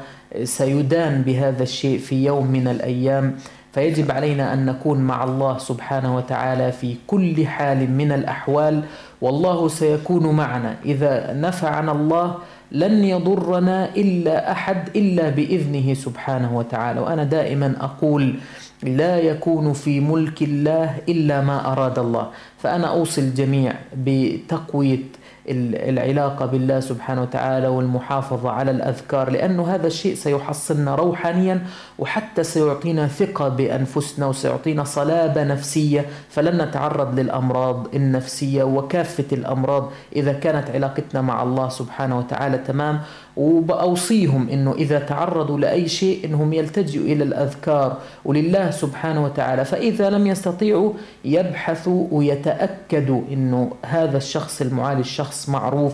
سيدان 0.44 1.22
بهذا 1.22 1.62
الشيء 1.62 1.98
في 1.98 2.24
يوم 2.24 2.46
من 2.46 2.68
الأيام. 2.68 3.36
فيجب 3.72 4.10
علينا 4.10 4.52
أن 4.52 4.66
نكون 4.66 4.98
مع 4.98 5.24
الله 5.24 5.58
سبحانه 5.58 6.16
وتعالى 6.16 6.72
في 6.72 6.96
كل 7.06 7.46
حال 7.46 7.90
من 7.90 8.12
الأحوال. 8.12 8.82
والله 9.20 9.68
سيكون 9.68 10.26
معنا. 10.26 10.76
إذا 10.84 11.32
نفعنا 11.32 11.92
الله 11.92 12.34
لن 12.72 13.04
يضرنا 13.04 13.94
إلا 13.94 14.52
أحد 14.52 14.88
إلا 14.96 15.28
بإذنه 15.30 15.94
سبحانه 15.94 16.56
وتعالى. 16.56 17.00
وأنا 17.00 17.24
دائما 17.24 17.74
أقول 17.80 18.34
لا 18.82 19.18
يكون 19.18 19.72
في 19.72 20.00
ملك 20.00 20.42
الله 20.42 20.96
إلا 21.08 21.40
ما 21.40 21.72
أراد 21.72 21.98
الله. 21.98 22.26
فأنا 22.58 22.86
أوصي 22.86 23.20
الجميع 23.20 23.74
بتقوية 23.96 25.19
العلاقة 25.50 26.46
بالله 26.46 26.80
سبحانه 26.80 27.22
وتعالى 27.22 27.68
والمحافظة 27.68 28.50
على 28.50 28.70
الأذكار 28.70 29.30
لأنه 29.30 29.74
هذا 29.74 29.86
الشيء 29.86 30.14
سيحصلنا 30.14 30.94
روحانيا 30.94 31.62
وحتى 31.98 32.42
سيعطينا 32.42 33.06
ثقة 33.06 33.48
بأنفسنا 33.48 34.26
وسيعطينا 34.26 34.84
صلابة 34.84 35.44
نفسية. 35.44 36.06
فلن 36.30 36.62
نتعرض 36.62 37.18
للأمراض 37.20 37.94
النفسية 37.94 38.62
وكافة 38.62 39.24
الأمراض 39.32 39.90
إذا 40.16 40.32
كانت 40.32 40.70
علاقتنا 40.70 41.20
مع 41.20 41.42
الله 41.42 41.68
سبحانه 41.68 42.18
وتعالى 42.18 42.58
تمام. 42.58 43.00
وبأوصيهم 43.36 44.48
أنه 44.48 44.72
إذا 44.72 44.98
تعرضوا 44.98 45.58
لأي 45.58 45.88
شيء 45.88 46.24
أنهم 46.24 46.52
يلتجئوا 46.52 47.04
إلى 47.04 47.24
الأذكار 47.24 47.96
ولله 48.24 48.70
سبحانه 48.70 49.24
وتعالى. 49.24 49.64
فإذا 49.64 50.10
لم 50.10 50.26
يستطيعوا 50.26 50.92
يبحثوا 51.24 52.06
ويتأكدوا 52.10 53.22
أنه 53.32 53.72
هذا 53.86 54.16
الشخص 54.16 54.60
المعالج 54.60 55.04
شخص 55.04 55.39
معروف 55.48 55.92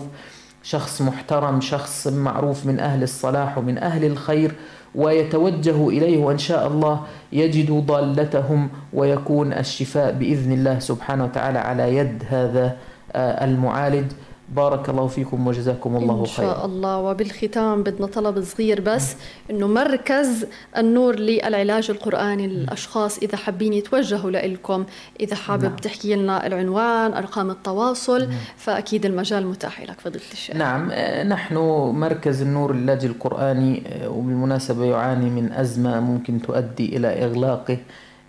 شخص 0.63 1.01
محترم 1.01 1.61
شخص 1.61 2.07
معروف 2.07 2.65
من 2.65 2.79
أهل 2.79 3.03
الصلاح 3.03 3.57
ومن 3.57 3.77
أهل 3.77 4.05
الخير 4.05 4.51
ويتوجهوا 4.95 5.91
إليه 5.91 6.17
وإن 6.17 6.37
شاء 6.37 6.67
الله 6.67 7.01
يجدوا 7.31 7.81
ضالتهم 7.81 8.69
ويكون 8.93 9.53
الشفاء 9.53 10.11
بإذن 10.13 10.51
الله 10.51 10.79
سبحانه 10.79 11.23
وتعالى 11.25 11.59
على 11.59 11.97
يد 11.97 12.23
هذا 12.29 12.77
آه، 13.13 13.45
المعالج. 13.45 14.05
بارك 14.55 14.89
الله 14.89 15.07
فيكم 15.07 15.47
وجزاكم 15.47 15.95
الله 15.95 16.25
خيرا 16.25 16.49
إن 16.49 16.55
شاء 16.55 16.65
الله. 16.65 16.97
وبالختام 16.97 17.83
بدنا 17.83 18.07
طلب 18.07 18.43
صغير 18.43 18.81
بس 18.81 19.15
إنه 19.49 19.67
مركز 19.67 20.45
النور 20.77 21.15
للعلاج 21.15 21.91
القرآني 21.91 22.47
للأشخاص. 22.47 23.17
إذا 23.17 23.37
حابين 23.37 23.73
يتوجهوا 23.73 24.31
لكم 24.31 24.85
إذا 25.19 25.35
حابب 25.35 25.63
نعم. 25.63 25.75
تحكي 25.75 26.15
لنا 26.15 26.47
العنوان 26.47 27.13
أرقام 27.13 27.51
التواصل 27.51 28.19
نعم. 28.19 28.37
فأكيد 28.57 29.05
المجال 29.05 29.47
متاح 29.47 29.81
لك 29.81 29.99
فضيلة 29.99 30.31
الشيخ. 30.31 30.55
نعم. 30.55 30.89
آه، 30.91 31.23
نحن 31.23 31.55
مركز 31.93 32.41
النور 32.41 32.73
للعلاج 32.73 33.05
القرآني 33.05 33.83
آه، 33.87 34.09
وبالمناسبة 34.09 34.85
يعاني 34.85 35.29
من 35.29 35.51
أزمة 35.51 35.99
ممكن 35.99 36.41
تؤدي 36.41 36.97
إلى 36.97 37.07
إغلاقه. 37.07 37.77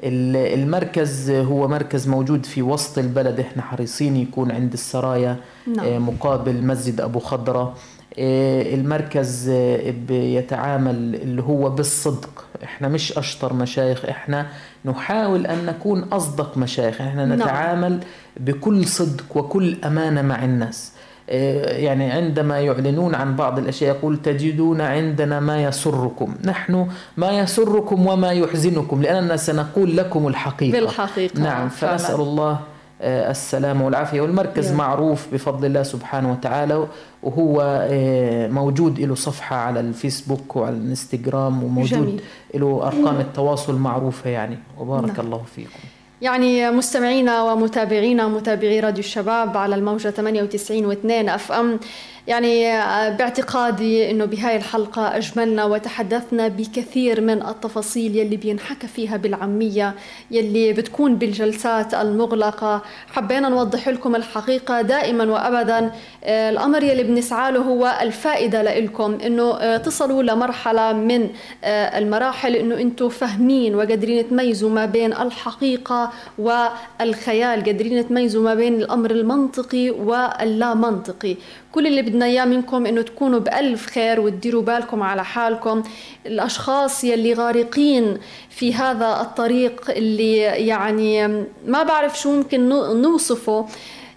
المركز 0.04 1.30
هو 1.30 1.68
مركز 1.68 2.08
موجود 2.08 2.46
في 2.46 2.62
وسط 2.62 2.98
البلد. 2.98 3.40
إحنا 3.40 3.62
حريصين 3.62 4.16
يكون 4.16 4.50
عند 4.50 4.72
السرايا 4.72 5.36
نعم. 5.76 5.86
آه، 5.86 5.98
مقابل 5.98 6.66
مسجد 6.66 7.00
أبو 7.00 7.18
خضرة. 7.18 7.74
آه، 8.18 8.74
المركز 8.74 9.48
آه، 9.48 9.90
بيتعامل 10.08 11.14
اللي 11.14 11.42
هو 11.42 11.70
بالصدق. 11.70 12.44
إحنا 12.64 12.88
مش 12.88 13.18
أشطر 13.18 13.52
مشايخ. 13.52 14.04
إحنا 14.04 14.46
نحاول 14.84 15.46
أن 15.46 15.66
نكون 15.66 16.02
أصدق 16.02 16.58
مشايخ. 16.58 17.00
إحنا 17.00 17.24
نعم. 17.24 17.38
نتعامل 17.38 18.00
بكل 18.36 18.86
صدق 18.86 19.36
وكل 19.36 19.76
أمانة 19.84 20.22
مع 20.22 20.44
الناس. 20.44 20.92
يعني 21.28 22.10
عندما 22.10 22.60
يعلنون 22.60 23.14
عن 23.14 23.36
بعض 23.36 23.58
الأشياء 23.58 23.96
يقول 23.96 24.22
تجدون 24.22 24.80
عندنا 24.80 25.40
ما 25.40 25.62
يسركم. 25.62 26.34
نحن 26.44 26.86
ما 27.16 27.30
يسركم 27.30 28.06
وما 28.06 28.32
يحزنكم 28.32 29.02
لأننا 29.02 29.36
سنقول 29.36 29.96
لكم 29.96 30.28
الحقيقة. 30.28 30.80
بالحقيقة 30.80 31.40
نعم 31.40 31.68
فنسأل 31.68 32.20
الله 32.20 32.58
آه، 33.02 33.30
السلامة 33.30 33.86
والعافية 33.86 34.20
والمركز 34.20 34.72
معروف 34.72 35.26
بفضل 35.32 35.66
الله 35.66 35.82
سبحانه 35.82 36.32
وتعالى 36.32 36.86
وهو 37.22 37.60
آه، 37.90 38.48
موجود 38.48 39.00
له 39.00 39.14
صفحة 39.14 39.56
على 39.56 39.80
الفيسبوك 39.80 40.56
وعلى 40.56 40.76
الانستغرام 40.76 41.64
وموجود. 41.64 42.20
له 42.54 42.80
أرقام 42.86 43.20
التواصل 43.20 43.76
معروفة 43.76 44.30
يعني. 44.30 44.58
وبارك 44.78 45.16
نعم. 45.16 45.26
الله 45.26 45.42
فيكم. 45.56 45.97
يعني 46.22 46.70
مستمعينا 46.70 47.42
ومتابعينا 47.42 48.28
متابعي 48.28 48.80
راديو 48.80 49.04
الشباب 49.04 49.56
على 49.56 49.74
الموجة 49.74 50.08
98 50.10 50.94
و2 50.94 51.28
أف 51.28 51.52
أم. 51.52 51.80
يعني 52.28 52.72
آه، 52.72 53.08
باعتقادي 53.08 54.10
إنه 54.10 54.24
بهاي 54.24 54.56
الحلقة 54.56 55.16
أجملنا 55.16 55.64
وتحدثنا 55.64 56.48
بكثير 56.48 57.20
من 57.20 57.42
التفاصيل 57.42 58.16
يلي 58.16 58.36
بينحكى 58.36 58.86
فيها 58.86 59.16
بالعامية 59.16 59.94
يلي 60.30 60.72
بتكون 60.72 61.16
بالجلسات 61.16 61.94
المغلقة. 61.94 62.82
حبينا 63.12 63.48
نوضح 63.48 63.88
لكم 63.88 64.16
الحقيقة 64.16 64.82
دائما 64.82 65.24
وابدا 65.24 65.92
آه، 66.24 66.50
الأمر 66.50 66.82
يلي 66.82 67.02
بنسعى 67.02 67.52
له 67.52 67.60
هو 67.60 67.98
الفائدة 68.02 68.62
لكم 68.62 69.18
إنه 69.26 69.54
آه، 69.54 69.76
تصلوا 69.76 70.22
لمرحلة 70.22 70.92
من 70.92 71.28
المراحل 71.64 72.56
إنه 72.56 72.74
أنتم 72.74 73.08
فاهمين 73.08 73.74
وقادرين 73.74 74.28
تميزوا 74.30 74.70
ما 74.70 74.84
بين 74.86 75.12
الحقيقة 75.12 76.12
والخيال 76.38 77.64
قادرين 77.64 78.08
تميزوا 78.08 78.42
ما 78.42 78.54
بين 78.54 78.74
الأمر 78.74 79.10
المنطقي 79.10 79.90
واللا 79.90 80.74
منطقي 80.74 81.36
كل 81.72 81.86
اللي 81.86 82.02
بدنا 82.02 82.24
إياه 82.24 82.44
منكم 82.44 82.86
إنه 82.86 83.02
تكونوا 83.02 83.38
بألف 83.38 83.86
خير 83.86 84.20
وتديروا 84.20 84.62
بالكم 84.62 85.02
على 85.02 85.24
حالكم. 85.24 85.82
الأشخاص 86.26 87.04
يلي 87.04 87.34
غارقين 87.34 88.18
في 88.50 88.74
هذا 88.74 89.20
الطريق 89.20 89.90
اللي 89.90 90.36
يعني 90.40 91.28
ما 91.66 91.82
بعرف 91.82 92.20
شو 92.20 92.32
ممكن 92.32 92.68
نوصفه 93.02 93.66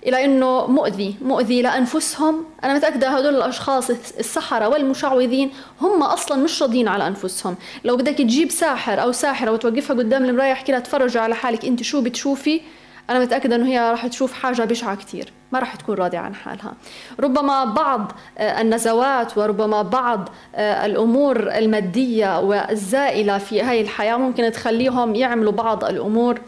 إلى 0.08 0.26
إنه 0.26 0.68
مؤذي 0.68 1.16
مؤذي 1.22 1.62
لأنفسهم. 1.62 2.46
أنا 2.64 2.74
متأكدة 2.74 3.10
هدول 3.10 3.36
الأشخاص 3.36 3.90
السحرة 3.90 4.68
والمشعوذين 4.68 5.52
هم 5.82 6.04
أصلا 6.04 6.44
مش 6.44 6.62
راضيين 6.62 6.88
على 6.88 7.08
أنفسهم. 7.08 7.56
لو 7.84 7.98
بدك 7.98 8.18
تجيب 8.18 8.52
ساحر 8.52 9.02
أو 9.02 9.12
ساحرة 9.12 9.52
وتوقفها 9.52 9.96
قدام 9.98 10.26
المراية 10.26 10.52
يحكي 10.52 10.72
لها 10.72 10.80
تفرجي 10.80 11.20
على 11.20 11.36
حالك 11.36 11.66
أنت 11.66 11.84
شو 11.84 12.02
بتشوفي 12.02 12.62
أنا 13.10 13.20
متأكدة 13.20 13.56
إنه 13.56 13.68
هي 13.68 13.92
راح 13.92 14.08
تشوف 14.08 14.34
حاجة 14.34 14.62
بشعة 14.62 14.96
كثير 14.96 15.34
ما 15.52 15.60
راح 15.60 15.76
تكون 15.76 15.96
راضية 15.96 16.18
عن 16.18 16.36
حالها. 16.36 16.74
ربما 17.20 17.66
بعض 17.66 18.12
آه، 18.38 18.62
النزوات 18.62 19.38
وربما 19.38 19.82
بعض 19.82 20.30
آه، 20.56 20.86
الأمور 20.86 21.58
المادية 21.58 22.40
والزائلة 22.40 23.38
في 23.38 23.62
هاي 23.62 23.82
الحياة 23.82 24.18
ممكن 24.18 24.52
تخليهم 24.52 25.16
يعملوا 25.16 25.52
بعض 25.52 25.84
الأمور 25.84 26.40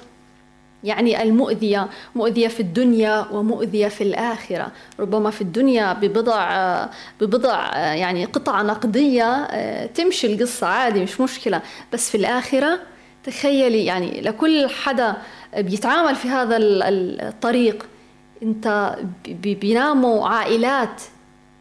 يعني 0.84 1.24
المؤذية 1.24 1.88
مؤذية 2.16 2.48
في 2.48 2.60
الدنيا 2.60 3.26
ومؤذية 3.32 3.88
في 3.88 4.04
الآخرة. 4.04 4.72
ربما 5.00 5.32
في 5.32 5.42
الدنيا 5.42 5.94
ببضع 5.94 6.52
آه، 6.52 6.90
ببضع 7.22 7.78
يعني 7.78 8.26
قطع 8.26 8.62
نقدية 8.62 9.48
تمشي 9.86 10.34
القصة 10.34 10.68
عادي 10.68 11.04
مش 11.04 11.22
مشكلة. 11.22 11.62
بس 11.94 12.10
في 12.10 12.18
الآخرة 12.18 12.80
تخيلي 13.24 13.86
يعني 13.86 14.22
لكل 14.22 14.70
حدا 14.70 15.16
بيتعامل 15.58 16.16
في 16.16 16.28
هذا 16.28 16.58
الطريق 16.58 17.86
انت 18.44 18.96
بيناموا 19.44 20.28
عائلات 20.28 21.02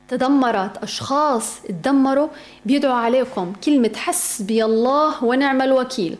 تدمرت 0.08 0.76
أشخاص 0.76 1.60
تدمروا 1.62 2.28
بيدعوا 2.66 2.94
عليكم 2.94 3.52
كلمة 3.64 3.92
حسبي 3.96 4.64
الله 4.64 5.24
ونعم 5.24 5.62
الوكيل. 5.62 6.16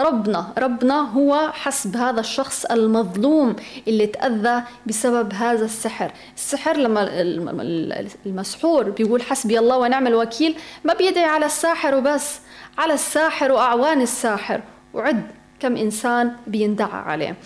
ربنا 0.00 0.52
ربنا 0.58 1.00
هو 1.00 1.50
حسب 1.52 1.96
هذا 1.96 2.20
الشخص 2.20 2.64
المظلوم 2.64 3.56
اللي 3.88 4.06
تأذى 4.06 4.62
بسبب 4.86 5.32
هذا 5.32 5.64
السحر. 5.64 6.12
السحر 6.36 6.76
لما 6.76 7.02
المسحور 8.26 8.90
بيقول 8.90 9.22
حسبي 9.22 9.58
الله 9.58 9.78
ونعم 9.78 10.06
الوكيل 10.06 10.56
ما 10.84 10.94
بيدعي 10.94 11.24
على 11.24 11.46
الساحر 11.46 11.94
وبس. 11.94 12.40
على 12.78 12.94
الساحر 12.94 13.52
وأعوان 13.52 14.00
الساحر. 14.00 14.60
وعد 14.94 15.22
كم 15.60 15.76
إنسان 15.76 16.32
بيندعى 16.46 17.00
عليه. 17.00 17.36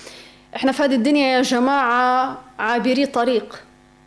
إحنا 0.56 0.72
في 0.72 0.82
هذه 0.82 0.94
الدنيا 0.94 1.28
يا 1.28 1.42
جماعة 1.42 2.38
عابري 2.58 3.06
طريق. 3.06 3.62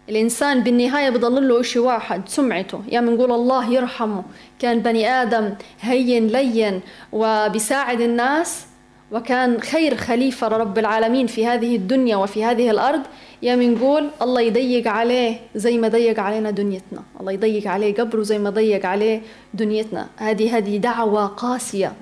الإنسان 0.10 0.64
بالنهاية 0.64 1.10
بضل 1.10 1.48
له 1.48 1.62
شيء 1.62 1.82
واحد 1.82 2.30
سمعته. 2.30 2.82
يا 2.92 3.02
منقول 3.02 3.32
الله 3.32 3.74
يرحمه 3.74 4.24
كان 4.60 4.80
بني 4.80 5.10
آدم 5.10 5.54
هين 5.82 6.28
لين 6.28 6.82
وبيساعد 7.12 8.02
الناس 8.02 8.66
وكان 9.12 9.62
خير 9.62 9.96
خليفة 9.96 10.50
لرب 10.50 10.80
العالمين 10.80 11.28
في 11.28 11.48
هذه 11.48 11.76
الدنيا 11.76 12.16
وفي 12.16 12.46
هذه 12.46 12.72
الأرض. 12.72 13.02
يا 13.42 13.56
منقول 13.56 14.10
الله 14.22 14.42
يضيق 14.42 14.88
عليه 14.88 15.40
زي 15.56 15.78
ما 15.78 15.88
ضيق 15.88 16.20
علينا 16.20 16.52
دنيتنا. 16.52 17.04
الله 17.20 17.32
يضيق 17.32 17.68
عليه 17.68 17.96
قبره 17.96 18.22
زي 18.22 18.40
ما 18.40 18.50
ضيق 18.50 18.86
عليه 18.86 19.22
دنيتنا. 19.54 20.08
هذه 20.18 20.58
هذه 20.58 20.78
دعوة 20.78 21.26
قاسية. 21.26 21.94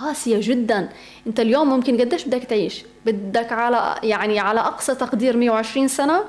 قاسية 0.00 0.38
جدا. 0.40 0.88
أنت 1.26 1.40
اليوم 1.40 1.68
ممكن 1.68 2.00
قديش 2.00 2.24
بدك 2.24 2.44
تعيش؟ 2.44 2.84
بدك 3.06 3.52
على 3.52 3.94
يعني 4.02 4.38
على 4.38 4.60
أقصى 4.60 4.94
تقدير 4.94 5.36
120 5.36 5.88
سنة 5.88 6.24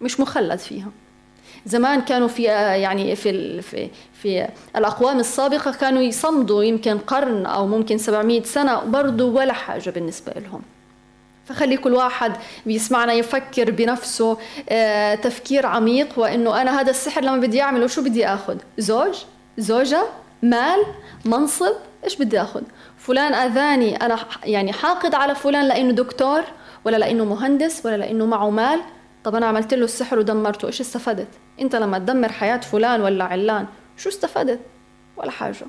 مش 0.00 0.20
مخلد 0.20 0.58
فيها. 0.58 0.88
زمان 1.66 2.00
كانوا 2.00 2.28
في 2.28 2.42
يعني 2.42 3.16
في 3.16 3.62
في 3.62 3.88
في 4.22 4.48
الأقوام 4.76 5.18
السابقة 5.18 5.72
كانوا 5.72 6.02
يصمدوا 6.02 6.64
يمكن 6.64 6.98
قرن 6.98 7.46
أو 7.46 7.66
ممكن 7.66 7.98
700 7.98 8.42
سنة 8.42 8.80
برضه 8.80 9.24
ولا 9.24 9.52
حاجة 9.52 9.90
بالنسبة 9.90 10.32
لهم. 10.32 10.62
فخلي 11.44 11.76
كل 11.76 11.94
واحد 11.94 12.32
بيسمعنا 12.66 13.12
يفكر 13.12 13.70
بنفسه 13.70 14.38
آه، 14.68 15.14
تفكير 15.14 15.66
عميق 15.66 16.18
وإنه 16.18 16.62
أنا 16.62 16.80
هذا 16.80 16.90
السحر 16.90 17.20
لما 17.20 17.36
بدي 17.36 17.62
أعمله 17.62 17.86
شو 17.86 18.02
بدي 18.02 18.26
آخذ؟ 18.26 18.56
زوج؟ 18.78 19.14
زوجة؟ 19.58 20.06
مال؟ 20.42 20.84
منصب؟ 21.24 21.74
إيش 22.04 22.16
بدي 22.16 22.42
آخذ؟ 22.42 22.62
فلان 23.10 23.34
أذاني 23.34 23.96
أنا 23.96 24.18
يعني 24.44 24.72
حاقد 24.72 25.14
على 25.14 25.34
فلان 25.34 25.68
لأنه 25.68 25.92
دكتور 25.92 26.42
ولا 26.84 26.96
لأنه 26.96 27.24
مهندس 27.24 27.86
ولا 27.86 27.96
لأنه 27.96 28.26
معه 28.26 28.50
مال. 28.50 28.80
طب 29.24 29.34
أنا 29.34 29.46
عملت 29.46 29.74
له 29.74 29.84
السحر 29.84 30.18
ودمرته 30.18 30.66
إيش 30.66 30.80
استفدت؟ 30.80 31.28
أنت 31.60 31.76
لما 31.76 31.98
تدمر 31.98 32.32
حياة 32.32 32.56
فلان 32.56 33.00
ولا 33.00 33.24
علان 33.24 33.66
شو 33.96 34.08
استفدت؟ 34.08 34.60
ولا 35.16 35.30
حاجة. 35.30 35.66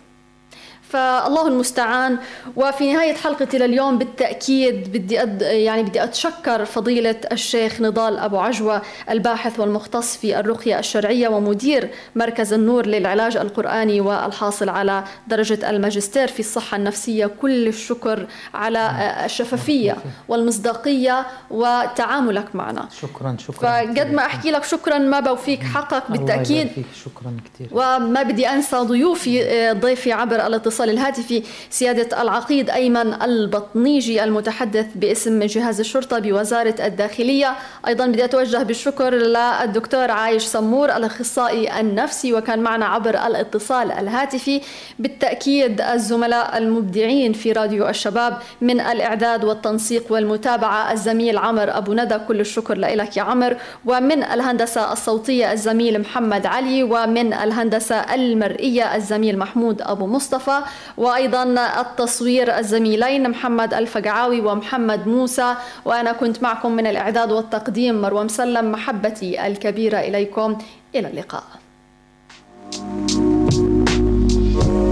فالله 0.92 1.48
المستعان. 1.48 2.18
وفي 2.56 2.94
نهاية 2.94 3.14
حلقتي 3.14 3.58
لليوم 3.58 3.98
بالتأكيد 3.98 4.92
بدي 4.92 5.22
أد 5.22 5.42
يعني 5.42 5.84
بدي 5.84 6.04
أتشكر 6.04 6.66
فضيلة 6.66 7.16
الشيخ 7.32 7.82
نضال 7.82 8.18
أبو 8.18 8.38
عجوة 8.38 8.82
الباحث 9.10 9.60
والمختص 9.60 10.18
في 10.18 10.40
الرقية 10.40 10.80
الشرعية 10.80 11.28
ومدير 11.28 11.90
مركز 12.16 12.54
النور 12.54 12.86
للعلاج 12.86 13.38
القرآني 13.38 14.02
والحاصل 14.02 14.70
على 14.70 15.04
درجة 15.28 15.70
الماجستير 15.70 16.28
في 16.28 16.40
الصحة 16.40 16.78
النفسية. 16.78 17.26
كل 17.26 17.68
الشكر 17.68 18.28
على 18.54 18.92
الشفافية 19.26 19.98
والمصداقية 20.28 21.26
وتعاملك 21.52 22.56
معنا. 22.56 22.88
شكرا 23.02 23.36
شكرا 23.40 23.70
فقد 23.70 24.12
ما 24.12 24.26
أحكي 24.26 24.52
لك 24.52 24.64
شكرا 24.64 24.98
ما 24.98 25.20
بوفيك 25.20 25.64
حقك 25.64 26.04
بالتأكيد. 26.10 26.68
شكرا 27.06 27.38
كثير. 27.54 27.68
وما 27.72 28.24
بدي 28.24 28.50
أنسى 28.50 28.78
ضيوفي 28.78 29.72
ضيفي 29.74 30.12
عبر 30.12 30.48
الاتصال 30.48 30.81
الاتصال 30.82 30.90
الهاتفي 30.90 31.44
سيادة 31.70 32.22
العقيد 32.22 32.70
أيمن 32.70 33.22
البطنيجي 33.22 34.24
المتحدث 34.24 34.86
باسم 34.96 35.44
جهاز 35.44 35.80
الشرطة 35.80 36.20
بوزارة 36.20 36.76
الداخلية. 36.80 37.56
أيضا 37.88 38.08
بدي 38.08 38.26
أتوجه 38.26 38.64
بالشكر 38.64 39.14
للدكتور 39.14 40.12
عايش 40.12 40.44
سمور 40.44 40.98
الأخصائي 40.98 41.80
النفسي 41.80 42.34
وكان 42.34 42.60
معنا 42.60 42.86
عبر 42.86 43.28
الاتصال 43.28 43.92
الهاتفي. 43.92 44.62
بالتأكيد 45.00 45.82
الزملاء 45.82 46.58
المبدعين 46.58 47.34
في 47.34 47.52
راديو 47.52 47.90
الشباب 47.90 48.38
من 48.62 48.80
الإعداد 48.80 49.44
والتنسيق 49.44 50.04
والمتابعة 50.10 50.92
الزميل 50.92 51.38
عمر 51.38 51.78
أبو 51.78 51.94
ندى. 51.94 52.18
كل 52.28 52.40
الشكر 52.40 52.78
لك 52.78 53.18
يا 53.18 53.22
عمر. 53.22 53.58
ومن 53.86 54.24
الهندسة 54.24 54.94
الصوتية 54.94 55.52
الزميل 55.52 56.02
محمد 56.02 56.46
علي 56.46 56.84
ومن 56.84 57.34
الهندسة 57.34 57.96
المرئية 57.96 58.96
الزميل 58.96 59.40
محمود 59.40 59.82
أبو 59.82 60.08
مصطفى. 60.08 60.60
وأيضا 60.98 61.44
التصوير 61.82 62.58
الزميلين 62.58 63.30
محمد 63.30 63.74
الفقعاوي 63.74 64.42
ومحمد 64.42 65.08
موسى. 65.08 65.56
وأنا 65.86 66.12
كنت 66.12 66.44
معكم 66.44 66.72
من 66.72 66.88
الإعداد 66.88 67.32
والتقديم 67.32 68.02
مروى 68.02 68.24
مسلم. 68.24 68.72
محبتي 68.72 69.48
الكبيرة 69.48 69.98
إليكم. 69.98 70.58
إلى 70.96 71.08
اللقاء. 71.08 71.44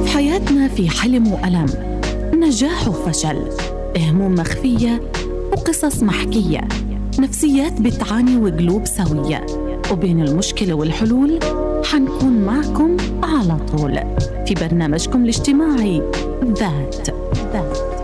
في 0.04 0.10
حياتنا 0.14 0.68
في 0.68 0.90
حلم 0.90 1.32
وألم. 1.32 2.00
نجاح 2.34 2.88
وفشل. 2.88 3.50
هموم 3.98 4.36
مخفية 4.36 5.12
وقصص 5.52 6.04
محكية. 6.04 6.68
نفسيات 7.20 7.82
بتعاني 7.82 8.38
وقلوب 8.38 8.86
سوية. 8.86 9.46
وبين 9.92 10.28
المشكلة 10.28 10.74
والحلول 10.74 11.40
حنكون 11.86 12.34
معكم 12.46 12.98
على 13.24 13.58
طول 13.72 14.00
في 14.46 14.54
برنامجكم 14.54 15.24
الاجتماعي 15.24 16.02
ذات. 16.44 17.10
ذات. 17.54 17.99